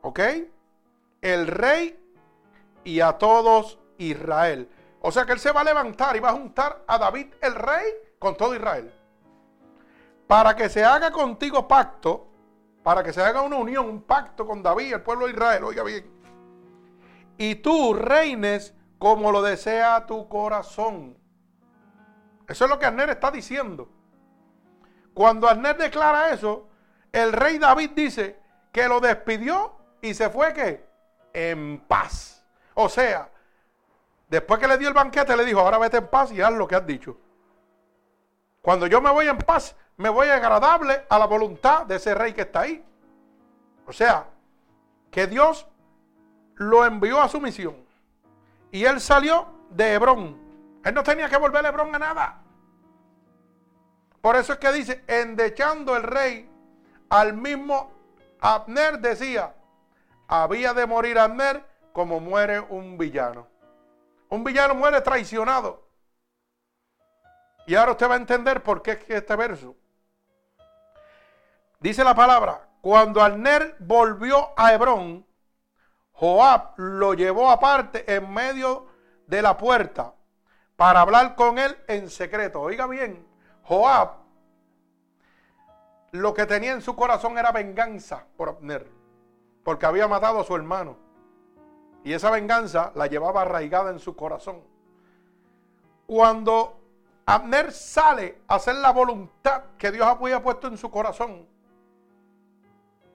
¿ok? 0.00 0.20
El 1.20 1.46
rey 1.46 1.98
y 2.84 3.00
a 3.00 3.12
todos 3.12 3.78
Israel. 3.98 4.68
O 5.00 5.10
sea 5.10 5.26
que 5.26 5.32
él 5.32 5.40
se 5.40 5.52
va 5.52 5.62
a 5.62 5.64
levantar 5.64 6.16
y 6.16 6.20
va 6.20 6.30
a 6.30 6.34
juntar 6.34 6.84
a 6.86 6.98
David 6.98 7.26
el 7.40 7.54
rey 7.54 7.86
con 8.18 8.36
todo 8.36 8.54
Israel 8.54 8.92
para 10.26 10.56
que 10.56 10.68
se 10.68 10.84
haga 10.84 11.10
contigo 11.10 11.68
pacto, 11.68 12.26
para 12.82 13.02
que 13.02 13.12
se 13.12 13.22
haga 13.22 13.42
una 13.42 13.56
unión, 13.56 13.86
un 13.88 14.02
pacto 14.02 14.46
con 14.46 14.62
David, 14.62 14.94
el 14.94 15.02
pueblo 15.02 15.26
de 15.26 15.32
Israel, 15.32 15.64
oiga 15.64 15.82
bien. 15.82 16.10
Y 17.36 17.56
tú 17.56 17.94
reines 17.94 18.74
como 18.98 19.32
lo 19.32 19.42
desea 19.42 20.06
tu 20.06 20.28
corazón. 20.28 21.18
Eso 22.48 22.64
es 22.64 22.70
lo 22.70 22.78
que 22.78 22.86
Arner 22.86 23.10
está 23.10 23.30
diciendo. 23.30 23.88
Cuando 25.12 25.48
Arner 25.48 25.76
declara 25.76 26.30
eso, 26.30 26.68
el 27.12 27.32
rey 27.32 27.58
David 27.58 27.90
dice 27.94 28.40
que 28.72 28.88
lo 28.88 29.00
despidió 29.00 29.76
y 30.02 30.14
se 30.14 30.30
fue 30.30 30.52
que 30.52 30.84
en 31.32 31.80
paz. 31.86 32.43
O 32.74 32.88
sea, 32.88 33.30
después 34.28 34.60
que 34.60 34.68
le 34.68 34.78
dio 34.78 34.88
el 34.88 34.94
banquete, 34.94 35.36
le 35.36 35.44
dijo, 35.44 35.60
ahora 35.60 35.78
vete 35.78 35.98
en 35.98 36.08
paz 36.08 36.32
y 36.32 36.42
haz 36.42 36.52
lo 36.52 36.66
que 36.66 36.74
has 36.74 36.86
dicho. 36.86 37.16
Cuando 38.60 38.86
yo 38.86 39.00
me 39.00 39.10
voy 39.10 39.28
en 39.28 39.38
paz, 39.38 39.76
me 39.96 40.08
voy 40.08 40.28
agradable 40.28 41.06
a 41.08 41.18
la 41.18 41.26
voluntad 41.26 41.86
de 41.86 41.96
ese 41.96 42.14
rey 42.14 42.32
que 42.32 42.42
está 42.42 42.60
ahí. 42.60 42.84
O 43.86 43.92
sea, 43.92 44.26
que 45.10 45.26
Dios 45.26 45.66
lo 46.56 46.84
envió 46.84 47.20
a 47.20 47.28
su 47.28 47.40
misión. 47.40 47.76
Y 48.72 48.84
él 48.84 49.00
salió 49.00 49.46
de 49.70 49.94
Hebrón. 49.94 50.36
Él 50.84 50.94
no 50.94 51.02
tenía 51.02 51.28
que 51.28 51.36
volver 51.36 51.64
a 51.64 51.68
Hebrón 51.68 51.94
a 51.94 51.98
nada. 51.98 52.40
Por 54.20 54.36
eso 54.36 54.54
es 54.54 54.58
que 54.58 54.72
dice, 54.72 55.04
endechando 55.06 55.96
el 55.96 56.02
rey 56.02 56.50
al 57.10 57.34
mismo 57.34 57.92
Abner 58.40 58.98
decía, 58.98 59.54
había 60.26 60.74
de 60.74 60.86
morir 60.86 61.18
Abner 61.18 61.64
como 61.94 62.18
muere 62.18 62.58
un 62.58 62.98
villano. 62.98 63.46
Un 64.28 64.42
villano 64.42 64.74
muere 64.74 65.00
traicionado. 65.00 65.88
Y 67.68 67.76
ahora 67.76 67.92
usted 67.92 68.10
va 68.10 68.14
a 68.14 68.18
entender 68.18 68.64
por 68.64 68.82
qué 68.82 68.90
es 68.90 69.08
este 69.08 69.36
verso 69.36 69.74
Dice 71.78 72.02
la 72.02 72.14
palabra, 72.14 72.66
cuando 72.80 73.22
Alner 73.22 73.76
volvió 73.78 74.48
a 74.56 74.74
Hebrón, 74.74 75.24
Joab 76.12 76.72
lo 76.78 77.14
llevó 77.14 77.50
aparte 77.50 78.12
en 78.12 78.32
medio 78.32 78.86
de 79.26 79.40
la 79.40 79.56
puerta 79.56 80.14
para 80.76 81.00
hablar 81.00 81.36
con 81.36 81.58
él 81.58 81.76
en 81.86 82.10
secreto. 82.10 82.60
Oiga 82.60 82.86
bien, 82.88 83.24
Joab 83.62 84.24
lo 86.10 86.34
que 86.34 86.46
tenía 86.46 86.72
en 86.72 86.82
su 86.82 86.96
corazón 86.96 87.38
era 87.38 87.52
venganza 87.52 88.26
por 88.36 88.48
Abner, 88.48 88.90
porque 89.62 89.86
había 89.86 90.08
matado 90.08 90.40
a 90.40 90.44
su 90.44 90.56
hermano. 90.56 91.03
Y 92.04 92.12
esa 92.12 92.30
venganza 92.30 92.92
la 92.94 93.06
llevaba 93.06 93.42
arraigada 93.42 93.90
en 93.90 93.98
su 93.98 94.14
corazón. 94.14 94.60
Cuando 96.06 96.78
Abner 97.26 97.72
sale 97.72 98.42
a 98.46 98.56
hacer 98.56 98.76
la 98.76 98.92
voluntad 98.92 99.62
que 99.78 99.90
Dios 99.90 100.06
había 100.06 100.42
puesto 100.42 100.68
en 100.68 100.76
su 100.76 100.90
corazón, 100.90 101.48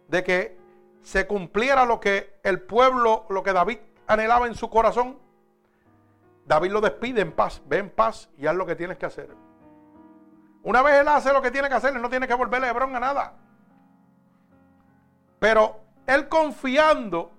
de 0.07 0.23
que 0.23 0.57
se 1.03 1.27
cumpliera 1.27 1.85
lo 1.85 1.99
que 1.99 2.39
el 2.43 2.61
pueblo, 2.61 3.25
lo 3.29 3.43
que 3.43 3.53
David 3.53 3.77
anhelaba 4.07 4.47
en 4.47 4.55
su 4.55 4.69
corazón, 4.69 5.19
David 6.45 6.71
lo 6.71 6.81
despide 6.81 7.21
en 7.21 7.31
paz, 7.31 7.61
ve 7.67 7.77
en 7.77 7.91
paz 7.91 8.27
y 8.37 8.47
haz 8.47 8.55
lo 8.55 8.65
que 8.65 8.75
tienes 8.75 8.97
que 8.97 9.05
hacer. 9.05 9.29
Una 10.63 10.81
vez 10.81 10.95
él 10.95 11.07
hace 11.07 11.31
lo 11.31 11.43
que 11.43 11.51
tiene 11.51 11.69
que 11.69 11.75
hacer, 11.75 11.95
él 11.95 12.01
no 12.01 12.09
tiene 12.09 12.27
que 12.27 12.33
volverle 12.33 12.67
Hebrón 12.67 12.95
a 12.95 12.99
nada. 12.99 13.33
Pero 15.39 15.79
él 16.07 16.27
confiando, 16.27 17.31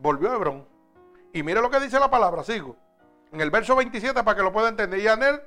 volvió 0.00 0.30
a 0.30 0.36
Hebrón. 0.36 0.66
Y 1.32 1.42
mire 1.42 1.60
lo 1.60 1.70
que 1.70 1.80
dice 1.80 2.00
la 2.00 2.10
palabra, 2.10 2.42
sigo. 2.42 2.76
En 3.32 3.40
el 3.40 3.50
verso 3.50 3.76
27 3.76 4.22
para 4.24 4.36
que 4.36 4.42
lo 4.42 4.52
pueda 4.52 4.68
entender. 4.68 4.98
Y 5.00 5.06
Anel 5.06 5.40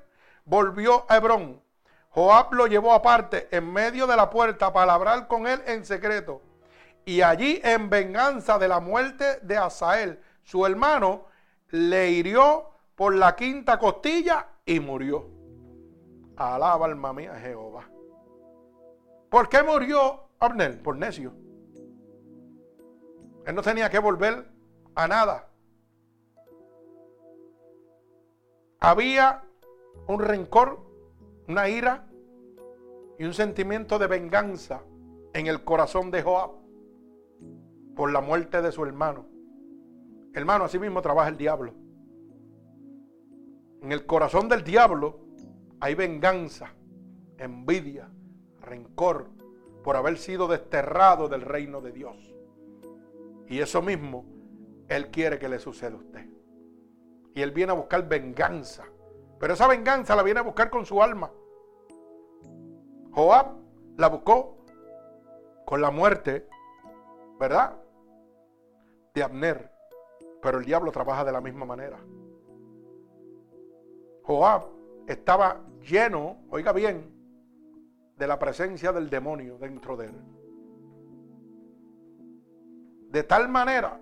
volvió 0.45 1.05
a 1.09 1.17
Hebrón. 1.17 1.61
Joab 2.09 2.53
lo 2.53 2.67
llevó 2.67 2.93
aparte 2.93 3.47
en 3.51 3.71
medio 3.71 4.05
de 4.05 4.15
la 4.15 4.29
puerta 4.29 4.71
para 4.71 4.93
hablar 4.93 5.27
con 5.27 5.47
él 5.47 5.61
en 5.65 5.83
secreto. 5.83 6.41
Y 7.05 7.21
allí 7.21 7.59
en 7.63 7.89
venganza 7.89 8.57
de 8.57 8.67
la 8.67 8.79
muerte 8.79 9.39
de 9.41 9.57
Asael, 9.57 10.21
su 10.43 10.65
hermano, 10.65 11.25
le 11.69 12.11
hirió 12.11 12.69
por 12.95 13.15
la 13.15 13.35
quinta 13.35 13.79
costilla 13.79 14.47
y 14.65 14.79
murió. 14.79 15.27
Alaba 16.37 16.85
alma 16.85 17.13
mía 17.13 17.35
Jehová. 17.41 17.89
¿Por 19.29 19.49
qué 19.49 19.63
murió 19.63 20.27
Abner? 20.39 20.81
Por 20.81 20.95
necio. 20.95 21.33
Él 23.45 23.55
no 23.55 23.61
tenía 23.61 23.89
que 23.89 23.99
volver 23.99 24.47
a 24.95 25.07
nada. 25.07 25.49
Había 28.79 29.43
un 30.07 30.19
rencor, 30.19 30.79
una 31.47 31.69
ira 31.69 32.07
y 33.17 33.25
un 33.25 33.33
sentimiento 33.33 33.99
de 33.99 34.07
venganza 34.07 34.81
en 35.33 35.47
el 35.47 35.63
corazón 35.63 36.11
de 36.11 36.21
Joab 36.21 36.51
por 37.95 38.11
la 38.11 38.21
muerte 38.21 38.61
de 38.61 38.71
su 38.71 38.83
hermano. 38.83 39.25
Hermano, 40.33 40.65
así 40.65 40.79
mismo 40.79 41.01
trabaja 41.01 41.29
el 41.29 41.37
diablo. 41.37 41.73
En 43.81 43.91
el 43.91 44.05
corazón 44.05 44.49
del 44.49 44.63
diablo 44.63 45.19
hay 45.79 45.95
venganza, 45.95 46.73
envidia, 47.37 48.09
rencor 48.61 49.29
por 49.83 49.97
haber 49.97 50.17
sido 50.17 50.47
desterrado 50.47 51.27
del 51.27 51.41
reino 51.41 51.81
de 51.81 51.91
Dios. 51.91 52.32
Y 53.53 53.61
eso 53.61 53.83
mismo 53.83 54.25
Él 54.87 55.11
quiere 55.11 55.37
que 55.37 55.47
le 55.47 55.59
suceda 55.59 55.93
a 55.93 55.99
usted. 55.99 56.27
Y 57.35 57.41
Él 57.43 57.51
viene 57.51 57.71
a 57.71 57.75
buscar 57.75 58.09
venganza. 58.09 58.83
Pero 59.39 59.53
esa 59.53 59.67
venganza 59.67 60.15
la 60.15 60.23
viene 60.23 60.39
a 60.39 60.43
buscar 60.43 60.71
con 60.71 60.87
su 60.87 61.03
alma. 61.03 61.31
Joab 63.11 63.55
la 63.95 64.09
buscó 64.09 64.65
con 65.67 65.81
la 65.81 65.91
muerte, 65.91 66.49
¿verdad? 67.39 67.77
De 69.13 69.21
Abner. 69.21 69.71
Pero 70.41 70.57
el 70.57 70.65
diablo 70.65 70.91
trabaja 70.91 71.23
de 71.23 71.31
la 71.31 71.39
misma 71.39 71.67
manera. 71.67 71.99
Joab 74.23 74.63
estaba 75.07 75.61
lleno, 75.87 76.37
oiga 76.49 76.71
bien, 76.71 77.13
de 78.17 78.25
la 78.25 78.39
presencia 78.39 78.91
del 78.91 79.11
demonio 79.11 79.59
dentro 79.59 79.95
de 79.95 80.07
él. 80.07 80.42
De 83.13 83.21
tal 83.21 83.47
manera 83.47 83.99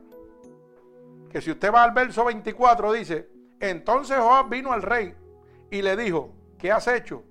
que 1.30 1.42
si 1.42 1.52
usted 1.52 1.70
va 1.70 1.84
al 1.84 1.92
verso 1.92 2.24
24 2.24 2.94
dice, 2.94 3.30
entonces 3.60 4.18
Joab 4.18 4.48
vino 4.48 4.72
al 4.72 4.82
rey 4.82 5.14
y 5.70 5.82
le 5.82 5.98
dijo, 5.98 6.34
¿qué 6.58 6.72
has 6.72 6.88
hecho? 6.88 7.22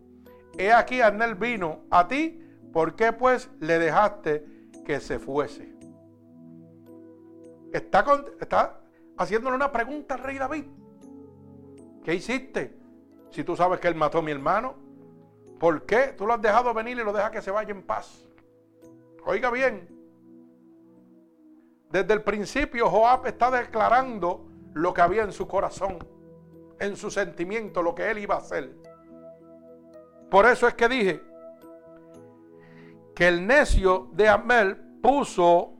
He 0.58 0.74
aquí 0.74 1.00
Arnel 1.00 1.36
vino 1.36 1.84
a 1.90 2.06
ti, 2.06 2.38
¿por 2.70 2.96
qué 2.96 3.14
pues 3.14 3.48
le 3.60 3.78
dejaste 3.78 4.44
que 4.84 5.00
se 5.00 5.18
fuese? 5.18 5.74
Está, 7.72 8.04
está 8.38 8.82
haciéndole 9.16 9.56
una 9.56 9.72
pregunta 9.72 10.16
al 10.16 10.22
rey 10.22 10.36
David. 10.36 10.66
¿Qué 12.04 12.14
hiciste? 12.14 12.76
Si 13.30 13.42
tú 13.42 13.56
sabes 13.56 13.80
que 13.80 13.88
él 13.88 13.94
mató 13.94 14.18
a 14.18 14.22
mi 14.22 14.32
hermano, 14.32 14.74
¿por 15.58 15.86
qué 15.86 16.08
tú 16.08 16.26
lo 16.26 16.34
has 16.34 16.42
dejado 16.42 16.74
venir 16.74 16.98
y 16.98 17.04
lo 17.04 17.14
dejas 17.14 17.30
que 17.30 17.40
se 17.40 17.50
vaya 17.50 17.70
en 17.70 17.82
paz? 17.82 18.28
Oiga 19.24 19.50
bien, 19.50 19.99
desde 21.90 22.14
el 22.14 22.22
principio 22.22 22.88
Joab 22.88 23.26
está 23.26 23.50
declarando 23.50 24.46
lo 24.74 24.94
que 24.94 25.00
había 25.00 25.24
en 25.24 25.32
su 25.32 25.48
corazón, 25.48 25.98
en 26.78 26.96
su 26.96 27.10
sentimiento, 27.10 27.82
lo 27.82 27.94
que 27.94 28.10
él 28.10 28.18
iba 28.18 28.36
a 28.36 28.38
hacer. 28.38 28.76
Por 30.30 30.46
eso 30.46 30.68
es 30.68 30.74
que 30.74 30.88
dije 30.88 31.22
que 33.14 33.26
el 33.26 33.44
necio 33.46 34.08
de 34.12 34.28
Amel 34.28 34.76
puso 35.02 35.72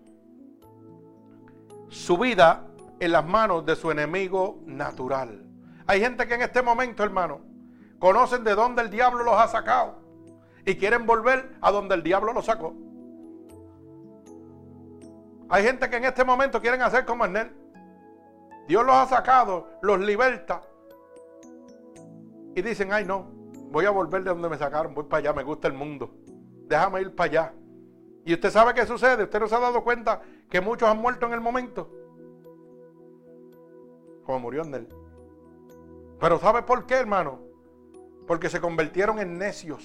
su 1.89 2.19
vida 2.19 2.66
en 2.99 3.12
las 3.12 3.24
manos 3.24 3.65
de 3.65 3.77
su 3.77 3.91
enemigo 3.91 4.61
natural. 4.66 5.47
Hay 5.87 6.01
gente 6.01 6.27
que 6.27 6.35
en 6.35 6.43
este 6.43 6.61
momento, 6.61 7.05
hermano, 7.05 7.41
conocen 8.01 8.43
de 8.43 8.55
dónde 8.55 8.82
el 8.82 8.91
diablo 8.91 9.23
los 9.23 9.35
ha 9.35 9.47
sacado 9.47 10.01
y 10.66 10.74
quieren 10.74 11.07
volver 11.07 11.57
a 11.61 11.70
donde 11.70 11.95
el 11.95 12.03
diablo 12.03 12.32
los 12.32 12.47
sacó. 12.47 12.74
Hay 15.51 15.64
gente 15.64 15.90
que 15.90 15.97
en 15.97 16.05
este 16.05 16.24
momento 16.24 16.60
quieren 16.60 16.81
hacer 16.81 17.05
como 17.05 17.24
Arnel. 17.24 17.51
Dios 18.68 18.86
los 18.86 18.94
ha 18.94 19.06
sacado, 19.06 19.68
los 19.82 19.98
liberta. 19.98 20.62
Y 22.55 22.62
dicen, 22.62 22.93
ay 22.93 23.05
no, 23.05 23.28
voy 23.70 23.85
a 23.85 23.90
volver 23.90 24.22
de 24.22 24.31
donde 24.31 24.48
me 24.48 24.56
sacaron, 24.56 24.94
voy 24.94 25.05
para 25.05 25.18
allá, 25.18 25.32
me 25.32 25.43
gusta 25.43 25.66
el 25.66 25.74
mundo. 25.74 26.14
Déjame 26.68 27.01
ir 27.01 27.16
para 27.16 27.31
allá. 27.31 27.55
Y 28.24 28.32
usted 28.32 28.51
sabe 28.51 28.74
qué 28.74 28.86
sucede, 28.86 29.24
usted 29.24 29.40
no 29.40 29.48
se 29.48 29.56
ha 29.56 29.60
dado 29.60 29.82
cuenta 29.82 30.22
que 30.48 30.60
muchos 30.60 30.89
han 30.89 30.98
muerto 30.98 31.27
en 31.27 31.32
el 31.32 31.40
momento. 31.40 31.90
Como 34.24 34.39
murió 34.39 34.60
Arnel. 34.62 34.86
Pero 36.20 36.39
¿sabe 36.39 36.62
por 36.62 36.86
qué, 36.86 36.94
hermano? 36.94 37.40
Porque 38.28 38.48
se 38.48 38.60
convirtieron 38.60 39.18
en 39.18 39.36
necios. 39.36 39.82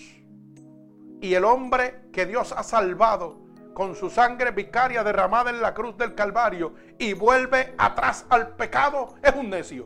Y 1.22 1.34
el 1.34 1.44
hombre 1.44 2.10
que 2.12 2.28
Dios 2.28 2.52
ha 2.52 2.62
salvado 2.62 3.45
con 3.76 3.94
su 3.94 4.10
sangre 4.10 4.52
vicaria 4.52 5.04
derramada 5.04 5.50
en 5.50 5.62
la 5.62 5.74
cruz 5.74 5.98
del 5.98 6.16
Calvario 6.16 6.74
y 6.98 7.12
vuelve 7.14 7.76
atrás 7.78 8.26
al 8.30 8.56
pecado 8.56 9.16
es 9.22 9.36
un 9.36 9.50
necio. 9.50 9.86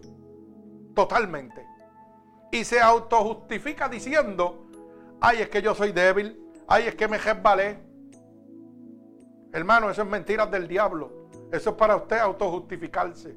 Totalmente. 0.96 1.66
Y 2.52 2.64
se 2.64 2.80
autojustifica 2.80 3.90
diciendo, 3.90 4.68
ay, 5.20 5.40
es 5.42 5.50
que 5.50 5.64
yo 5.64 5.74
soy 5.74 5.92
débil, 5.92 6.40
ay, 6.68 6.86
es 6.86 6.96
que 6.96 7.08
me 7.08 7.18
resbalé. 7.18 7.80
Hermano, 9.52 9.90
eso 9.90 10.04
es 10.04 10.08
mentiras 10.08 10.52
del 10.52 10.68
diablo. 10.68 11.28
Eso 11.52 11.72
es 11.72 11.76
para 11.76 11.96
usted 11.96 12.20
autojustificarse. 12.20 13.36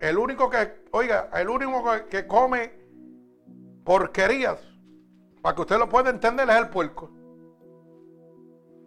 El 0.00 0.18
único 0.18 0.50
que, 0.50 0.82
oiga, 0.90 1.30
el 1.34 1.48
único 1.48 1.84
que, 2.10 2.26
come 2.26 2.72
porquerías, 3.84 4.58
para 5.44 5.56
que 5.56 5.60
usted 5.60 5.78
lo 5.78 5.90
pueda 5.90 6.08
entender, 6.08 6.48
es 6.48 6.56
el 6.56 6.70
puerco. 6.70 7.10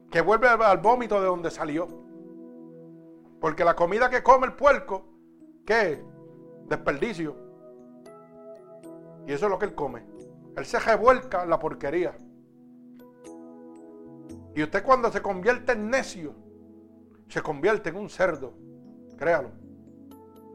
Que 0.10 0.22
vuelve 0.22 0.48
al 0.48 0.80
vómito 0.80 1.22
de 1.22 1.28
donde 1.28 1.52
salió. 1.52 1.88
Porque 3.40 3.64
la 3.64 3.76
comida 3.76 4.10
que 4.10 4.24
come 4.24 4.48
el 4.48 4.54
puerco, 4.54 5.06
¿qué 5.68 5.92
es? 5.92 6.00
Desperdicio. 6.68 7.36
Y 9.28 9.34
eso 9.34 9.46
es 9.46 9.52
lo 9.52 9.60
que 9.60 9.66
él 9.66 9.76
come. 9.76 10.04
Él 10.56 10.66
se 10.66 10.80
revuelca 10.80 11.44
en 11.44 11.52
la 11.52 11.60
porquería. 11.60 12.18
Y 14.56 14.64
usted 14.64 14.84
cuando 14.84 15.12
se 15.12 15.22
convierte 15.22 15.74
en 15.74 15.92
necio, 15.92 16.34
se 17.28 17.44
convierte 17.44 17.90
en 17.90 17.98
un 17.98 18.10
cerdo. 18.10 18.54
Créalo. 19.16 19.52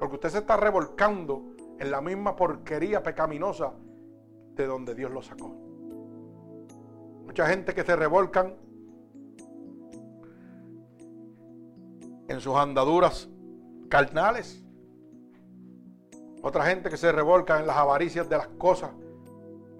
Porque 0.00 0.16
usted 0.16 0.30
se 0.30 0.38
está 0.38 0.56
revolcando 0.56 1.54
en 1.78 1.92
la 1.92 2.00
misma 2.00 2.34
porquería 2.34 3.04
pecaminosa 3.04 3.72
de 4.56 4.66
donde 4.66 4.96
Dios 4.96 5.12
lo 5.12 5.22
sacó. 5.22 5.71
Mucha 7.32 7.46
gente 7.46 7.74
que 7.74 7.82
se 7.82 7.96
revolcan 7.96 8.54
en 12.28 12.40
sus 12.42 12.54
andaduras 12.54 13.26
carnales. 13.88 14.62
Otra 16.42 16.66
gente 16.66 16.90
que 16.90 16.98
se 16.98 17.10
revolca 17.10 17.58
en 17.58 17.66
las 17.66 17.78
avaricias 17.78 18.28
de 18.28 18.36
las 18.36 18.48
cosas 18.48 18.90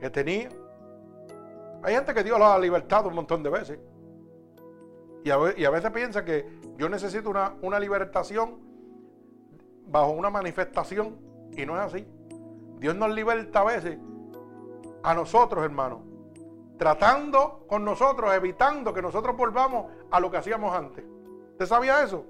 que 0.01 0.09
tenía. 0.09 0.49
Hay 1.83 1.95
gente 1.95 2.15
que 2.15 2.25
Dios 2.25 2.39
lo 2.39 2.47
ha 2.47 2.59
libertado 2.59 3.11
un 3.11 3.17
montón 3.17 3.43
de 3.43 3.51
veces. 3.51 3.79
Y 5.23 5.29
a, 5.29 5.37
veces 5.37 5.91
piensa 5.91 6.25
que 6.25 6.59
yo 6.79 6.89
necesito 6.89 7.29
una, 7.29 7.53
una 7.61 7.79
libertación 7.79 8.61
bajo 9.89 10.13
una 10.13 10.31
manifestación 10.31 11.19
y 11.55 11.67
no 11.67 11.75
es 11.75 11.83
así. 11.83 12.07
Dios 12.79 12.97
nos 12.97 13.15
liberta 13.15 13.61
a 13.61 13.65
veces 13.65 13.99
a 15.03 15.13
nosotros, 15.13 15.63
hermanos, 15.63 16.12
tratando 16.79 17.65
con 17.69 17.85
nosotros, 17.85 18.33
evitando 18.35 18.93
que 18.93 19.03
nosotros 19.03 19.37
volvamos 19.37 19.93
a 20.11 20.21
lo 20.21 20.31
que 20.31 20.39
hacíamos 20.39 20.75
antes. 20.75 21.05
¿Usted 21.53 21.67
sabía 21.67 22.03
eso? 22.03 22.25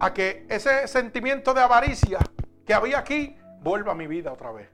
A 0.00 0.12
que 0.12 0.46
ese 0.48 0.86
sentimiento 0.86 1.54
de 1.54 1.60
avaricia 1.60 2.18
que 2.64 2.74
había 2.74 2.98
aquí 2.98 3.36
vuelva 3.62 3.92
a 3.92 3.94
mi 3.94 4.06
vida 4.06 4.32
otra 4.32 4.52
vez. 4.52 4.70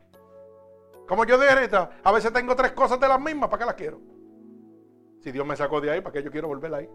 Como 1.07 1.25
yo 1.25 1.39
dije 1.39 1.71
a 2.03 2.13
veces 2.13 2.33
tengo 2.33 2.57
tres 2.57 2.73
cosas 2.73 2.99
de 2.99 3.09
las 3.09 3.21
mismas, 3.21 3.49
¿para 3.49 3.61
qué 3.61 3.67
las 3.67 3.75
quiero? 3.75 4.01
Si 5.21 5.33
Dios 5.33 5.47
me 5.47 5.57
sacó 5.57 5.81
de 5.81 5.91
ahí, 5.91 6.01
¿para 6.01 6.13
qué 6.13 6.23
yo 6.23 6.31
quiero 6.31 6.49
volver 6.49 6.75
ahí? 6.75 6.89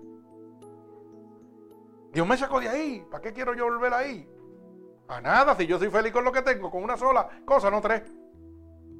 Dios 2.11 2.27
me 2.27 2.37
sacó 2.37 2.59
de 2.59 2.69
ahí. 2.69 3.05
¿Para 3.09 3.21
qué 3.21 3.33
quiero 3.33 3.53
yo 3.53 3.65
volver 3.65 3.93
ahí? 3.93 4.27
A 5.07 5.21
nada, 5.21 5.55
si 5.55 5.65
yo 5.65 5.79
soy 5.79 5.89
feliz 5.89 6.11
con 6.11 6.23
lo 6.23 6.31
que 6.31 6.41
tengo, 6.41 6.69
con 6.69 6.83
una 6.83 6.97
sola 6.97 7.27
cosa, 7.45 7.71
no 7.71 7.81
tres. 7.81 8.03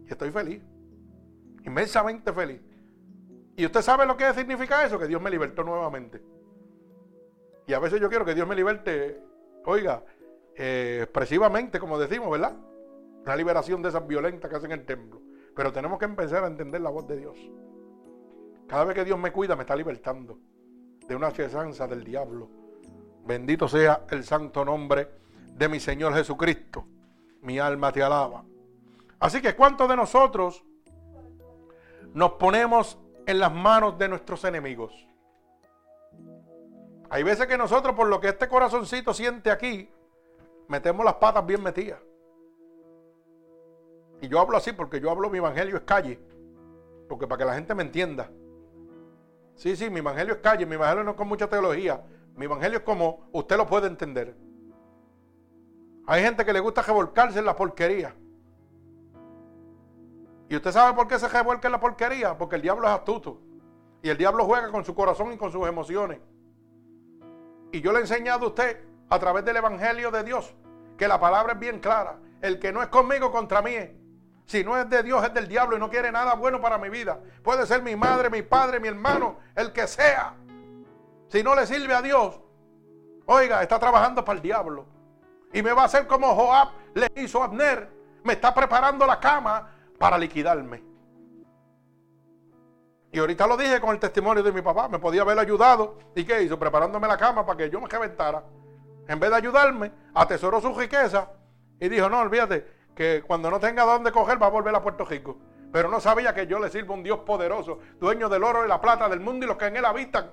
Y 0.06 0.12
estoy 0.12 0.32
feliz. 0.32 0.62
Inmensamente 1.66 2.32
feliz. 2.34 2.62
¿Y 3.56 3.66
usted 3.66 3.82
sabe 3.82 4.06
lo 4.06 4.16
que 4.16 4.34
significa 4.34 4.86
eso? 4.86 4.98
Que 4.98 5.08
Dios 5.08 5.22
me 5.22 5.30
libertó 5.30 5.64
nuevamente. 5.64 6.22
Y 7.68 7.74
a 7.74 7.80
veces 7.80 8.00
yo 8.00 8.10
quiero 8.10 8.26
que 8.26 8.34
Dios 8.34 8.48
me 8.48 8.56
liberte, 8.56 9.22
oiga, 9.66 10.04
eh, 10.56 11.02
expresivamente, 11.04 11.80
como 11.80 12.00
decimos, 12.00 12.32
¿verdad? 12.32 12.56
Una 13.24 13.36
liberación 13.36 13.82
de 13.82 13.90
esas 13.90 14.08
violentas 14.08 14.50
que 14.50 14.56
hacen 14.56 14.72
el 14.72 14.86
templo. 14.86 15.22
Pero 15.56 15.72
tenemos 15.72 16.00
que 16.00 16.06
empezar 16.06 16.44
a 16.44 16.48
entender 16.48 16.82
la 16.82 16.90
voz 16.90 17.08
de 17.08 17.18
Dios. 17.18 17.38
Cada 18.68 18.86
vez 18.86 18.96
que 18.96 19.04
Dios 19.04 19.20
me 19.20 19.32
cuida, 19.32 19.56
me 19.56 19.64
está 19.64 19.76
libertando 19.76 20.40
de 21.08 21.16
una 21.16 21.32
chesanza 21.32 21.88
del 21.88 22.04
diablo. 22.04 22.50
Bendito 23.26 23.68
sea 23.68 24.06
el 24.10 24.24
santo 24.24 24.64
nombre 24.64 25.10
de 25.54 25.68
mi 25.68 25.80
Señor 25.80 26.14
Jesucristo. 26.14 26.86
Mi 27.42 27.60
alma 27.60 27.92
te 27.92 28.02
alaba. 28.02 28.44
Así 29.20 29.42
que, 29.42 29.56
¿cuántos 29.56 29.90
de 29.90 29.96
nosotros 29.96 30.64
nos 32.14 32.34
ponemos 32.34 32.98
en 33.26 33.40
las 33.40 33.54
manos 33.54 33.98
de 33.98 34.08
nuestros 34.08 34.44
enemigos? 34.44 35.08
Hay 37.10 37.24
veces 37.24 37.48
que 37.48 37.58
nosotros, 37.58 37.96
por 37.96 38.08
lo 38.08 38.20
que 38.20 38.30
este 38.30 38.48
corazoncito 38.48 39.14
siente 39.14 39.50
aquí, 39.50 39.90
metemos 40.68 41.04
las 41.04 41.16
patas 41.16 41.46
bien 41.46 41.64
metidas. 41.64 42.00
Y 44.22 44.28
yo 44.28 44.40
hablo 44.40 44.58
así 44.58 44.74
porque 44.74 45.00
yo 45.00 45.10
hablo 45.10 45.30
mi 45.30 45.38
evangelio 45.40 45.78
es 45.78 45.84
calle. 45.84 46.20
Porque 47.08 47.26
para 47.26 47.40
que 47.40 47.46
la 47.46 47.56
gente 47.56 47.74
me 47.74 47.84
entienda. 47.84 48.30
Sí, 49.56 49.76
sí, 49.76 49.90
mi 49.90 50.00
evangelio 50.00 50.36
es 50.36 50.40
calle, 50.40 50.66
mi 50.66 50.76
evangelio 50.76 51.04
no 51.04 51.12
es 51.12 51.18
con 51.18 51.28
mucha 51.28 51.48
teología. 51.48 52.04
Mi 52.36 52.46
evangelio 52.46 52.78
es 52.80 52.84
como 52.84 53.28
usted 53.32 53.58
lo 53.58 53.66
puede 53.66 53.88
entender. 53.88 54.36
Hay 56.06 56.24
gente 56.24 56.46
que 56.46 56.54
le 56.54 56.60
gusta 56.60 56.82
revolcarse 56.82 57.40
en 57.40 57.46
la 57.46 57.56
porquería. 57.56 58.16
¿Y 60.50 60.56
usted 60.56 60.72
sabe 60.72 60.96
por 60.96 61.08
qué 61.08 61.20
se 61.20 61.28
revuelca 61.28 61.68
en 61.68 61.74
la 61.74 61.80
porquería? 61.80 62.36
Porque 62.36 62.56
el 62.56 62.64
diablo 62.64 62.88
es 62.88 62.94
astuto. 62.94 63.40
Y 64.02 64.10
el 64.10 64.18
diablo 64.18 64.46
juega 64.46 64.72
con 64.72 64.84
su 64.84 64.96
corazón 64.96 65.32
y 65.32 65.38
con 65.38 65.52
sus 65.52 65.68
emociones. 65.68 66.20
Y 67.72 67.82
yo 67.82 67.92
le 67.92 68.00
he 68.00 68.02
enseñado 68.02 68.46
a 68.46 68.50
usted 68.50 68.84
a 69.10 69.20
través 69.20 69.46
del 69.46 69.58
Evangelio 69.58 70.10
de 70.10 70.24
Dios 70.24 70.56
que 70.98 71.08
la 71.08 71.20
palabra 71.20 71.54
es 71.54 71.60
bien 71.60 71.80
clara. 71.80 72.18
El 72.42 72.58
que 72.58 72.72
no 72.72 72.82
es 72.82 72.88
conmigo 72.88 73.32
contra 73.32 73.62
mí. 73.62 73.76
Si 74.46 74.64
no 74.64 74.76
es 74.76 74.90
de 74.90 75.04
Dios, 75.04 75.24
es 75.24 75.32
del 75.36 75.48
diablo 75.48 75.78
y 75.78 75.80
no 75.80 75.92
quiere 75.92 76.12
nada 76.12 76.34
bueno 76.34 76.60
para 76.60 76.80
mi 76.80 76.90
vida. 76.90 77.20
Puede 77.44 77.68
ser 77.68 77.84
mi 77.84 77.96
madre, 77.96 78.32
mi 78.32 78.42
padre, 78.42 78.80
mi 78.80 78.88
hermano, 78.88 79.38
el 79.56 79.72
que 79.72 79.86
sea. 79.86 80.34
Si 81.28 81.44
no 81.44 81.54
le 81.54 81.68
sirve 81.68 81.94
a 81.94 82.02
Dios, 82.02 82.42
oiga, 83.28 83.62
está 83.62 83.78
trabajando 83.78 84.26
para 84.26 84.38
el 84.38 84.42
diablo. 84.42 84.88
Y 85.54 85.62
me 85.62 85.74
va 85.74 85.84
a 85.84 85.86
hacer 85.86 86.08
como 86.08 86.34
Joab 86.34 86.70
le 86.96 87.08
hizo 87.18 87.44
a 87.44 87.46
Abner. 87.46 87.88
Me 88.24 88.34
está 88.34 88.52
preparando 88.52 89.06
la 89.06 89.20
cama 89.20 89.76
para 90.00 90.18
liquidarme. 90.18 90.84
Y 93.12 93.20
ahorita 93.20 93.48
lo 93.48 93.58
dije 93.58 93.82
con 93.82 93.90
el 93.92 94.00
testimonio 94.00 94.42
de 94.42 94.52
mi 94.52 94.62
papá. 94.62 94.88
Me 94.88 95.00
podía 95.00 95.22
haber 95.22 95.38
ayudado. 95.38 95.98
¿Y 96.16 96.24
qué 96.24 96.44
hizo? 96.44 96.58
Preparándome 96.58 97.08
la 97.08 97.18
cama 97.18 97.46
para 97.46 97.58
que 97.58 97.70
yo 97.70 97.82
me 97.82 97.88
reventara. 97.88 98.44
En 99.08 99.20
vez 99.20 99.30
de 99.30 99.36
ayudarme, 99.36 99.92
atesoró 100.14 100.62
su 100.62 100.74
riqueza 100.74 101.32
y 101.80 101.90
dijo, 101.90 102.10
no, 102.10 102.20
olvídate, 102.20 102.66
que 102.96 103.24
cuando 103.26 103.50
no 103.50 103.60
tenga 103.60 103.84
dónde 103.84 104.12
coger 104.12 104.42
va 104.42 104.48
a 104.48 104.52
volver 104.52 104.76
a 104.76 104.84
Puerto 104.84 105.06
Rico. 105.06 105.38
Pero 105.72 105.90
no 105.90 106.00
sabía 106.00 106.34
que 106.34 106.48
yo 106.48 106.60
le 106.60 106.70
sirvo 106.70 106.94
a 106.94 106.98
un 106.98 107.04
Dios 107.04 107.20
poderoso, 107.20 107.80
dueño 108.00 108.30
del 108.30 108.44
oro 108.44 108.66
y 108.66 108.68
la 108.68 108.80
plata 108.80 109.10
del 109.10 109.20
mundo 109.20 109.46
y 109.46 109.50
los 109.50 109.58
que 109.58 109.66
en 109.66 109.78
él 109.78 109.86
habitan. 109.86 110.32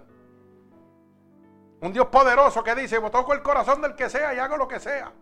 Un 1.81 1.93
Dios 1.93 2.07
poderoso 2.07 2.63
que 2.63 2.75
dice, 2.75 3.01
toco 3.11 3.33
el 3.33 3.43
corazón 3.43 3.81
del 3.81 3.95
que 3.95 4.11
sea 4.11 4.35
y 4.35 4.39
hago 4.39 4.57
lo 4.57 4.69
que 4.69 4.81
sea. 4.81 5.13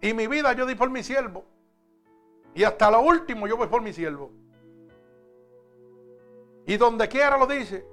Y 0.00 0.14
mi 0.14 0.26
vida 0.26 0.52
yo 0.52 0.66
di 0.66 0.74
por 0.74 0.90
mi 0.90 1.02
siervo. 1.02 1.44
Y 2.56 2.64
hasta 2.64 2.90
lo 2.90 3.02
último 3.02 3.46
yo 3.46 3.56
voy 3.56 3.68
por 3.68 3.82
mi 3.82 3.92
siervo. 3.92 4.32
Y 6.66 6.76
donde 6.76 7.06
quiera 7.06 7.38
lo 7.38 7.46
dice. 7.46 7.86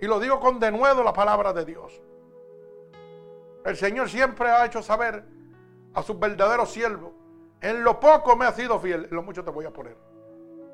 Y 0.00 0.06
lo 0.06 0.20
digo 0.20 0.38
con 0.38 0.60
denuedo 0.60 1.02
la 1.02 1.12
palabra 1.12 1.52
de 1.52 1.64
Dios. 1.64 2.00
El 3.64 3.76
Señor 3.76 4.08
siempre 4.08 4.48
ha 4.48 4.64
hecho 4.64 4.82
saber 4.82 5.24
a 5.94 6.02
sus 6.02 6.18
verdaderos 6.18 6.70
siervos 6.70 7.12
en 7.62 7.84
lo 7.84 8.00
poco 8.00 8.36
me 8.36 8.44
ha 8.44 8.52
sido 8.52 8.78
fiel, 8.80 9.06
en 9.08 9.14
lo 9.14 9.22
mucho 9.22 9.44
te 9.44 9.50
voy 9.52 9.64
a 9.64 9.72
poner. 9.72 9.96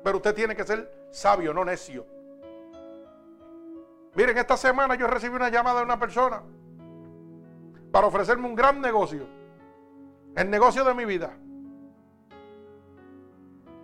Pero 0.03 0.17
usted 0.17 0.33
tiene 0.33 0.55
que 0.55 0.63
ser 0.63 0.91
sabio, 1.11 1.53
no 1.53 1.63
necio. 1.63 2.05
Miren, 4.15 4.37
esta 4.39 4.57
semana 4.57 4.95
yo 4.95 5.05
recibí 5.05 5.35
una 5.35 5.49
llamada 5.49 5.79
de 5.79 5.85
una 5.85 5.99
persona 5.99 6.41
para 7.91 8.07
ofrecerme 8.07 8.47
un 8.47 8.55
gran 8.55 8.81
negocio. 8.81 9.27
El 10.35 10.49
negocio 10.49 10.83
de 10.83 10.95
mi 10.95 11.05
vida. 11.05 11.37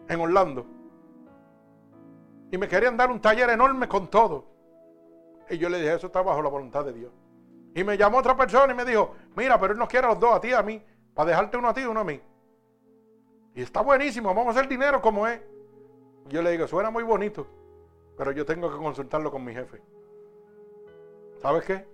En 0.07 0.19
Orlando. 0.19 0.65
Y 2.51 2.57
me 2.57 2.67
querían 2.67 2.95
dar 2.95 3.11
un 3.11 3.19
taller 3.19 3.49
enorme 3.49 3.87
con 3.87 4.07
todo. 4.07 4.45
Y 5.49 5.57
yo 5.57 5.69
le 5.69 5.79
dije, 5.79 5.93
eso 5.93 6.07
está 6.07 6.21
bajo 6.21 6.41
la 6.41 6.49
voluntad 6.49 6.85
de 6.85 6.93
Dios. 6.93 7.11
Y 7.73 7.83
me 7.83 7.97
llamó 7.97 8.19
otra 8.19 8.37
persona 8.37 8.71
y 8.73 8.75
me 8.75 8.85
dijo, 8.85 9.13
mira, 9.35 9.59
pero 9.59 9.73
él 9.73 9.79
nos 9.79 9.89
quiere 9.89 10.07
a 10.07 10.11
los 10.11 10.19
dos, 10.19 10.33
a 10.33 10.39
ti 10.39 10.49
y 10.49 10.53
a 10.53 10.63
mí, 10.63 10.81
para 11.13 11.29
dejarte 11.29 11.57
uno 11.57 11.69
a 11.69 11.73
ti 11.73 11.81
y 11.81 11.85
uno 11.85 11.99
a 11.99 12.03
mí. 12.03 12.21
Y 13.53 13.61
está 13.61 13.81
buenísimo, 13.81 14.33
vamos 14.33 14.47
a 14.47 14.59
hacer 14.59 14.69
dinero 14.69 15.01
como 15.01 15.27
es. 15.27 15.41
Yo 16.27 16.41
le 16.41 16.51
digo, 16.51 16.67
suena 16.67 16.89
muy 16.89 17.03
bonito, 17.03 17.45
pero 18.17 18.31
yo 18.31 18.45
tengo 18.45 18.71
que 18.71 18.77
consultarlo 18.77 19.29
con 19.31 19.43
mi 19.43 19.53
jefe. 19.53 19.81
¿Sabes 21.41 21.63
qué? 21.65 21.85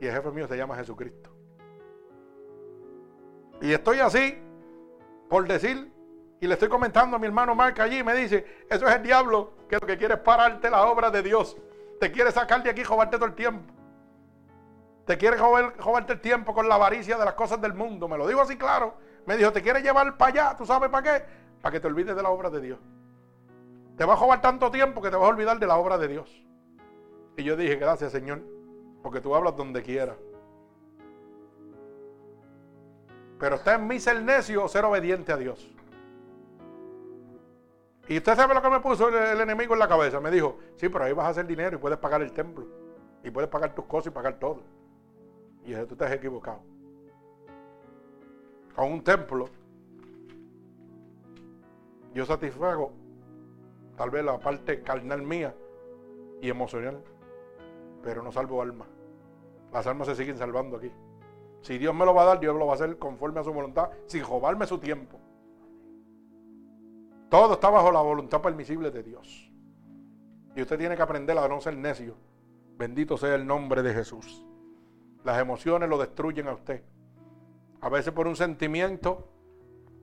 Y 0.00 0.06
el 0.06 0.14
jefe 0.14 0.30
mío 0.30 0.46
se 0.46 0.56
llama 0.56 0.76
Jesucristo. 0.76 1.30
Y 3.60 3.72
estoy 3.72 3.98
así, 3.98 4.38
por 5.28 5.46
decir, 5.46 5.92
y 6.40 6.46
le 6.46 6.54
estoy 6.54 6.68
comentando 6.68 7.16
a 7.16 7.18
mi 7.18 7.26
hermano 7.26 7.54
Mark 7.54 7.80
allí, 7.80 8.02
me 8.04 8.14
dice, 8.14 8.64
eso 8.70 8.86
es 8.86 8.94
el 8.94 9.02
diablo, 9.02 9.52
que 9.68 9.76
lo 9.76 9.86
que 9.86 9.98
quiere 9.98 10.14
es 10.14 10.20
pararte 10.20 10.70
la 10.70 10.86
obra 10.86 11.10
de 11.10 11.22
Dios. 11.22 11.56
Te 11.98 12.12
quiere 12.12 12.30
sacar 12.30 12.62
de 12.62 12.70
aquí 12.70 12.82
y 12.82 12.84
todo 12.84 13.24
el 13.24 13.34
tiempo. 13.34 13.74
Te 15.04 15.16
quiere 15.16 15.36
robarte 15.36 16.12
el 16.12 16.20
tiempo 16.20 16.54
con 16.54 16.68
la 16.68 16.76
avaricia 16.76 17.16
de 17.16 17.24
las 17.24 17.34
cosas 17.34 17.60
del 17.60 17.74
mundo. 17.74 18.06
Me 18.08 18.16
lo 18.16 18.26
digo 18.28 18.40
así 18.40 18.56
claro. 18.56 18.94
Me 19.26 19.36
dijo, 19.36 19.52
te 19.52 19.62
quiere 19.62 19.82
llevar 19.82 20.16
para 20.16 20.30
allá, 20.30 20.56
¿tú 20.56 20.64
sabes 20.64 20.90
para 20.90 21.18
qué? 21.18 21.24
Para 21.60 21.72
que 21.72 21.80
te 21.80 21.86
olvides 21.86 22.14
de 22.14 22.22
la 22.22 22.28
obra 22.28 22.50
de 22.50 22.60
Dios. 22.60 22.78
Te 23.96 24.04
va 24.04 24.14
a 24.14 24.16
jugar 24.16 24.40
tanto 24.40 24.70
tiempo 24.70 25.02
que 25.02 25.10
te 25.10 25.16
vas 25.16 25.24
a 25.24 25.28
olvidar 25.28 25.58
de 25.58 25.66
la 25.66 25.76
obra 25.76 25.98
de 25.98 26.06
Dios. 26.06 26.42
Y 27.36 27.42
yo 27.42 27.56
dije, 27.56 27.76
gracias 27.76 28.12
Señor, 28.12 28.42
porque 29.02 29.20
tú 29.20 29.34
hablas 29.34 29.56
donde 29.56 29.82
quieras. 29.82 30.16
Pero 33.40 33.56
está 33.56 33.74
en 33.74 33.86
mí 33.86 33.98
ser 33.98 34.22
necio 34.22 34.64
o 34.64 34.68
ser 34.68 34.84
obediente 34.84 35.32
a 35.32 35.36
Dios. 35.36 35.68
Y 38.08 38.16
usted 38.16 38.36
sabe 38.36 38.54
lo 38.54 38.62
que 38.62 38.70
me 38.70 38.80
puso 38.80 39.08
el, 39.08 39.40
enemigo 39.40 39.74
en 39.74 39.80
la 39.80 39.88
cabeza. 39.88 40.20
Me 40.20 40.30
dijo, 40.30 40.58
sí, 40.76 40.88
pero 40.88 41.04
ahí 41.04 41.12
vas 41.12 41.26
a 41.26 41.30
hacer 41.30 41.46
dinero 41.46 41.76
y 41.76 41.78
puedes 41.78 41.98
pagar 41.98 42.22
el 42.22 42.32
templo. 42.32 42.66
Y 43.22 43.30
puedes 43.30 43.50
pagar 43.50 43.74
tus 43.74 43.84
cosas 43.84 44.06
y 44.06 44.10
pagar 44.10 44.38
todo. 44.38 44.62
Y 45.64 45.74
tú 45.74 45.94
estás 45.94 46.12
equivocado 46.12 46.60
a 48.78 48.84
un 48.84 49.02
templo, 49.02 49.48
yo 52.14 52.24
satisfago 52.24 52.92
tal 53.96 54.10
vez 54.10 54.24
la 54.24 54.38
parte 54.38 54.82
carnal 54.84 55.20
mía 55.22 55.52
y 56.40 56.48
emocional, 56.48 57.02
pero 58.04 58.22
no 58.22 58.30
salvo 58.30 58.62
alma. 58.62 58.86
Las 59.72 59.84
almas 59.88 60.06
se 60.06 60.14
siguen 60.14 60.38
salvando 60.38 60.76
aquí. 60.76 60.92
Si 61.60 61.76
Dios 61.76 61.92
me 61.92 62.04
lo 62.04 62.14
va 62.14 62.22
a 62.22 62.26
dar, 62.26 62.40
Dios 62.40 62.54
lo 62.54 62.66
va 62.66 62.74
a 62.74 62.76
hacer 62.76 62.96
conforme 62.98 63.40
a 63.40 63.42
su 63.42 63.52
voluntad, 63.52 63.90
sin 64.06 64.24
robarme 64.24 64.64
su 64.64 64.78
tiempo. 64.78 65.18
Todo 67.28 67.54
está 67.54 67.68
bajo 67.68 67.92
la 67.92 68.00
voluntad 68.00 68.40
permisible 68.40 68.90
de 68.90 69.02
Dios. 69.02 69.52
Y 70.56 70.62
usted 70.62 70.78
tiene 70.78 70.96
que 70.96 71.02
aprender 71.02 71.36
a 71.36 71.46
no 71.46 71.60
ser 71.60 71.76
necio. 71.76 72.16
Bendito 72.76 73.16
sea 73.16 73.34
el 73.34 73.46
nombre 73.46 73.82
de 73.82 73.92
Jesús. 73.92 74.44
Las 75.24 75.38
emociones 75.40 75.88
lo 75.88 75.98
destruyen 75.98 76.48
a 76.48 76.54
usted. 76.54 76.82
A 77.80 77.88
veces 77.88 78.12
por 78.12 78.26
un 78.26 78.34
sentimiento, 78.34 79.28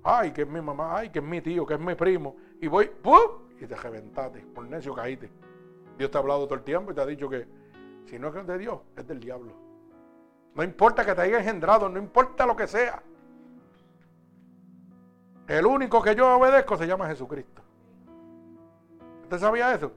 ay, 0.04 0.32
que 0.32 0.44
es 0.44 0.48
mi 0.48 0.62
mamá, 0.62 0.98
ay, 0.98 1.10
que 1.10 1.20
es 1.20 1.26
mi 1.26 1.42
tío, 1.42 1.66
que 1.66 1.74
es 1.74 1.80
mi 1.80 1.96
primo. 1.96 2.36
Y 2.62 2.68
voy, 2.68 2.90
¡pum! 3.02 3.50
Y 3.60 3.66
te 3.66 3.76
reventaste, 3.76 4.42
por 4.54 4.68
necio 4.68 4.94
caíste. 4.94 5.32
Dios 5.98 6.12
te 6.12 6.18
ha 6.18 6.22
hablado 6.22 6.46
todo 6.46 6.56
el 6.56 6.64
tiempo 6.64 6.92
y 6.92 6.96
te 6.96 7.02
ha 7.02 7.06
dicho 7.06 7.30
que 7.30 7.48
si 8.06 8.20
no 8.20 8.28
es 8.28 8.48
de 8.48 8.58
Dios, 8.58 8.80
es 8.96 9.08
del 9.08 9.20
diablo. 9.20 9.54
No 10.54 10.64
importa 10.64 11.06
que 11.06 11.16
te 11.16 11.22
haya 11.22 11.40
engendrado, 11.40 11.90
no 11.90 12.00
importa 12.00 12.46
lo 12.46 12.56
que 12.56 12.68
sea. 12.68 13.02
El 15.48 15.66
único 15.66 16.02
que 16.02 16.16
yo 16.16 16.38
obedezco 16.38 16.78
se 16.78 16.88
llama 16.88 17.08
Jesucristo. 17.08 17.62
¿Usted 19.24 19.38
sabía 19.40 19.74
eso? 19.74 19.92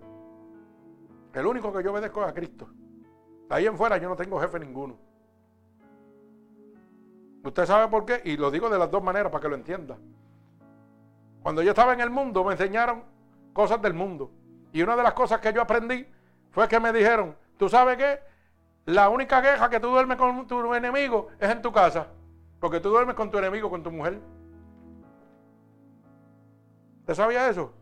El 1.33 1.47
único 1.47 1.73
que 1.73 1.83
yo 1.83 1.93
obedezco 1.93 2.23
es 2.23 2.29
a 2.29 2.35
Cristo. 2.35 2.69
Ahí 3.49 3.67
en 3.67 3.77
fuera 3.77 3.97
yo 3.97 4.09
no 4.09 4.17
tengo 4.17 4.41
jefe 4.41 4.59
ninguno. 4.59 4.97
¿Usted 7.45 7.67
sabe 7.67 7.89
por 7.89 8.05
qué? 8.05 8.21
Y 8.25 8.37
lo 8.37 8.51
digo 8.51 8.69
de 8.69 8.79
las 8.79 8.91
dos 8.91 9.03
maneras 9.03 9.33
para 9.33 9.43
que 9.43 9.49
lo 9.49 9.55
entienda. 9.55 9.97
Cuando 11.43 11.63
yo 11.63 11.71
estaba 11.71 11.95
en 11.95 12.01
el 12.01 12.11
mundo 12.11 12.45
me 12.45 12.53
enseñaron 12.53 13.03
cosas 13.53 13.81
del 13.81 13.95
mundo. 13.95 14.31
Y 14.73 14.83
una 14.83 14.97
de 14.97 15.03
las 15.03 15.15
cosas 15.15 15.41
que 15.41 15.53
yo 15.53 15.63
aprendí 15.63 16.07
fue 16.51 16.69
que 16.69 16.79
me 16.79 16.93
dijeron, 16.93 17.35
¿tú 17.57 17.69
sabes 17.69 17.97
qué? 17.97 18.21
La 18.85 19.09
única 19.09 19.41
queja 19.41 19.71
que 19.71 19.81
tú 19.81 19.89
duermes 19.89 20.19
con 20.19 20.47
tu 20.47 20.75
enemigo 20.75 21.29
es 21.39 21.51
en 21.51 21.63
tu 21.63 21.73
casa. 21.73 22.09
Porque 22.61 22.81
tú 22.81 22.91
duermes 22.91 23.15
con 23.15 23.31
tu 23.31 23.39
enemigo, 23.39 23.71
con 23.71 23.83
tu 23.83 23.91
mujer. 23.91 24.21
¿Usted 27.09 27.23
sabía 27.23 27.49
eso? 27.49 27.73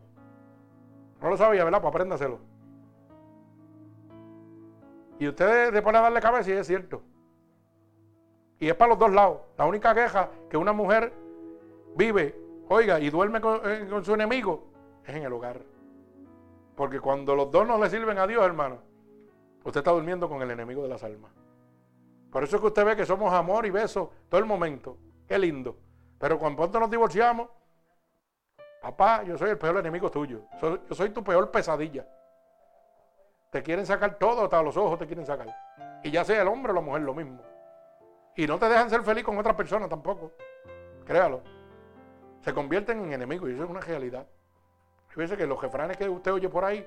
No 1.20 1.30
lo 1.30 1.36
sabía, 1.36 1.64
¿verdad? 1.64 1.80
Pues 1.80 1.90
apréndaselo. 1.90 2.38
Y 5.18 5.26
usted 5.26 5.74
le 5.74 5.82
pone 5.82 5.98
a 5.98 6.02
darle 6.02 6.20
cabeza 6.20 6.50
y 6.50 6.52
es 6.52 6.64
cierto. 6.64 7.02
Y 8.60 8.68
es 8.68 8.74
para 8.76 8.90
los 8.90 9.00
dos 9.00 9.10
lados. 9.10 9.40
La 9.58 9.66
única 9.66 9.92
queja 9.96 10.30
que 10.48 10.56
una 10.56 10.72
mujer 10.72 11.12
vive, 11.96 12.40
oiga, 12.68 13.00
y 13.00 13.10
duerme 13.10 13.40
eh, 13.64 13.88
con, 13.90 14.04
su 14.04 14.14
enemigo, 14.14 14.68
es 15.04 15.16
en 15.16 15.24
el 15.24 15.32
hogar. 15.32 15.60
Porque 16.76 17.00
cuando 17.00 17.34
los 17.34 17.50
dos 17.50 17.66
no 17.66 17.82
le 17.82 17.90
sirven 17.90 18.18
a 18.18 18.28
Dios, 18.28 18.46
hermano, 18.46 18.78
usted 19.64 19.80
está 19.80 19.90
durmiendo 19.90 20.28
con 20.28 20.40
el 20.40 20.52
enemigo 20.52 20.84
de 20.84 20.88
las 20.88 21.02
almas. 21.02 21.32
Por 22.30 22.44
eso 22.44 22.54
es 22.54 22.60
que 22.60 22.68
usted 22.68 22.84
ve 22.84 22.94
que 22.94 23.04
somos 23.04 23.32
amor 23.32 23.66
y 23.66 23.70
beso 23.70 24.12
todo 24.28 24.38
el 24.38 24.46
momento. 24.46 24.96
Qué 25.26 25.36
lindo. 25.36 25.76
Pero 26.16 26.38
cuando 26.38 26.78
nos 26.78 26.88
divorciamos, 26.88 27.48
papá, 28.80 29.22
yo 29.24 29.36
soy 29.36 29.50
el 29.50 29.58
peor 29.58 29.78
enemigo 29.78 30.10
tuyo. 30.10 30.42
yo 30.60 30.94
soy 30.94 31.10
tu 31.10 31.22
peor 31.22 31.50
pesadilla. 31.50 32.06
Te 33.50 33.62
quieren 33.62 33.86
sacar 33.86 34.18
todo, 34.18 34.44
hasta 34.44 34.62
los 34.62 34.76
ojos 34.76 34.98
te 34.98 35.06
quieren 35.06 35.24
sacar. 35.24 35.48
Y 36.02 36.10
ya 36.10 36.24
sea 36.24 36.42
el 36.42 36.48
hombre 36.48 36.72
o 36.72 36.74
la 36.74 36.80
mujer, 36.80 37.02
lo 37.02 37.14
mismo. 37.14 37.40
Y 38.36 38.46
no 38.46 38.58
te 38.58 38.68
dejan 38.68 38.90
ser 38.90 39.02
feliz 39.02 39.24
con 39.24 39.38
otra 39.38 39.56
persona 39.56 39.88
tampoco. 39.88 40.32
Créalo. 41.04 41.42
Se 42.42 42.52
convierten 42.52 43.02
en 43.04 43.12
enemigos 43.12 43.48
y 43.50 43.54
eso 43.54 43.64
es 43.64 43.70
una 43.70 43.80
realidad. 43.80 44.26
Fíjese 45.08 45.36
que 45.36 45.46
los 45.46 45.60
refranes 45.60 45.96
que 45.96 46.08
usted 46.08 46.32
oye 46.32 46.48
por 46.48 46.64
ahí 46.64 46.86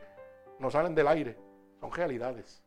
no 0.59 0.69
salen 0.69 0.93
del 0.93 1.07
aire, 1.07 1.37
son 1.79 1.91
realidades. 1.91 2.63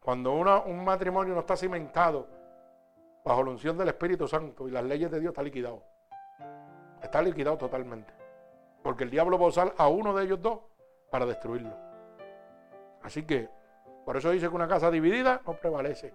Cuando 0.00 0.32
un 0.32 0.84
matrimonio 0.84 1.34
no 1.34 1.40
está 1.40 1.56
cimentado 1.56 2.26
bajo 3.24 3.42
la 3.42 3.50
unción 3.50 3.76
del 3.76 3.88
Espíritu 3.88 4.26
Santo 4.26 4.66
y 4.66 4.70
las 4.70 4.82
leyes 4.82 5.10
de 5.10 5.20
Dios, 5.20 5.30
está 5.30 5.42
liquidado. 5.42 5.82
Está 7.08 7.22
liquidado 7.22 7.56
totalmente. 7.56 8.12
Porque 8.82 9.04
el 9.04 9.10
diablo 9.10 9.38
va 9.38 9.46
a 9.46 9.48
usar 9.48 9.74
a 9.78 9.88
uno 9.88 10.14
de 10.14 10.24
ellos 10.26 10.42
dos 10.42 10.58
para 11.10 11.24
destruirlo. 11.24 11.74
Así 13.02 13.22
que, 13.22 13.48
por 14.04 14.18
eso 14.18 14.30
dice 14.30 14.46
que 14.46 14.54
una 14.54 14.68
casa 14.68 14.90
dividida 14.90 15.40
no 15.46 15.54
prevalece. 15.54 16.12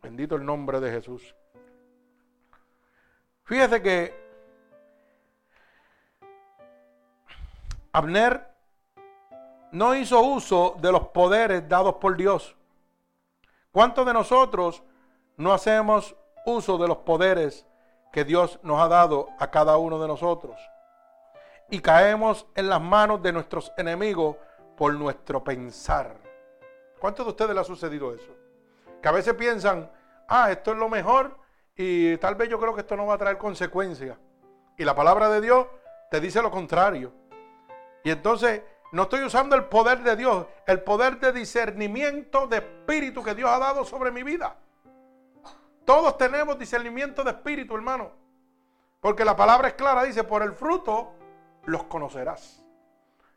Bendito 0.00 0.36
el 0.36 0.46
nombre 0.46 0.78
de 0.78 0.92
Jesús. 0.92 1.34
Fíjese 3.42 3.82
que 3.82 4.14
Abner 7.90 8.54
no 9.72 9.96
hizo 9.96 10.20
uso 10.20 10.76
de 10.80 10.92
los 10.92 11.08
poderes 11.08 11.68
dados 11.68 11.96
por 11.96 12.16
Dios. 12.16 12.54
¿Cuántos 13.72 14.06
de 14.06 14.12
nosotros 14.12 14.84
no 15.36 15.52
hacemos 15.52 16.14
uso 16.46 16.78
de 16.78 16.86
los 16.86 16.98
poderes 16.98 17.66
que 18.14 18.24
Dios 18.24 18.60
nos 18.62 18.80
ha 18.80 18.86
dado 18.86 19.30
a 19.40 19.50
cada 19.50 19.76
uno 19.76 20.00
de 20.00 20.06
nosotros? 20.06 20.56
Y 21.68 21.80
caemos 21.80 22.46
en 22.54 22.68
las 22.68 22.80
manos 22.80 23.20
de 23.20 23.32
nuestros 23.32 23.72
enemigos 23.76 24.36
por 24.76 24.94
nuestro 24.94 25.42
pensar. 25.42 26.14
¿Cuántos 27.00 27.26
de 27.26 27.30
ustedes 27.30 27.52
le 27.52 27.60
ha 27.60 27.64
sucedido 27.64 28.14
eso? 28.14 28.30
Que 29.02 29.08
a 29.08 29.10
veces 29.10 29.34
piensan, 29.34 29.90
ah, 30.28 30.52
esto 30.52 30.70
es 30.70 30.78
lo 30.78 30.88
mejor 30.88 31.36
y 31.74 32.16
tal 32.18 32.36
vez 32.36 32.48
yo 32.48 32.60
creo 32.60 32.72
que 32.72 32.82
esto 32.82 32.96
no 32.96 33.06
va 33.06 33.14
a 33.14 33.18
traer 33.18 33.36
consecuencias. 33.36 34.16
Y 34.78 34.84
la 34.84 34.94
palabra 34.94 35.28
de 35.28 35.40
Dios 35.40 35.66
te 36.08 36.20
dice 36.20 36.40
lo 36.40 36.52
contrario. 36.52 37.12
Y 38.04 38.12
entonces 38.12 38.62
no 38.92 39.02
estoy 39.02 39.24
usando 39.24 39.56
el 39.56 39.64
poder 39.64 40.04
de 40.04 40.14
Dios, 40.14 40.46
el 40.68 40.82
poder 40.82 41.18
de 41.18 41.32
discernimiento 41.32 42.46
de 42.46 42.58
espíritu 42.58 43.24
que 43.24 43.34
Dios 43.34 43.50
ha 43.50 43.58
dado 43.58 43.84
sobre 43.84 44.12
mi 44.12 44.22
vida. 44.22 44.56
Todos 45.84 46.16
tenemos 46.16 46.58
discernimiento 46.58 47.22
de 47.22 47.30
espíritu, 47.30 47.74
hermano. 47.74 48.10
Porque 49.00 49.24
la 49.24 49.36
palabra 49.36 49.68
es 49.68 49.74
clara, 49.74 50.02
dice, 50.04 50.24
por 50.24 50.42
el 50.42 50.52
fruto 50.52 51.12
los 51.64 51.84
conocerás. 51.84 52.64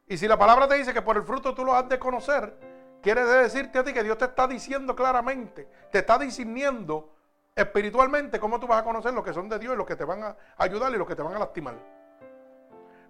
Y 0.07 0.17
si 0.17 0.27
la 0.27 0.37
palabra 0.37 0.67
te 0.67 0.75
dice 0.75 0.93
que 0.93 1.01
por 1.01 1.17
el 1.17 1.23
fruto 1.23 1.53
tú 1.53 1.65
los 1.65 1.75
has 1.75 1.89
de 1.89 1.99
conocer, 1.99 2.57
Quiere 3.01 3.23
decirte 3.23 3.79
a 3.79 3.83
ti 3.83 3.93
que 3.93 4.03
Dios 4.03 4.17
te 4.17 4.25
está 4.25 4.47
diciendo 4.47 4.95
claramente, 4.95 5.67
te 5.91 5.99
está 5.99 6.17
discerniendo 6.17 7.13
espiritualmente 7.55 8.39
cómo 8.39 8.59
tú 8.59 8.67
vas 8.67 8.81
a 8.81 8.83
conocer 8.83 9.13
los 9.13 9.23
que 9.23 9.33
son 9.33 9.47
de 9.49 9.59
Dios 9.59 9.73
y 9.73 9.77
los 9.77 9.87
que 9.87 9.95
te 9.95 10.03
van 10.03 10.23
a 10.23 10.35
ayudar 10.57 10.91
y 10.93 10.97
los 10.97 11.07
que 11.07 11.15
te 11.15 11.21
van 11.21 11.35
a 11.35 11.39
lastimar. 11.39 11.75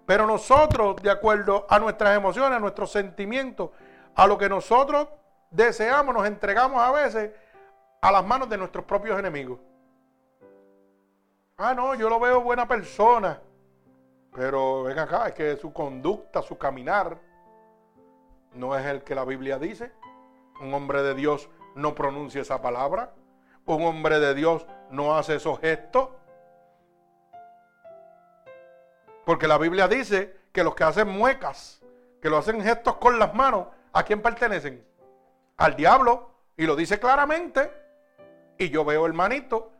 Pero 0.06 0.26
nosotros, 0.26 1.02
de 1.02 1.10
acuerdo 1.10 1.66
a 1.68 1.78
nuestras 1.78 2.16
emociones, 2.16 2.56
a 2.56 2.60
nuestros 2.60 2.90
sentimientos, 2.92 3.70
a 4.14 4.26
lo 4.26 4.38
que 4.38 4.48
nosotros 4.48 5.08
deseamos, 5.50 6.14
nos 6.14 6.26
entregamos 6.26 6.80
a 6.80 6.92
veces 6.92 7.30
a 8.00 8.12
las 8.12 8.24
manos 8.24 8.48
de 8.48 8.56
nuestros 8.56 8.84
propios 8.84 9.18
enemigos. 9.18 9.58
Ah, 11.56 11.74
no, 11.74 11.94
yo 11.94 12.08
lo 12.08 12.20
veo 12.20 12.40
buena 12.40 12.68
persona. 12.68 13.40
Pero 14.32 14.84
ven 14.84 14.98
acá, 14.98 15.28
es 15.28 15.34
que 15.34 15.56
su 15.56 15.72
conducta, 15.72 16.42
su 16.42 16.56
caminar, 16.56 17.18
no 18.54 18.76
es 18.76 18.86
el 18.86 19.02
que 19.02 19.14
la 19.14 19.24
Biblia 19.24 19.58
dice. 19.58 19.92
Un 20.60 20.72
hombre 20.72 21.02
de 21.02 21.14
Dios 21.14 21.48
no 21.74 21.94
pronuncia 21.94 22.42
esa 22.42 22.62
palabra. 22.62 23.12
Un 23.66 23.82
hombre 23.82 24.20
de 24.20 24.34
Dios 24.34 24.66
no 24.90 25.16
hace 25.16 25.36
esos 25.36 25.58
gestos. 25.58 26.10
Porque 29.24 29.48
la 29.48 29.58
Biblia 29.58 29.88
dice 29.88 30.36
que 30.52 30.62
los 30.62 30.74
que 30.74 30.84
hacen 30.84 31.08
muecas, 31.08 31.82
que 32.22 32.30
lo 32.30 32.38
hacen 32.38 32.62
gestos 32.62 32.96
con 32.96 33.18
las 33.18 33.34
manos, 33.34 33.66
¿a 33.92 34.04
quién 34.04 34.22
pertenecen? 34.22 34.86
Al 35.56 35.76
diablo. 35.76 36.30
Y 36.56 36.66
lo 36.66 36.76
dice 36.76 36.98
claramente. 36.98 37.87
Y 38.58 38.70
yo 38.70 38.84
veo 38.84 39.06
hermanito 39.06 39.70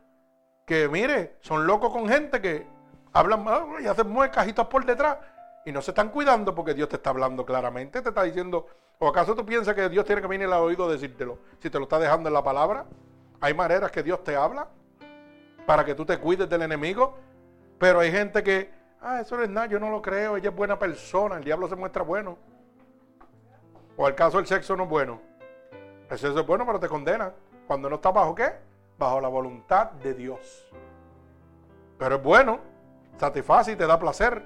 que, 0.65 0.87
mire, 0.87 1.37
son 1.41 1.67
locos 1.67 1.91
con 1.91 2.07
gente 2.07 2.41
que 2.41 2.65
hablan 3.13 3.45
y 3.81 3.87
hacen 3.87 4.09
muecas 4.09 4.51
por 4.53 4.85
detrás 4.85 5.17
y 5.65 5.71
no 5.71 5.81
se 5.81 5.91
están 5.91 6.09
cuidando 6.09 6.55
porque 6.55 6.73
Dios 6.73 6.89
te 6.89 6.95
está 6.95 7.09
hablando 7.09 7.45
claramente, 7.45 8.01
te 8.01 8.09
está 8.09 8.23
diciendo, 8.23 8.67
¿o 8.97 9.07
acaso 9.07 9.35
tú 9.35 9.45
piensas 9.45 9.75
que 9.75 9.89
Dios 9.89 10.05
tiene 10.05 10.21
que 10.21 10.27
venir 10.27 10.47
al 10.47 10.53
oído 10.53 10.85
a 10.85 10.91
decírtelo? 10.91 11.39
Si 11.59 11.69
te 11.69 11.77
lo 11.77 11.83
está 11.83 11.99
dejando 11.99 12.29
en 12.29 12.33
la 12.33 12.43
palabra, 12.43 12.85
hay 13.41 13.53
maneras 13.53 13.91
que 13.91 14.01
Dios 14.03 14.23
te 14.23 14.35
habla 14.35 14.67
para 15.65 15.85
que 15.85 15.95
tú 15.95 16.05
te 16.05 16.17
cuides 16.17 16.49
del 16.49 16.61
enemigo, 16.61 17.17
pero 17.77 17.99
hay 17.99 18.11
gente 18.11 18.41
que, 18.41 18.71
ah, 19.01 19.19
eso 19.21 19.37
no 19.37 19.43
es 19.43 19.49
nada, 19.49 19.67
yo 19.67 19.79
no 19.79 19.89
lo 19.91 20.01
creo, 20.01 20.37
ella 20.37 20.49
es 20.49 20.55
buena 20.55 20.79
persona, 20.79 21.37
el 21.37 21.43
diablo 21.43 21.67
se 21.67 21.75
muestra 21.75 22.03
bueno. 22.03 22.37
O 23.97 24.07
el 24.07 24.15
caso 24.15 24.37
del 24.37 24.47
sexo 24.47 24.75
no 24.75 24.83
es 24.83 24.89
bueno. 24.89 25.21
El 26.09 26.17
sexo 26.17 26.39
es 26.39 26.47
bueno, 26.47 26.65
pero 26.65 26.79
te 26.79 26.87
condena. 26.87 27.33
Cuando 27.67 27.89
no 27.89 27.97
está 27.97 28.11
bajo 28.11 28.33
qué? 28.33 28.53
Bajo 28.99 29.21
la 29.21 29.29
voluntad 29.29 29.91
de 29.91 30.13
Dios. 30.13 30.71
Pero 31.97 32.15
es 32.17 32.23
bueno, 32.23 32.59
satisface 33.17 33.71
y 33.71 33.75
te 33.77 33.87
da 33.87 33.97
placer. 33.97 34.43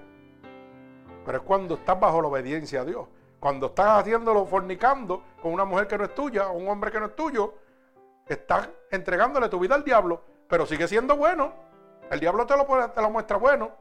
Pero 1.26 1.40
es 1.40 1.44
cuando 1.44 1.74
estás 1.74 2.00
bajo 2.00 2.22
la 2.22 2.28
obediencia 2.28 2.82
a 2.82 2.86
Dios. 2.86 3.08
Cuando 3.40 3.68
estás 3.68 4.00
haciéndolo 4.00 4.46
fornicando 4.46 5.24
con 5.42 5.52
una 5.52 5.66
mujer 5.66 5.88
que 5.88 5.98
no 5.98 6.06
es 6.06 6.14
tuya 6.14 6.50
o 6.50 6.54
un 6.54 6.70
hombre 6.70 6.92
que 6.92 7.00
no 7.00 7.08
es 7.08 7.16
tuyo, 7.16 7.56
estás 8.28 8.70
entregándole 8.92 9.50
tu 9.50 9.60
vida 9.60 9.76
al 9.76 9.84
diablo, 9.84 10.22
pero 10.48 10.68
sigue 10.68 10.88
siendo 10.88 11.18
bueno. 11.18 11.52
El 12.12 12.20
diablo 12.20 12.46
te 12.46 12.56
lo, 12.56 12.66
te 12.92 13.02
lo 13.02 13.10
muestra 13.10 13.38
bueno. 13.38 13.72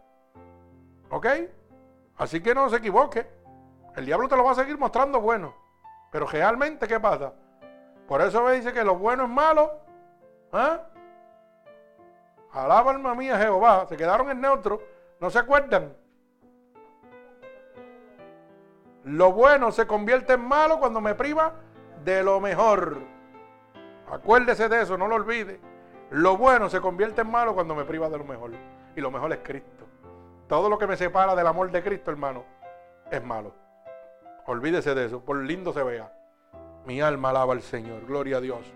¿Ok? 1.11 1.27
Así 2.17 2.43
que 2.43 2.55
no 2.55 2.71
se 2.71 2.77
equivoque. 2.77 3.27
El 3.95 4.07
diablo 4.07 4.27
te 4.27 4.37
lo 4.37 4.45
va 4.45 4.53
a 4.53 4.55
seguir 4.55 4.79
mostrando 4.79 5.21
bueno. 5.21 5.55
Pero 6.11 6.27
realmente, 6.27 6.89
¿qué 6.89 6.99
pasa? 6.99 7.35
Por 8.09 8.23
eso 8.23 8.43
me 8.43 8.53
dice 8.53 8.73
que 8.73 8.85
lo 8.85 8.97
bueno 8.97 9.25
es 9.25 9.29
malo. 9.29 9.82
¿Ah? 10.53 10.81
Alaba 12.53 12.91
alma 12.91 13.15
mía 13.15 13.39
Jehová. 13.39 13.87
Se 13.89 13.97
quedaron 13.97 14.31
en 14.31 14.41
neutro. 14.41 14.83
¿No 15.19 15.31
se 15.31 15.39
acuerdan? 15.39 15.95
Lo 19.05 19.33
bueno 19.33 19.73
se 19.73 19.87
convierte 19.87 20.35
en 20.35 20.47
malo 20.47 20.79
cuando 20.79 21.01
me 21.01 21.15
priva 21.15 21.55
de 22.05 22.23
lo 22.23 22.41
mejor. 22.41 22.99
Acuérdese 24.11 24.69
de 24.69 24.83
eso, 24.83 24.99
no 24.99 25.09
lo 25.09 25.17
olvide. 25.17 25.61
Lo 26.11 26.37
bueno 26.37 26.69
se 26.69 26.81
convierte 26.81 27.23
en 27.23 27.31
malo 27.31 27.55
cuando 27.55 27.75
me 27.75 27.85
priva 27.85 28.09
de 28.11 28.19
lo 28.19 28.25
mejor. 28.25 28.53
Y 28.95 29.01
lo 29.01 29.11
mejor 29.11 29.33
es 29.33 29.41
Cristo. 29.43 29.87
Todo 30.47 30.69
lo 30.69 30.79
que 30.79 30.87
me 30.87 30.97
separa 30.97 31.35
del 31.35 31.47
amor 31.47 31.71
de 31.71 31.83
Cristo, 31.83 32.11
hermano, 32.11 32.45
es 33.11 33.25
malo. 33.25 33.55
Olvídese 34.47 34.95
de 34.95 35.07
eso, 35.07 35.21
por 35.21 35.39
lindo 35.39 35.73
se 35.73 35.83
vea. 35.83 36.13
Mi 36.85 37.01
alma 37.01 37.31
alaba 37.31 37.55
al 37.55 37.63
Señor, 37.63 38.05
gloria 38.07 38.37
a 38.37 38.41
Dios. 38.41 38.73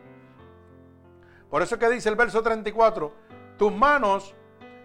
Por 1.50 1.62
eso 1.62 1.76
es 1.76 1.80
que 1.80 1.88
dice 1.88 2.08
el 2.08 2.16
verso 2.16 2.42
34, 2.42 3.12
tus 3.56 3.72
manos 3.72 4.34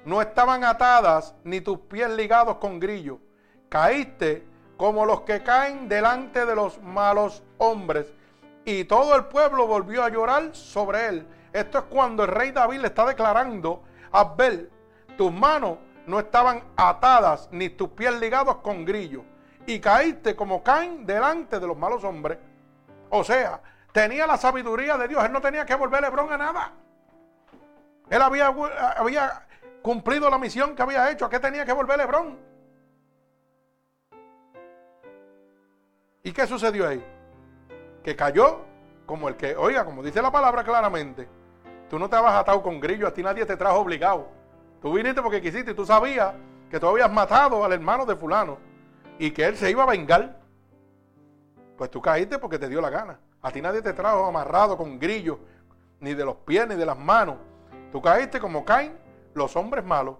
no 0.05 0.21
estaban 0.21 0.63
atadas 0.63 1.35
ni 1.43 1.61
tus 1.61 1.79
pies 1.79 2.09
ligados 2.11 2.57
con 2.57 2.79
grillo. 2.79 3.19
Caíste 3.69 4.45
como 4.77 5.05
los 5.05 5.21
que 5.21 5.43
caen 5.43 5.88
delante 5.88 6.45
de 6.45 6.55
los 6.55 6.81
malos 6.81 7.43
hombres. 7.57 8.13
Y 8.65 8.83
todo 8.85 9.15
el 9.15 9.25
pueblo 9.25 9.67
volvió 9.67 10.03
a 10.03 10.09
llorar 10.09 10.55
sobre 10.55 11.07
él. 11.07 11.27
Esto 11.53 11.79
es 11.79 11.83
cuando 11.85 12.23
el 12.23 12.29
rey 12.29 12.51
David 12.51 12.79
le 12.79 12.88
está 12.88 13.05
declarando 13.05 13.83
a 14.11 14.21
Abel, 14.21 14.71
tus 15.17 15.31
manos 15.31 15.77
no 16.07 16.19
estaban 16.19 16.63
atadas 16.75 17.49
ni 17.51 17.69
tus 17.69 17.89
pies 17.89 18.13
ligados 18.19 18.57
con 18.57 18.85
grillo. 18.85 19.23
Y 19.65 19.79
caíste 19.79 20.35
como 20.35 20.63
caen 20.63 21.05
delante 21.05 21.59
de 21.59 21.67
los 21.67 21.77
malos 21.77 22.03
hombres. 22.03 22.39
O 23.09 23.23
sea, 23.23 23.61
tenía 23.91 24.27
la 24.27 24.38
sabiduría 24.38 24.97
de 24.97 25.07
Dios. 25.07 25.23
Él 25.23 25.31
no 25.31 25.41
tenía 25.41 25.65
que 25.65 25.76
volver 25.76 26.03
Hebrón 26.03 26.31
a 26.31 26.38
nada. 26.38 26.73
Él 28.09 28.22
había, 28.22 28.53
cumplido 29.81 30.30
la 30.30 30.38
misión 30.38 30.76
que 30.76 30.81
había 30.81 31.09
hecho. 31.09 31.26
¿A 31.26 31.30
qué 31.30 31.39
tenía 31.39 31.65
que 31.65 31.73
volver 31.73 31.99
Hebrón? 31.99 32.38
¿Y 36.23 36.31
qué 36.31 36.45
sucedió 36.45 36.88
ahí? 36.88 37.03
Que 38.03 38.15
cayó 38.15 38.61
como 39.05 39.27
el 39.27 39.35
que, 39.35 39.55
oiga, 39.55 39.84
como 39.85 40.03
dice 40.03 40.22
la 40.22 40.31
palabra 40.31 40.63
claramente, 40.63 41.27
tú 41.89 41.97
no 41.97 42.09
te 42.09 42.15
has 42.15 42.23
atado 42.23 42.61
con 42.61 42.80
grillo, 42.80 43.07
a 43.07 43.13
ti 43.13 43.23
nadie 43.23 43.45
te 43.45 43.57
trajo 43.57 43.80
obligado. 43.80 44.30
Tú 44.81 44.93
viniste 44.93 45.22
porque 45.22 45.41
quisiste 45.41 45.72
y 45.72 45.73
tú 45.73 45.85
sabías 45.85 46.34
que 46.69 46.80
tú 46.80 46.88
habías 46.88 47.11
matado 47.11 47.65
al 47.65 47.73
hermano 47.73 48.05
de 48.05 48.15
fulano 48.15 48.57
y 49.19 49.31
que 49.31 49.45
él 49.45 49.57
se 49.57 49.69
iba 49.69 49.84
a 49.84 49.88
vengar. 49.88 50.39
Pues 51.77 51.89
tú 51.89 52.01
caíste 52.01 52.39
porque 52.39 52.59
te 52.59 52.69
dio 52.69 52.81
la 52.81 52.89
gana. 52.89 53.19
A 53.41 53.51
ti 53.51 53.61
nadie 53.61 53.81
te 53.81 53.93
trajo 53.93 54.26
amarrado 54.26 54.77
con 54.77 54.99
grillo, 54.99 55.39
ni 55.99 56.13
de 56.13 56.26
los 56.26 56.35
pies 56.38 56.68
ni 56.68 56.76
de 56.76 56.85
las 56.85 56.97
manos. 56.97 57.38
Tú 57.91 58.01
caíste 58.01 58.39
como 58.39 58.63
caen 58.63 58.97
los 59.34 59.55
hombres 59.55 59.84
malos. 59.84 60.18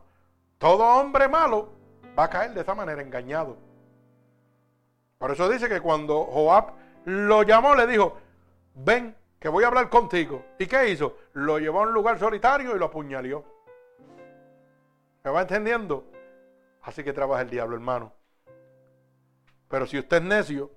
Todo 0.57 0.84
hombre 0.84 1.27
malo 1.27 1.69
va 2.18 2.26
a 2.26 2.30
caer 2.30 2.53
de 2.53 2.61
esa 2.61 2.76
manera, 2.76 3.02
engañado. 3.02 3.57
Por 5.18 5.31
eso 5.31 5.48
dice 5.49 5.69
que 5.69 5.81
cuando 5.81 6.23
Joab 6.26 6.73
lo 7.06 7.43
llamó, 7.43 7.76
le 7.76 7.88
dijo, 7.88 8.18
ven, 8.73 9.15
que 9.39 9.49
voy 9.49 9.64
a 9.64 9.68
hablar 9.68 9.89
contigo. 9.89 10.45
¿Y 10.60 10.68
qué 10.68 10.89
hizo? 10.89 11.18
Lo 11.34 11.60
llevó 11.60 11.80
a 11.80 11.88
un 11.88 11.93
lugar 11.93 12.19
solitario 12.19 12.76
y 12.76 12.80
lo 12.80 12.85
apuñaleó. 12.85 13.43
¿Me 15.23 15.31
va 15.31 15.41
entendiendo? 15.41 16.06
Así 16.81 17.03
que 17.03 17.14
trabaja 17.14 17.41
el 17.41 17.49
diablo, 17.49 17.76
hermano. 17.76 18.14
Pero 19.68 19.85
si 19.85 19.98
usted 19.98 20.18
es 20.18 20.23
necio, 20.23 20.72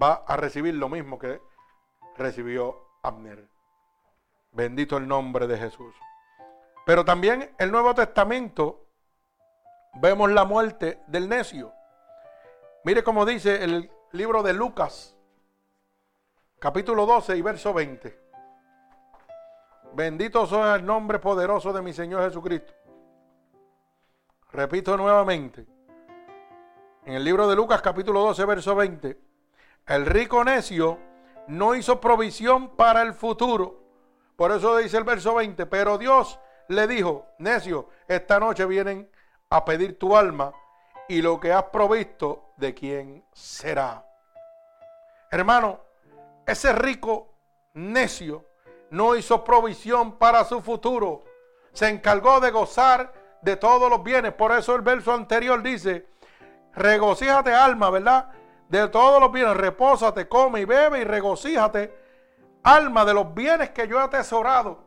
va 0.00 0.24
a 0.26 0.36
recibir 0.36 0.74
lo 0.74 0.88
mismo 0.88 1.18
que 1.18 1.40
recibió 2.16 2.86
Abner. 3.02 3.48
Bendito 4.52 4.96
el 4.96 5.08
nombre 5.08 5.46
de 5.46 5.58
Jesús. 5.58 5.94
Pero 6.86 7.04
también 7.04 7.54
el 7.58 7.70
Nuevo 7.70 7.94
Testamento 7.94 8.86
vemos 9.94 10.30
la 10.30 10.44
muerte 10.44 11.00
del 11.06 11.28
necio. 11.28 11.72
Mire 12.84 13.02
cómo 13.02 13.24
dice 13.24 13.64
el 13.64 13.90
libro 14.12 14.42
de 14.42 14.52
Lucas, 14.52 15.16
capítulo 16.58 17.06
12 17.06 17.36
y 17.36 17.42
verso 17.42 17.72
20. 17.72 18.24
Bendito 19.94 20.46
sea 20.46 20.74
el 20.74 20.84
nombre 20.84 21.18
poderoso 21.18 21.72
de 21.72 21.80
mi 21.80 21.92
Señor 21.92 22.24
Jesucristo. 22.24 22.72
Repito 24.52 24.96
nuevamente. 24.96 25.66
En 27.04 27.14
el 27.14 27.24
libro 27.24 27.48
de 27.48 27.56
Lucas, 27.56 27.82
capítulo 27.82 28.20
12, 28.20 28.44
verso 28.44 28.74
20. 28.74 29.18
El 29.86 30.06
rico 30.06 30.42
necio 30.44 30.98
no 31.46 31.74
hizo 31.74 32.00
provisión 32.00 32.76
para 32.76 33.02
el 33.02 33.14
futuro. 33.14 33.80
Por 34.36 34.52
eso 34.52 34.76
dice 34.76 34.96
el 34.96 35.04
verso 35.04 35.34
20. 35.34 35.66
Pero 35.66 35.98
Dios 35.98 36.38
le 36.68 36.86
dijo, 36.86 37.26
necio, 37.38 37.88
esta 38.08 38.40
noche 38.40 38.66
vienen 38.66 39.10
a 39.50 39.64
pedir 39.64 39.98
tu 39.98 40.16
alma 40.16 40.52
y 41.08 41.22
lo 41.22 41.38
que 41.38 41.52
has 41.52 41.64
provisto 41.64 42.52
de 42.56 42.74
quién 42.74 43.24
será. 43.32 44.04
Hermano, 45.30 45.80
ese 46.46 46.72
rico 46.72 47.34
necio 47.74 48.46
no 48.90 49.16
hizo 49.16 49.44
provisión 49.44 50.18
para 50.18 50.44
su 50.44 50.60
futuro. 50.60 51.24
Se 51.72 51.88
encargó 51.88 52.40
de 52.40 52.50
gozar 52.50 53.12
de 53.42 53.56
todos 53.56 53.90
los 53.90 54.02
bienes. 54.02 54.32
Por 54.32 54.52
eso 54.52 54.74
el 54.74 54.82
verso 54.82 55.12
anterior 55.12 55.62
dice, 55.62 56.06
regocíjate 56.74 57.52
alma, 57.52 57.90
¿verdad? 57.90 58.30
De 58.74 58.88
todos 58.88 59.20
los 59.20 59.30
bienes, 59.30 59.56
repósate, 59.56 60.28
come 60.28 60.62
y 60.62 60.64
bebe 60.64 60.98
y 60.98 61.04
regocíjate, 61.04 61.96
alma, 62.64 63.04
de 63.04 63.14
los 63.14 63.32
bienes 63.32 63.70
que 63.70 63.86
yo 63.86 64.00
he 64.00 64.02
atesorado. 64.02 64.82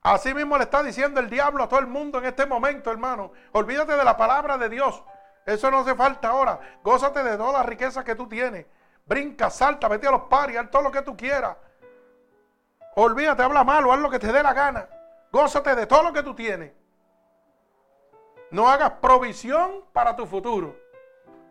Así 0.00 0.32
mismo 0.32 0.56
le 0.56 0.62
está 0.62 0.80
diciendo 0.80 1.18
el 1.18 1.28
diablo 1.28 1.64
a 1.64 1.68
todo 1.68 1.80
el 1.80 1.88
mundo 1.88 2.18
en 2.18 2.26
este 2.26 2.46
momento, 2.46 2.92
hermano. 2.92 3.32
Olvídate 3.50 3.96
de 3.96 4.04
la 4.04 4.16
palabra 4.16 4.58
de 4.58 4.68
Dios. 4.68 5.02
Eso 5.44 5.72
no 5.72 5.80
hace 5.80 5.96
falta 5.96 6.28
ahora. 6.28 6.60
Gózate 6.84 7.24
de 7.24 7.36
todas 7.36 7.54
las 7.54 7.66
riquezas 7.66 8.04
que 8.04 8.14
tú 8.14 8.28
tienes. 8.28 8.64
Brinca, 9.06 9.50
salta, 9.50 9.88
vete 9.88 10.06
a 10.06 10.12
los 10.12 10.22
paris, 10.30 10.56
haz 10.56 10.70
todo 10.70 10.82
lo 10.82 10.92
que 10.92 11.02
tú 11.02 11.16
quieras. 11.16 11.56
Olvídate, 12.94 13.42
habla 13.42 13.64
malo, 13.64 13.92
haz 13.92 13.98
lo 13.98 14.08
que 14.08 14.20
te 14.20 14.32
dé 14.32 14.40
la 14.40 14.52
gana. 14.52 14.88
Gózate 15.32 15.74
de 15.74 15.86
todo 15.86 16.04
lo 16.04 16.12
que 16.12 16.22
tú 16.22 16.32
tienes. 16.32 16.70
No 18.52 18.70
hagas 18.70 18.92
provisión 19.00 19.84
para 19.92 20.14
tu 20.14 20.26
futuro. 20.26 20.76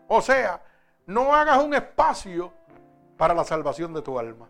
O 0.08 0.22
sea, 0.22 0.62
no 1.06 1.34
hagas 1.36 1.64
un 1.64 1.74
espacio 1.74 2.54
para 3.18 3.34
la 3.34 3.44
salvación 3.44 3.94
de 3.94 4.02
tu 4.02 4.18
alma. 4.18 4.48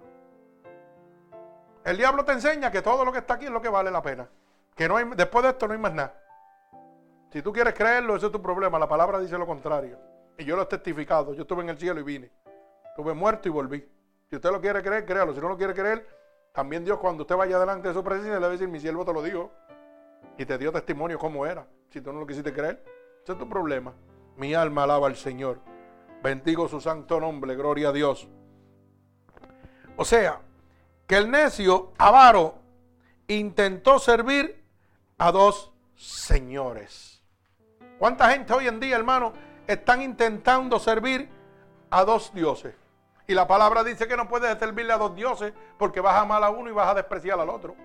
El 1.84 1.98
diablo 1.98 2.23
te 2.23 2.34
enseña 2.34 2.72
que 2.72 2.82
todo 2.82 3.03
lo 3.03 3.11
que 3.11 3.19
está 3.19 3.36
aquí 3.36 3.45
es 3.45 3.52
lo 3.52 3.61
que 3.61 3.69
vale 3.69 3.90
la 3.90 4.02
pena. 4.02 4.30
Que 4.76 4.88
no 4.88 4.98
hay, 4.98 5.06
después 5.15 5.44
de 5.44 5.49
esto 5.49 5.68
no 5.68 5.73
hay 5.73 5.80
más 5.80 5.94
nada. 5.94 6.15
Si 7.32 7.41
tú 7.41 7.52
quieres 7.52 7.73
creerlo, 7.73 8.15
ese 8.15 8.28
es 8.28 8.32
tu 8.32 8.41
problema. 8.41 8.78
La 8.78 8.88
palabra 8.88 9.19
dice 9.19 9.38
lo 9.38 9.48
contrario. 9.48 9.98
Y 10.38 10.45
yo 10.45 10.56
lo 10.56 10.64
he 10.64 10.65
testificado. 10.65 11.34
Yo 11.34 11.41
estuve 11.41 11.64
en 11.64 11.69
el 11.69 11.78
cielo 11.78 11.99
y 11.99 12.03
vine. 12.03 12.32
Estuve 12.86 13.14
muerto 13.14 13.48
y 13.48 13.52
volví. 13.52 13.90
Si 14.30 14.36
usted 14.36 14.52
lo 14.52 14.61
quiere 14.61 14.82
creer, 14.84 15.06
créalo. 15.06 15.34
Si 15.34 15.40
no 15.40 15.49
lo 15.49 15.57
quiere 15.57 15.73
creer, 15.73 16.07
también 16.52 16.84
Dios 16.84 16.99
cuando 16.99 17.23
usted 17.23 17.36
vaya 17.36 17.57
delante 17.57 17.88
de 17.88 17.94
su 17.94 18.03
presencia 18.03 18.34
le 18.34 18.40
va 18.40 18.48
a 18.48 18.49
decir, 18.49 18.68
mi 18.68 18.80
siervo 18.80 19.06
te 19.06 19.14
lo 19.14 19.23
dijo. 19.23 19.52
Y 20.38 20.45
te 20.45 20.57
dio 20.57 20.72
testimonio 20.72 21.18
cómo 21.18 21.45
era. 21.45 21.65
Si 21.90 22.02
tú 22.02 22.11
no 22.14 22.19
lo 22.19 22.28
quisiste 22.28 22.53
creer, 22.53 22.84
ese 23.23 23.32
es 23.32 23.38
tu 23.38 23.48
problema. 23.48 23.94
Mi 24.36 24.53
alma 24.53 24.84
alaba 24.84 25.07
al 25.07 25.15
Señor. 25.15 25.60
Bendigo 26.22 26.68
su 26.68 26.80
santo 26.80 27.19
nombre. 27.19 27.56
Gloria 27.56 27.89
a 27.89 27.91
Dios. 27.91 28.27
O 29.98 30.06
sea, 30.06 30.39
que 31.07 31.18
el 31.18 31.30
necio 31.30 31.93
avaro 31.98 32.56
intentó 33.27 33.99
servir 33.99 34.64
a 35.18 35.31
dos 35.31 35.72
señores. 35.95 37.22
¿Cuánta 37.99 38.31
gente 38.31 38.53
hoy 38.53 38.68
en 38.68 38.80
día, 38.80 38.95
hermano, 38.95 39.34
están 39.68 40.02
intentando 40.02 40.80
servir 40.80 41.30
a 41.89 42.03
dos 42.03 42.34
dioses? 42.34 42.76
Y 43.27 43.34
la 43.34 43.48
palabra 43.48 43.84
dice 43.84 44.07
que 44.07 44.18
no 44.18 44.27
puedes 44.27 44.57
servirle 44.57 44.93
a 44.93 44.98
dos 44.98 45.15
dioses 45.15 45.53
porque 45.77 46.02
vas 46.02 46.15
a 46.15 46.22
amar 46.22 46.43
a 46.43 46.49
uno 46.49 46.69
y 46.69 46.73
vas 46.73 46.89
a 46.89 46.95
despreciar 46.95 47.39
al 47.39 47.49
otro. 47.49 47.76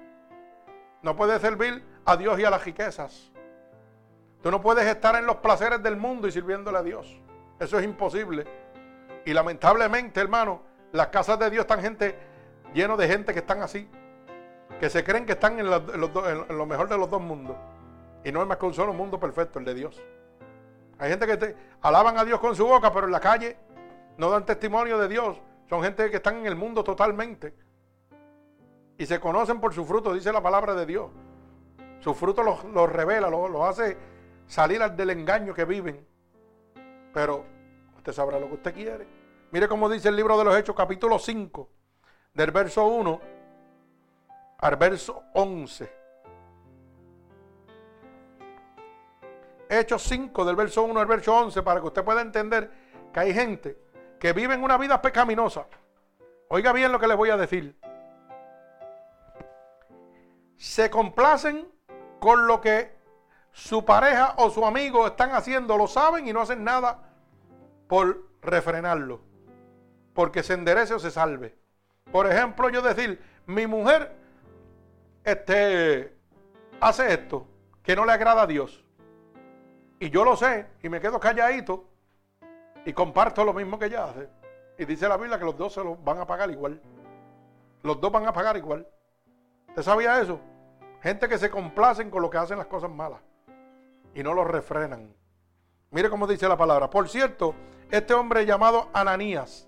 No 1.02 1.14
puedes 1.14 1.40
servir 1.40 1.84
a 2.04 2.16
Dios 2.16 2.38
y 2.38 2.44
a 2.44 2.50
las 2.50 2.64
riquezas. 2.64 3.30
Tú 4.42 4.50
no 4.50 4.60
puedes 4.60 4.86
estar 4.86 5.14
en 5.16 5.26
los 5.26 5.36
placeres 5.36 5.82
del 5.82 5.96
mundo 5.96 6.28
y 6.28 6.32
sirviéndole 6.32 6.78
a 6.78 6.82
Dios. 6.82 7.20
Eso 7.58 7.78
es 7.78 7.84
imposible. 7.84 8.44
Y 9.24 9.32
lamentablemente, 9.32 10.20
hermano, 10.20 10.62
las 10.92 11.08
casas 11.08 11.38
de 11.38 11.50
Dios 11.50 11.62
están 11.62 11.80
gente 11.80 12.16
lleno 12.74 12.96
de 12.96 13.08
gente 13.08 13.32
que 13.32 13.40
están 13.40 13.62
así, 13.62 13.88
que 14.78 14.90
se 14.90 15.02
creen 15.02 15.26
que 15.26 15.32
están 15.32 15.58
en, 15.58 15.70
lo 15.70 16.66
mejor 16.66 16.88
de 16.88 16.98
los 16.98 17.10
dos 17.10 17.20
mundos. 17.20 17.56
Y 18.24 18.32
no 18.32 18.42
es 18.42 18.48
más 18.48 18.58
que 18.58 18.66
un 18.66 18.74
solo 18.74 18.92
mundo 18.92 19.18
perfecto, 19.18 19.58
el 19.58 19.64
de 19.64 19.74
Dios. 19.74 20.02
Hay 20.98 21.10
gente 21.10 21.26
que 21.26 21.36
te, 21.36 21.56
alaban 21.82 22.18
a 22.18 22.24
Dios 22.24 22.40
con 22.40 22.54
su 22.54 22.66
boca, 22.66 22.92
pero 22.92 23.06
en 23.06 23.12
la 23.12 23.20
calle 23.20 23.56
no 24.16 24.30
dan 24.30 24.44
testimonio 24.44 24.98
de 24.98 25.08
Dios. 25.08 25.40
Son 25.68 25.82
gente 25.82 26.10
que 26.10 26.16
están 26.16 26.36
en 26.36 26.46
el 26.46 26.56
mundo 26.56 26.84
totalmente. 26.84 27.54
Y 28.98 29.06
se 29.06 29.20
conocen 29.20 29.60
por 29.60 29.74
su 29.74 29.84
fruto, 29.84 30.14
dice 30.14 30.32
la 30.32 30.42
palabra 30.42 30.74
de 30.74 30.86
Dios. 30.86 31.10
Su 32.00 32.14
fruto 32.14 32.42
los, 32.42 32.92
revela, 32.92 33.28
los 33.28 33.62
hace 33.62 33.96
salir 34.46 34.80
del 34.92 35.10
engaño 35.10 35.54
que 35.54 35.64
viven. 35.64 36.06
Pero 37.16 37.47
usted 37.97 38.12
sabrá 38.12 38.38
lo 38.38 38.47
que 38.47 38.55
usted 38.56 38.74
quiere. 38.74 39.06
Mire 39.51 39.66
cómo 39.68 39.88
dice 39.88 40.10
el 40.10 40.16
libro 40.16 40.36
de 40.36 40.44
los 40.44 40.55
Hechos, 40.55 40.76
capítulo 40.76 41.18
5, 41.18 41.70
del 42.34 42.51
verso 42.51 42.84
1 42.84 43.20
al 44.59 44.76
verso 44.76 45.22
11. 45.32 45.90
Hechos 49.70 50.02
5 50.02 50.44
del 50.44 50.56
verso 50.56 50.82
1 50.82 51.01
al 51.01 51.06
verso 51.06 51.34
11 51.34 51.62
para 51.62 51.80
que 51.80 51.86
usted 51.86 52.05
pueda 52.05 52.20
entender 52.20 52.70
que 53.14 53.20
hay 53.20 53.32
gente 53.32 53.78
que 54.20 54.34
vive 54.34 54.52
en 54.52 54.62
una 54.62 54.76
vida 54.76 55.01
pecaminosa. 55.01 55.66
Oiga 56.48 56.70
bien 56.74 56.93
lo 56.93 57.01
que 57.01 57.06
les 57.06 57.16
voy 57.16 57.30
a 57.30 57.38
decir. 57.38 57.80
Se 60.59 60.90
complacen 60.90 61.66
con 62.20 62.47
lo 62.47 62.60
que 62.60 62.94
su 63.52 63.86
pareja 63.86 64.34
o 64.36 64.51
su 64.51 64.66
amigo 64.66 65.06
están 65.06 65.30
haciendo, 65.30 65.78
lo 65.78 65.86
saben 65.86 66.28
y 66.28 66.34
no 66.34 66.43
hacen 66.43 66.62
nada 66.62 67.05
por 67.86 68.26
refrenarlo, 68.42 69.20
porque 70.14 70.42
se 70.42 70.54
enderece 70.54 70.94
o 70.94 70.98
se 70.98 71.10
salve. 71.10 71.56
Por 72.10 72.26
ejemplo, 72.26 72.68
yo 72.68 72.82
decir, 72.82 73.20
mi 73.46 73.66
mujer 73.66 74.14
este, 75.24 76.16
hace 76.80 77.12
esto 77.12 77.46
que 77.82 77.96
no 77.96 78.04
le 78.04 78.12
agrada 78.12 78.42
a 78.42 78.46
Dios. 78.46 78.84
Y 79.98 80.10
yo 80.10 80.24
lo 80.24 80.36
sé 80.36 80.66
y 80.82 80.88
me 80.88 81.00
quedo 81.00 81.18
calladito 81.18 81.84
y 82.84 82.92
comparto 82.92 83.44
lo 83.44 83.52
mismo 83.52 83.78
que 83.78 83.86
ella 83.86 84.04
hace. 84.04 84.28
Y 84.78 84.84
dice 84.84 85.08
la 85.08 85.16
Biblia 85.16 85.38
que 85.38 85.44
los 85.44 85.56
dos 85.56 85.74
se 85.74 85.82
lo 85.82 85.96
van 85.96 86.18
a 86.18 86.26
pagar 86.26 86.50
igual. 86.50 86.80
Los 87.82 88.00
dos 88.00 88.12
van 88.12 88.26
a 88.26 88.32
pagar 88.32 88.56
igual. 88.56 88.86
¿Usted 89.68 89.82
sabía 89.82 90.20
eso? 90.20 90.40
Gente 91.02 91.28
que 91.28 91.38
se 91.38 91.50
complacen 91.50 92.10
con 92.10 92.22
lo 92.22 92.30
que 92.30 92.38
hacen 92.38 92.58
las 92.58 92.66
cosas 92.66 92.90
malas 92.90 93.20
y 94.14 94.22
no 94.22 94.32
lo 94.32 94.44
refrenan. 94.44 95.14
Mire 95.90 96.10
cómo 96.10 96.26
dice 96.26 96.48
la 96.48 96.56
palabra. 96.56 96.90
Por 96.90 97.08
cierto, 97.08 97.54
este 97.90 98.14
hombre 98.14 98.44
llamado 98.44 98.88
Ananías 98.92 99.66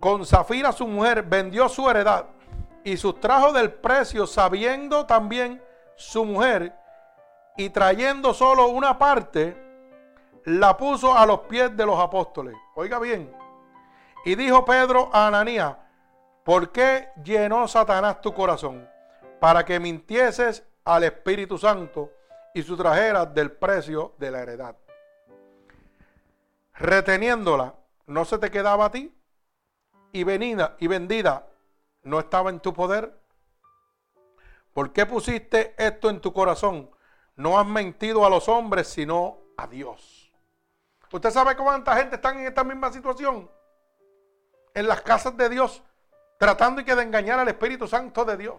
con 0.00 0.24
Zafira 0.24 0.72
su 0.72 0.86
mujer 0.88 1.22
vendió 1.22 1.68
su 1.68 1.88
heredad 1.88 2.24
y 2.82 2.96
sustrajo 2.96 3.52
del 3.52 3.70
precio 3.70 4.26
sabiendo 4.26 5.04
también 5.04 5.62
su 5.94 6.24
mujer 6.24 6.74
y 7.58 7.68
trayendo 7.68 8.32
solo 8.32 8.68
una 8.68 8.98
parte, 8.98 9.54
la 10.44 10.78
puso 10.78 11.14
a 11.14 11.26
los 11.26 11.40
pies 11.40 11.76
de 11.76 11.84
los 11.84 12.00
apóstoles. 12.00 12.56
Oiga 12.74 12.98
bien. 12.98 13.30
Y 14.24 14.34
dijo 14.34 14.64
Pedro 14.64 15.10
a 15.12 15.26
Ananías, 15.26 15.76
¿por 16.42 16.72
qué 16.72 17.10
llenó 17.22 17.68
Satanás 17.68 18.22
tu 18.22 18.32
corazón? 18.32 18.88
Para 19.38 19.66
que 19.66 19.78
mintieses 19.78 20.66
al 20.84 21.04
Espíritu 21.04 21.58
Santo 21.58 22.10
y 22.54 22.62
su 22.62 22.76
trajeras 22.76 23.32
del 23.34 23.52
precio 23.52 24.14
de 24.18 24.30
la 24.30 24.40
heredad. 24.40 24.76
Reteniéndola, 26.74 27.74
no 28.06 28.24
se 28.24 28.38
te 28.38 28.50
quedaba 28.50 28.86
a 28.86 28.90
ti 28.90 29.14
y 30.12 30.24
venida 30.24 30.76
y 30.78 30.86
vendida 30.86 31.46
no 32.02 32.18
estaba 32.18 32.50
en 32.50 32.60
tu 32.60 32.72
poder. 32.72 33.18
¿Por 34.72 34.92
qué 34.92 35.06
pusiste 35.06 35.74
esto 35.76 36.10
en 36.10 36.20
tu 36.20 36.32
corazón? 36.32 36.90
No 37.36 37.58
has 37.58 37.66
mentido 37.66 38.24
a 38.24 38.30
los 38.30 38.48
hombres, 38.48 38.88
sino 38.88 39.38
a 39.56 39.66
Dios. 39.66 40.32
¿Usted 41.12 41.30
sabe 41.30 41.56
cuánta 41.56 41.96
gente 41.96 42.16
está 42.16 42.30
en 42.30 42.46
esta 42.46 42.64
misma 42.64 42.92
situación? 42.92 43.50
En 44.74 44.86
las 44.86 45.02
casas 45.02 45.36
de 45.36 45.48
Dios, 45.48 45.82
tratando 46.38 46.80
y 46.80 46.84
que 46.84 46.94
de 46.94 47.02
engañar 47.02 47.38
al 47.38 47.48
Espíritu 47.48 47.88
Santo 47.88 48.24
de 48.24 48.36
Dios 48.36 48.54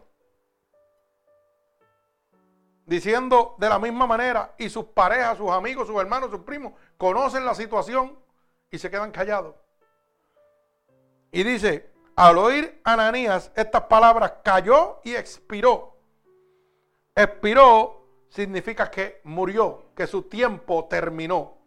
diciendo 2.86 3.56
de 3.58 3.70
la 3.70 3.80
misma 3.80 4.08
manera 4.08 4.54
y 4.58 4.70
sus 4.70 4.86
parejas, 4.86 5.38
sus 5.38 5.52
amigos, 5.52 5.88
sus 5.88 6.00
hermanos, 6.00 6.32
sus 6.32 6.42
primos 6.42 6.74
conocen 6.98 7.46
la 7.46 7.56
situación 7.56 8.18
y 8.70 8.78
se 8.78 8.90
quedan 8.90 9.12
callados. 9.12 9.56
Y 11.32 11.44
dice, 11.44 11.92
al 12.16 12.38
oír 12.38 12.82
Ananías 12.84 13.52
estas 13.56 13.84
palabras, 13.84 14.34
cayó 14.44 15.00
y 15.04 15.16
expiró. 15.16 15.96
Expiró 17.16 18.02
significa 18.30 18.90
que 18.90 19.22
murió, 19.24 19.86
que 19.96 20.08
su 20.08 20.24
tiempo 20.24 20.86
terminó. 20.86 21.58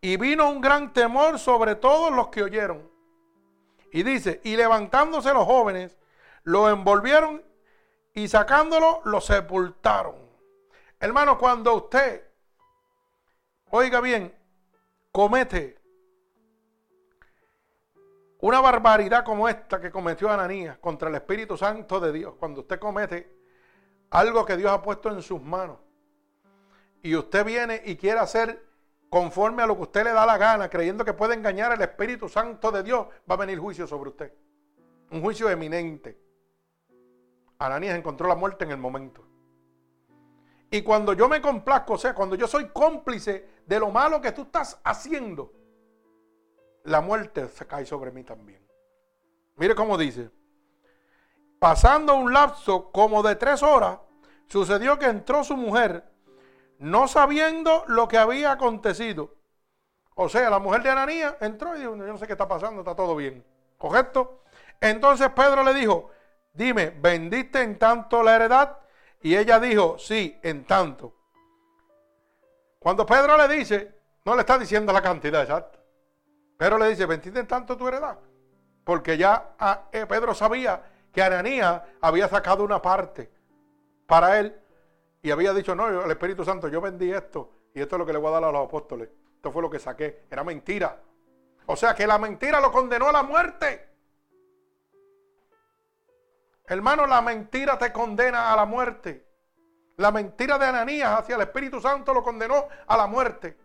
Y 0.00 0.16
vino 0.16 0.50
un 0.50 0.60
gran 0.60 0.92
temor 0.92 1.38
sobre 1.38 1.74
todos 1.74 2.12
los 2.12 2.28
que 2.28 2.42
oyeron. 2.42 2.90
Y 3.92 4.02
dice, 4.02 4.40
y 4.44 4.56
levantándose 4.56 5.32
los 5.32 5.44
jóvenes, 5.44 5.96
lo 6.42 6.68
envolvieron 6.68 7.42
y 8.14 8.28
sacándolo 8.28 9.00
lo 9.04 9.20
sepultaron. 9.20 10.14
Hermano, 11.00 11.36
cuando 11.36 11.74
usted, 11.74 12.24
oiga 13.70 14.00
bien, 14.00 14.32
comete 15.10 15.78
una 18.40 18.60
barbaridad 18.60 19.24
como 19.24 19.48
esta 19.48 19.80
que 19.80 19.90
cometió 19.90 20.30
Ananías 20.30 20.78
contra 20.78 21.08
el 21.08 21.14
Espíritu 21.16 21.56
Santo 21.56 21.98
de 21.98 22.12
Dios, 22.12 22.34
cuando 22.38 22.60
usted 22.60 22.78
comete 22.78 23.34
algo 24.10 24.44
que 24.44 24.56
Dios 24.56 24.70
ha 24.70 24.80
puesto 24.80 25.10
en 25.10 25.20
sus 25.22 25.42
manos 25.42 25.78
y 27.02 27.16
usted 27.16 27.44
viene 27.44 27.82
y 27.84 27.96
quiere 27.96 28.20
hacer 28.20 28.64
conforme 29.10 29.62
a 29.62 29.66
lo 29.66 29.76
que 29.76 29.82
usted 29.82 30.04
le 30.04 30.12
da 30.12 30.24
la 30.26 30.38
gana, 30.38 30.68
creyendo 30.68 31.04
que 31.04 31.12
puede 31.12 31.34
engañar 31.34 31.72
al 31.72 31.82
Espíritu 31.82 32.28
Santo 32.28 32.70
de 32.70 32.82
Dios, 32.82 33.06
va 33.30 33.34
a 33.34 33.38
venir 33.38 33.58
juicio 33.58 33.86
sobre 33.86 34.10
usted. 34.10 34.32
Un 35.10 35.20
juicio 35.20 35.48
eminente. 35.48 36.23
Ananías 37.58 37.96
encontró 37.96 38.28
la 38.28 38.34
muerte 38.34 38.64
en 38.64 38.70
el 38.70 38.78
momento. 38.78 39.24
Y 40.70 40.82
cuando 40.82 41.12
yo 41.12 41.28
me 41.28 41.40
complazco, 41.40 41.94
o 41.94 41.98
sea, 41.98 42.14
cuando 42.14 42.34
yo 42.34 42.48
soy 42.48 42.68
cómplice 42.70 43.48
de 43.66 43.78
lo 43.78 43.90
malo 43.90 44.20
que 44.20 44.32
tú 44.32 44.42
estás 44.42 44.80
haciendo, 44.82 45.52
la 46.84 47.00
muerte 47.00 47.48
se 47.48 47.66
cae 47.66 47.86
sobre 47.86 48.10
mí 48.10 48.24
también. 48.24 48.66
Mire 49.56 49.74
cómo 49.74 49.96
dice. 49.96 50.30
Pasando 51.58 52.16
un 52.16 52.32
lapso 52.32 52.90
como 52.90 53.22
de 53.22 53.36
tres 53.36 53.62
horas, 53.62 53.98
sucedió 54.48 54.98
que 54.98 55.06
entró 55.06 55.44
su 55.44 55.56
mujer, 55.56 56.04
no 56.78 57.08
sabiendo 57.08 57.84
lo 57.86 58.08
que 58.08 58.18
había 58.18 58.52
acontecido. 58.52 59.34
O 60.16 60.28
sea, 60.28 60.50
la 60.50 60.58
mujer 60.58 60.82
de 60.82 60.90
Ananías 60.90 61.36
entró 61.40 61.76
y 61.76 61.80
dijo, 61.80 61.96
yo 61.96 62.04
no 62.04 62.18
sé 62.18 62.26
qué 62.26 62.32
está 62.32 62.48
pasando, 62.48 62.80
está 62.80 62.94
todo 62.94 63.16
bien. 63.16 63.44
¿Correcto? 63.78 64.42
Entonces 64.80 65.28
Pedro 65.30 65.62
le 65.62 65.72
dijo, 65.74 66.10
dime, 66.54 66.90
¿vendiste 66.90 67.60
en 67.60 67.78
tanto 67.78 68.22
la 68.22 68.36
heredad? 68.36 68.78
Y 69.20 69.36
ella 69.36 69.60
dijo, 69.60 69.98
sí, 69.98 70.38
en 70.42 70.64
tanto. 70.64 71.14
Cuando 72.78 73.04
Pedro 73.04 73.36
le 73.36 73.48
dice, 73.48 74.00
no 74.24 74.34
le 74.34 74.40
está 74.40 74.58
diciendo 74.58 74.92
la 74.92 75.02
cantidad 75.02 75.42
exacta. 75.42 75.78
Pedro 76.56 76.78
le 76.78 76.88
dice, 76.88 77.06
¿vendiste 77.06 77.40
en 77.40 77.46
tanto 77.46 77.76
tu 77.76 77.88
heredad? 77.88 78.18
Porque 78.84 79.16
ya 79.16 79.54
ah, 79.58 79.88
eh, 79.92 80.06
Pedro 80.06 80.34
sabía 80.34 80.82
que 81.12 81.22
Ananías 81.22 81.82
había 82.00 82.28
sacado 82.28 82.64
una 82.64 82.80
parte 82.80 83.30
para 84.06 84.38
él 84.38 84.54
y 85.22 85.30
había 85.30 85.54
dicho, 85.54 85.74
no, 85.74 86.04
el 86.04 86.10
Espíritu 86.10 86.44
Santo, 86.44 86.68
yo 86.68 86.80
vendí 86.80 87.10
esto 87.10 87.50
y 87.74 87.80
esto 87.80 87.96
es 87.96 87.98
lo 87.98 88.06
que 88.06 88.12
le 88.12 88.18
voy 88.18 88.28
a 88.28 88.32
dar 88.32 88.44
a 88.44 88.52
los 88.52 88.66
apóstoles. 88.66 89.08
Esto 89.36 89.50
fue 89.50 89.62
lo 89.62 89.70
que 89.70 89.78
saqué. 89.78 90.24
Era 90.30 90.44
mentira. 90.44 91.00
O 91.66 91.76
sea 91.76 91.94
que 91.94 92.06
la 92.06 92.18
mentira 92.18 92.60
lo 92.60 92.70
condenó 92.70 93.08
a 93.08 93.12
la 93.12 93.22
muerte. 93.22 93.93
Hermano, 96.66 97.06
la 97.06 97.20
mentira 97.20 97.78
te 97.78 97.92
condena 97.92 98.52
a 98.52 98.56
la 98.56 98.64
muerte. 98.64 99.26
La 99.96 100.10
mentira 100.10 100.58
de 100.58 100.66
Ananías 100.66 101.20
hacia 101.20 101.36
el 101.36 101.42
Espíritu 101.42 101.80
Santo 101.80 102.12
lo 102.12 102.22
condenó 102.22 102.68
a 102.86 102.96
la 102.96 103.06
muerte. 103.06 103.56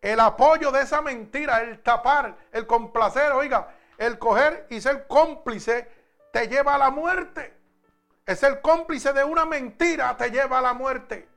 El 0.00 0.20
apoyo 0.20 0.70
de 0.70 0.82
esa 0.82 1.00
mentira, 1.00 1.62
el 1.62 1.82
tapar, 1.82 2.36
el 2.52 2.66
complacer, 2.66 3.32
oiga, 3.32 3.74
el 3.98 4.18
coger 4.18 4.66
y 4.68 4.80
ser 4.80 5.06
cómplice 5.06 5.88
te 6.32 6.48
lleva 6.48 6.74
a 6.74 6.78
la 6.78 6.90
muerte. 6.90 7.56
Es 8.26 8.40
ser 8.40 8.60
cómplice 8.60 9.12
de 9.12 9.24
una 9.24 9.44
mentira 9.44 10.16
te 10.16 10.30
lleva 10.30 10.58
a 10.58 10.62
la 10.62 10.74
muerte. 10.74 11.28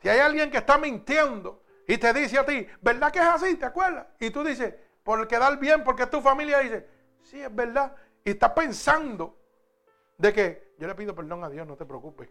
Si 0.00 0.08
hay 0.08 0.20
alguien 0.20 0.50
que 0.50 0.58
está 0.58 0.76
mintiendo 0.76 1.62
y 1.88 1.96
te 1.96 2.12
dice 2.12 2.38
a 2.38 2.44
ti, 2.44 2.66
¿verdad 2.82 3.10
que 3.10 3.18
es 3.18 3.24
así? 3.24 3.56
¿Te 3.56 3.64
acuerdas? 3.64 4.06
Y 4.20 4.30
tú 4.30 4.44
dices, 4.44 4.74
por 5.04 5.28
quedar 5.28 5.58
bien, 5.58 5.84
porque 5.84 6.06
tu 6.06 6.20
familia 6.20 6.58
dice, 6.60 6.88
sí, 7.22 7.40
es 7.40 7.54
verdad. 7.54 7.94
Y 8.24 8.30
está 8.30 8.52
pensando 8.54 9.38
de 10.18 10.32
que 10.32 10.74
yo 10.78 10.88
le 10.88 10.94
pido 10.94 11.14
perdón 11.14 11.44
a 11.44 11.50
Dios, 11.50 11.66
no 11.66 11.76
te 11.76 11.84
preocupes. 11.84 12.30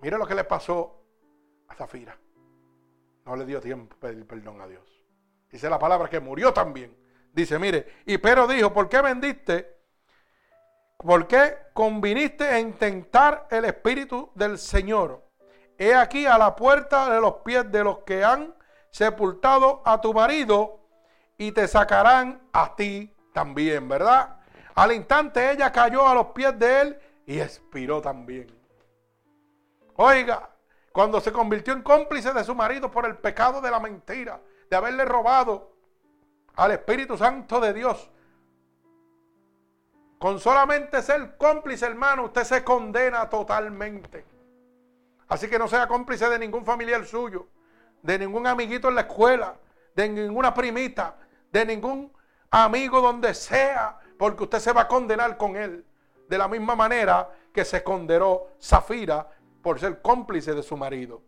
Mira 0.00 0.18
lo 0.18 0.26
que 0.26 0.34
le 0.34 0.44
pasó 0.44 1.02
a 1.68 1.74
Zafira. 1.74 2.18
No 3.24 3.36
le 3.36 3.46
dio 3.46 3.60
tiempo 3.60 3.96
pedir 3.96 4.26
perdón 4.26 4.60
a 4.60 4.66
Dios. 4.66 4.84
Dice 5.50 5.70
la 5.70 5.78
palabra 5.78 6.10
que 6.10 6.20
murió 6.20 6.52
también. 6.52 6.94
Dice, 7.32 7.58
mire, 7.58 8.02
y 8.04 8.18
pero 8.18 8.46
dijo, 8.46 8.72
¿por 8.72 8.88
qué 8.88 9.00
vendiste? 9.00 9.76
¿Por 10.98 11.26
qué 11.26 11.56
conviniste 11.72 12.44
a 12.44 12.58
intentar 12.58 13.46
el 13.50 13.64
Espíritu 13.64 14.30
del 14.34 14.58
Señor? 14.58 15.24
He 15.78 15.94
aquí 15.94 16.26
a 16.26 16.38
la 16.38 16.56
puerta 16.56 17.10
de 17.12 17.20
los 17.20 17.34
pies 17.44 17.70
de 17.70 17.84
los 17.84 17.98
que 17.98 18.24
han 18.24 18.54
sepultado 18.90 19.82
a 19.84 20.00
tu 20.00 20.14
marido 20.14 20.85
y 21.38 21.52
te 21.52 21.68
sacarán 21.68 22.40
a 22.52 22.74
ti 22.74 23.14
también, 23.32 23.88
¿verdad? 23.88 24.40
Al 24.74 24.92
instante 24.92 25.52
ella 25.52 25.72
cayó 25.72 26.06
a 26.06 26.14
los 26.14 26.26
pies 26.28 26.58
de 26.58 26.80
él 26.80 26.98
y 27.26 27.40
expiró 27.40 28.00
también. 28.00 28.46
Oiga, 29.96 30.50
cuando 30.92 31.20
se 31.20 31.32
convirtió 31.32 31.72
en 31.72 31.82
cómplice 31.82 32.32
de 32.32 32.44
su 32.44 32.54
marido 32.54 32.90
por 32.90 33.06
el 33.06 33.16
pecado 33.16 33.60
de 33.60 33.70
la 33.70 33.80
mentira, 33.80 34.40
de 34.70 34.76
haberle 34.76 35.04
robado 35.04 35.72
al 36.54 36.72
Espíritu 36.72 37.16
Santo 37.16 37.60
de 37.60 37.72
Dios, 37.72 38.10
con 40.18 40.40
solamente 40.40 41.02
ser 41.02 41.36
cómplice, 41.36 41.86
hermano, 41.86 42.24
usted 42.24 42.44
se 42.44 42.64
condena 42.64 43.28
totalmente. 43.28 44.24
Así 45.28 45.48
que 45.48 45.58
no 45.58 45.68
sea 45.68 45.86
cómplice 45.86 46.28
de 46.28 46.38
ningún 46.38 46.64
familiar 46.64 47.04
suyo, 47.04 47.48
de 48.02 48.18
ningún 48.18 48.46
amiguito 48.46 48.88
en 48.88 48.94
la 48.94 49.02
escuela, 49.02 49.56
de 49.94 50.08
ninguna 50.08 50.54
primita, 50.54 51.16
de 51.56 51.64
ningún 51.64 52.12
amigo 52.50 53.00
donde 53.00 53.32
sea, 53.32 53.98
porque 54.18 54.44
usted 54.44 54.58
se 54.58 54.72
va 54.72 54.82
a 54.82 54.88
condenar 54.88 55.38
con 55.38 55.56
él. 55.56 55.86
De 56.28 56.36
la 56.36 56.48
misma 56.48 56.76
manera 56.76 57.30
que 57.52 57.64
se 57.64 57.82
condenó 57.82 58.48
Zafira 58.60 59.30
por 59.62 59.80
ser 59.80 60.02
cómplice 60.02 60.54
de 60.54 60.62
su 60.62 60.76
marido. 60.76 61.22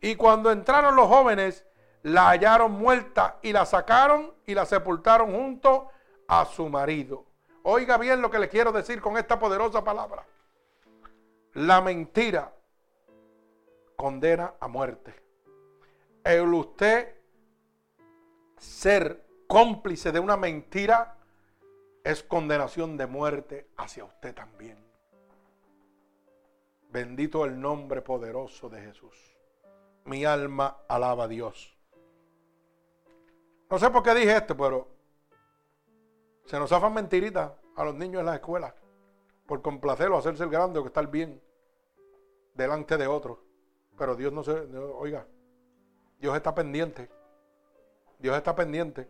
Y 0.00 0.16
cuando 0.16 0.50
entraron 0.50 0.96
los 0.96 1.06
jóvenes, 1.06 1.64
la 2.02 2.28
hallaron 2.28 2.72
muerta 2.72 3.38
y 3.42 3.52
la 3.52 3.64
sacaron 3.66 4.34
y 4.46 4.54
la 4.54 4.66
sepultaron 4.66 5.32
junto 5.32 5.90
a 6.26 6.44
su 6.44 6.68
marido. 6.68 7.24
Oiga 7.62 7.98
bien 7.98 8.20
lo 8.20 8.30
que 8.30 8.38
le 8.38 8.48
quiero 8.48 8.72
decir 8.72 9.00
con 9.00 9.16
esta 9.16 9.38
poderosa 9.38 9.84
palabra. 9.84 10.24
La 11.54 11.80
mentira 11.80 12.52
condena 13.96 14.54
a 14.60 14.68
muerte. 14.68 15.14
El 16.24 16.52
usted 16.52 17.14
ser 18.58 19.25
cómplice 19.46 20.12
de 20.12 20.20
una 20.20 20.36
mentira, 20.36 21.16
es 22.04 22.22
condenación 22.22 22.96
de 22.96 23.06
muerte 23.06 23.68
hacia 23.76 24.04
usted 24.04 24.34
también. 24.34 24.78
Bendito 26.90 27.44
el 27.44 27.60
nombre 27.60 28.00
poderoso 28.00 28.68
de 28.68 28.80
Jesús. 28.80 29.36
Mi 30.04 30.24
alma 30.24 30.78
alaba 30.88 31.24
a 31.24 31.28
Dios. 31.28 31.76
No 33.68 33.78
sé 33.78 33.90
por 33.90 34.02
qué 34.02 34.14
dije 34.14 34.36
esto, 34.36 34.56
pero 34.56 34.88
se 36.44 36.58
nos 36.58 36.70
hacen 36.70 36.94
mentiritas 36.94 37.52
a 37.74 37.84
los 37.84 37.94
niños 37.94 38.20
en 38.20 38.26
la 38.26 38.36
escuela 38.36 38.74
por 39.46 39.62
complacerlo, 39.62 40.18
hacerse 40.18 40.44
el 40.44 40.50
grande 40.50 40.78
o 40.78 40.86
estar 40.86 41.06
bien. 41.08 41.40
delante 42.54 42.96
de 42.96 43.06
otros. 43.06 43.38
Pero 43.98 44.14
Dios 44.14 44.32
no 44.32 44.42
se, 44.42 44.52
oiga, 44.52 45.26
Dios 46.18 46.34
está 46.36 46.54
pendiente. 46.54 47.10
Dios 48.18 48.36
está 48.36 48.54
pendiente. 48.54 49.08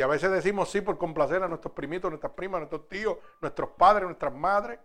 Y 0.00 0.02
a 0.02 0.06
veces 0.06 0.30
decimos 0.30 0.70
sí 0.70 0.80
por 0.80 0.96
complacer 0.96 1.42
a 1.42 1.46
nuestros 1.46 1.74
primitos, 1.74 2.10
nuestras 2.10 2.32
primas, 2.32 2.60
nuestros 2.60 2.88
tíos, 2.88 3.18
nuestros 3.38 3.68
padres, 3.72 4.04
nuestras 4.04 4.32
madres, 4.32 4.80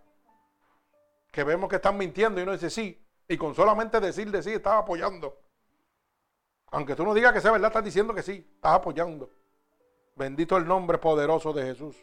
que 1.32 1.42
vemos 1.42 1.70
que 1.70 1.76
están 1.76 1.96
mintiendo 1.96 2.38
y 2.38 2.42
uno 2.42 2.52
dice 2.52 2.68
sí. 2.68 3.02
Y 3.26 3.38
con 3.38 3.54
solamente 3.54 3.98
decir 3.98 4.30
de 4.30 4.42
sí, 4.42 4.52
estás 4.52 4.74
apoyando. 4.74 5.40
Aunque 6.70 6.94
tú 6.94 7.02
no 7.02 7.14
digas 7.14 7.32
que 7.32 7.40
sea 7.40 7.50
verdad, 7.50 7.68
estás 7.68 7.84
diciendo 7.84 8.12
que 8.12 8.22
sí, 8.22 8.46
estás 8.56 8.74
apoyando. 8.74 9.30
Bendito 10.16 10.54
el 10.58 10.68
nombre 10.68 10.98
poderoso 10.98 11.50
de 11.54 11.62
Jesús. 11.62 11.96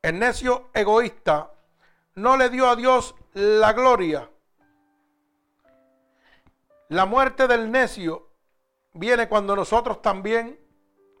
El 0.00 0.16
necio 0.20 0.70
egoísta 0.74 1.50
no 2.14 2.36
le 2.36 2.50
dio 2.50 2.68
a 2.68 2.76
Dios 2.76 3.16
la 3.32 3.72
gloria. 3.72 4.30
La 6.88 7.04
muerte 7.04 7.48
del 7.48 7.68
necio 7.68 8.28
viene 8.92 9.28
cuando 9.28 9.56
nosotros 9.56 10.02
también 10.02 10.58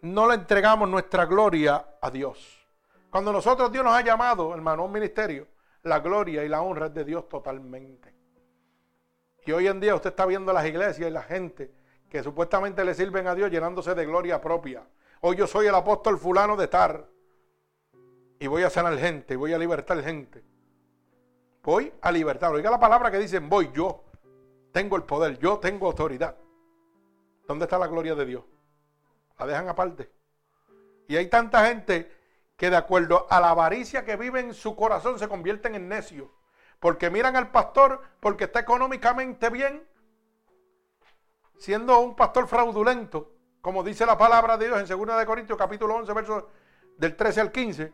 no 0.02 0.28
le 0.28 0.34
entregamos 0.34 0.88
nuestra 0.88 1.26
gloria 1.26 1.96
a 2.00 2.10
Dios. 2.10 2.66
Cuando 3.10 3.32
nosotros 3.32 3.70
Dios 3.70 3.84
nos 3.84 3.94
ha 3.94 4.02
llamado, 4.02 4.54
hermano, 4.54 4.82
a 4.82 4.86
un 4.86 4.92
ministerio, 4.92 5.46
la 5.82 6.00
gloria 6.00 6.44
y 6.44 6.48
la 6.48 6.62
honra 6.62 6.86
es 6.86 6.94
de 6.94 7.04
Dios 7.04 7.28
totalmente. 7.28 8.14
Y 9.44 9.52
hoy 9.52 9.66
en 9.66 9.80
día 9.80 9.94
usted 9.94 10.10
está 10.10 10.26
viendo 10.26 10.52
las 10.52 10.66
iglesias 10.66 11.08
y 11.08 11.12
la 11.12 11.22
gente 11.22 11.72
que 12.08 12.22
supuestamente 12.22 12.84
le 12.84 12.94
sirven 12.94 13.26
a 13.26 13.34
Dios 13.34 13.50
llenándose 13.50 13.94
de 13.94 14.06
gloria 14.06 14.40
propia. 14.40 14.86
Hoy 15.20 15.36
yo 15.36 15.46
soy 15.46 15.66
el 15.66 15.74
apóstol 15.74 16.18
fulano 16.18 16.56
de 16.56 16.68
Tar 16.68 17.06
y 18.38 18.46
voy 18.46 18.62
a 18.62 18.70
sanar 18.70 18.96
gente, 18.98 19.36
voy 19.36 19.52
a 19.52 19.58
libertar 19.58 20.02
gente. 20.02 20.44
Voy 21.62 21.92
a 22.00 22.10
libertar. 22.10 22.52
Oiga 22.52 22.70
la 22.70 22.80
palabra 22.80 23.10
que 23.10 23.18
dicen, 23.18 23.48
voy 23.48 23.70
yo. 23.72 24.04
Tengo 24.72 24.96
el 24.96 25.04
poder, 25.04 25.38
yo 25.38 25.58
tengo 25.58 25.86
autoridad. 25.86 26.36
¿Dónde 27.46 27.64
está 27.64 27.78
la 27.78 27.86
gloria 27.86 28.14
de 28.14 28.24
Dios? 28.24 28.44
La 29.38 29.46
dejan 29.46 29.68
aparte. 29.68 30.10
Y 31.08 31.16
hay 31.16 31.28
tanta 31.28 31.66
gente 31.66 32.10
que 32.56 32.70
de 32.70 32.76
acuerdo 32.76 33.26
a 33.28 33.40
la 33.40 33.50
avaricia 33.50 34.04
que 34.04 34.16
vive 34.16 34.40
en 34.40 34.54
su 34.54 34.76
corazón 34.76 35.18
se 35.18 35.28
convierten 35.28 35.74
en 35.74 35.88
necios. 35.88 36.28
Porque 36.78 37.10
miran 37.10 37.36
al 37.36 37.50
pastor 37.50 38.02
porque 38.20 38.44
está 38.44 38.60
económicamente 38.60 39.50
bien, 39.50 39.86
siendo 41.58 41.98
un 42.00 42.16
pastor 42.16 42.48
fraudulento, 42.48 43.32
como 43.60 43.82
dice 43.82 44.04
la 44.06 44.18
palabra 44.18 44.56
de 44.56 44.66
Dios 44.66 44.78
en 44.90 44.98
2 44.98 45.18
de 45.18 45.26
Corintios 45.26 45.58
capítulo 45.58 45.94
11, 45.96 46.12
versos 46.12 46.44
del 46.98 47.16
13 47.16 47.40
al 47.40 47.52
15, 47.52 47.92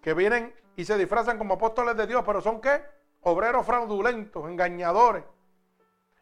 que 0.00 0.14
vienen 0.14 0.54
y 0.76 0.84
se 0.84 0.96
disfrazan 0.96 1.38
como 1.38 1.54
apóstoles 1.54 1.96
de 1.96 2.06
Dios, 2.06 2.22
pero 2.24 2.40
son 2.40 2.60
qué? 2.60 2.82
Obreros 3.22 3.66
fraudulentos, 3.66 4.48
engañadores. 4.48 5.24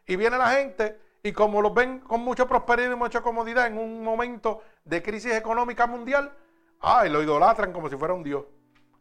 Y 0.05 0.15
viene 0.15 0.37
la 0.37 0.51
gente 0.51 0.99
y 1.23 1.31
como 1.33 1.61
los 1.61 1.73
ven 1.73 1.99
con 1.99 2.21
mucha 2.21 2.47
prosperidad 2.47 2.91
y 2.91 2.95
mucha 2.95 3.21
comodidad 3.21 3.67
en 3.67 3.77
un 3.77 4.03
momento 4.03 4.61
de 4.85 5.03
crisis 5.03 5.33
económica 5.33 5.85
mundial, 5.85 6.31
ay, 6.79 7.09
lo 7.09 7.21
idolatran 7.21 7.71
como 7.71 7.89
si 7.89 7.95
fuera 7.95 8.13
un 8.13 8.23
Dios. 8.23 8.45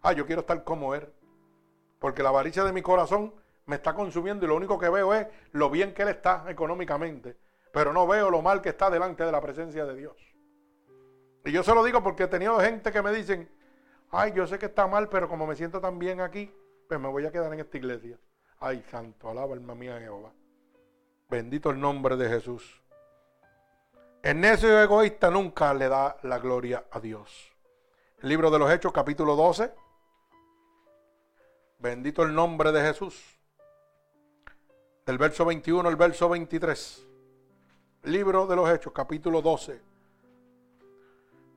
Ay, 0.02 0.16
yo 0.16 0.26
quiero 0.26 0.42
estar 0.42 0.62
como 0.64 0.94
Él. 0.94 1.08
Porque 1.98 2.22
la 2.22 2.28
avaricia 2.30 2.64
de 2.64 2.72
mi 2.72 2.82
corazón 2.82 3.34
me 3.66 3.76
está 3.76 3.94
consumiendo 3.94 4.44
y 4.44 4.48
lo 4.48 4.56
único 4.56 4.78
que 4.78 4.88
veo 4.88 5.14
es 5.14 5.26
lo 5.52 5.70
bien 5.70 5.94
que 5.94 6.02
Él 6.02 6.08
está 6.08 6.44
económicamente. 6.48 7.36
Pero 7.72 7.92
no 7.92 8.06
veo 8.06 8.30
lo 8.30 8.42
mal 8.42 8.60
que 8.60 8.70
está 8.70 8.90
delante 8.90 9.24
de 9.24 9.32
la 9.32 9.40
presencia 9.40 9.86
de 9.86 9.96
Dios. 9.96 10.16
Y 11.44 11.52
yo 11.52 11.62
se 11.62 11.74
lo 11.74 11.82
digo 11.84 12.02
porque 12.02 12.24
he 12.24 12.28
tenido 12.28 12.60
gente 12.60 12.92
que 12.92 13.00
me 13.00 13.12
dicen, 13.12 13.48
ay, 14.10 14.32
yo 14.34 14.46
sé 14.46 14.58
que 14.58 14.66
está 14.66 14.86
mal, 14.86 15.08
pero 15.08 15.28
como 15.28 15.46
me 15.46 15.56
siento 15.56 15.80
tan 15.80 15.98
bien 15.98 16.20
aquí, 16.20 16.52
pues 16.88 17.00
me 17.00 17.08
voy 17.08 17.24
a 17.24 17.32
quedar 17.32 17.52
en 17.52 17.60
esta 17.60 17.78
iglesia. 17.78 18.18
Ay, 18.58 18.84
santo, 18.90 19.30
alaba 19.30 19.54
alma 19.54 19.74
mía 19.74 19.98
Jehová. 20.00 20.32
Bendito 21.30 21.70
el 21.70 21.78
nombre 21.78 22.16
de 22.16 22.28
Jesús. 22.28 22.82
El 24.20 24.40
necio 24.40 24.82
egoísta 24.82 25.30
nunca 25.30 25.72
le 25.72 25.88
da 25.88 26.16
la 26.24 26.40
gloria 26.40 26.86
a 26.90 26.98
Dios. 26.98 27.52
El 28.20 28.30
libro 28.30 28.50
de 28.50 28.58
los 28.58 28.68
Hechos, 28.68 28.92
capítulo 28.92 29.36
12. 29.36 29.72
Bendito 31.78 32.24
el 32.24 32.34
nombre 32.34 32.72
de 32.72 32.82
Jesús. 32.82 33.38
Del 35.06 35.18
verso 35.18 35.44
21 35.44 35.88
al 35.88 35.94
verso 35.94 36.28
23. 36.28 37.06
Libro 38.02 38.48
de 38.48 38.56
los 38.56 38.68
Hechos, 38.68 38.92
capítulo 38.92 39.40
12. 39.40 39.80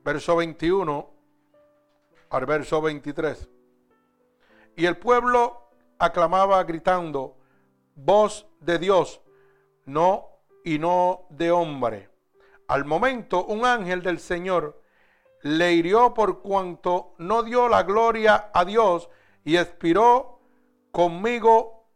Verso 0.04 0.36
21 0.36 1.10
al 2.30 2.46
verso 2.46 2.80
23. 2.80 3.48
Y 4.76 4.86
el 4.86 4.96
pueblo 4.98 5.68
aclamaba 5.98 6.62
gritando, 6.62 7.36
voz 7.96 8.46
de 8.60 8.78
Dios, 8.78 9.20
no 9.86 10.28
y 10.64 10.78
no 10.78 11.26
de 11.30 11.50
hombre. 11.50 12.08
Al 12.68 12.84
momento 12.84 13.44
un 13.44 13.64
ángel 13.66 14.02
del 14.02 14.18
Señor 14.18 14.80
le 15.42 15.74
hirió 15.74 16.14
por 16.14 16.40
cuanto 16.40 17.14
no 17.18 17.42
dio 17.42 17.68
la 17.68 17.82
gloria 17.82 18.50
a 18.54 18.64
Dios 18.64 19.10
y 19.44 19.58
expiró 19.58 20.40
conmigo 20.90 21.86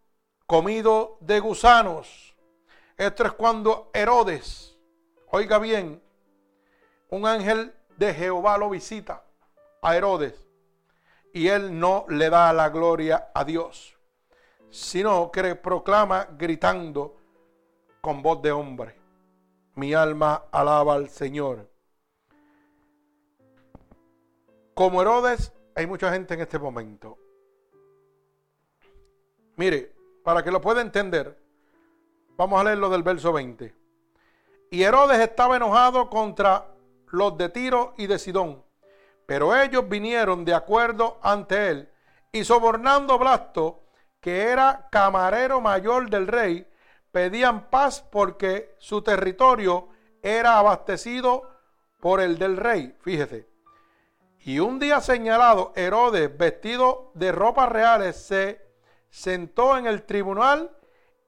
comido 0.46 1.16
de 1.20 1.40
gusanos. 1.40 2.36
Esto 2.96 3.24
es 3.24 3.32
cuando 3.32 3.90
Herodes, 3.94 4.76
oiga 5.30 5.58
bien, 5.58 6.02
un 7.10 7.26
ángel 7.26 7.74
de 7.96 8.12
Jehová 8.12 8.58
lo 8.58 8.68
visita 8.70 9.24
a 9.80 9.96
Herodes 9.96 10.46
y 11.32 11.48
él 11.48 11.78
no 11.78 12.04
le 12.08 12.30
da 12.30 12.52
la 12.52 12.68
gloria 12.68 13.30
a 13.34 13.44
Dios, 13.44 13.96
sino 14.70 15.30
que 15.30 15.54
proclama 15.54 16.28
gritando 16.36 17.17
con 18.08 18.22
voz 18.22 18.40
de 18.40 18.50
hombre. 18.50 18.96
Mi 19.74 19.92
alma 19.92 20.44
alaba 20.50 20.94
al 20.94 21.10
Señor. 21.10 21.70
Como 24.72 25.02
Herodes, 25.02 25.52
hay 25.74 25.86
mucha 25.86 26.10
gente 26.10 26.32
en 26.32 26.40
este 26.40 26.58
momento. 26.58 27.18
Mire, 29.56 29.94
para 30.24 30.42
que 30.42 30.50
lo 30.50 30.58
pueda 30.58 30.80
entender, 30.80 31.38
vamos 32.38 32.58
a 32.58 32.64
leer 32.64 32.78
lo 32.78 32.88
del 32.88 33.02
verso 33.02 33.30
20. 33.30 33.74
Y 34.70 34.82
Herodes 34.82 35.20
estaba 35.20 35.56
enojado 35.56 36.08
contra 36.08 36.66
los 37.08 37.36
de 37.36 37.50
Tiro 37.50 37.92
y 37.98 38.06
de 38.06 38.18
Sidón 38.18 38.64
pero 39.26 39.54
ellos 39.54 39.86
vinieron 39.86 40.46
de 40.46 40.54
acuerdo 40.54 41.18
ante 41.20 41.68
él 41.68 41.92
y 42.32 42.44
sobornando 42.44 43.18
Blasto, 43.18 43.82
que 44.22 44.44
era 44.44 44.88
camarero 44.90 45.60
mayor 45.60 46.08
del 46.08 46.26
rey, 46.26 46.66
pedían 47.12 47.70
paz 47.70 48.02
porque 48.02 48.74
su 48.78 49.02
territorio 49.02 49.88
era 50.22 50.58
abastecido 50.58 51.42
por 52.00 52.20
el 52.20 52.38
del 52.38 52.56
rey. 52.56 52.96
Fíjese. 53.00 53.48
Y 54.40 54.60
un 54.60 54.78
día 54.78 55.00
señalado, 55.00 55.72
Herodes, 55.76 56.36
vestido 56.36 57.10
de 57.14 57.32
ropas 57.32 57.68
reales, 57.68 58.16
se 58.16 58.60
sentó 59.10 59.76
en 59.76 59.86
el 59.86 60.04
tribunal 60.04 60.70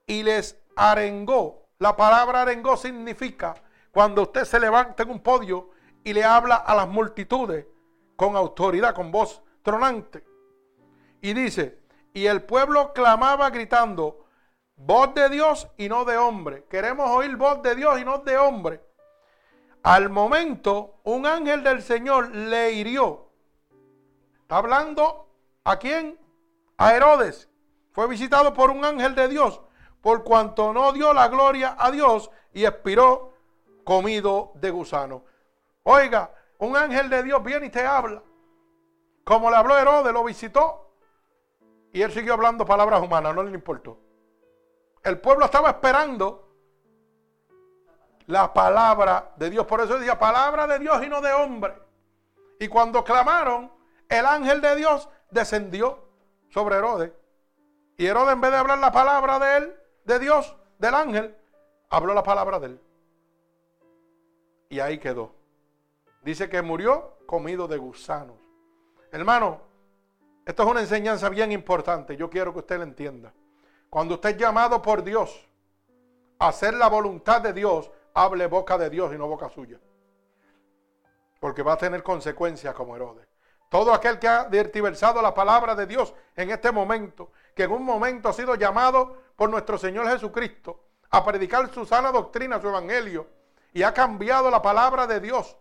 y 0.06 0.22
les 0.22 0.56
arengó. 0.76 1.68
La 1.78 1.96
palabra 1.96 2.42
arengó 2.42 2.76
significa 2.76 3.54
cuando 3.90 4.22
usted 4.22 4.44
se 4.44 4.60
levanta 4.60 5.02
en 5.02 5.10
un 5.10 5.20
podio 5.20 5.70
y 6.04 6.12
le 6.12 6.24
habla 6.24 6.56
a 6.56 6.74
las 6.74 6.88
multitudes 6.88 7.66
con 8.16 8.36
autoridad, 8.36 8.94
con 8.94 9.10
voz 9.10 9.42
tronante. 9.62 10.24
Y 11.20 11.32
dice, 11.34 11.80
y 12.12 12.26
el 12.26 12.42
pueblo 12.42 12.92
clamaba 12.92 13.50
gritando, 13.50 14.26
voz 14.86 15.14
de 15.14 15.28
Dios 15.28 15.68
y 15.76 15.88
no 15.88 16.04
de 16.04 16.16
hombre. 16.16 16.64
Queremos 16.68 17.08
oír 17.10 17.36
voz 17.36 17.62
de 17.62 17.74
Dios 17.74 18.00
y 18.00 18.04
no 18.04 18.18
de 18.18 18.38
hombre. 18.38 18.80
Al 19.82 20.10
momento, 20.10 21.00
un 21.04 21.26
ángel 21.26 21.62
del 21.62 21.82
Señor 21.82 22.34
le 22.34 22.72
hirió. 22.72 23.28
Está 24.42 24.58
hablando 24.58 25.28
a 25.64 25.76
quién? 25.78 26.18
A 26.76 26.94
Herodes. 26.94 27.48
Fue 27.92 28.06
visitado 28.06 28.54
por 28.54 28.70
un 28.70 28.84
ángel 28.84 29.14
de 29.14 29.28
Dios, 29.28 29.60
por 30.00 30.22
cuanto 30.24 30.72
no 30.72 30.92
dio 30.92 31.12
la 31.12 31.28
gloria 31.28 31.76
a 31.78 31.90
Dios 31.90 32.30
y 32.52 32.64
expiró 32.64 33.32
comido 33.84 34.52
de 34.54 34.70
gusano. 34.70 35.24
Oiga, 35.82 36.32
un 36.58 36.76
ángel 36.76 37.08
de 37.08 37.22
Dios 37.22 37.42
viene 37.42 37.66
y 37.66 37.70
te 37.70 37.84
habla. 37.84 38.22
Como 39.24 39.50
le 39.50 39.56
habló 39.56 39.78
Herodes, 39.78 40.12
lo 40.12 40.24
visitó. 40.24 40.94
Y 41.92 42.02
él 42.02 42.12
siguió 42.12 42.34
hablando 42.34 42.64
palabras 42.64 43.02
humanas, 43.02 43.34
no 43.34 43.42
le 43.42 43.50
importó. 43.52 43.98
El 45.02 45.18
pueblo 45.20 45.46
estaba 45.46 45.70
esperando 45.70 46.50
la 48.26 48.52
palabra 48.52 49.32
de 49.36 49.50
Dios. 49.50 49.66
Por 49.66 49.80
eso 49.80 49.98
decía 49.98 50.18
palabra 50.18 50.66
de 50.66 50.78
Dios 50.78 51.02
y 51.04 51.08
no 51.08 51.20
de 51.20 51.32
hombre. 51.32 51.74
Y 52.58 52.68
cuando 52.68 53.02
clamaron, 53.02 53.72
el 54.08 54.26
ángel 54.26 54.60
de 54.60 54.76
Dios 54.76 55.08
descendió 55.30 56.06
sobre 56.50 56.76
Herodes. 56.76 57.12
Y 57.96 58.06
Herodes, 58.06 58.34
en 58.34 58.40
vez 58.40 58.50
de 58.50 58.58
hablar 58.58 58.78
la 58.78 58.92
palabra 58.92 59.38
de 59.38 59.56
él, 59.56 59.76
de 60.04 60.18
Dios, 60.18 60.56
del 60.78 60.94
ángel, 60.94 61.36
habló 61.88 62.14
la 62.14 62.22
palabra 62.22 62.58
de 62.58 62.66
él. 62.66 62.80
Y 64.68 64.80
ahí 64.80 64.98
quedó. 64.98 65.34
Dice 66.22 66.48
que 66.48 66.62
murió 66.62 67.18
comido 67.26 67.66
de 67.66 67.78
gusanos. 67.78 68.36
Hermano, 69.10 69.62
Esto 70.46 70.64
es 70.64 70.68
una 70.68 70.80
enseñanza 70.80 71.28
bien 71.28 71.52
importante. 71.52 72.16
Yo 72.16 72.28
quiero 72.28 72.52
que 72.52 72.60
usted 72.60 72.78
la 72.78 72.84
entienda. 72.84 73.32
Cuando 73.90 74.14
usted 74.14 74.30
es 74.30 74.36
llamado 74.36 74.80
por 74.80 75.02
Dios 75.02 75.44
a 76.38 76.48
hacer 76.48 76.74
la 76.74 76.88
voluntad 76.88 77.40
de 77.40 77.52
Dios, 77.52 77.90
hable 78.14 78.46
boca 78.46 78.78
de 78.78 78.88
Dios 78.88 79.12
y 79.12 79.18
no 79.18 79.26
boca 79.26 79.48
suya. 79.48 79.80
Porque 81.40 81.62
va 81.62 81.72
a 81.72 81.76
tener 81.76 82.04
consecuencias 82.04 82.72
como 82.72 82.94
Herodes. 82.94 83.26
Todo 83.68 83.92
aquel 83.92 84.18
que 84.20 84.28
ha 84.28 84.44
divertiversado 84.44 85.20
la 85.20 85.34
palabra 85.34 85.74
de 85.74 85.86
Dios 85.86 86.14
en 86.36 86.50
este 86.50 86.70
momento, 86.70 87.32
que 87.54 87.64
en 87.64 87.72
un 87.72 87.84
momento 87.84 88.28
ha 88.28 88.32
sido 88.32 88.54
llamado 88.54 89.16
por 89.34 89.50
nuestro 89.50 89.76
Señor 89.76 90.08
Jesucristo 90.08 90.84
a 91.10 91.24
predicar 91.24 91.72
su 91.72 91.84
sana 91.84 92.12
doctrina, 92.12 92.60
su 92.60 92.68
evangelio, 92.68 93.26
y 93.72 93.82
ha 93.82 93.92
cambiado 93.92 94.50
la 94.50 94.62
palabra 94.62 95.06
de 95.06 95.18
Dios 95.18 95.56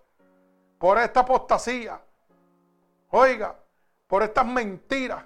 por 0.78 1.00
esta 1.00 1.22
apostasía. 1.22 2.00
Oiga, 3.10 3.56
por 4.08 4.22
estas 4.22 4.46
mentiras, 4.46 5.26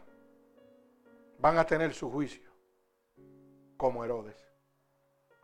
van 1.40 1.58
a 1.58 1.66
tener 1.66 1.94
su 1.94 2.10
juicio 2.10 2.43
como 3.84 4.06
Herodes. 4.06 4.38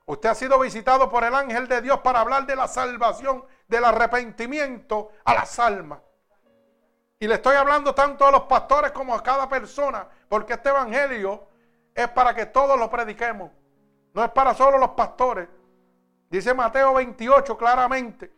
Usted 0.05 0.29
ha 0.29 0.33
sido 0.33 0.57
visitado 0.59 1.09
por 1.09 1.25
el 1.25 1.35
ángel 1.35 1.67
de 1.67 1.81
Dios 1.81 1.99
para 1.99 2.21
hablar 2.21 2.45
de 2.45 2.55
la 2.55 2.69
salvación, 2.69 3.43
del 3.67 3.83
arrepentimiento 3.83 5.11
a 5.25 5.33
las 5.33 5.59
almas. 5.59 5.99
Y 7.19 7.27
le 7.27 7.33
estoy 7.33 7.57
hablando 7.57 7.93
tanto 7.93 8.25
a 8.25 8.31
los 8.31 8.43
pastores 8.43 8.93
como 8.93 9.13
a 9.13 9.21
cada 9.21 9.49
persona, 9.49 10.07
porque 10.29 10.53
este 10.53 10.69
evangelio 10.69 11.49
es 11.93 12.07
para 12.07 12.33
que 12.33 12.45
todos 12.45 12.79
lo 12.79 12.89
prediquemos. 12.89 13.51
No 14.13 14.23
es 14.23 14.31
para 14.31 14.53
solo 14.53 14.77
los 14.77 14.91
pastores. 14.91 15.49
Dice 16.29 16.53
Mateo 16.53 16.93
28 16.93 17.57
claramente. 17.57 18.31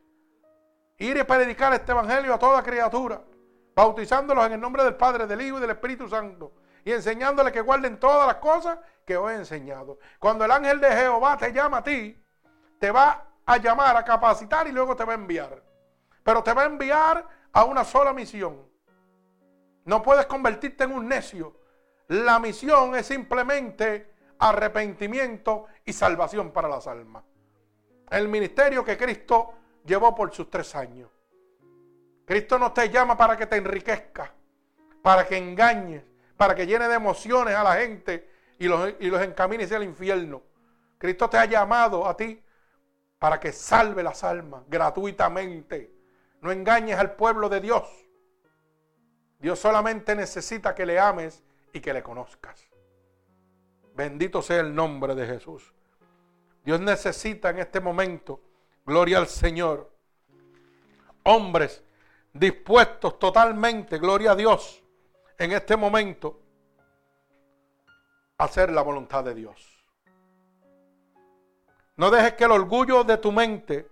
Ir 0.97 1.15
y 1.15 1.23
predicar 1.23 1.71
este 1.73 1.91
evangelio 1.91 2.33
a 2.33 2.39
toda 2.39 2.63
criatura, 2.63 3.21
bautizándolos 3.75 4.47
en 4.47 4.53
el 4.53 4.59
nombre 4.59 4.83
del 4.83 4.95
Padre, 4.95 5.27
del 5.27 5.41
Hijo 5.41 5.59
y 5.59 5.61
del 5.61 5.69
Espíritu 5.69 6.09
Santo, 6.09 6.53
y 6.83 6.91
enseñándoles 6.91 7.53
que 7.53 7.61
guarden 7.61 7.99
todas 7.99 8.27
las 8.27 8.37
cosas 8.37 8.79
que 9.05 9.17
os 9.17 9.31
he 9.31 9.35
enseñado. 9.35 9.99
Cuando 10.19 10.45
el 10.45 10.51
ángel 10.51 10.79
de 10.79 10.91
Jehová 10.91 11.37
te 11.37 11.51
llama 11.51 11.77
a 11.77 11.83
ti, 11.83 12.23
te 12.79 12.91
va 12.91 13.27
a 13.45 13.57
llamar, 13.57 13.97
a 13.97 14.05
capacitar 14.05 14.67
y 14.67 14.71
luego 14.71 14.95
te 14.95 15.05
va 15.05 15.13
a 15.13 15.15
enviar. 15.15 15.61
Pero 16.23 16.43
te 16.43 16.53
va 16.53 16.63
a 16.63 16.65
enviar 16.65 17.27
a 17.51 17.63
una 17.63 17.83
sola 17.83 18.13
misión. 18.13 18.65
No 19.85 20.01
puedes 20.01 20.25
convertirte 20.25 20.83
en 20.83 20.93
un 20.93 21.07
necio. 21.07 21.55
La 22.07 22.39
misión 22.39 22.95
es 22.95 23.05
simplemente 23.05 24.13
arrepentimiento 24.39 25.67
y 25.85 25.93
salvación 25.93 26.51
para 26.51 26.67
las 26.67 26.87
almas. 26.87 27.23
El 28.09 28.27
ministerio 28.27 28.83
que 28.83 28.97
Cristo 28.97 29.53
llevó 29.85 30.13
por 30.13 30.33
sus 30.33 30.49
tres 30.49 30.75
años. 30.75 31.09
Cristo 32.25 32.59
no 32.59 32.71
te 32.71 32.89
llama 32.89 33.17
para 33.17 33.35
que 33.35 33.45
te 33.45 33.57
enriquezca, 33.57 34.33
para 35.01 35.27
que 35.27 35.37
engañes, 35.37 36.03
para 36.41 36.55
que 36.55 36.65
llene 36.65 36.87
de 36.87 36.95
emociones 36.95 37.53
a 37.53 37.63
la 37.63 37.75
gente 37.75 38.27
y 38.57 38.67
los, 38.67 38.95
y 38.99 39.11
los 39.11 39.21
encamine 39.21 39.65
hacia 39.65 39.77
el 39.77 39.83
infierno. 39.83 40.41
Cristo 40.97 41.29
te 41.29 41.37
ha 41.37 41.45
llamado 41.45 42.07
a 42.07 42.17
ti 42.17 42.43
para 43.19 43.39
que 43.39 43.51
salve 43.51 44.01
las 44.01 44.23
almas 44.23 44.63
gratuitamente. 44.67 45.93
No 46.41 46.51
engañes 46.51 46.97
al 46.97 47.11
pueblo 47.11 47.47
de 47.47 47.61
Dios. 47.61 47.87
Dios 49.37 49.59
solamente 49.59 50.15
necesita 50.15 50.73
que 50.73 50.83
le 50.83 50.97
ames 50.97 51.43
y 51.73 51.79
que 51.79 51.93
le 51.93 52.01
conozcas. 52.01 52.67
Bendito 53.93 54.41
sea 54.41 54.61
el 54.61 54.73
nombre 54.73 55.13
de 55.13 55.27
Jesús. 55.27 55.71
Dios 56.65 56.79
necesita 56.79 57.51
en 57.51 57.59
este 57.59 57.79
momento, 57.79 58.41
gloria 58.83 59.19
al 59.19 59.27
Señor, 59.27 59.91
hombres 61.21 61.83
dispuestos 62.33 63.19
totalmente, 63.19 63.99
gloria 63.99 64.31
a 64.31 64.35
Dios, 64.35 64.81
en 65.41 65.53
este 65.53 65.75
momento, 65.75 66.39
hacer 68.37 68.71
la 68.71 68.83
voluntad 68.83 69.23
de 69.23 69.33
Dios. 69.33 69.83
No 71.97 72.11
dejes 72.11 72.33
que 72.33 72.43
el 72.43 72.51
orgullo 72.51 73.03
de 73.03 73.17
tu 73.17 73.31
mente 73.31 73.87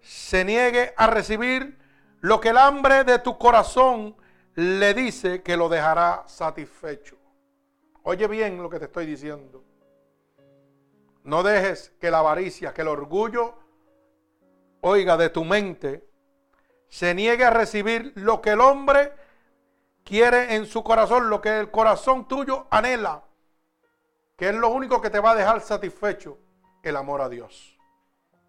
se 0.00 0.42
niegue 0.46 0.94
a 0.96 1.08
recibir 1.08 1.78
lo 2.20 2.40
que 2.40 2.48
el 2.48 2.56
hambre 2.56 3.04
de 3.04 3.18
tu 3.18 3.36
corazón 3.36 4.16
le 4.54 4.94
dice 4.94 5.42
que 5.42 5.58
lo 5.58 5.68
dejará 5.68 6.24
satisfecho. 6.26 7.18
Oye 8.02 8.26
bien 8.26 8.62
lo 8.62 8.70
que 8.70 8.78
te 8.78 8.86
estoy 8.86 9.04
diciendo. 9.04 9.62
No 11.22 11.42
dejes 11.42 11.92
que 12.00 12.10
la 12.10 12.20
avaricia, 12.20 12.72
que 12.72 12.80
el 12.80 12.88
orgullo, 12.88 13.58
oiga, 14.80 15.18
de 15.18 15.28
tu 15.28 15.44
mente, 15.44 16.08
se 16.88 17.14
niegue 17.14 17.44
a 17.44 17.50
recibir 17.50 18.14
lo 18.14 18.40
que 18.40 18.50
el 18.50 18.62
hombre 18.62 19.19
quiere 20.10 20.56
en 20.56 20.66
su 20.66 20.82
corazón, 20.82 21.30
lo 21.30 21.40
que 21.40 21.60
el 21.60 21.70
corazón 21.70 22.26
tuyo 22.26 22.66
anhela, 22.68 23.22
que 24.36 24.48
es 24.48 24.54
lo 24.56 24.70
único 24.70 25.00
que 25.00 25.08
te 25.08 25.20
va 25.20 25.30
a 25.30 25.34
dejar 25.36 25.60
satisfecho, 25.60 26.36
el 26.82 26.96
amor 26.96 27.20
a 27.20 27.28
Dios. 27.28 27.78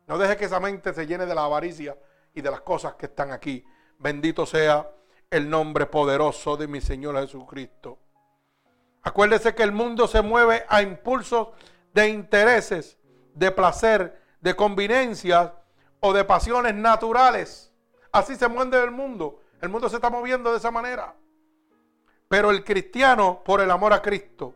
No 0.08 0.18
dejes 0.18 0.38
que 0.38 0.46
esa 0.46 0.60
mente 0.60 0.92
se 0.92 1.06
llene 1.06 1.28
de 1.28 1.36
la 1.36 1.44
avaricia 1.44 1.96
y 2.34 2.42
de 2.42 2.50
las 2.50 2.62
cosas 2.62 2.96
que 2.96 3.06
están 3.06 3.32
aquí. 3.32 3.64
Bendito 4.00 4.48
sea 4.48 4.90
el 5.30 5.48
nombre 5.52 5.86
poderoso 5.86 6.58
de 6.58 6.68
mi 6.68 6.82
Señor 6.82 7.16
Jesucristo. 7.20 8.00
Acuérdese 9.04 9.54
que 9.54 9.62
el 9.62 9.72
mundo 9.72 10.08
se 10.08 10.24
mueve 10.24 10.66
a 10.68 10.82
impulsos 10.82 11.50
de 11.94 12.10
intereses, 12.10 12.98
de 13.36 13.52
placer, 13.52 14.20
de 14.40 14.56
conveniencias 14.56 15.52
o 16.00 16.12
de 16.12 16.26
pasiones 16.26 16.74
naturales. 16.74 17.72
Así 18.12 18.36
se 18.36 18.48
mueve 18.48 18.84
el 18.84 18.90
mundo. 18.90 19.42
El 19.62 19.70
mundo 19.70 19.90
se 19.90 19.98
está 19.98 20.10
moviendo 20.10 20.52
de 20.52 20.58
esa 20.58 20.72
manera. 20.72 21.21
Pero 22.32 22.50
el 22.50 22.64
cristiano, 22.64 23.42
por 23.44 23.60
el 23.60 23.70
amor 23.70 23.92
a 23.92 24.02
Cristo, 24.02 24.56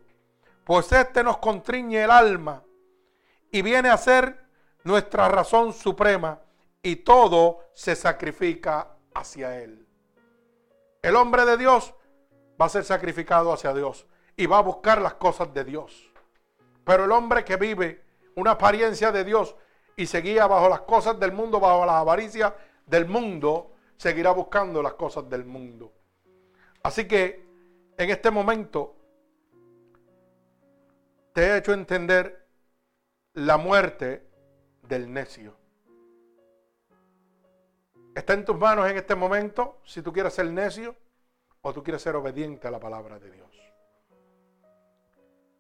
pues 0.64 0.90
este 0.94 1.22
nos 1.22 1.40
contriñe 1.40 2.06
el 2.06 2.10
alma 2.10 2.64
y 3.52 3.62
viene 3.62 3.90
a 3.90 3.98
ser 3.98 4.46
nuestra 4.86 5.28
razón 5.28 5.74
suprema 5.74 6.40
y 6.82 6.96
todo 6.96 7.66
se 7.74 7.98
sacrifica 7.98 8.96
hacia 9.14 9.62
Él. 9.62 9.86
El 11.02 11.18
hombre 11.18 11.44
de 11.44 11.58
Dios 11.58 11.94
va 12.60 12.68
a 12.68 12.70
ser 12.70 12.86
sacrificado 12.86 13.52
hacia 13.52 13.74
Dios 13.74 14.08
y 14.38 14.46
va 14.46 14.60
a 14.60 14.62
buscar 14.62 15.02
las 15.02 15.16
cosas 15.16 15.54
de 15.54 15.66
Dios. 15.66 16.10
Pero 16.86 17.04
el 17.04 17.12
hombre 17.12 17.44
que 17.44 17.58
vive 17.58 18.06
una 18.36 18.52
apariencia 18.52 19.12
de 19.12 19.26
Dios 19.26 19.54
y 19.98 20.06
se 20.06 20.22
guía 20.22 20.48
bajo 20.48 20.70
las 20.70 20.82
cosas 20.82 21.20
del 21.20 21.34
mundo, 21.34 21.60
bajo 21.60 21.86
la 21.86 22.00
avaricia 22.00 22.56
del 22.86 23.06
mundo, 23.06 23.74
seguirá 23.98 24.32
buscando 24.32 24.82
las 24.82 24.94
cosas 24.94 25.30
del 25.30 25.44
mundo. 25.44 25.92
Así 26.82 27.06
que 27.06 27.45
en 27.98 28.10
este 28.10 28.32
momento 28.32 28.96
te 31.34 31.42
he 31.42 31.58
hecho 31.58 31.74
entender 31.74 32.48
la 33.34 33.58
muerte 33.58 34.28
del 34.82 35.12
necio. 35.12 35.56
Está 38.16 38.34
en 38.34 38.46
tus 38.46 38.58
manos 38.58 38.90
en 38.90 38.96
este 38.96 39.16
momento 39.16 39.82
si 39.84 40.02
tú 40.02 40.14
quieres 40.14 40.34
ser 40.34 40.50
necio 40.50 40.96
o 41.62 41.74
tú 41.74 41.84
quieres 41.84 42.02
ser 42.02 42.16
obediente 42.16 42.68
a 42.68 42.72
la 42.72 42.80
palabra 42.80 43.20
de 43.20 43.32
Dios. 43.32 43.50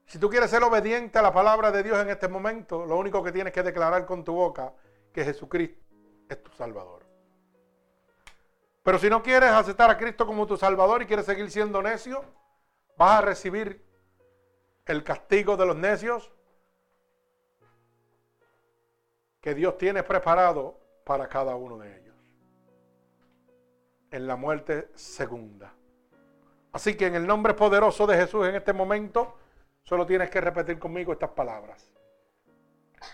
Si 0.05 0.19
tú 0.19 0.29
quieres 0.29 0.49
ser 0.49 0.63
obediente 0.63 1.19
a 1.19 1.21
la 1.21 1.33
palabra 1.33 1.71
de 1.71 1.83
Dios 1.83 1.99
en 1.99 2.09
este 2.09 2.27
momento, 2.27 2.85
lo 2.85 2.97
único 2.97 3.23
que 3.23 3.31
tienes 3.31 3.51
que 3.51 3.63
declarar 3.63 4.05
con 4.05 4.23
tu 4.23 4.33
boca 4.33 4.73
que 5.11 5.25
Jesucristo 5.25 5.83
es 6.29 6.41
tu 6.41 6.51
Salvador. 6.51 7.04
Pero 8.85 8.99
si 8.99 9.09
no 9.09 9.23
quieres 9.23 9.49
aceptar 9.49 9.89
a 9.89 9.97
Cristo 9.97 10.27
como 10.27 10.45
tu 10.45 10.57
Salvador 10.57 11.01
y 11.01 11.07
quieres 11.07 11.25
seguir 11.25 11.49
siendo 11.49 11.81
necio, 11.81 12.23
vas 12.95 13.17
a 13.17 13.21
recibir 13.21 13.83
el 14.85 15.03
castigo 15.03 15.57
de 15.57 15.65
los 15.65 15.75
necios 15.75 16.31
que 19.41 19.55
Dios 19.55 19.79
tiene 19.79 20.03
preparado 20.03 20.79
para 21.03 21.27
cada 21.27 21.55
uno 21.55 21.79
de 21.79 21.97
ellos 21.97 22.15
en 24.11 24.27
la 24.27 24.35
muerte 24.35 24.91
segunda. 24.93 25.73
Así 26.71 26.95
que 26.95 27.07
en 27.07 27.15
el 27.15 27.25
nombre 27.25 27.55
poderoso 27.55 28.05
de 28.05 28.17
Jesús 28.17 28.47
en 28.47 28.53
este 28.53 28.71
momento, 28.71 29.35
solo 29.81 30.05
tienes 30.05 30.29
que 30.29 30.41
repetir 30.41 30.77
conmigo 30.77 31.11
estas 31.11 31.31
palabras. 31.31 31.91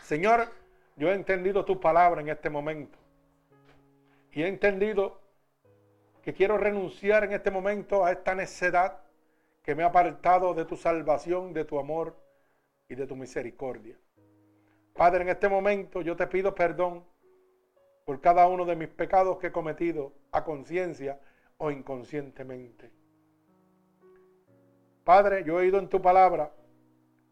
Señor, 0.04 0.50
yo 0.98 1.08
he 1.08 1.14
entendido 1.14 1.64
tu 1.64 1.80
palabra 1.80 2.20
en 2.20 2.28
este 2.28 2.50
momento. 2.50 3.00
Y 4.34 4.44
he 4.44 4.50
entendido 4.50 5.22
que 6.22 6.34
quiero 6.34 6.58
renunciar 6.58 7.24
en 7.24 7.34
este 7.34 7.52
momento 7.52 8.06
a 8.06 8.12
esta 8.12 8.36
necedad 8.36 9.00
que 9.64 9.76
me 9.76 9.84
ha 9.84 9.88
apartado 9.88 10.54
de 10.54 10.66
tu 10.66 10.76
salvación, 10.76 11.54
de 11.54 11.66
tu 11.66 11.80
amor 11.80 12.16
y 12.88 12.96
de 12.96 13.08
tu 13.08 13.16
misericordia. 13.16 13.98
Padre, 14.94 15.24
en 15.24 15.30
este 15.30 15.50
momento 15.50 16.02
yo 16.02 16.16
te 16.16 16.28
pido 16.28 16.54
perdón 16.54 17.04
por 18.06 18.20
cada 18.22 18.48
uno 18.48 18.66
de 18.66 18.76
mis 18.76 18.90
pecados 18.90 19.38
que 19.38 19.48
he 19.48 19.52
cometido 19.52 20.14
a 20.32 20.44
conciencia 20.44 21.20
o 21.58 21.72
inconscientemente. 21.72 22.92
Padre, 25.04 25.44
yo 25.44 25.60
he 25.60 25.64
oído 25.64 25.80
en 25.80 25.90
tu 25.90 26.02
palabra 26.02 26.52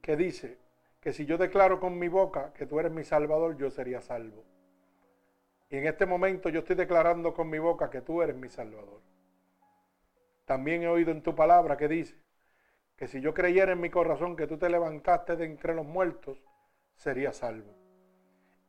que 0.01 0.15
dice 0.15 0.57
que 0.99 1.13
si 1.13 1.25
yo 1.25 1.37
declaro 1.37 1.79
con 1.79 1.97
mi 1.97 2.07
boca 2.07 2.53
que 2.53 2.65
tú 2.65 2.79
eres 2.79 2.91
mi 2.91 3.03
salvador, 3.03 3.57
yo 3.57 3.69
sería 3.69 4.01
salvo. 4.01 4.43
Y 5.69 5.77
en 5.77 5.85
este 5.85 6.05
momento 6.05 6.49
yo 6.49 6.59
estoy 6.59 6.75
declarando 6.75 7.33
con 7.33 7.49
mi 7.49 7.59
boca 7.59 7.89
que 7.89 8.01
tú 8.01 8.21
eres 8.21 8.35
mi 8.35 8.49
salvador. 8.49 9.01
también 10.45 10.81
he 10.81 10.87
oído 10.87 11.11
en 11.11 11.21
tu 11.21 11.35
palabra 11.35 11.77
que 11.77 11.87
dice 11.87 12.15
que 12.95 13.07
si 13.07 13.21
yo 13.21 13.35
creyera 13.35 13.73
en 13.73 13.79
mi 13.79 13.91
corazón 13.91 14.35
que 14.35 14.47
tú 14.47 14.57
te 14.57 14.67
levantaste 14.67 15.35
de 15.35 15.45
entre 15.45 15.75
los 15.75 15.85
muertos, 15.85 16.43
sería 16.95 17.31
salvo. 17.31 17.71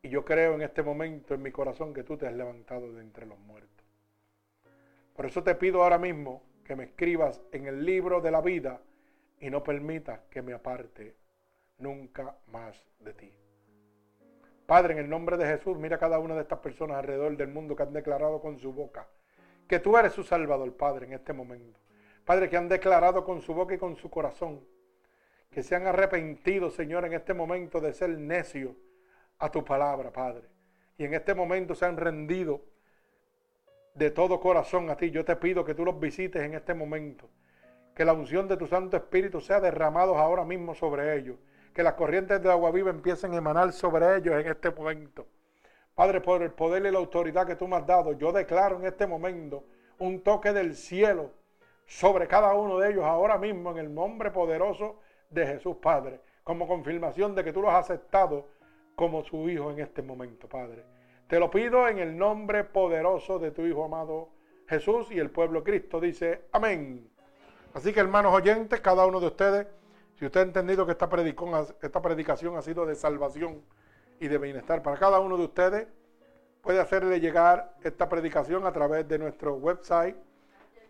Y 0.03 0.11
yo 0.11 0.25
creo 0.25 0.55
en 0.55 0.63
este 0.63 0.83
momento 0.83 1.35
en 1.35 1.43
mi 1.43 1.51
corazón 1.51 1.95
que 1.95 2.05
tú 2.05 2.19
te 2.19 2.27
has 2.27 2.35
levantado 2.35 2.93
de 2.93 3.01
entre 3.01 3.27
los 3.27 3.39
muertos. 3.39 3.87
Por 5.15 5.27
eso 5.27 5.43
te 5.43 5.55
pido 5.55 5.83
ahora 5.83 5.99
mismo 5.99 6.43
que 6.65 6.77
me 6.77 6.85
escribas 6.85 7.41
en 7.51 7.67
el 7.67 7.85
libro 7.85 8.21
de 8.21 8.31
la 8.31 8.41
vida 8.41 8.81
y 9.41 9.51
no 9.51 9.63
permitas 9.63 10.21
que 10.31 10.43
me 10.43 10.53
aparte 10.53 11.17
nunca 11.79 12.37
más 12.47 12.85
de 13.01 13.15
ti. 13.15 13.40
Padre, 14.71 14.93
en 14.93 15.01
el 15.01 15.11
nombre 15.11 15.37
de 15.37 15.47
Jesús, 15.47 15.77
mira 15.79 15.97
a 15.97 15.99
cada 15.99 16.21
una 16.21 16.37
de 16.37 16.43
estas 16.43 16.61
personas 16.61 16.99
alrededor 16.99 17.37
del 17.37 17.49
mundo 17.49 17.75
que 17.75 17.83
han 17.83 17.93
declarado 17.93 18.41
con 18.41 18.57
su 18.57 18.73
boca 18.73 19.09
que 19.67 19.81
tú 19.81 19.97
eres 19.97 20.13
su 20.13 20.23
Salvador, 20.23 20.77
Padre, 20.77 21.07
en 21.07 21.13
este 21.13 21.33
momento. 21.33 21.81
Padre, 22.25 22.49
que 22.49 22.57
han 22.57 22.69
declarado 22.69 23.25
con 23.25 23.43
su 23.43 23.53
boca 23.53 23.75
y 23.75 23.79
con 23.79 23.97
su 23.97 24.09
corazón 24.09 24.65
que 25.51 25.65
se 25.65 25.75
han 25.75 25.89
arrepentido, 25.89 26.71
Señor, 26.71 27.05
en 27.05 27.15
este 27.15 27.35
momento 27.35 27.81
de 27.81 27.93
ser 27.93 28.11
necio 28.11 28.77
a 29.41 29.51
tu 29.51 29.65
palabra, 29.65 30.13
Padre. 30.13 30.47
Y 30.97 31.03
en 31.03 31.15
este 31.15 31.35
momento 31.35 31.75
se 31.75 31.87
han 31.87 31.97
rendido 31.97 32.61
de 33.95 34.13
todo 34.13 34.39
corazón 34.39 34.89
a 34.89 34.97
ti. 34.97 35.11
Yo 35.11 35.25
te 35.25 35.35
pido 35.35 35.65
que 35.65 35.75
tú 35.75 35.85
los 35.85 35.99
visites 35.99 36.45
en 36.45 36.55
este 36.55 36.75
momento. 36.75 37.29
Que 37.93 38.05
la 38.05 38.13
unción 38.13 38.47
de 38.47 38.57
tu 38.57 38.69
Santo 38.69 38.97
Espíritu 38.97 39.41
sea 39.41 39.59
derramado 39.59 40.17
ahora 40.17 40.45
mismo 40.45 40.77
sobre 40.77 41.17
ellos 41.17 41.41
que 41.73 41.83
las 41.83 41.95
corrientes 41.95 42.43
de 42.43 42.51
agua 42.51 42.71
viva 42.71 42.91
empiecen 42.91 43.33
a 43.35 43.37
emanar 43.37 43.73
sobre 43.73 44.17
ellos 44.17 44.35
en 44.35 44.47
este 44.49 44.71
momento. 44.71 45.27
Padre, 45.95 46.21
por 46.21 46.43
el 46.43 46.51
poder 46.51 46.85
y 46.87 46.91
la 46.91 46.99
autoridad 46.99 47.47
que 47.47 47.57
tú 47.57 47.69
me 47.69 47.77
has 47.77 47.87
dado, 47.87 48.13
yo 48.13 48.33
declaro 48.33 48.79
en 48.79 48.87
este 48.87 49.07
momento 49.07 49.65
un 49.99 50.23
toque 50.23 50.53
del 50.53 50.75
cielo 50.75 51.31
sobre 51.87 52.27
cada 52.27 52.55
uno 52.55 52.79
de 52.79 52.91
ellos 52.91 53.05
ahora 53.05 53.37
mismo 53.37 53.73
en 53.73 53.79
el 53.79 53.95
nombre 53.95 54.31
poderoso 54.31 55.01
de 55.29 55.47
Jesús, 55.47 55.77
Padre, 55.77 56.21
como 56.43 56.67
confirmación 56.67 57.35
de 57.35 57.45
que 57.45 57.53
tú 57.53 57.61
los 57.63 57.71
has 57.71 57.91
aceptado 57.91 58.49
como 58.95 59.23
su 59.25 59.49
Hijo 59.49 59.71
en 59.71 59.81
este 59.81 60.03
momento, 60.03 60.49
Padre. 60.49 60.85
Te 61.27 61.39
lo 61.39 61.51
pido 61.51 61.87
en 61.89 61.99
el 61.99 62.17
nombre 62.17 62.65
poderoso 62.65 63.39
de 63.39 63.51
tu 63.51 63.63
Hijo 63.67 63.85
amado 63.85 64.31
Jesús 64.69 65.11
y 65.11 65.19
el 65.19 65.31
pueblo 65.31 65.65
Cristo 65.65 66.01
dice, 66.01 66.43
amén. 66.53 67.11
Así 67.75 67.93
que 67.93 68.01
hermanos 68.01 68.33
oyentes, 68.33 68.81
cada 68.81 69.07
uno 69.07 69.21
de 69.21 69.27
ustedes 69.27 69.67
si 70.21 70.27
usted 70.27 70.41
ha 70.41 70.45
entendido 70.45 70.85
que 70.85 70.93
esta, 70.93 71.09
esta 71.81 72.03
predicación 72.03 72.55
ha 72.59 72.61
sido 72.61 72.85
de 72.85 72.95
salvación 72.95 73.63
y 74.21 74.29
de 74.29 74.37
bienestar 74.37 74.83
para 74.83 74.99
cada 74.99 75.19
uno 75.19 75.39
de 75.39 75.45
ustedes, 75.45 75.89
puede 76.61 76.79
hacerle 76.79 77.21
llegar 77.21 77.75
esta 77.83 78.07
predicación 78.07 78.67
a 78.67 78.73
través 78.73 79.09
de 79.09 79.19
nuestro 79.19 79.55
website, 79.55 80.15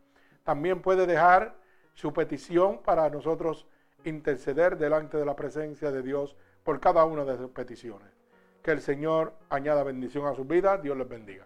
También 0.45 0.81
puede 0.81 1.05
dejar 1.05 1.57
su 1.93 2.13
petición 2.13 2.81
para 2.83 3.09
nosotros 3.09 3.67
interceder 4.05 4.77
delante 4.77 5.17
de 5.17 5.25
la 5.25 5.35
presencia 5.35 5.91
de 5.91 6.01
Dios 6.01 6.37
por 6.63 6.79
cada 6.79 7.05
una 7.05 7.25
de 7.25 7.37
sus 7.37 7.51
peticiones. 7.51 8.09
Que 8.61 8.71
el 8.71 8.81
Señor 8.81 9.33
añada 9.49 9.83
bendición 9.83 10.25
a 10.27 10.35
su 10.35 10.45
vida. 10.45 10.77
Dios 10.77 10.97
les 10.97 11.07
bendiga. 11.07 11.45